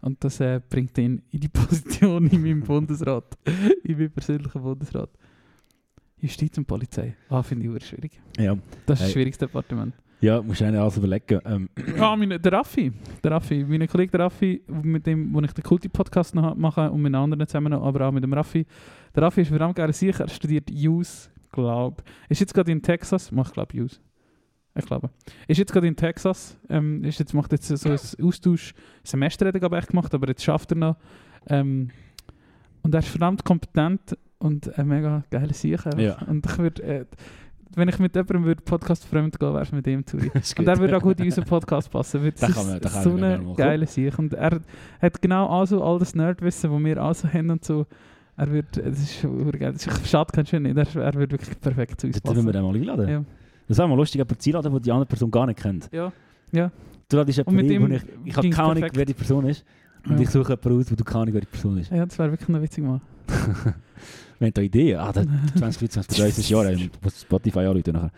Und 0.02 0.24
das 0.24 0.40
äh, 0.40 0.62
bringt 0.70 0.98
ihn 0.98 1.22
in 1.32 1.40
die 1.40 1.48
Position 2.18 2.28
in 2.28 2.42
meinem 2.42 2.62
Bundesrat, 2.62 3.38
in 3.84 3.98
meinem 3.98 4.12
persönlichen 4.12 4.62
Bundesrat. 4.62 5.10
Justiz 6.22 6.58
und 6.58 6.66
Polizei. 6.66 7.16
Ah, 7.30 7.44
finde 7.44 7.66
ich 7.66 7.72
sehr 7.72 7.82
schwierig. 7.82 8.20
Ja, 8.38 8.54
Das 8.54 8.60
ist 8.62 8.68
Hey. 8.68 8.86
das 9.08 9.12
schwierigste 9.12 9.46
Departement. 9.48 9.94
ja 10.22 10.42
musst 10.42 10.62
du 10.62 10.66
alles 10.82 10.98
überlegen. 10.98 11.40
Ähm, 11.46 11.70
Ah, 12.00 12.16
meine, 12.16 12.40
der 12.40 12.52
Raffi. 12.54 12.92
Der 13.24 13.32
Raffi. 13.32 13.64
Mein 13.68 13.88
Kollege 13.88 14.12
der 14.12 14.22
Raffi, 14.22 14.62
mit 14.68 15.06
dem 15.06 15.34
wo 15.34 15.42
ich 15.42 15.52
den 15.54 15.64
Kulti-Podcast 15.64 16.34
noch 16.36 16.56
mache 16.56 16.90
und 16.90 17.02
mit 17.02 17.14
anderen 17.14 17.46
zusammen 17.48 17.72
noch, 17.72 17.84
aber 17.84 18.08
auch 18.08 18.12
mit 18.12 18.24
dem 18.24 18.34
Raffi. 18.34 18.66
Der 19.14 19.24
Raffi 19.24 19.42
ist 19.42 19.50
verdammt 19.50 19.76
geil 19.76 19.92
sicher. 19.94 20.24
Er 20.24 20.30
studiert 20.30 20.72
Use, 20.72 21.30
glaube 21.52 22.04
Ist 22.30 22.40
jetzt 22.42 22.54
gerade 22.54 22.72
in 22.72 22.82
Texas. 22.82 23.32
Mach, 23.32 23.52
glaube 23.52 23.78
Use. 23.78 24.00
Ich 24.78 24.86
glaube. 24.86 25.10
Ist 25.48 25.58
jetzt 25.58 25.72
gerade 25.72 25.88
in 25.88 25.96
Texas. 25.96 26.58
Ähm, 26.70 27.04
ist 27.04 27.20
jetzt, 27.20 27.34
macht 27.34 27.52
jetzt 27.54 27.68
so 27.68 27.90
ein 27.90 27.98
Austausch-Semester, 28.26 29.48
hat 29.48 29.54
er, 29.54 29.60
glaube 29.60 29.78
ich, 29.80 29.88
gemacht, 29.88 30.14
aber 30.14 30.28
jetzt 30.28 30.44
schafft 30.44 30.72
er 30.72 30.78
noch. 30.78 30.96
Ähm, 31.48 31.92
und 32.82 32.94
er 32.94 33.00
ist 33.00 33.08
verdammt 33.08 33.44
kompetent 33.46 34.18
und 34.46 34.78
ein 34.80 34.88
mega 34.88 35.24
geiler 35.30 35.54
Sicher. 35.54 35.98
Ja. 36.00 36.18
Und 36.28 36.46
ich 36.46 36.58
würde, 36.58 36.84
äh, 36.84 37.06
wenn 37.76 37.90
ich 37.90 38.00
mit 38.00 38.16
jemandem 38.16 38.46
würde 38.46 38.62
Podcast 38.62 39.06
fremd 39.06 39.38
gehen, 39.40 39.54
wäre 39.54 39.64
es 39.64 39.72
mit 39.72 39.86
ihm 39.88 40.06
zu. 40.06 40.18
Und 40.58 40.68
er 40.68 40.78
würde 40.80 40.96
auch 40.96 41.02
gut 41.02 41.20
in 41.20 41.26
unseren 41.26 41.44
Podcast 41.46 41.92
passen. 41.92 42.24
Weil 42.24 42.32
das 42.40 42.54
kann 42.54 42.68
man- 42.68 42.80
ist 42.80 43.04
so 43.04 43.16
eine 43.16 43.54
geile 43.58 43.86
Sicht. 43.86 44.18
Und 44.18 44.34
er 44.34 44.62
hat 45.02 45.22
genau 45.22 45.48
also 45.50 45.84
all 45.84 46.00
das 46.00 46.16
Nerdwissen, 46.16 46.72
das 46.72 46.84
wir 46.84 47.04
auch 47.04 47.14
so 47.14 47.28
haben 47.28 47.50
und 47.50 47.66
so. 47.66 47.86
Er 48.38 48.52
wird, 48.52 48.78
ist 48.78 49.22
geil. 49.24 49.74
Das 49.74 49.86
ist- 49.88 50.08
Schade 50.08 50.30
kannst 50.34 50.54
du 50.54 50.60
nicht. 50.62 50.78
Er, 50.78 51.02
er 51.02 51.14
wird 51.16 51.32
wirklich 51.34 51.60
perfekt 51.60 52.00
zu 52.00 52.08
uns 52.08 52.16
Jetzt 52.18 52.26
müssen 52.26 52.46
wir 52.46 52.54
passen. 52.54 52.64
den 52.74 52.86
mal 52.86 52.92
einladen. 52.94 53.10
Ja. 53.10 53.24
Das 53.68 53.78
wäre 53.78 53.90
mal 53.90 53.96
lustig, 53.96 54.20
jemanden 54.20 54.40
zu 54.40 54.50
einladen, 54.52 54.72
den 54.74 54.82
die 54.82 54.92
andere 54.92 55.08
Person 55.08 55.32
gar 55.32 55.46
nicht 55.48 55.60
kennt. 55.60 55.90
Ja. 55.92 56.14
Du 57.10 57.18
ladest 57.18 57.38
jemanden 57.40 57.72
ein, 57.72 57.82
wo 57.82 57.94
ich, 57.94 58.02
ich 58.26 58.38
habe 58.38 58.50
keine 58.52 58.70
Ahnung, 58.72 58.90
wer 58.94 59.06
die 59.06 59.14
Person 59.14 59.46
ist. 59.48 59.66
Und 60.08 60.16
Ja. 60.16 60.22
ich 60.22 60.30
suche 60.30 60.54
jemanden 60.54 60.80
aus, 60.80 60.92
wo 60.92 60.96
du 60.96 61.04
keine 61.04 61.22
Ahnung, 61.24 61.34
wer 61.34 61.42
die 61.42 61.48
Person 61.48 61.78
ist. 61.78 61.92
ja, 61.92 62.06
das 62.06 62.18
wäre 62.20 62.32
wirklich 62.32 62.48
noch 62.48 62.62
witzig 62.62 62.84
mal. 62.86 63.02
Wir 64.40 64.48
haben 64.48 64.54
da 64.54 64.62
Ideen. 64.62 65.00
Ah, 65.00 65.12
das 65.14 65.26
2024, 65.56 66.18
30 66.18 66.50
Jahre. 66.50 66.74
Ich 66.74 66.90
muss 67.02 67.22
Spotify 67.22 67.60
anrufen 67.60 67.94
nachher. 67.94 68.12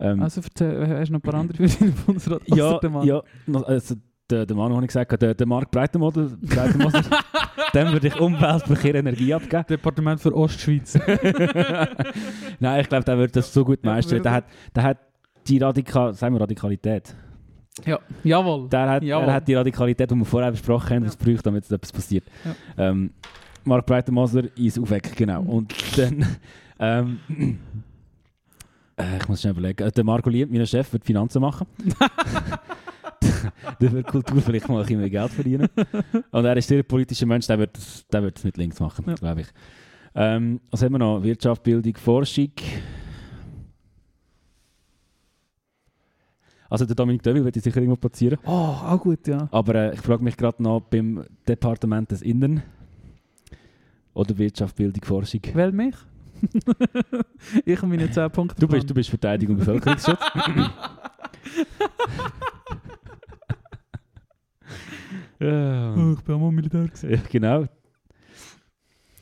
Ähm, 0.00 0.22
Also 0.22 0.40
erzähl, 0.42 0.98
hast 0.98 1.08
du 1.08 1.12
noch 1.12 1.18
ein 1.20 1.22
paar 1.22 1.34
andere 1.34 1.68
für 1.68 1.78
deinen 1.84 1.92
Bundesrat? 2.04 2.42
ja, 2.46 2.80
ja, 3.04 3.22
noch- 3.46 3.62
also 3.66 3.94
der, 4.28 4.44
der 4.46 4.56
Mann, 4.56 4.72
den 4.72 4.80
ich 4.82 4.86
gesagt 4.88 5.12
habe, 5.12 5.18
der, 5.18 5.34
der 5.34 5.46
Marc 5.46 5.70
Breitenmoder, 5.70 6.30
Breitenmoder 6.42 7.02
dem 7.74 7.92
würde 7.92 8.08
ich 8.08 8.18
Umwelt, 8.18 8.62
Verkehr, 8.64 8.94
Energie 8.96 9.32
abgeben. 9.34 9.64
Departement 9.68 10.18
für 10.20 10.34
Ostschweiz. 10.34 10.98
Nein, 12.58 12.80
ich 12.80 12.88
glaube, 12.88 13.04
der 13.04 13.18
wird 13.18 13.36
das 13.36 13.52
so 13.52 13.64
gut 13.64 13.84
meistern. 13.84 14.12
würde- 14.12 14.22
Der 14.22 14.32
hat, 14.32 14.44
der 14.74 14.82
hat 14.82 14.98
die 15.46 15.58
Radikal, 15.58 16.14
sagen 16.14 16.34
wir 16.34 16.40
Radikalität. 16.40 17.14
ja, 17.84 17.98
jawohl. 18.22 18.68
Der 18.68 18.88
hat, 18.88 19.02
Jawohl. 19.02 19.28
er 19.28 19.34
hat 19.34 19.46
die 19.48 19.54
Radikalität, 19.54 20.10
die 20.10 20.14
wir 20.16 20.24
vorher 20.24 20.50
besprochen 20.50 20.90
haben, 20.90 21.02
Ja. 21.02 21.08
was 21.08 21.16
braucht, 21.16 21.44
damit 21.46 21.70
etwas 21.70 21.92
passiert. 21.92 22.24
Ja. 22.44 22.88
Ähm, 22.88 23.10
Marc 23.64 23.86
Breitenmoser 23.86 24.44
ist 24.56 24.78
aufweckt, 24.78 25.16
genau. 25.16 25.42
Und 25.42 25.74
dann, 25.98 26.24
ähm, 26.78 27.18
äh, 28.96 29.18
ich 29.18 29.28
muss 29.28 29.40
schnell 29.40 29.52
überlegen, 29.52 29.90
der 29.90 30.04
Marco 30.04 30.30
Lieb, 30.30 30.50
mein 30.50 30.66
Chef, 30.66 30.92
wird 30.92 31.04
Finanzen 31.04 31.40
machen. 31.40 31.66
der 33.80 33.92
wird 33.92 34.06
Kultur 34.06 34.40
vielleicht 34.42 34.68
mal 34.68 34.76
ein 34.76 34.82
bisschen 34.82 35.00
mehr 35.00 35.10
Geld 35.10 35.30
verdienen. 35.32 35.68
Und 36.30 36.44
er 36.44 36.56
ist 36.56 36.68
sehr 36.68 36.78
ein 36.78 36.84
politischer 36.84 37.26
Mensch, 37.26 37.46
der 37.46 37.58
wird, 37.58 37.76
das- 37.76 38.06
der 38.12 38.22
wird 38.22 38.38
es 38.38 38.44
mit 38.44 38.56
links 38.56 38.78
machen, 38.80 39.04
Ja. 39.08 39.14
glaube 39.14 39.42
ich. 39.42 39.46
Ähm, 40.14 40.60
was 40.70 40.82
haben 40.82 40.92
wir 40.92 40.98
noch? 40.98 41.22
Wirtschaft, 41.22 41.62
Bildung, 41.62 41.94
Forschung. 41.96 42.50
Also 46.70 46.86
der 46.86 46.96
Dominik 46.96 47.22
Dövil 47.22 47.44
wird 47.44 47.54
sicher 47.56 47.76
irgendwo 47.76 47.96
platzieren. 47.96 48.38
Oh, 48.44 48.50
auch 48.50 49.00
gut, 49.00 49.26
ja. 49.28 49.48
Aber 49.52 49.74
äh, 49.74 49.94
ich 49.94 50.00
frage 50.00 50.24
mich 50.24 50.36
gerade 50.36 50.62
noch 50.62 50.80
beim 50.80 51.24
Departement 51.46 52.10
des 52.10 52.22
Innern 52.22 52.62
oder 54.14 54.38
Wirtschaft, 54.38 54.76
Bildung, 54.76 55.04
Forschung. 55.04 55.40
Wähl 55.52 55.72
mich. 55.72 55.94
ich 57.64 57.82
und 57.82 57.88
meine 57.88 58.10
10 58.10 58.30
Punkte. 58.30 58.60
Du 58.60 58.68
bist, 58.68 58.88
du 58.88 58.94
bist 58.94 59.08
Verteidigung 59.10 59.56
und 59.56 59.60
Bevölkerungsschutz. 59.60 60.20
ja, 65.40 65.94
Oh, 65.94 66.12
ich 66.16 66.20
bin 66.24 66.34
auch 66.34 66.40
mal 66.40 66.52
Militär. 66.52 66.88
ja, 67.02 67.18
genau. 67.30 67.66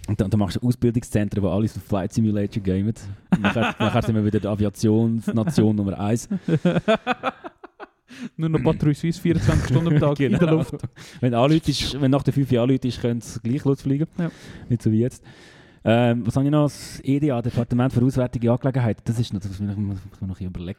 Und 0.09 0.20
dann, 0.20 0.28
dann 0.30 0.40
machst 0.40 0.57
du 0.57 0.66
Ausbildungszentren, 0.66 1.43
wo 1.43 1.49
alle 1.49 1.68
so 1.68 1.78
Flight 1.80 2.12
Simulator 2.12 2.62
gamen. 2.62 2.93
Nachher, 3.40 3.74
nachher 3.78 4.03
sind 4.03 4.16
wir 4.16 4.24
wieder 4.24 4.40
die 4.40 4.49
Aviationsnation 4.49 5.76
Nummer 5.76 5.99
1. 5.99 6.28
Nur 8.37 8.49
noch 8.49 8.63
Patrouille 8.63 8.95
Suisse 8.95 9.21
24 9.21 9.69
Stunden 9.69 9.95
am 9.95 10.01
Tag 10.01 10.21
in 10.21 10.31
der 10.33 10.41
Genau. 10.41 10.57
Luft. 10.57 10.75
Wenn, 11.21 11.35
anläutest, 11.35 12.01
wenn 12.01 12.11
nach 12.11 12.23
der 12.23 12.33
5 12.33 12.51
Jahren 12.51 12.65
anläutest, 12.69 13.01
können 13.01 13.21
sie 13.21 13.41
gleich 13.41 13.65
losfliegen. 13.65 14.07
Ja. 14.19 14.31
Nicht 14.69 14.83
so 14.83 14.91
wie 14.93 15.01
jetzt. 15.01 15.23
Ähm, 15.85 16.25
was 16.27 16.37
habe 16.37 16.45
ich 16.47 16.53
noch? 16.53 16.65
Das 16.65 17.01
EDA, 17.03 17.43
Departement 17.43 17.93
für 17.93 18.05
Auswärtige 18.05 18.53
Angelegenheiten. 18.53 19.03
Das 19.05 19.19
ist 19.19 19.33
noch, 19.33 19.41
das 19.41 19.59
muss 19.59 19.99
ich, 19.99 20.13
ich 20.15 20.21
mir 20.21 20.29
noch 20.29 20.41
überlegen. 20.41 20.79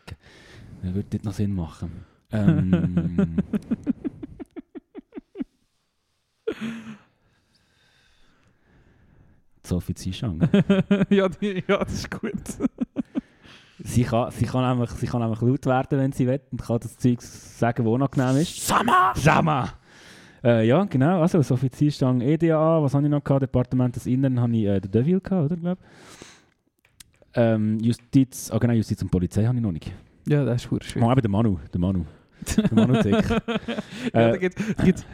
Das 0.82 0.94
würde 0.94 1.08
dort 1.10 1.26
noch 1.26 1.34
Sinn 1.34 1.54
machen. 1.54 1.92
Ähm, 2.32 3.38
Sophie 9.66 9.94
Zishang. 9.96 10.42
ja, 11.10 11.30
die, 11.30 11.64
ja, 11.68 11.78
das 11.84 11.94
ist 11.94 12.12
gut. 12.12 12.32
Sie 13.86 14.04
kann, 14.04 14.32
sie, 14.32 14.46
kann 14.46 14.64
einfach, 14.64 14.96
sie 14.96 15.06
kann 15.08 15.22
einfach 15.22 15.42
laut 15.42 15.66
werden, 15.66 16.00
wenn 16.00 16.12
sie 16.14 16.26
will 16.26 16.40
und 16.52 16.62
kann 16.62 16.80
das 16.80 16.98
Zeug 16.98 17.22
sagen, 17.22 17.84
wo 17.84 17.94
unangenehm 17.96 18.38
ist. 18.38 18.66
Sama! 18.66 19.14
Sama! 19.16 19.70
Äh, 20.44 20.66
ja, 20.68 20.84
genau. 20.86 21.22
Also, 21.22 21.42
Sophie 21.42 21.70
Zierstang, 21.70 22.22
EDA. 22.22 22.82
Was 22.82 22.94
habe 22.94 23.04
ich 23.06 23.10
noch 23.12 23.24
gehabt? 23.24 23.44
Departement 23.44 23.96
des 23.96 24.06
Innern 24.06 24.40
habe 24.40 24.56
ich 24.56 24.66
äh, 24.66 24.80
den 24.80 24.92
Deville 24.92 25.20
gehabt, 25.22 25.52
oder? 25.52 25.58
Glaub. 25.58 25.78
Ähm, 27.36 27.80
Justiz, 27.80 28.52
ah 28.52 28.58
genau, 28.58 28.74
Justiz 28.74 29.02
und 29.02 29.10
Polizei 29.10 29.46
habe 29.46 29.58
ich 29.58 29.64
noch 29.64 29.72
nicht. 29.72 29.92
Ja, 30.28 30.46
das 30.46 30.58
ist 30.58 30.68
verdammt 30.68 30.86
schwierig. 30.86 31.08
Oh, 31.08 31.12
eben 31.12 31.22
der 31.22 31.32
Manu. 31.32 31.60
Der 31.74 31.80
Manu. 31.80 32.06
Der 32.58 32.74
Manu 32.74 33.02
Zick. 33.02 33.14
ja, 34.14 34.30
Äh, 34.30 34.32
da 34.32 34.38
gibt 34.38 34.60
es 35.00 35.06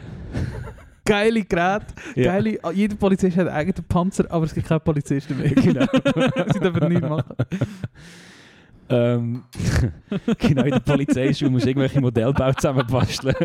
geile 1.04 1.42
Geräte. 1.44 1.86
Ja. 2.14 2.24
Geile, 2.32 2.58
ah, 2.62 2.70
jeder 2.70 2.96
Polizist 2.96 3.36
hat 3.36 3.48
einen 3.48 3.56
eigenen 3.56 3.84
Panzer, 3.84 4.26
aber 4.30 4.44
es 4.44 4.54
gibt 4.54 4.66
keine 4.68 4.80
Polizisten 4.80 5.38
mehr. 5.38 5.50
Genau. 5.54 5.86
Sie 6.52 6.60
dürfen 6.60 6.88
nichts 6.88 7.08
machen. 7.08 7.34
Ähm, 8.90 9.44
genau, 10.38 10.64
in 10.64 10.70
der 10.70 10.80
Polizeischule 10.80 11.50
musst 11.50 11.64
du 11.64 11.70
irgendwelche 11.70 12.00
Modellbau 12.00 12.52
zusammenbasteln. 12.52 13.36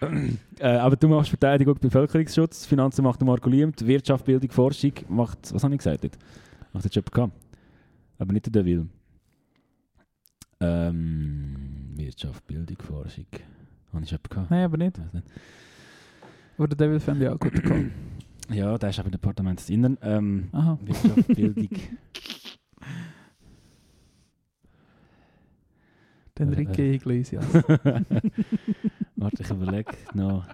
äh, 0.58 0.66
aber 0.66 0.96
du 0.96 1.08
machst 1.08 1.30
Verteidigung, 1.30 1.78
Bevölkerungsschutz, 1.80 2.66
Finanzen 2.66 3.02
macht 3.02 3.20
der 3.20 3.26
Marco 3.26 3.48
Liemt, 3.48 3.86
Wirtschaft, 3.86 4.24
Bildung, 4.24 4.50
Forschung 4.50 4.92
macht, 5.08 5.54
was 5.54 5.64
habe 5.64 5.74
ich 5.74 5.78
gesagt? 5.78 6.04
Dort? 6.04 6.18
Macht 6.72 6.84
jetzt 6.84 6.94
jemand. 6.94 7.32
Aber 8.18 8.32
nicht 8.32 8.46
der 8.46 8.52
Deville. 8.52 8.86
Ähm, 10.60 11.92
Wirtschaft, 11.96 12.46
Bildung, 12.46 12.76
Forschung. 12.82 13.26
Habe 13.92 14.04
ich 14.04 14.10
jemand 14.10 14.30
gehabt? 14.30 14.50
Nein, 14.50 14.64
aber 14.64 14.76
nicht. 14.76 14.98
Nicht. 15.12 15.26
Aber 16.58 16.68
der 16.68 16.76
Devil 16.76 17.00
fände 17.00 17.24
ich 17.24 17.30
auch 17.30 17.38
gut. 17.38 17.52
gehabt. 17.52 17.84
Ja, 18.50 18.76
der 18.76 18.90
ist 18.90 18.98
aber 18.98 19.06
im 19.06 19.12
Departement 19.12 19.58
des 19.58 19.70
Innern. 19.70 19.96
Ähm, 20.02 20.48
Aha. 20.52 20.78
Wirtschaft, 20.82 21.28
Bildung. 21.28 21.66
Den 26.38 26.48
Äh, 26.48 26.52
Enrique 26.52 26.78
äh. 26.82 26.94
Iglesias. 26.94 27.44
Warte, 29.16 29.42
ich 29.42 29.50
überlege 29.50 29.92
noch. 30.14 30.44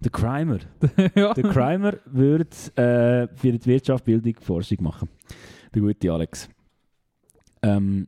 Der 0.00 0.10
Crimer. 0.10 0.58
ja. 1.14 1.32
Der 1.34 1.44
Crimer 1.44 1.94
würde 2.06 2.46
äh, 2.76 3.28
für 3.34 3.52
die 3.52 3.64
Wirtschaft, 3.66 4.04
Bildung, 4.04 4.34
Forschung 4.40 4.78
machen. 4.82 5.08
Der 5.74 5.82
gute 5.82 6.12
Alex. 6.12 6.48
Ähm, 7.62 8.06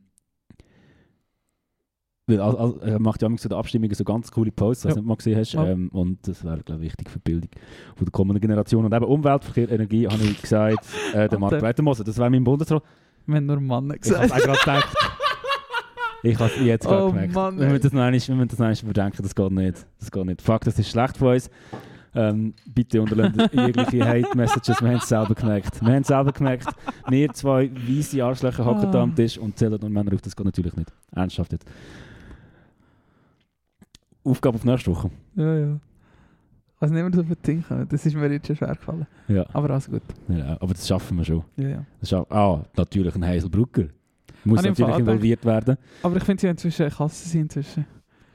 weil, 2.26 2.40
al- 2.42 2.56
al- 2.58 2.78
er 2.82 2.98
macht 3.00 3.22
ja 3.22 3.28
manchmal 3.28 3.42
so 3.42 3.48
die 3.48 3.54
Abstimmungen 3.54 3.94
so 3.94 4.04
ganz 4.04 4.30
coole 4.30 4.52
Posts, 4.52 4.84
was 4.84 4.90
Ja. 4.90 4.94
du 4.96 5.00
nicht 5.00 5.08
mal 5.08 5.16
gesehen 5.16 5.38
hast. 5.38 5.52
Ja. 5.54 5.66
Ähm, 5.66 5.88
und 5.88 6.28
das 6.28 6.44
wäre, 6.44 6.62
glaube 6.62 6.82
ich, 6.82 6.88
wichtig 6.90 7.08
für 7.08 7.18
die 7.18 7.22
Bildung 7.30 7.50
von 7.96 8.04
der 8.04 8.12
kommenden 8.12 8.40
Generation. 8.42 8.84
Und 8.84 8.92
eben 8.94 9.04
Umwelt, 9.06 9.44
Verkehr, 9.44 9.70
Energie, 9.70 10.06
habe 10.06 10.22
ich 10.22 10.40
gesagt, 10.42 10.84
äh, 11.14 11.26
der 11.28 11.38
Mark 11.38 11.52
der- 11.52 11.60
Breitenmoser. 11.60 12.04
Das 12.04 12.18
wäre 12.18 12.28
mein 12.30 12.44
Bundesrat. 12.44 12.82
Haben 13.28 13.46
nur 13.46 13.60
Mann 13.60 13.92
Ich 14.02 14.10
habe 14.12 14.24
es 14.24 14.32
gesagt. 14.32 14.32
auch 14.32 14.64
gerade 14.64 14.80
gedacht. 14.80 14.96
Ich 16.22 16.38
habe 16.38 16.50
es 16.56 16.60
jetzt 16.64 16.86
gerade 16.86 17.04
Oh 17.04 17.08
gemerkt. 17.12 17.34
Mann, 17.34 17.58
wir 17.60 17.68
ey. 17.68 17.78
das 17.78 17.92
noch 17.92 18.00
einmal, 18.02 18.12
wir 18.12 18.46
das 18.46 18.58
noch 18.58 18.66
einmal 18.66 18.82
überdenken, 18.82 19.22
das 19.22 19.34
geht 19.34 19.52
nicht. 19.52 19.86
Das 20.00 20.10
geht 20.10 20.24
nicht. 20.26 20.42
Fuck, 20.42 20.62
das 20.64 20.78
ist 20.78 20.90
schlecht 20.90 21.16
von 21.16 21.28
uns. 21.34 21.50
Ähm, 22.14 22.54
bitte 22.66 23.00
unterlassen 23.00 23.48
jegliche 23.52 24.04
Hate-Messages. 24.04 24.80
Wir 24.80 24.88
haben 24.88 24.96
es 24.96 25.08
selber 25.08 25.34
gemerkt. 25.34 25.80
Wir 25.80 25.92
haben 25.92 26.00
es 26.02 26.08
selber 26.08 26.32
gemerkt. 26.32 26.66
Wir 27.08 27.32
zwei 27.32 27.70
weisse 27.72 28.24
Arschlöcher 28.24 28.64
hocken 28.64 28.90
da 28.90 29.02
am 29.02 29.14
Tisch 29.14 29.38
und 29.38 29.56
zählen 29.58 29.78
nur 29.80 29.90
Männer 29.90 30.12
auf. 30.14 30.22
Das 30.22 30.34
geht 30.34 30.46
natürlich 30.46 30.74
nicht. 30.74 30.92
Ernsthaft 31.14 31.52
jetzt. 31.52 31.66
Aufgabe 34.24 34.56
auf 34.56 34.64
nächste 34.64 34.90
Woche. 34.90 35.10
Ja, 35.36 35.54
ja. 35.56 35.80
Also 36.80 36.94
nicht 36.94 37.02
mehr 37.02 37.12
so 37.12 37.24
viel 37.24 37.36
Ding 37.36 37.64
kommen. 37.66 37.88
Das 37.88 38.06
ist 38.06 38.14
mir 38.14 38.30
jetzt 38.30 38.46
schon 38.46 38.56
schwer 38.56 38.68
gefallen. 38.74 39.06
Ja, 39.26 39.44
Aber 39.52 39.70
alles 39.70 39.90
gut. 39.90 40.02
ja 40.28 40.56
aber 40.60 40.74
das 40.74 40.86
schaffen 40.86 41.16
wir 41.18 41.24
schon. 41.24 41.42
Ja, 41.56 41.68
ja. 41.68 41.84
Das 42.00 42.08
schaff 42.08 42.30
ah, 42.30 42.64
natürlich 42.76 43.14
ein 43.16 43.24
Heiselbrugger. 43.24 43.88
Muss 44.44 44.60
ich 44.60 44.66
natürlich 44.68 44.90
Fall 44.92 45.00
involviert 45.00 45.44
werden. 45.44 45.76
Aber 46.02 46.16
ich 46.16 46.22
finde, 46.24 46.40
sie 46.40 46.46
inzwischen 46.46 46.88
Kassen 46.88 47.28
sie 47.28 47.40
inzwischen. 47.40 47.84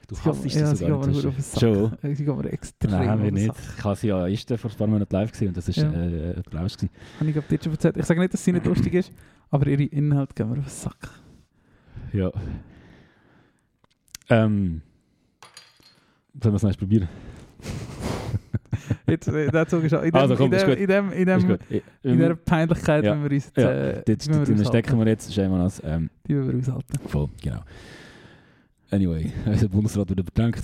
Du 0.08 0.18
hasst 0.18 0.44
sie 0.44 0.60
ja, 0.60 0.76
sogar 0.76 1.08
inzwischen. 1.08 1.30
auf 1.30 1.36
den 1.36 1.44
Sack. 1.44 1.60
Schon? 1.62 1.92
Sie 2.16 2.26
gehen 2.26 2.38
mir 2.38 2.52
extrem 2.52 2.92
Nein, 2.92 3.24
wir 3.24 3.32
nicht. 3.32 3.54
Ich 3.78 3.84
habe 3.84 3.96
sie 3.96 4.08
ja 4.08 4.28
erst 4.28 4.54
vor 4.58 4.70
ein 4.70 4.78
paar 4.78 4.88
Monaten 4.88 5.16
live 5.16 5.32
gesehen 5.32 5.48
und 5.48 5.58
das 5.58 5.68
war 5.70 5.84
Ja. 5.84 5.92
äh, 5.94 6.32
äh, 6.32 6.42
glaubst 6.50 6.82
du. 6.82 6.88
Habe 7.20 7.30
ich 7.30 7.34
glaube 7.34 7.48
dir 7.48 7.64
schon 7.64 7.72
erzählt. 7.72 7.98
Ich 7.98 8.06
sage 8.06 8.20
nicht, 8.20 8.34
dass 8.34 8.44
sie 8.44 8.52
nicht 8.52 8.66
lustig 8.66 8.94
ist, 8.94 9.12
aber 9.50 9.68
ihre 9.68 9.84
Inhalte 9.84 10.34
gehen 10.36 10.50
mir 10.50 10.60
auf 10.60 10.66
den 10.66 10.70
Sack. 10.70 11.10
Ja. 12.12 12.32
Ähm. 14.30 14.82
Sollen 16.42 16.54
wir 16.54 16.58
es 16.58 16.64
noch 16.64 16.78
probieren? 16.78 17.08
Jetzt, 19.08 19.28
der 19.28 19.68
Zug 19.68 19.84
ist 19.84 19.94
auch- 19.94 20.02
in 20.02 20.12
dem, 20.12 20.16
Also, 20.16 20.36
komm, 20.36 20.52
in 20.52 20.60
dem, 20.60 20.72
in 20.72 20.88
dem, 20.88 21.12
in 21.12 21.26
dem. 21.26 21.58
Ich- 21.70 21.84
in 22.04 22.18
dieser 22.18 22.36
Peinlichkeit, 22.36 23.04
Ja. 23.06 23.12
wenn 23.14 23.24
wir 23.24 23.32
uns 23.32 23.52
Ja. 23.56 23.72
äh, 23.72 24.04
müssen 24.08 24.34
wir 24.48 24.56
den 24.56 24.66
stecken 24.66 25.00
wir 25.00 25.08
jetzt, 25.08 25.34
schämen 25.34 25.58
wir 25.58 25.64
uns. 25.64 25.82
Ähm, 25.86 26.10
Die 26.28 26.34
müssen 26.34 26.66
wir 26.66 26.74
aushalten. 26.76 27.00
voll, 27.08 27.30
genau. 27.42 27.60
Anyway, 28.92 29.32
unser 29.48 29.70
Bundesrat 29.70 30.08
wird 30.10 30.20
überdenkt. 30.20 30.62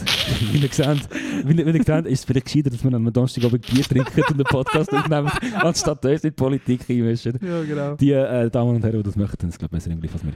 wie 0.53 0.59
ihr 0.59 0.69
seht, 0.71 1.09
wie 1.45 1.57
wie 1.57 1.71
ist 2.05 2.19
es 2.19 2.25
vielleicht 2.25 2.45
gescheiter, 2.45 2.69
dass 2.69 2.83
wir 2.83 2.93
am 2.93 3.11
Donnerstagabend 3.11 3.65
Bier 3.65 3.83
trinken 3.83 4.21
und 4.21 4.29
einen 4.33 4.43
Podcast 4.43 4.93
aufnehmen, 4.93 5.31
anstatt 5.55 6.05
uns 6.05 6.23
in 6.23 6.29
die 6.29 6.35
Politik 6.35 6.81
einmischen. 6.89 7.39
Ja, 7.41 7.63
genau. 7.63 7.95
Die 7.95 8.11
äh, 8.11 8.49
Damen 8.51 8.75
und 8.75 8.83
Herren, 8.83 8.97
die 8.97 9.03
das 9.03 9.15
möchten, 9.15 9.47
das 9.47 9.57
glaube 9.57 9.77
ich 9.77 9.83
besser 9.83 9.91
im 9.91 10.01
als 10.03 10.23
wir. 10.23 10.33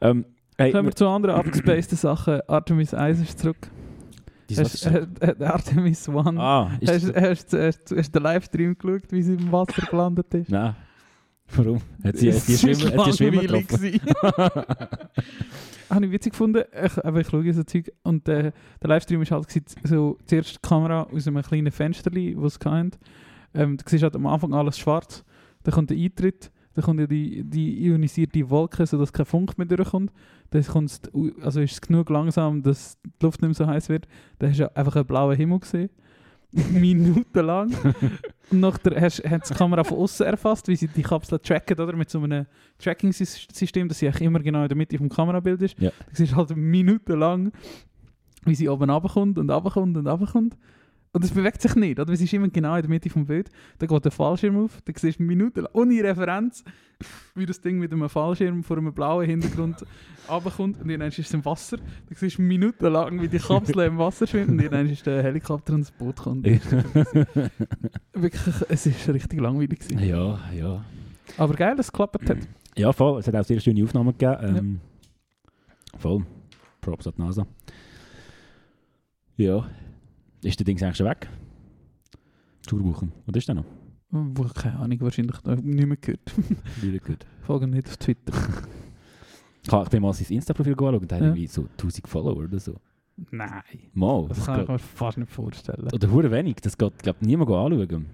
Ähm, 0.00 0.24
hey, 0.58 0.72
Kommen 0.72 0.86
wir 0.88 0.94
zu 0.96 1.06
anderen 1.06 1.36
abgespaceden 1.36 1.96
Sachen. 1.96 2.40
Artemis 2.48 2.92
1 2.94 3.20
ist 3.20 3.38
zurück. 3.38 3.58
Die 4.48 4.56
Hast, 4.56 4.86
äh, 4.86 5.06
äh, 5.20 5.44
Artemis 5.44 6.08
1. 6.08 6.38
Ah, 6.38 6.70
ist 6.80 6.90
hast, 6.90 7.16
hast, 7.16 7.52
hast, 7.52 7.90
hast 7.90 7.90
du 7.90 8.02
den 8.02 8.22
Livestream 8.22 8.78
geschaut, 8.78 9.10
wie 9.10 9.22
sie 9.22 9.34
im 9.34 9.50
Wasser 9.50 9.82
gelandet 9.90 10.32
ist? 10.34 10.50
Nein. 10.50 10.74
Warum? 11.54 11.80
Hat 12.02 12.16
sie, 12.16 12.32
hat 12.32 12.48
Es 12.48 12.60
Schwimmer, 12.60 12.96
hat 12.96 13.06
die 13.06 13.12
Schwimmer 13.12 13.42
getroffen? 13.42 14.00
Habe 15.90 16.06
ich 16.06 16.12
witzig 16.12 16.32
gefunden. 16.32 16.64
Ich, 16.84 17.04
aber 17.04 17.20
ich 17.20 17.28
schaue 17.28 17.52
so 17.52 17.62
Zeug 17.62 17.92
und 18.02 18.28
äh, 18.28 18.50
der 18.82 18.88
Livestream 18.88 19.22
ist 19.22 19.30
halt 19.30 19.46
so 19.84 20.18
zuerst 20.26 20.56
die 20.56 20.68
Kamera 20.68 21.04
aus 21.04 21.28
einem 21.28 21.42
kleinen 21.42 21.70
Fenster, 21.70 22.10
das 22.10 22.54
sie 22.54 22.68
hatten. 22.68 22.90
Ähm, 23.54 23.76
du 23.76 23.84
siehst 23.86 24.02
halt 24.02 24.16
am 24.16 24.26
Anfang 24.26 24.52
alles 24.52 24.78
schwarz. 24.78 25.24
Dann 25.62 25.72
kommt 25.74 25.90
der 25.90 25.96
Eintritt, 25.96 26.50
dann 26.74 26.84
kommt 26.84 27.00
ja 27.00 27.06
die, 27.06 27.44
die 27.44 27.86
ionisierte 27.86 28.50
Wolke, 28.50 28.84
sodass 28.84 29.12
kein 29.12 29.26
Funk 29.26 29.56
mehr 29.56 29.66
durchkommt. 29.66 30.12
Dann 30.50 30.64
kommt's, 30.64 31.00
also 31.42 31.60
ist 31.60 31.72
es 31.72 31.80
genug 31.80 32.08
langsam, 32.10 32.62
dass 32.62 32.98
die 33.02 33.24
Luft 33.24 33.42
nicht 33.42 33.48
mehr 33.48 33.54
so 33.54 33.66
heiß 33.66 33.88
wird. 33.88 34.06
Dann 34.38 34.50
hast 34.50 34.60
du 34.60 34.76
einfach 34.76 34.96
einen 34.96 35.06
blauen 35.06 35.36
Himmel 35.36 35.60
gesehen. 35.60 35.90
Minutenlang. 36.72 37.74
Und 38.50 38.60
nachher 38.60 39.00
hast, 39.00 39.22
hat 39.24 39.50
die 39.50 39.54
Kamera 39.54 39.84
von 39.84 39.98
außen 39.98 40.26
erfasst, 40.26 40.68
wie 40.68 40.76
sie 40.76 40.88
die 40.88 41.02
Kapsel 41.02 41.38
tracken, 41.38 41.78
oder? 41.78 41.96
Mit 41.96 42.08
so 42.08 42.20
einem 42.20 42.46
Tracking-System, 42.78 43.88
dass 43.88 43.98
sie 43.98 44.06
immer 44.20 44.40
genau 44.40 44.62
in 44.62 44.68
der 44.68 44.76
Mitte 44.76 44.96
vom 44.96 45.08
Kamerabild 45.08 45.62
ist. 45.62 45.78
Ja. 45.78 45.90
Du 45.90 46.14
siehst 46.14 46.34
halt 46.34 46.56
minutenlang, 46.56 47.52
wie 48.44 48.54
sie 48.54 48.68
oben 48.68 48.88
runterkommt 48.88 49.38
und 49.38 49.50
runterkommt 49.50 49.96
und 49.96 50.06
runterkommt. 50.06 50.56
Und 51.12 51.24
es 51.24 51.30
bewegt 51.30 51.62
sich 51.62 51.74
nicht, 51.76 51.98
oder? 51.98 52.14
Sie 52.14 52.24
ist 52.24 52.32
immer 52.34 52.48
genau 52.48 52.76
in 52.76 52.82
der 52.82 52.90
Mitte 52.90 53.08
vom 53.08 53.24
Bild. 53.26 53.50
Dann 53.78 53.88
geht 53.88 54.04
der 54.04 54.12
Fallschirm 54.12 54.56
auf, 54.64 54.82
dann 54.84 54.94
siehst 54.96 55.18
du 55.18 55.22
minutenlang, 55.22 55.70
ohne 55.72 56.04
Referenz, 56.04 56.62
wie 57.34 57.46
das 57.46 57.60
Ding 57.60 57.78
mit 57.78 57.92
einem 57.92 58.08
Fallschirm 58.08 58.62
vor 58.62 58.76
einem 58.76 58.92
blauen 58.92 59.26
Hintergrund 59.26 59.84
runterkommt. 60.28 60.80
Und 60.82 60.88
dann 60.88 61.00
ist 61.02 61.18
es 61.18 61.32
im 61.32 61.44
Wasser. 61.44 61.78
Dann 61.78 62.16
siehst 62.16 62.38
du 62.38 62.42
minutenlang, 62.42 63.20
wie 63.22 63.28
die 63.28 63.38
Kapsel 63.38 63.80
im 63.80 63.96
Wasser 63.98 64.26
schwimmt. 64.26 64.50
Und 64.62 64.72
dann 64.72 64.88
ist 64.90 65.06
der 65.06 65.22
Helikopter 65.22 65.72
und 65.74 65.80
das 65.82 65.90
Boot 65.90 66.16
kommt. 66.16 66.44
Wirklich, 68.12 68.42
es 68.68 68.86
ist 68.86 69.08
richtig 69.08 69.40
langweilig 69.40 69.80
gewesen. 69.80 69.98
ja, 70.04 70.38
ja. 70.54 70.84
Aber 71.38 71.54
geil, 71.54 71.76
dass 71.76 71.86
es 71.86 71.92
geklappt 71.92 72.28
hat. 72.30 72.38
Ja, 72.76 72.92
voll. 72.92 73.20
Es 73.20 73.26
hat 73.26 73.34
auch 73.34 73.44
sehr 73.44 73.58
schöne 73.60 73.82
Aufnahmen 73.82 74.16
gegeben. 74.16 74.56
Ähm, 74.56 74.80
Voll. 75.98 76.24
Props 76.80 77.06
an 77.06 77.14
NASA. 77.16 77.46
Ja. 79.36 79.66
Ist 80.46 80.58
der 80.60 80.64
Ding 80.64 80.80
eigentlich 80.82 80.96
schon 80.96 81.06
weg? 81.08 81.28
Tourbuchen. 82.66 83.12
Was 83.26 83.36
ist 83.36 83.48
der 83.48 83.56
noch? 83.56 83.64
Wo, 84.10 84.44
keine 84.44 84.78
Ahnung, 84.78 85.00
wahrscheinlich 85.00 85.42
noch 85.44 85.56
nicht 85.56 85.86
mehr 85.86 85.96
gehört. 85.96 86.20
Really 86.82 86.98
gut. 86.98 87.26
Folgen 87.42 87.70
nicht 87.70 87.88
auf 87.88 87.96
Twitter. 87.96 88.32
Ich 89.64 89.72
habe 89.72 89.82
ich 89.82 89.90
bin 89.90 90.00
mal 90.00 90.12
sein 90.12 90.28
Insta-Profil 90.28 90.76
geschaut 90.76 90.94
und 91.02 91.12
hat 91.12 91.20
Ja. 91.20 91.26
irgendwie 91.26 91.48
so 91.48 91.62
1000 91.72 92.06
Follower 92.06 92.36
oder 92.36 92.60
so. 92.60 92.76
Nein. 93.32 93.50
Mal. 93.94 94.28
Das 94.28 94.36
Das 94.38 94.46
kann 94.46 94.62
ich 94.62 94.68
mir 94.68 94.78
fast 94.78 95.18
nicht 95.18 95.32
vorstellen. 95.32 95.88
oder 95.92 96.08
hure 96.12 96.30
wenig. 96.30 96.58
Das 96.62 96.78
geht, 96.78 96.96
glaube 97.02 97.18
ich, 97.20 97.26
niemand 97.26 97.50
anschauen. 97.50 98.06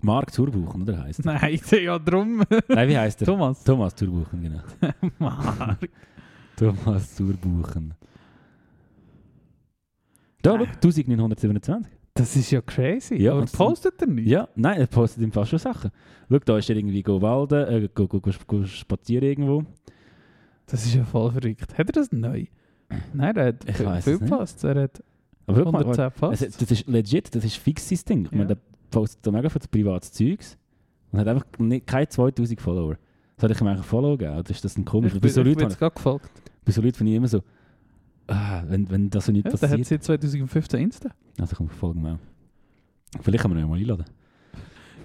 Mark 0.00 0.32
Tourbuchen, 0.32 0.80
oder 0.84 1.02
heisst 1.02 1.20
er? 1.26 1.34
Nein, 1.34 1.60
ja 1.84 1.98
drum. 1.98 2.42
Nein, 2.66 2.88
wie 2.88 2.96
heißt 2.96 3.20
er? 3.20 3.26
Thomas. 3.26 3.62
Thomas 3.62 3.94
Tourbuchen, 3.94 4.40
genau. 4.42 4.62
Mark. 5.18 5.86
Thomas 6.56 7.14
Tourbuchen. 7.16 7.92
Da, 10.42 10.56
Nein. 10.56 10.66
schau, 10.82 10.88
1927. 10.88 11.92
Das 12.14 12.34
ist 12.36 12.50
ja 12.50 12.60
crazy. 12.60 13.16
Ja, 13.16 13.32
aber 13.32 13.44
postet 13.46 14.00
er 14.00 14.08
nicht? 14.08 14.26
Ja, 14.26 14.48
nein, 14.56 14.80
er 14.80 14.86
postet 14.86 15.22
ihm 15.22 15.30
fast 15.32 15.50
schon 15.50 15.58
Sachen. 15.58 15.90
Schau, 16.28 16.38
da 16.40 16.58
ist 16.58 16.68
er 16.68 16.76
irgendwie 16.76 17.02
go 17.02 17.20
walden, 17.22 17.68
äh, 17.84 17.88
go, 17.94 18.06
go, 18.08 18.20
go, 18.20 18.30
go 18.46 18.64
spazieren 18.64 19.28
irgendwo. 19.28 19.64
Das 20.66 20.84
ist 20.84 20.94
ja 20.94 21.04
voll 21.04 21.30
verrückt. 21.32 21.78
Hat 21.78 21.86
er 21.88 21.92
das 21.92 22.10
neu? 22.12 22.44
Nein, 23.12 23.36
er 23.36 23.46
hat 23.46 23.68
Ich 23.68 24.04
viel. 24.04 24.18
Posts. 24.18 24.64
Er 24.64 24.82
hat 24.82 25.02
Aber 25.46 25.62
schau 25.64 25.70
mal, 25.72 25.82
110 25.84 26.06
es, 26.06 26.14
Posts. 26.14 26.56
das 26.58 26.70
ist 26.72 26.88
legit, 26.88 27.34
das 27.34 27.44
ist 27.44 27.56
fix 27.56 27.88
sein 27.88 27.98
Ding. 28.08 28.24
Ich 28.26 28.30
meine, 28.32 28.42
Ja. 28.42 28.54
der 28.54 28.58
postet 28.90 29.26
da 29.26 29.30
mega 29.30 29.48
viel 29.48 29.60
privates 29.70 30.12
Zeugs 30.12 30.56
und 31.12 31.20
hat 31.20 31.28
einfach 31.28 31.46
nicht, 31.58 31.86
keine 31.86 32.08
2000 32.08 32.60
Follower. 32.60 32.96
Soll 33.36 33.50
ich 33.52 33.60
ihm 33.60 33.66
einfach 33.68 33.84
Follow 33.84 34.16
geben? 34.16 34.36
Oder 34.38 34.50
ist 34.50 34.64
das 34.64 34.76
ein 34.76 34.84
komisch? 34.84 35.12
ich 35.14 35.20
Bei 35.20 35.26
bin, 35.26 35.30
so 35.30 35.40
ich 35.40 35.44
bin 35.44 35.54
Leuten, 35.54 35.68
jetzt 35.70 35.78
gerade 35.78 35.94
gefolgt. 35.94 36.30
bei 36.64 36.72
so 36.72 36.80
Leuten 36.82 36.96
finde 36.96 37.12
ich 37.12 37.16
immer 37.16 37.28
so, 37.28 37.40
ah, 38.28 38.62
wenn, 38.68 38.88
wenn 38.90 39.10
das 39.10 39.26
so 39.26 39.32
nicht 39.32 39.44
Ja, 39.46 39.52
der 39.52 39.68
hat 39.68 39.78
passiert. 39.78 40.02
seit 40.02 40.04
2015 40.04 40.80
Insta. 40.80 41.10
Also 41.40 41.56
komm, 41.56 41.68
folgen 41.68 42.02
wir. 42.02 42.18
Vielleicht 43.22 43.42
kann 43.42 43.50
man 43.50 43.58
ihn 43.58 43.62
ja 43.62 43.68
mal 43.68 43.78
einladen. 43.78 44.04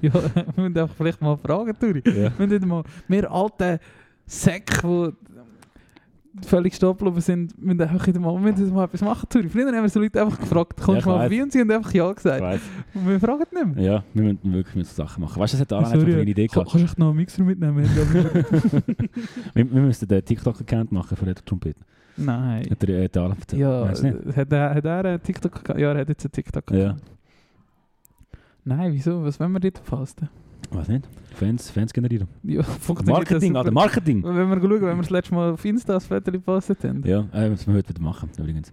Ja, 0.02 0.14
wir 0.14 0.46
müssen 0.58 0.78
einfach 0.78 0.96
vielleicht 0.98 1.22
mal 1.22 1.38
fragen, 1.38 1.74
Turi. 1.80 2.04
Ja. 2.06 2.38
Wir 2.38 2.46
müssen 2.48 2.68
mal, 2.68 2.84
wir 3.08 3.32
alten 3.32 3.80
Säcke, 4.26 5.14
die 6.42 6.46
völlig 6.46 6.78
geblieben 6.78 7.22
sind, 7.22 7.64
müssen 7.64 7.80
einfach 7.82 8.08
mal, 8.20 8.34
wir 8.34 8.52
müssen 8.52 8.74
mal 8.74 8.84
etwas 8.84 9.02
machen, 9.02 9.30
Turi. 9.30 9.48
Früher 9.48 9.68
haben 9.68 9.82
wir 9.82 9.88
so 9.88 10.02
Leute 10.02 10.22
einfach 10.22 10.38
gefragt, 10.40 10.82
kommst 10.82 10.88
Ja, 10.88 10.94
du 10.94 11.00
ich 11.00 11.06
mal 11.06 11.20
vorbei 11.22 11.44
und 11.44 11.52
sie 11.54 11.62
haben 11.62 11.72
einfach 11.72 11.94
Ja 11.94 12.12
gesagt. 12.12 12.60
Und 12.94 13.08
wir 13.08 13.20
fragen 13.20 13.40
nicht 13.40 13.76
mehr. 13.76 13.86
Ja, 13.86 14.04
wir 14.14 14.24
müssen 14.24 14.54
wirklich 14.54 14.76
mit 14.76 14.88
so 14.88 14.96
Sachen 14.96 15.22
machen. 15.22 15.40
Weißt 15.40 15.54
du, 15.54 15.58
das 15.58 15.62
hat 15.62 15.72
Alan 15.74 15.86
einfach 15.86 16.06
eine 16.06 16.22
Idee 16.24 16.48
gehabt. 16.48 16.70
Kannst 16.70 16.84
du 16.84 16.86
echt 16.86 17.00
noch 17.00 17.08
einen 17.10 17.18
Mixer 17.18 17.44
mitnehmen? 17.44 17.78
wir, 19.54 19.72
wir 19.72 19.82
müssen 19.82 20.08
den 20.08 20.26
TikTok-Account 20.26 20.92
machen 20.92 21.16
für 21.16 21.26
den 21.26 21.36
Trompeten. 21.36 21.86
Nein. 22.18 22.70
Hat 22.70 22.82
der, 22.82 22.90
äh, 23.04 23.10
der 23.10 23.22
Alan 23.22 23.38
erzählt? 23.40 23.62
Ja, 23.62 23.86
nicht. 23.92 24.38
hat 24.38 24.52
er, 24.52 24.76
hat 24.76 24.86
er 24.86 25.06
einen 25.06 25.24
TikTok 25.24 25.70
Ja, 25.70 25.94
er 25.94 26.00
hat 26.02 26.10
jetzt 26.10 26.26
einen 26.26 26.32
TikTok 26.32 26.72
Ja. 26.72 26.96
Nein, 28.66 28.94
wieso? 28.94 29.24
Was 29.24 29.40
wollen 29.40 29.52
wir 29.52 29.60
dort 29.60 29.84
posten? 29.84 30.30
Weiß 30.72 30.88
nicht. 30.88 31.08
Fans, 31.36 31.70
Fans 31.70 31.94
generieren. 31.94 32.28
Ja, 32.44 32.64
funktioniert 32.64 33.30
Marketing, 33.30 33.54
das 33.54 33.60
Alter. 33.60 33.72
Marketing! 33.72 34.24
Wenn 34.24 34.50
wir 34.50 34.56
schauen, 34.58 34.82
wenn 34.82 34.82
wir 34.82 34.98
das 34.98 35.10
letzte 35.10 35.36
Mal 35.36 35.52
auf 35.52 35.66
Insta 35.66 35.94
das 35.94 36.06
Foto 36.06 36.32
gepostet 36.32 36.84
haben. 36.84 37.04
Ja, 37.06 37.28
äh, 37.34 37.52
was 37.52 37.68
wir 37.68 37.74
heute 37.74 37.90
wieder 37.90 38.02
machen, 38.02 38.30
übrigens. 38.38 38.72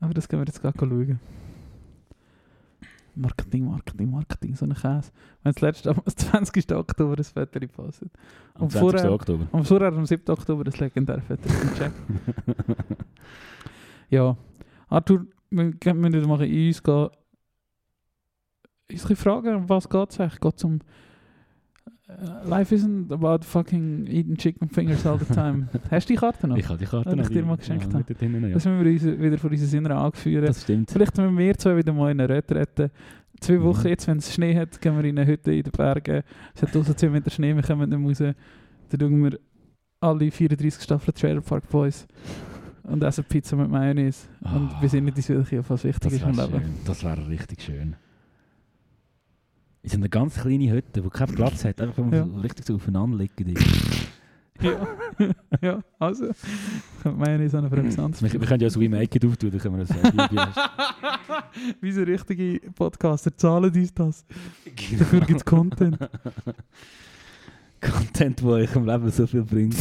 Aber 0.00 0.12
das 0.12 0.28
können 0.28 0.42
wir 0.42 0.46
jetzt 0.46 0.60
gerade 0.60 0.76
schauen. 0.78 1.20
Marketing, 3.16 3.64
Marketing, 3.66 4.10
Marketing, 4.10 4.54
so 4.54 4.64
ein 4.66 4.74
Käse. 4.74 5.10
Wenn 5.42 5.52
das 5.52 5.60
letzte 5.60 5.90
am 5.90 6.00
20. 6.04 6.72
Oktober 6.72 7.16
das 7.16 7.30
Foto 7.30 7.58
gepostet. 7.60 8.10
Am 8.54 8.62
Und 8.62 8.72
20. 8.72 8.80
vorher- 9.00 9.12
Oktober. 9.12 9.46
Am 9.52 9.64
vorher 9.64 9.88
am 9.88 10.06
7. 10.06 10.30
Oktober 10.32 10.64
das 10.64 10.78
legendäre 10.80 11.20
Foto 11.20 11.42
im 11.48 11.74
Check. 11.74 11.92
Ja. 14.10 14.36
Arthur, 14.88 15.26
wir 15.50 15.64
müssen 15.64 16.12
wieder 16.12 16.26
mal 16.26 16.42
in 16.42 16.66
uns 16.68 16.82
gehen. 16.82 17.08
Ein 18.92 19.16
fragen, 19.16 19.54
um 19.56 19.68
was 19.68 19.88
geht 19.88 20.10
es 20.10 20.20
eigentlich? 20.20 20.40
Geht 20.40 20.56
es 20.56 20.64
um 20.64 20.78
Life 22.46 22.74
isn't 22.74 23.10
about 23.12 23.44
fucking 23.44 24.06
eating 24.06 24.36
chicken 24.36 24.68
fingers 24.68 25.04
all 25.06 25.18
the 25.18 25.24
time. 25.32 25.68
Hast 25.90 26.08
du 26.08 26.14
die 26.14 26.18
Karte 26.18 26.46
noch? 26.46 26.56
Ich 26.56 26.68
habe 26.68 26.78
die 26.78 26.84
Karte 26.86 27.10
Wenn 27.10 27.18
ich 27.18 27.24
noch, 27.24 27.28
dir 27.32 27.42
die- 27.42 27.48
mal 27.48 27.56
geschenkt 27.56 27.84
ja, 27.92 27.92
habe. 27.98 28.04
hinten, 28.18 28.42
ja. 28.48 28.54
Das 28.54 28.64
müssen 28.64 28.84
wir 28.84 28.92
uns 28.92 29.20
wieder 29.20 29.38
von 29.38 29.50
unseren 29.50 29.68
Sinnen 29.68 29.92
angeführen. 29.92 30.46
Das 30.46 30.62
stimmt. 30.62 30.90
Vielleicht 30.90 31.16
wenn 31.18 31.36
wir 31.38 31.54
zwei 31.58 31.76
wieder 31.76 31.92
mal 31.92 32.10
in 32.12 32.20
eine 32.20 32.28
Retrette. 32.28 32.90
Zwei 33.40 33.54
Mhm. 33.58 33.62
Wochen 33.64 33.88
jetzt, 33.88 34.06
wenn 34.06 34.18
es 34.18 34.32
Schnee 34.32 34.56
hat, 34.56 34.80
gehen 34.80 34.96
wir 34.96 35.04
in 35.04 35.18
eine 35.18 35.26
Hütte 35.30 35.52
in 35.52 35.62
den 35.62 35.72
Bergen. 35.72 36.22
Es 36.54 36.62
hat 36.62 36.74
draussen 36.74 36.96
2 36.96 37.08
Meter 37.10 37.30
Schnee, 37.30 37.54
wir 37.54 37.62
kommen 37.62 37.88
nicht 37.90 37.98
mehr 37.98 38.08
raus. 38.08 38.18
Dann 38.90 39.00
schauen 39.00 39.22
wir 39.24 39.38
alle 40.00 40.30
34 40.30 40.82
Staffeln 40.82 41.14
Trailer 41.14 41.40
Park 41.40 41.68
Boys 41.68 42.06
und 42.84 43.02
essen 43.02 43.24
Pizza 43.24 43.56
mit 43.56 43.68
Mayonnaise. 43.70 44.28
Und 44.42 44.70
Ah. 44.72 44.78
wir 44.80 44.88
sind 44.88 45.04
nicht 45.04 45.16
uns 45.16 45.28
wirklich 45.28 45.60
was 45.68 45.82
wichtig 45.84 46.00
Das 46.02 46.12
ist 46.12 46.22
im 46.22 46.28
Leben. 46.30 46.50
schön. 46.60 46.74
Das 46.86 47.02
wäre 47.04 47.26
richtig 47.28 47.62
schön. 47.62 47.96
So 49.84 49.96
eine 49.96 50.08
ganz 50.08 50.34
kleine 50.34 50.70
Hütte, 50.72 51.02
die 51.02 51.08
keinen 51.10 51.34
Platz 51.34 51.64
hat, 51.64 51.80
einfach 51.80 52.10
Ja. 52.12 52.24
so 52.26 52.36
richtig 52.40 52.66
so 52.66 52.74
aufeinander 52.76 53.18
liegen. 53.18 53.54
Ja, 54.60 54.86
ja 55.60 55.80
also, 55.98 56.26
nicht 56.26 57.50
so 57.50 57.58
eine 57.58 57.68
Präsenz. 57.68 58.22
Wir, 58.22 58.32
wir 58.32 58.40
können 58.46 58.62
ja 58.62 58.70
so 58.70 58.80
wie 58.80 58.88
Make 58.88 59.16
It 59.18 59.24
auftun, 59.26 59.50
dann 59.50 59.60
können 59.60 59.78
wir 59.78 59.84
das 59.84 59.96
sagen. 59.96 60.52
Wie 61.80 61.90
so 61.92 62.02
richtige 62.02 62.70
Podcaster 62.70 63.36
zahlen 63.36 63.74
uns 63.74 63.92
das. 63.92 64.24
Dafür 64.98 65.20
gibt 65.22 65.40
es 65.40 65.44
Content. 65.44 65.98
Content, 67.80 68.40
der 68.40 68.46
euch 68.48 68.74
im 68.76 68.86
Leben 68.86 69.10
so 69.10 69.26
viel 69.26 69.42
bringt. 69.42 69.76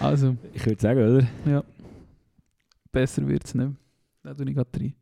Also, 0.00 0.36
Ich 0.52 0.64
würde 0.66 0.80
sagen, 0.80 0.98
oder? 1.00 1.26
ja. 1.44 1.62
Besser 2.90 3.26
wird 3.28 3.44
es 3.44 3.54
nicht. 3.54 3.70
Da 4.22 4.34
tue 4.34 4.48
ich 4.48 4.54
gerade 4.54 4.68
rein. 4.80 4.94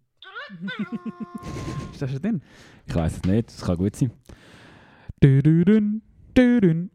Ist 1.93 2.03
das 2.03 2.11
schon 2.11 2.23
drin? 2.23 2.43
Ich 2.87 2.95
weiß 2.95 3.17
es 3.17 3.23
nicht, 3.23 3.49
das 3.49 3.61
kann 3.63 3.77
gut 3.77 3.97
sein. 3.97 4.11
Dürürün, 5.23 6.03
dürün. 6.37 6.91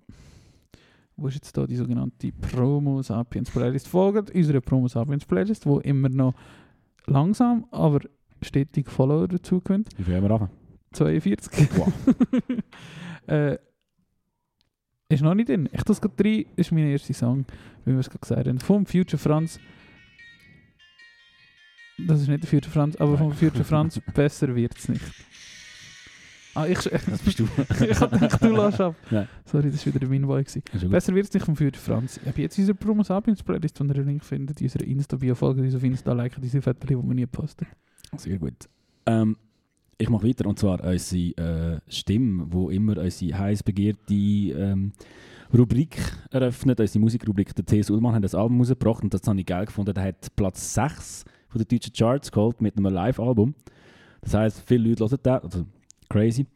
Wo 1.17 1.27
ist 1.27 1.35
jetzt 1.35 1.55
da 1.57 1.65
die 1.65 1.75
sogenannte 1.75 2.31
Promo 2.31 3.01
Sapiens 3.01 3.49
Playlist? 3.49 3.87
Folgt 3.87 4.31
unserer 4.31 4.61
Promo 4.61 4.87
Sapiens 4.87 5.25
Playlist, 5.25 5.65
wo 5.65 5.79
immer 5.79 6.09
noch 6.09 6.33
langsam, 7.05 7.65
aber 7.71 7.99
stetig 8.41 8.89
Follower 8.89 9.27
dazu 9.27 9.61
gewinnt. 9.61 9.89
Wie 9.97 10.03
viel 10.03 10.15
haben 10.15 10.23
wir 10.23 10.31
anfangen? 10.31 10.51
42. 10.91 11.69
Wow. 11.77 11.93
äh, 13.27 13.57
ist 15.07 15.21
noch 15.21 15.35
nicht 15.35 15.49
drin. 15.49 15.69
Ich 15.71 15.83
das 15.83 16.01
gerade 16.01 16.23
rein, 16.23 16.45
ist 16.55 16.71
mein 16.71 16.87
erster 16.87 17.13
Song, 17.13 17.45
wie 17.85 17.91
wir 17.91 17.99
es 17.99 18.09
gerade 18.09 18.19
gesagt 18.19 18.47
haben. 18.47 18.59
Vom 18.59 18.85
Future 18.85 19.17
Franz. 19.17 19.59
Das 21.97 22.21
ist 22.21 22.27
nicht 22.27 22.43
der 22.43 22.49
Future 22.49 22.71
Franz, 22.71 22.95
aber 22.97 23.17
vom 23.17 23.31
Future 23.31 23.63
Franz 23.63 23.99
besser 24.13 24.53
wird 24.55 24.77
es 24.77 24.89
nicht. 24.89 25.03
Ah, 26.53 26.67
ich, 26.67 26.79
Das 26.79 27.21
bist 27.21 27.39
du. 27.39 27.43
ich 27.83 27.99
hab 27.99 28.11
gedacht, 28.11 28.41
du 28.41 28.55
lässt 28.55 28.79
ab. 28.79 28.95
Nein. 29.11 29.27
Sorry, 29.43 29.69
das 29.69 29.85
war 29.85 29.93
wieder 29.93 30.07
mein 30.07 30.21
gut. 30.21 30.89
Besser 30.89 31.13
wird 31.13 31.27
es 31.27 31.33
nicht 31.33 31.45
vom 31.45 31.55
Future 31.55 31.81
Franz. 31.83 32.17
Ich 32.17 32.27
habe 32.27 32.41
jetzt 32.41 32.57
unsere 32.57 32.77
Promo 32.77 33.03
Sapiens 33.03 33.43
Playlist, 33.43 33.79
wenn 33.79 33.89
ihr 33.89 33.95
einen 33.95 34.07
Link 34.07 34.23
findet, 34.23 34.61
unsere 34.61 34.85
Insta-Bio, 34.85 35.35
folgt 35.35 35.59
uns 35.59 35.75
auf 35.75 35.83
Insta, 35.83 36.13
liken 36.13 36.41
diese 36.41 36.61
Fotos, 36.61 36.87
die 36.87 36.95
wir 36.95 37.03
nie 37.03 37.25
posten. 37.25 37.67
Sehr 38.15 38.37
gut. 38.37 38.69
Ähm, 39.05 39.35
ich 39.97 40.09
mache 40.09 40.27
weiter 40.27 40.45
und 40.47 40.57
zwar 40.57 40.81
unsere 40.83 41.75
äh, 41.75 41.79
Stimme, 41.89 42.45
wo 42.49 42.69
immer 42.69 42.97
unsere 42.97 43.37
heiß 43.37 43.63
begehrte 43.63 44.13
ähm, 44.13 44.93
Rubrik 45.53 45.97
eröffnet, 46.31 46.79
unsere 46.79 46.99
Musikrubrik. 46.99 47.53
Der 47.53 47.65
T.S. 47.65 47.89
Ullmann 47.89 48.15
hat 48.15 48.23
das 48.23 48.35
Album 48.35 48.59
rausgebracht 48.59 49.03
und 49.03 49.13
das 49.13 49.27
habe 49.27 49.39
ich 49.39 49.45
geil 49.45 49.65
gefunden. 49.65 49.93
Der 49.93 50.03
hat 50.05 50.33
Platz 50.35 50.73
6 50.73 51.25
von 51.55 51.63
den 51.63 51.77
deutschen 51.77 51.93
Charts 51.93 52.31
geholt 52.31 52.61
mit 52.61 52.77
einem 52.77 52.93
Live-Album. 52.93 53.55
Das 54.19 54.33
heisst, 54.33 54.63
viele 54.65 54.89
Leute 54.89 55.05
hören 55.05 55.19
das, 55.23 55.43
also 55.43 55.65
crazy. 56.09 56.47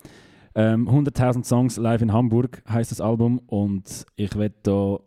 Ähm, 0.56 0.90
100.000 0.90 1.46
Songs 1.46 1.78
live 1.78 2.02
in 2.02 2.12
Hamburg 2.12 2.62
heißt 2.68 2.92
das 2.92 3.00
Album 3.00 3.40
und 3.48 4.06
ich 4.18 4.36
werde 4.36 4.56
da 4.64 5.00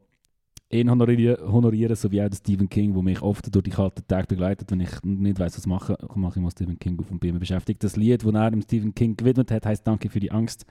ihn 0.70 0.90
honorieren, 0.90 1.53
honorieren, 1.53 1.95
so 1.95 2.11
wie 2.11 2.22
auch 2.22 2.28
den 2.28 2.36
Stephen 2.36 2.68
King, 2.70 2.95
der 2.95 3.03
mich 3.03 3.20
oft 3.20 3.55
durch 3.55 3.64
die 3.64 3.70
kalten 3.70 4.07
Tage 4.09 4.28
begleitet. 4.28 4.70
Wenn 4.70 4.80
ich 4.80 5.03
nicht 5.03 5.38
weiß, 5.38 5.59
was 5.59 5.66
machen, 5.66 5.97
mache 6.14 6.38
ich 6.38 6.43
mal 6.43 6.51
Stephen 6.51 6.78
King 6.78 6.99
auf 6.99 7.09
bin 7.11 7.30
immer 7.30 7.40
beschäftigt. 7.40 7.84
Das 7.84 7.97
Lied, 7.97 8.24
das 8.24 8.32
er 8.32 8.51
dem 8.51 8.62
Stephen 8.62 8.95
King 8.95 9.14
gewidmet 9.14 9.51
hat, 9.51 9.66
heißt 9.66 9.86
Danke 9.86 10.09
für 10.09 10.20
die 10.20 10.32
Angst. 10.32 10.64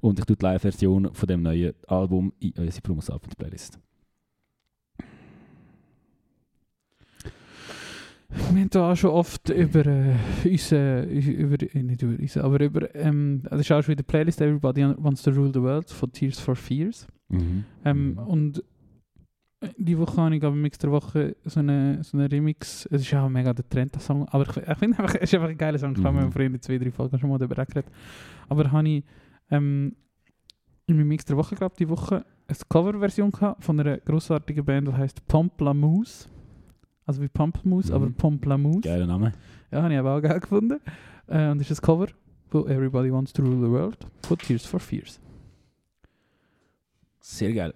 Und 0.00 0.18
ich 0.18 0.24
tue 0.24 0.34
die 0.34 0.44
Live-Version 0.44 1.10
von 1.12 1.26
dem 1.28 1.42
neuen 1.42 1.74
Album 1.86 2.32
in 2.40 2.52
unsere 2.56 2.82
Promos 2.82 3.08
Albums 3.08 3.36
Playlist. 3.36 3.78
Wir 8.30 8.60
haben 8.60 8.70
da 8.70 8.94
schon 8.94 9.10
oft 9.10 9.48
über 9.48 9.86
äh, 9.86 10.14
unsere, 10.44 11.04
über, 11.04 11.56
äh, 11.74 11.82
nicht 11.82 12.02
über 12.02 12.14
unsere, 12.20 12.44
aber 12.44 12.60
über, 12.60 12.94
ähm, 12.94 13.42
das 13.48 13.60
ist 13.60 13.72
auch 13.72 13.82
schon 13.82 13.92
in 13.92 13.96
der 13.96 14.04
Playlist 14.04 14.40
Everybody 14.42 14.82
Wants 14.98 15.22
to 15.22 15.30
Rule 15.30 15.50
the 15.52 15.62
World 15.62 15.90
von 15.90 16.12
Tears 16.12 16.38
for 16.38 16.54
Fears. 16.54 17.06
Mhm. 17.30 17.64
Ähm, 17.84 18.10
Mhm. 18.12 18.18
Und 18.18 18.58
äh, 19.60 19.68
die 19.78 19.96
Woche 19.98 20.20
habe 20.20 20.36
ich 20.36 20.44
aber 20.44 20.54
mix 20.54 20.76
der 20.78 20.90
Woche 20.90 21.36
so 21.44 21.60
eine, 21.60 22.02
so 22.04 22.18
eine 22.18 22.30
Remix, 22.30 22.86
es 22.90 23.00
ist 23.02 23.14
auch 23.14 23.28
mega 23.30 23.54
der 23.54 23.66
Trend, 23.68 23.94
der 23.94 24.00
Song, 24.02 24.28
aber 24.28 24.44
ich, 24.48 24.56
ich 24.58 24.78
finde 24.78 24.98
einfach, 24.98 25.14
es 25.14 25.22
ist 25.22 25.34
einfach 25.34 25.48
ein 25.48 25.58
geiler 25.58 25.78
Song, 25.78 25.94
ich 25.96 26.04
habe 26.04 26.18
Mhm. 26.18 26.24
mit 26.26 26.34
Freunden 26.34 26.60
zwei, 26.60 26.76
drei 26.78 26.90
Folgen 26.90 27.18
schon 27.18 27.30
mal 27.30 27.38
darüber 27.38 27.64
geredet. 27.64 27.86
Aber 28.48 28.70
habe 28.70 28.88
ich 28.88 29.04
ähm, 29.50 29.96
in 30.86 30.96
meinem 30.96 31.08
Mix 31.08 31.24
der 31.24 31.36
Woche, 31.38 31.54
glaube 31.54 31.76
die 31.78 31.88
Woche, 31.88 32.26
eine 32.46 32.58
Coverversion 32.68 33.32
von 33.58 33.80
einer 33.80 33.96
grossartigen 33.98 34.64
Band, 34.64 34.88
die 34.88 34.92
heißt 34.92 35.26
Pomplamoose. 35.26 36.28
Also 37.08 37.22
wie 37.22 37.28
Pamplemousse, 37.28 37.88
Mhm. 37.88 37.94
aber 37.94 38.10
Pomplamoose. 38.10 38.80
Geiler 38.82 39.06
Name. 39.06 39.32
Ja, 39.72 39.82
habe 39.82 39.92
ich 39.94 39.98
aber 39.98 40.16
auch 40.16 40.20
geil 40.20 40.40
gefunden. 40.40 40.78
Äh, 41.26 41.50
und 41.50 41.58
das 41.58 41.70
ist 41.70 41.80
ein 41.80 41.86
Cover 41.86 42.08
von 42.48 42.68
Everybody 42.68 43.10
Wants 43.10 43.32
to 43.32 43.42
Rule 43.42 43.56
the 43.66 43.72
World 43.72 43.96
von 44.26 44.36
Tears 44.36 44.66
for 44.66 44.78
Fears. 44.78 45.18
Sehr 47.20 47.52
geil. 47.54 47.72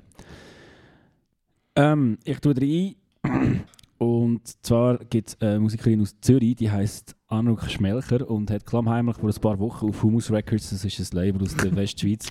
Ähm, 1.74 2.18
ich 2.24 2.39
tue 2.41 2.55
rein. 2.57 2.95
Und 3.99 4.41
zwar 4.66 4.99
gibt 4.99 5.28
es 5.28 5.41
eine 5.41 5.61
Musikerin 5.61 6.01
aus 6.01 6.16
Zürich, 6.20 6.57
die 6.57 6.68
heißt 6.68 7.14
Anouk 7.28 7.70
Schmelcher 7.70 8.28
und 8.28 8.51
hat 8.51 8.66
klammheimlich 8.66 9.16
vor 9.16 9.30
ein 9.30 9.41
paar 9.41 9.59
Wochen 9.61 9.91
auf 9.91 10.03
Humus 10.03 10.28
Records, 10.28 10.70
das 10.70 10.85
ist 10.85 11.14
ein 11.14 11.16
Label 11.24 11.41
aus 11.43 11.55
der 11.55 11.72
Westschweiz, 11.76 12.28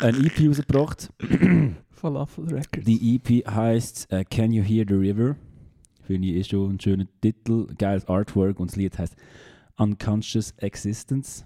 ein 0.00 0.14
EP 0.24 0.46
rausgebracht. 0.48 1.12
Falafel 1.90 2.44
Records. 2.44 2.86
Die 2.86 3.16
EP 3.16 3.44
heißt 3.50 4.12
äh, 4.12 4.24
Can 4.24 4.52
You 4.52 4.62
Hear 4.62 4.84
the 4.88 4.94
River? 4.94 5.34
Finde 6.02 6.28
ich 6.28 6.34
ist 6.36 6.50
schon 6.50 6.74
ein 6.74 6.80
schöner 6.80 7.06
Titel, 7.20 7.66
geiles 7.78 8.06
Artwork 8.08 8.58
und 8.60 8.70
das 8.70 8.76
Lied 8.76 8.98
heißt 8.98 9.16
Unconscious 9.76 10.50
Existence. 10.58 11.44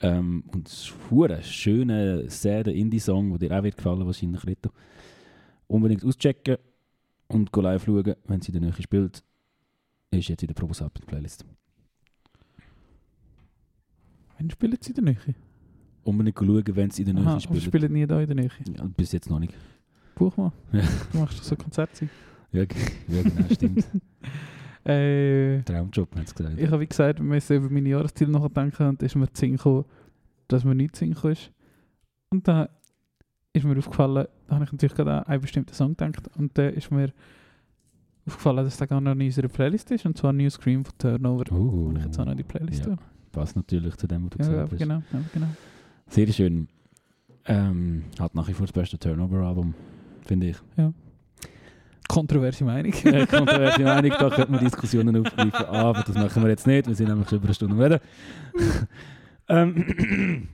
Ähm, 0.00 0.44
und 0.52 0.66
es 0.68 0.74
ist 0.84 0.92
ein 1.30 1.42
schöner, 1.42 2.28
sad 2.28 2.66
Indie-Song, 2.68 3.38
der 3.38 3.48
dir 3.48 3.58
auch 3.58 3.62
wird 3.62 3.76
gefallen 3.76 4.04
wahrscheinlich, 4.04 4.44
Rito. 4.46 4.70
Unbedingt 5.68 6.04
auschecken 6.04 6.56
und 7.28 7.54
live 7.56 7.84
schauen, 7.84 8.14
wenn 8.26 8.40
sie 8.40 8.52
in 8.52 8.60
der 8.60 8.70
Nähe 8.72 8.82
spielt. 8.82 9.22
Ist 10.10 10.28
jetzt 10.28 10.42
in 10.42 10.48
der 10.48 10.54
Probos 10.54 10.82
Up 10.82 10.98
Playlist. 11.06 11.44
Wann 14.38 14.50
spielen 14.50 14.76
sie 14.80 14.90
in 14.90 15.04
der 15.04 15.04
Nähe? 15.14 15.34
Unbedingt 16.04 16.36
schauen, 16.38 16.64
wenn 16.76 16.90
sie 16.90 17.02
in 17.02 17.14
der 17.14 17.24
Nähe 17.24 17.40
spielt. 17.40 17.62
spielen 17.62 17.92
nie 17.92 18.06
da 18.06 18.20
in 18.20 18.26
der 18.26 18.36
Nähe. 18.36 18.50
Ja, 18.76 18.84
bis 18.96 19.12
jetzt 19.12 19.30
noch 19.30 19.38
nicht. 19.38 19.54
Buch 20.14 20.36
mal. 20.36 20.52
Ja. 20.72 20.82
Du 21.12 21.18
machst 21.18 21.44
so. 21.44 21.54
Ja, 21.54 21.86
g- 21.86 22.08
ja 22.52 22.64
genau, 22.64 23.48
stimmt. 23.52 23.86
Äh, 24.84 25.62
Traumjob, 25.62 26.12
hat 26.16 26.26
es 26.26 26.34
gesagt. 26.34 26.58
ich 26.58 26.66
habe 26.68 26.80
wie 26.80 26.88
gesagt, 26.88 27.20
wir 27.20 27.24
müssen 27.24 27.56
über 27.56 27.70
meine 27.70 27.88
Jahresziele 27.88 28.32
nachdenken 28.32 28.88
und 28.88 29.00
ist 29.04 29.14
mir 29.14 29.28
gekommen, 29.28 29.84
dass 30.48 30.64
mir 30.64 30.74
nicht 30.74 30.96
Sinn 30.96 31.12
ist. 31.12 31.52
Und 32.30 32.48
dann 32.48 32.66
ist 33.52 33.64
mir 33.64 33.78
aufgefallen, 33.78 34.26
da 34.48 34.54
habe 34.56 34.64
ich 34.64 34.72
natürlich 34.72 34.94
gerade 34.96 35.12
an 35.18 35.22
einen 35.24 35.40
bestimmten 35.40 35.72
Song 35.72 35.96
gedacht 35.96 36.28
und 36.36 36.58
da 36.58 36.66
ist 36.66 36.90
mir 36.90 37.12
aufgefallen, 38.26 38.64
dass 38.64 38.76
der 38.76 38.88
gar 38.88 39.00
noch 39.00 39.12
in 39.12 39.20
unserer 39.22 39.46
Playlist 39.46 39.88
ist 39.92 40.04
und 40.04 40.18
zwar 40.18 40.32
New 40.32 40.50
Scream 40.50 40.84
von 40.84 40.98
Turnover. 40.98 41.44
Oh, 41.52 41.86
Und 41.88 41.98
ich 41.98 42.04
jetzt 42.04 42.18
auch 42.18 42.24
noch 42.24 42.32
in 42.32 42.38
die 42.38 42.42
Playlist 42.44 42.84
Ja, 42.84 42.96
passt 43.30 43.54
natürlich 43.54 43.94
zu 43.94 44.08
dem, 44.08 44.24
was 44.24 44.30
du 44.30 44.38
Ja, 44.38 44.44
gesagt 44.48 44.62
aber 44.62 44.72
hast. 44.72 44.78
genau, 44.80 45.02
ja, 45.12 45.24
genau. 45.32 45.46
Sehr 46.08 46.26
schön. 46.32 46.66
Ähm, 47.46 48.02
hat 48.18 48.34
nach 48.34 48.48
wie 48.48 48.52
vor 48.52 48.66
das 48.66 48.72
beste 48.72 48.98
Turnover-Album, 48.98 49.74
finde 50.22 50.48
ich. 50.48 50.56
Kontroverse 52.12 52.62
Meinung. 52.62 52.92
Äh, 53.04 53.26
Kontroverse 53.26 53.80
Meinung, 53.80 54.10
da 54.10 54.28
könnte 54.28 54.52
man 54.52 54.60
Diskussionen 54.60 55.16
aufgreifen, 55.16 55.64
aber 55.66 56.02
das 56.02 56.14
machen 56.14 56.42
wir 56.42 56.50
jetzt 56.50 56.66
nicht, 56.66 56.86
wir 56.86 56.94
sind 56.94 57.08
nämlich 57.08 57.28
schon 57.28 57.38
über 57.38 57.46
eine 57.46 57.54
Stunde 57.54 57.82
reden. 57.82 58.00
ähm, 59.48 60.48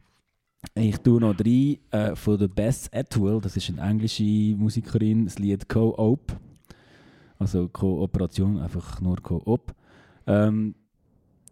ich 0.75 0.99
tue 0.99 1.21
noch 1.21 1.35
drei 1.35 1.79
äh, 1.91 2.15
von 2.15 2.39
der 2.39 2.47
Bess 2.47 2.89
Atwell, 2.93 3.41
das 3.41 3.57
ist 3.57 3.71
eine 3.71 3.81
englische 3.91 4.23
Musikerin, 4.23 5.25
das 5.25 5.41
Lied 5.41 5.69
Co-op. 5.69 6.33
Also 7.41 7.69
Kooperation, 7.69 8.59
einfach 8.59 9.01
nur 9.01 9.17
Co-op. 9.17 9.75
Ähm, 10.29 10.77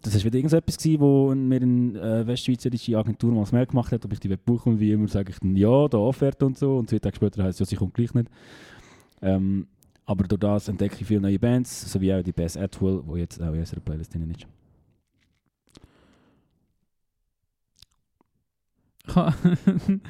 das 0.03 0.15
war 0.15 0.25
wieder 0.25 0.39
irgendetwas, 0.39 0.79
gewesen, 0.79 1.01
wo 1.01 1.35
mir 1.35 1.63
eine 1.63 2.01
äh, 2.01 2.27
westschweizerische 2.29 2.97
Agentur 2.97 3.33
mal 3.33 3.47
mehr 3.51 3.67
gemacht 3.67 3.91
hat, 3.91 4.05
ob 4.05 4.13
ich 4.13 4.21
die 4.21 4.29
buchen 4.37 4.79
will. 4.79 4.89
Wie 4.89 4.93
immer 4.93 5.09
sage 5.09 5.31
ich 5.31 5.39
dann 5.41 5.57
ja, 5.57 5.89
da 5.89 5.99
Offerte 5.99 6.47
und 6.47 6.57
so. 6.57 6.79
Und 6.79 6.91
zwei 6.91 7.01
Tage 7.01 7.17
später 7.17 7.43
heisst 7.43 7.61
es, 7.61 7.71
ja, 7.71 7.71
sie 7.71 7.77
kommt 7.77 7.95
gleich 7.95 8.15
nicht. 8.15 8.29
Ähm, 9.23 9.67
aber 10.07 10.25
durch 10.25 10.41
das 10.41 10.69
entdecke 10.69 10.97
ich 11.01 11.07
viele 11.07 11.21
neue 11.21 11.39
Bands, 11.39 11.93
sowie 11.93 12.15
auch 12.15 12.23
die 12.23 12.33
Bass 12.33 12.57
Atwell, 12.57 13.03
die 13.03 13.19
jetzt 13.19 13.43
auch 13.43 13.53
in 13.53 13.59
unserer 13.59 13.81
Playlist 13.81 14.15
drin 14.15 14.31
ist. 14.31 14.47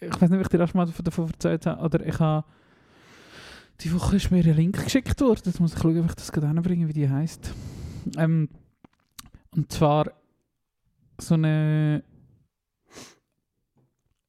Ich, 0.00 0.12
weiß 0.12 0.30
nicht, 0.30 0.38
ob 0.38 0.42
ich 0.42 0.48
dir 0.48 0.64
schon 0.64 0.76
mal 0.76 0.86
davon 0.86 1.26
erzählt 1.26 1.66
habe, 1.66 1.82
oder 1.82 2.06
ich 2.06 2.20
habe 2.20 2.46
die 3.80 3.92
Woche 3.92 4.16
ist 4.16 4.30
mir 4.30 4.44
ein 4.44 4.56
Link 4.56 4.84
geschickt 4.84 5.20
worden. 5.20 5.42
Jetzt 5.44 5.60
muss 5.60 5.74
ich 5.74 5.80
schauen, 5.80 5.98
ob 5.98 6.06
ich 6.06 6.14
das 6.14 6.32
gerade 6.32 6.48
hinbringe, 6.48 6.88
wie 6.88 6.92
die 6.92 7.08
heisst. 7.08 7.52
Ähm, 8.16 8.48
und 9.54 9.72
zwar 9.72 10.12
so 11.20 11.34
eine 11.34 12.02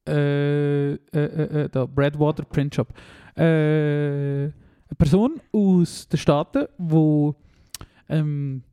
äh, 0.07 0.93
äh, 0.93 0.97
äh, 1.13 1.63
äh, 1.63 1.69
da, 1.69 1.85
Breadwater 1.85 2.43
Print 2.43 2.75
Shop. 2.75 2.93
Äh, 3.37 4.51
eine 4.89 4.95
Person 4.97 5.39
aus 5.51 6.07
den 6.07 6.17
Staaten, 6.17 6.65
wo 6.77 7.35
ähm, 8.09 8.63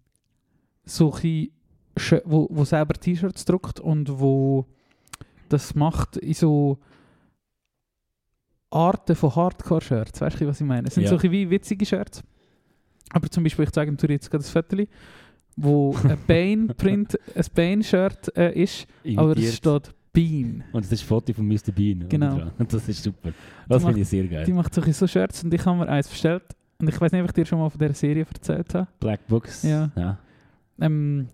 solche 0.84 1.50
wo, 2.24 2.46
wo 2.50 2.64
selber 2.64 2.94
T-Shirts 2.94 3.44
druckt 3.46 3.80
und 3.80 4.20
wo 4.20 4.66
das 5.48 5.74
macht 5.74 6.16
in 6.18 6.34
so 6.34 6.78
Arten 8.70 9.14
von 9.16 9.34
Hardcore-Shirts. 9.34 10.20
Weißt 10.20 10.40
du, 10.40 10.46
was 10.46 10.60
ich 10.60 10.66
meine? 10.66 10.88
Es 10.88 10.94
sind 10.94 11.04
Ja. 11.04 11.10
so 11.10 11.14
ein 11.16 11.20
bisschen 11.20 11.32
wie 11.32 11.50
witzige 11.50 11.86
Shirts. 11.86 12.22
Aber 13.10 13.30
zum 13.30 13.44
Beispiel, 13.44 13.64
ich 13.64 13.70
zeige 13.70 13.92
dir 13.92 14.08
jetzt 14.12 14.30
gerade 14.30 14.42
das 14.42 14.50
Foto, 14.50 14.76
wo 15.56 15.94
ein 16.04 16.18
Bane-Print, 16.26 17.18
ein 17.34 17.44
Bane-Shirt 17.54 18.36
äh, 18.36 18.60
ist, 18.62 18.86
aber 19.16 19.30
es 19.32 19.36
Imitiert. 19.38 19.54
steht 19.54 19.94
Bean. 20.16 20.64
Und 20.72 20.82
das 20.82 20.92
ist 20.92 21.02
ein 21.02 21.08
Foto 21.08 21.32
von 21.34 21.46
Mr. 21.46 21.72
Bean. 21.74 22.08
Genau. 22.08 22.50
Und 22.58 22.72
das 22.72 22.88
ist 22.88 23.02
super. 23.02 23.32
Das 23.68 23.84
finde 23.84 24.00
ich 24.00 24.08
sehr 24.08 24.26
geil. 24.26 24.46
Die 24.46 24.52
macht 24.52 24.72
so, 24.74 24.80
ein 24.80 24.86
bisschen 24.86 25.06
so 25.06 25.12
Shirts 25.12 25.44
und 25.44 25.52
ich 25.52 25.64
habe 25.66 25.76
mir 25.76 25.88
eins 25.88 26.08
bestellt. 26.08 26.42
Und 26.78 26.88
ich 26.88 26.98
weiß 26.98 27.12
nicht, 27.12 27.20
ob 27.20 27.28
ich 27.28 27.32
dir 27.32 27.44
schon 27.44 27.58
mal 27.58 27.68
von 27.68 27.78
dieser 27.78 27.92
Serie 27.92 28.26
erzählt 28.32 28.74
habe. 28.74 28.88
Black 28.98 29.26
Books. 29.26 29.62
Ja. 29.62 29.90
ja. 29.94 30.18
ähm, 30.80 31.28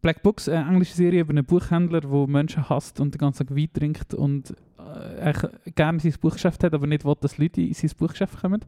Black 0.00 0.22
Books, 0.22 0.48
eine 0.48 0.68
englische 0.68 0.94
Serie 0.94 1.20
über 1.20 1.30
einen 1.30 1.44
Buchhändler, 1.44 2.00
der 2.00 2.26
Menschen 2.28 2.68
hasst 2.68 3.00
und 3.00 3.14
den 3.14 3.18
ganzen 3.18 3.46
Tag 3.46 3.56
Wein 3.56 3.68
trinkt 3.72 4.14
und 4.14 4.54
äh, 4.78 5.32
gerne 5.74 5.98
sein 5.98 6.14
Buchgeschäft 6.20 6.62
hat, 6.62 6.74
aber 6.74 6.86
nicht 6.86 7.04
will, 7.04 7.14
dass 7.20 7.38
Leute 7.38 7.60
in 7.60 7.74
sein 7.74 7.90
Buchgeschäft 7.96 8.40
kommen. 8.40 8.64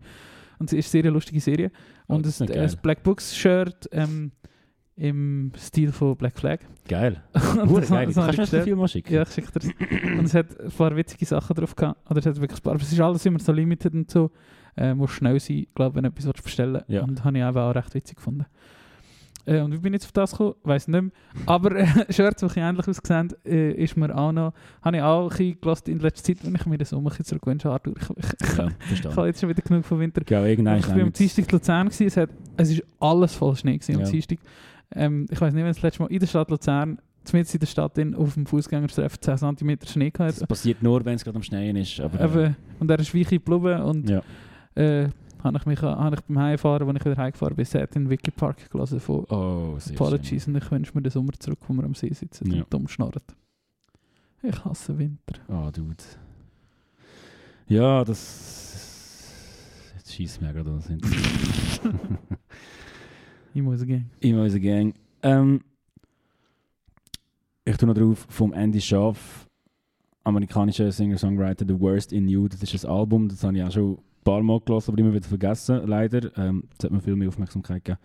Und 0.58 0.72
es 0.72 0.78
ist 0.78 0.94
eine 0.94 1.02
sehr 1.02 1.10
lustige 1.12 1.40
Serie. 1.40 1.70
Oh, 2.08 2.14
Und 2.14 2.26
das 2.26 2.32
ist 2.32 2.40
das, 2.40 2.48
noch 2.48 2.54
geil. 2.54 2.64
das 2.64 2.76
Black 2.76 3.02
Books 3.02 3.36
Shirt 3.36 3.88
ähm, 3.92 4.32
im 4.96 5.52
Stil 5.56 5.90
von 5.92 6.16
Black 6.16 6.38
Flag. 6.38 6.60
Geil. 6.88 7.22
Das- 7.32 7.88
geil. 7.88 8.06
das 8.06 8.14
Kannst 8.14 8.16
du 8.16 8.20
mir 8.42 8.46
das. 8.46 8.64
Film 8.64 8.78
mal 8.78 8.88
schicken? 8.88 9.12
Ja, 9.14 9.22
ich 9.22 9.28
schicke 9.30 9.58
dir 9.58 9.70
das. 9.72 10.18
Und 10.18 10.24
es 10.26 10.34
hat 10.34 10.60
ein 10.60 10.70
paar 10.70 10.94
witzige 10.96 11.24
Sachen 11.26 11.54
drauf 11.56 11.74
gehabt. 11.74 12.10
Oder 12.10 12.20
es 12.20 12.26
hat 12.26 12.40
wirklich 12.40 12.60
ein 12.60 12.62
paar, 12.62 12.74
aber 12.74 12.82
es 12.82 12.92
ist 12.92 13.00
alles 13.00 13.26
immer 13.26 13.38
so 13.40 13.52
limited 13.52 13.92
und 13.94 14.10
so. 14.10 14.30
Äh, 14.76 14.94
muss 14.94 15.12
schnell 15.12 15.38
sein, 15.38 15.66
glaube 15.74 15.96
wenn 15.96 16.02
du 16.04 16.08
etwas 16.10 16.26
willst 16.26 16.42
bestellen 16.42 16.82
Ja. 16.88 17.02
Und 17.02 17.24
habe 17.24 17.38
ich 17.38 17.44
auch 17.44 17.74
recht 17.74 17.94
witzig 17.94 18.16
gefunden. 18.16 18.46
Äh, 19.46 19.60
und 19.60 19.72
wie 19.72 19.78
bin 19.78 19.92
ich 19.92 19.98
jetzt 20.00 20.06
auf 20.06 20.12
das 20.12 20.30
gekommen? 20.32 20.54
Weiß 20.62 20.88
nicht 20.88 21.00
mehr. 21.02 21.10
Aber 21.46 21.76
äh, 21.76 21.86
Shirts, 22.12 22.44
die 22.52 22.58
ähnlich 22.60 22.88
aussehen, 22.88 23.28
äh, 23.44 23.72
ist 23.72 23.96
mir 23.96 24.16
auch 24.16 24.32
noch, 24.32 24.52
habe 24.82 24.96
ich 24.96 25.02
auch 25.02 25.30
ein 25.30 25.56
bisschen 25.56 25.92
in 25.94 25.98
letzter 26.00 26.24
Zeit, 26.24 26.44
wenn 26.44 26.54
ich 26.54 26.66
mir 26.66 26.78
das 26.78 26.92
um 26.92 27.08
zurückwünsche, 27.10 27.70
Arthur. 27.70 27.94
Ich, 27.98 28.08
ich, 28.10 28.56
Ja, 28.58 28.68
ich, 28.92 29.04
habe 29.16 29.26
jetzt 29.26 29.40
schon 29.40 29.48
wieder 29.50 29.62
genug 29.62 29.84
von 29.84 30.00
Winter. 30.00 30.22
Ja, 30.28 30.44
Ich 30.46 30.58
war 30.64 31.00
am 31.00 31.12
Dienstag 31.12 31.44
in 31.46 31.50
Luzern, 31.58 31.88
gewesen, 31.88 32.06
es, 32.06 32.16
hat, 32.16 32.30
es 32.56 32.70
ist 32.70 32.82
alles 32.98 33.34
voll 33.34 33.54
Schnee 33.54 33.76
gewesen, 33.76 33.96
am 33.96 34.00
Ja. 34.02 34.10
Dienstag. 34.10 34.38
Ähm, 34.94 35.26
ich 35.30 35.40
weiß 35.40 35.52
nicht, 35.54 35.62
wenn 35.62 35.70
das 35.72 35.82
letzte 35.82 36.02
Mal 36.02 36.10
in 36.12 36.18
der 36.20 36.26
Stadt 36.26 36.50
Luzern, 36.50 36.98
zumindest 37.24 37.54
in 37.54 37.60
der 37.60 37.66
Stadt 37.66 37.98
in, 37.98 38.14
auf 38.14 38.34
dem 38.34 38.46
Fußgängertreffen 38.46 39.20
10 39.20 39.56
cm 39.56 39.78
Schnee 39.86 40.10
gehabt. 40.10 40.40
Das 40.40 40.46
passiert 40.46 40.82
nur, 40.82 41.04
wenn 41.04 41.14
es 41.16 41.24
gerade 41.24 41.36
am 41.36 41.42
Schneien 41.42 41.76
ist. 41.76 42.00
Aber, 42.00 42.20
äh, 42.20 42.24
Eben, 42.24 42.56
und 42.80 42.90
er 42.90 42.98
ist 42.98 43.14
weich 43.14 43.28
geblieben 43.28 43.80
und 43.82 44.08
ja. 44.08 44.22
äh, 44.74 45.08
habe 45.42 45.58
ich, 45.58 45.66
mich, 45.66 45.82
habe 45.82 46.16
ich 46.16 46.22
beim 46.22 46.38
Heimfahren, 46.38 46.88
als 46.88 46.96
ich 46.98 47.04
wieder 47.04 47.16
heimgefahren 47.16 47.54
bin, 47.56 47.64
Set 47.64 47.96
in 47.96 48.08
Wiki 48.08 48.30
Park 48.30 48.70
gelesen 48.70 49.00
von 49.00 49.24
Oh, 49.28 49.74
sehr 49.78 49.94
Apologies 49.94 50.46
und 50.48 50.56
ich 50.56 50.70
wünsche 50.70 50.92
mir 50.94 51.02
den 51.02 51.10
Sommer 51.10 51.32
zurück, 51.38 51.58
wo 51.66 51.74
wir 51.74 51.84
am 51.84 51.94
See 51.94 52.12
sitzen 52.12 52.50
Ja. 52.50 52.62
und 52.62 52.72
dumm 52.72 52.88
schnarren. 52.88 53.20
Ich 54.42 54.64
hasse 54.64 54.96
Winter. 54.98 55.34
schön. 55.46 55.54
Oh, 55.56 55.70
Dude. 55.70 55.96
Ja, 57.66 58.04
das... 58.04 59.90
Jetzt 59.96 60.14
schießt 60.14 60.40
mir 60.42 60.52
gerade 60.52 60.74
was 60.76 60.86
hin. 60.86 61.00
Ich 63.54 63.62
muss 63.62 63.86
gehen. 63.86 64.10
In 64.18 64.36
unserer 64.36 64.60
Gang. 64.60 64.94
Ähm, 65.22 65.60
ich 67.64 67.76
tue 67.76 67.86
noch 67.86 67.94
drauf 67.94 68.26
vom 68.28 68.52
Andy 68.52 68.80
Schaaf, 68.80 69.48
amerikanischer 70.24 70.90
Singer-Songwriter, 70.90 71.64
The 71.66 71.78
Worst 71.78 72.12
in 72.12 72.26
You. 72.28 72.48
Das 72.48 72.62
ist 72.62 72.84
ein 72.84 72.90
Album, 72.90 73.28
das 73.28 73.44
habe 73.44 73.56
ich 73.56 73.62
auch 73.62 73.70
schon 73.70 73.94
ein 73.94 74.24
paar 74.24 74.42
Mal 74.42 74.60
gelesen, 74.60 74.90
aber 74.90 74.98
immer 74.98 75.14
wieder 75.14 75.28
vergessen, 75.28 75.86
leider. 75.86 76.36
Ähm, 76.36 76.64
das 76.76 76.86
hat 76.86 76.90
mir 76.90 77.00
viel 77.00 77.14
mehr 77.14 77.28
Aufmerksamkeit 77.28 77.84
gegeben. 77.84 78.00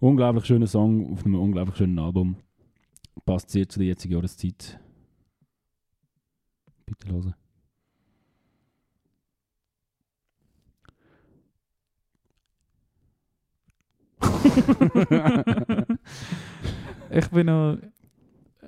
Unglaublich 0.00 0.46
schöner 0.46 0.66
Song 0.66 1.12
auf 1.12 1.26
einem 1.26 1.38
unglaublich 1.38 1.76
schönen 1.76 1.98
Album. 1.98 2.36
Passt 3.26 3.50
sehr 3.50 3.68
zu 3.68 3.80
der 3.80 3.88
jetzigen 3.88 4.14
Jahreszeit. 4.14 4.80
Bitte 6.86 7.12
hören. 7.12 7.34
ich 17.10 17.28
bin 17.28 17.46
noch 17.46 17.74
äh, 17.74 18.66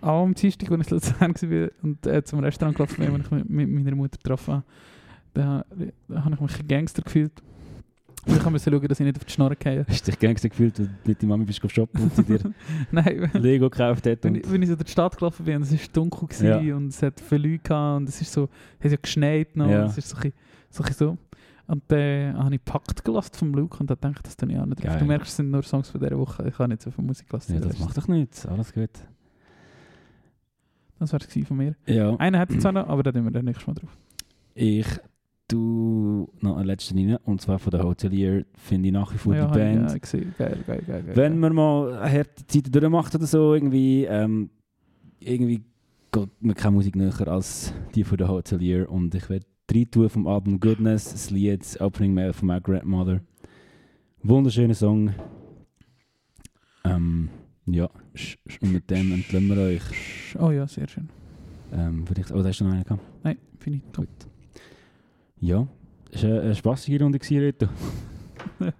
auch 0.00 0.24
am 0.24 0.34
Dienstag, 0.34 0.70
als 0.70 0.80
ich 0.86 0.90
in 0.92 0.96
Luzern 0.96 1.34
war 1.34 1.68
und 1.82 2.06
äh, 2.06 2.22
zum 2.24 2.38
Restaurant 2.40 2.76
gelaufen 2.76 2.96
bin, 3.04 3.12
wenn 3.14 3.20
ich 3.20 3.30
mit, 3.30 3.48
mit 3.48 3.84
meiner 3.84 3.96
Mutter 3.96 4.16
getroffen 4.16 4.54
habe. 4.54 4.64
Da, 5.34 5.64
habe 6.14 6.34
ich 6.34 6.40
mich 6.40 6.60
ein 6.60 6.68
Gangster 6.68 7.02
gefühlt. 7.02 7.32
Ich 8.26 8.44
musste 8.50 8.70
schauen, 8.70 8.88
dass 8.88 9.00
ich 9.00 9.06
nicht 9.06 9.16
auf 9.16 9.24
die 9.24 9.32
Schnorre 9.32 9.56
gehe. 9.56 9.86
Hast 9.88 10.06
du 10.06 10.10
dich 10.10 10.20
Gangster 10.20 10.48
gefühlt, 10.50 10.78
weil 10.78 10.86
du 10.86 10.92
mit 11.08 11.22
deiner 11.22 11.30
Mami 11.30 11.44
bist 11.44 11.70
shoppen 11.72 12.02
und 12.02 12.14
sie 12.14 12.24
dir 12.24 12.40
Nein, 12.90 13.30
Lego 13.34 13.70
gekauft 13.70 14.06
hat? 14.06 14.22
wenn 14.24 14.34
ich, 14.34 14.50
wenn 14.50 14.60
ich 14.62 14.68
so 14.68 14.74
durch 14.74 14.86
die 14.86 14.92
Stadt 14.92 15.16
gelaufen 15.16 15.44
bin 15.46 15.62
es 15.62 15.72
war 15.72 15.78
dunkel 15.92 16.28
gewesen 16.28 16.66
Ja. 16.66 16.76
und 16.76 16.88
es 16.88 17.02
hat 17.02 17.20
viele 17.20 17.48
Leute 17.48 17.62
gehabt 17.62 18.00
und 18.00 18.08
es 18.08 18.20
ist 18.20 18.32
so, 18.32 18.48
es 18.78 18.84
hat 18.86 18.90
ja 18.92 18.98
geschneit 19.00 19.56
noch 19.56 19.70
Ja. 19.70 19.82
und 19.84 19.90
es 19.90 19.98
ist 19.98 20.08
so 20.10 20.16
ein 20.18 20.32
so, 20.70 20.82
ein 20.82 20.88
bisschen 20.88 21.06
so. 21.08 21.18
Und 21.68 21.82
dann 21.88 22.36
habe 22.36 22.54
ich 22.54 22.64
Pakt 22.64 23.04
gelassen 23.04 23.34
vom 23.34 23.52
Luke 23.52 23.76
und 23.78 23.90
da 23.90 23.94
dachte 23.94 24.16
ich, 24.16 24.22
das 24.22 24.36
tue 24.36 24.50
ich 24.50 24.58
auch 24.58 24.64
nicht 24.64 24.80
drauf. 24.82 24.88
Geil. 24.92 24.98
Du 24.98 25.04
merkst, 25.04 25.28
es 25.28 25.36
sind 25.36 25.50
nur 25.50 25.62
Songs 25.62 25.90
von 25.90 26.00
dieser 26.00 26.18
Woche. 26.18 26.48
Ich 26.48 26.58
habe 26.58 26.70
nicht 26.70 26.80
so 26.80 26.90
viel 26.90 27.04
Musik 27.04 27.28
gelassen. 27.28 27.54
ja, 27.54 27.60
das 27.60 27.78
macht 27.78 27.96
doch 27.96 28.08
nichts. 28.08 28.46
Alles 28.46 28.72
gut. 28.72 28.90
Das 30.98 31.12
war 31.12 31.20
es 31.20 31.46
von 31.46 31.56
mir. 31.56 31.76
Ja. 31.86 32.16
Einen 32.16 32.40
hat 32.40 32.50
es 32.50 32.64
auch 32.64 32.72
noch, 32.72 32.88
aber 32.88 33.02
da 33.02 33.12
tun 33.12 33.24
wir 33.24 33.30
dann 33.30 33.44
nächstes 33.44 33.66
Mal 33.66 33.74
drauf. 33.74 33.96
Ich 34.54 34.86
tue 35.46 36.28
noch 36.40 36.56
einen 36.56 36.66
letzten 36.66 36.98
rein, 36.98 37.18
und 37.24 37.42
zwar 37.42 37.58
von 37.58 37.70
der 37.70 37.84
Hotelier, 37.84 38.46
finde 38.54 38.88
ich 38.88 38.94
nach 38.94 39.12
wie 39.12 39.18
vor 39.18 39.34
ja, 39.34 39.46
die 39.46 39.50
ich, 39.50 39.64
Band. 39.64 39.90
Ja, 39.90 39.98
gesehen. 39.98 40.34
Geil, 40.38 40.58
geil, 40.66 40.82
geil. 40.86 41.02
geil. 41.02 41.16
Wenn 41.16 41.38
man 41.38 41.54
mal 41.54 42.00
harte 42.00 42.46
Zeiten 42.46 42.72
durchmacht 42.72 43.14
oder 43.14 43.26
so, 43.26 43.52
irgendwie, 43.54 44.04
ähm, 44.04 44.50
irgendwie 45.20 45.62
geht 46.12 46.30
mir 46.40 46.54
keine 46.54 46.76
Musik 46.76 46.96
näher 46.96 47.28
als 47.28 47.74
die 47.94 48.04
von 48.04 48.16
der 48.16 48.28
Hotelier. 48.28 48.90
Und 48.90 49.14
ich 49.14 49.28
werde 49.28 49.46
drei 49.68 49.84
tun 49.84 50.08
vom 50.08 50.26
Album 50.26 50.58
Goodness, 50.58 51.12
das 51.12 51.30
Lied 51.30 51.60
das 51.60 51.80
Opening 51.80 52.14
Mail 52.14 52.32
von 52.32 52.48
My 52.48 52.60
Grandmother. 52.60 53.20
Wunderschöner 54.22 54.74
Song. 54.74 55.14
Ähm, 56.84 57.28
ja, 57.66 57.88
und 58.62 58.72
mit 58.72 58.90
dem 58.90 59.12
entlösen 59.12 59.48
wir 59.48 59.62
euch. 59.62 59.82
Oh 60.38 60.50
ja, 60.50 60.66
sehr 60.66 60.88
schön. 60.88 61.08
Ähm, 61.72 62.06
vielleicht, 62.06 62.32
oh, 62.32 62.42
da 62.42 62.48
hast 62.48 62.60
du 62.60 62.64
noch 62.64 62.72
einen 62.72 62.82
gehabt? 62.82 63.02
Nein, 63.22 63.36
finde 63.58 63.78
ich. 63.78 63.92
Gut. 63.92 64.08
Ja, 65.40 65.68
es 66.10 66.22
war 66.24 66.40
eine, 66.40 66.54
spassige 66.54 67.04
Runde, 67.04 67.18
Rito. 67.30 67.68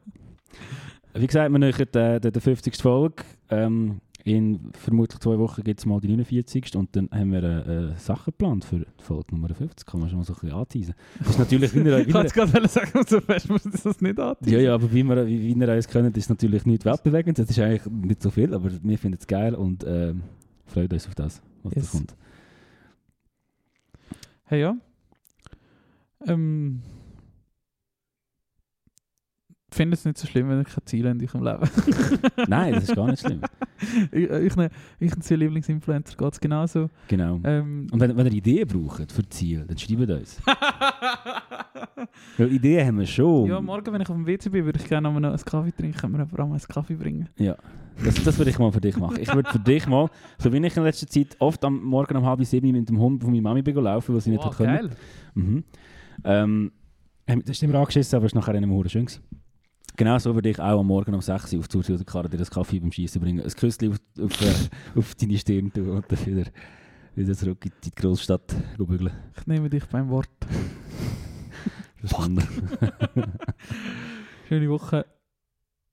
Wie 1.15 1.27
gesagt, 1.27 1.53
wir 1.53 1.59
nähern 1.59 1.87
der, 1.93 2.21
der, 2.21 2.31
der 2.31 2.43
50. 2.43 2.77
Folge. 2.77 3.25
Ähm, 3.51 4.01
in 4.25 4.73
vermutlich 4.73 5.21
zwei 5.21 5.39
Wochen 5.39 5.63
gibt 5.63 5.81
es 5.81 5.87
mal 5.87 6.01
die 6.01 6.09
49. 6.09 6.77
Und 6.77 6.95
dann 6.97 7.09
haben 7.13 7.33
wir 7.33 7.43
äh, 7.43 7.93
äh, 7.93 7.95
Sachen 7.97 8.27
geplant 8.27 8.65
für 8.65 8.81
die 8.81 8.87
Folge 9.03 9.35
Nummer 9.35 9.49
50. 9.55 9.87
Kann 9.87 10.01
man 10.01 10.09
schon 10.11 10.19
mal 10.19 10.25
so 10.25 10.35
ein 10.35 10.41
bisschen 10.41 10.59
anteasen. 10.59 10.95
Das 11.21 11.29
ist 11.31 11.39
natürlich, 11.39 11.75
wie 11.75 11.79
ihr, 11.81 11.99
Ich 12.01 12.09
wie 12.09 12.15
wollte 12.15 12.39
ihr, 12.39 12.45
jetzt 12.45 12.53
gerade 12.53 12.69
sagen, 12.69 13.05
so 13.07 13.21
fest 13.21 13.49
muss 13.49 13.65
ich 13.67 13.81
das 13.81 14.01
nicht 14.01 14.19
an. 14.21 14.37
ja, 14.45 14.59
ja, 14.59 14.75
aber 14.75 14.93
wie 14.93 15.03
wir, 15.05 15.27
wie, 15.27 15.41
wie 15.43 15.53
ihr 15.61 15.69
uns 15.75 15.89
kennt, 15.89 16.17
ist 16.17 16.29
natürlich 16.29 16.67
nicht 16.67 16.85
weltbewegend. 16.85 17.39
Das 17.39 17.49
ist 17.49 17.59
eigentlich 17.59 17.87
nicht 17.87 18.23
so 18.23 18.31
viel, 18.31 18.53
aber 18.55 18.71
wir 18.83 18.99
finden 18.99 19.19
es 19.21 19.27
geil 19.27 19.55
und 19.55 19.85
ähm, 19.87 20.23
freuen 20.67 20.91
uns 20.93 21.07
auf 21.07 21.15
das, 21.15 21.41
was 21.63 21.75
Yes. 21.75 21.91
da 21.93 21.99
kommt. 21.99 22.17
Hey 24.45 24.61
ja. 24.63 24.77
Ähm. 26.27 26.83
Ich 29.79 29.81
finde 29.81 29.95
es 29.95 30.05
nicht 30.05 30.19
so 30.19 30.27
schlimm, 30.27 30.49
wenn 30.49 30.59
ihr 30.59 30.65
keine 30.65 30.85
Ziele 30.87 31.11
habt 31.11 31.23
in 31.23 31.29
eurem 31.41 31.61
Leben. 31.61 32.21
Nein, 32.49 32.75
das 32.75 32.89
ist 32.89 32.97
gar 32.97 33.07
nicht 33.07 33.21
schlimm. 33.21 33.43
ich, 34.11 34.29
ich, 34.29 34.57
ne, 34.57 34.71
ich 34.99 35.15
und 35.15 35.31
Lieblingsinfluencer 35.31 36.17
geht 36.17 36.33
es 36.33 36.41
genauso. 36.41 36.91
Genau. 37.07 37.39
Ähm, 37.45 37.87
Und 37.93 38.01
wenn, 38.01 38.17
wenn 38.17 38.27
ihr 38.27 38.33
Ideen 38.33 38.67
braucht 38.67 39.13
für 39.13 39.29
Ziele, 39.29 39.65
dann 39.65 39.79
schreibt 39.79 40.11
uns. 40.11 40.43
Weil 42.39 42.53
Ideen 42.53 42.89
haben 42.89 42.99
wir 42.99 43.07
schon. 43.07 43.49
ja, 43.49 43.61
morgen, 43.61 43.93
wenn 43.93 44.01
ich 44.01 44.09
auf 44.09 44.17
dem 44.17 44.27
WC 44.27 44.49
bin, 44.51 44.65
würde 44.65 44.81
ich 44.81 44.89
gerne 44.89 45.09
noch 45.09 45.15
einen 45.15 45.37
Kaffee 45.45 45.71
trinken. 45.71 45.97
Können 45.97 46.15
wir 46.15 46.21
einfach 46.23 46.41
auch 46.41 46.49
mal 46.49 46.55
einen 46.55 46.69
Kaffee 46.69 46.97
bringen. 46.97 47.29
Ja. 47.37 47.55
Das, 48.05 48.17
das 48.25 48.37
würde 48.37 48.51
ich 48.51 48.59
mal 48.59 48.73
für 48.73 48.81
dich 48.81 48.97
machen. 48.97 49.19
Ich 49.21 49.33
würde 49.33 49.49
für 49.49 49.61
dich 49.61 49.87
mal, 49.87 50.11
so 50.39 50.53
wie 50.53 50.57
ich 50.57 50.77
in 50.77 50.83
letzter 50.83 51.07
Zeit 51.07 51.37
oft 51.39 51.65
am 51.65 51.85
Morgen 51.85 52.17
um 52.17 52.27
halb 52.27 52.45
sieben 52.45 52.73
mit 52.73 52.89
dem 52.89 52.99
Hund 52.99 53.23
von 53.23 53.31
meiner 53.31 53.43
Mami 53.55 53.61
laufen, 53.61 54.13
weil 54.13 54.21
sie 54.23 54.31
nicht 54.31 54.43
Wow, 54.43 54.51
hat 54.51 54.57
können. 54.57 54.89
geil. 54.89 54.91
Mhm. 55.35 55.65
Ähm, 56.25 56.73
das 57.27 57.51
ist 57.51 57.63
immer 57.63 57.77
angeschissen, 57.79 58.17
aber 58.17 58.27
es 58.27 58.35
war 58.35 58.41
nachher 58.41 58.61
nicht 58.61 58.69
mehr 58.69 58.89
schön. 58.89 59.05
Gewesen. 59.05 59.38
Genau 59.99 60.17
so 60.17 60.33
würde 60.33 60.49
ich 60.49 60.61
auch 60.61 60.79
am 60.79 60.87
Morgen 60.87 61.13
um 61.13 61.21
6 61.21 61.53
Uhr 61.55 61.59
auf 61.59 61.67
die 61.69 62.05
Karre 62.05 62.29
dir 62.29 62.37
das 62.37 62.53
Kaffee 62.53 62.79
beim 62.79 62.93
Schießen 62.93 63.21
bringen, 63.21 63.45
ein 63.45 63.51
Küsschen 63.51 63.91
auf, 63.91 63.99
auf, 64.23 64.41
äh, 64.41 64.55
auf 64.97 65.17
deine 65.17 65.37
Stirn 65.37 65.73
tun 65.73 65.91
und 65.91 66.05
dann 66.09 66.25
wieder, 66.25 66.45
wieder 67.17 67.35
zurück 67.35 67.65
in 67.65 67.73
die 67.85 67.91
Großstadt 67.91 68.55
bügeln. 68.77 69.11
Ich 69.37 69.47
nehme 69.49 69.69
dich 69.69 69.85
beim 69.87 70.09
Wort. 70.09 70.29
Schöne 74.49 74.71
Woche. 74.71 75.05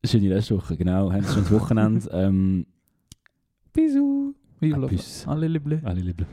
Schöne 0.06 0.36
Restwoche, 0.36 0.77
genau. 0.77 1.11
Haben 1.11 1.23
Sie 1.23 1.34
schon 1.34 1.41
das 1.41 1.52
Wochenende. 1.52 2.07
ähm, 2.11 2.68
Bisous. 3.73 4.36
Vive 4.60 4.80
la. 4.82 5.32
Alle 5.32 5.48
liebe. 5.48 5.82
alle 5.84 6.02
lieben. 6.02 6.27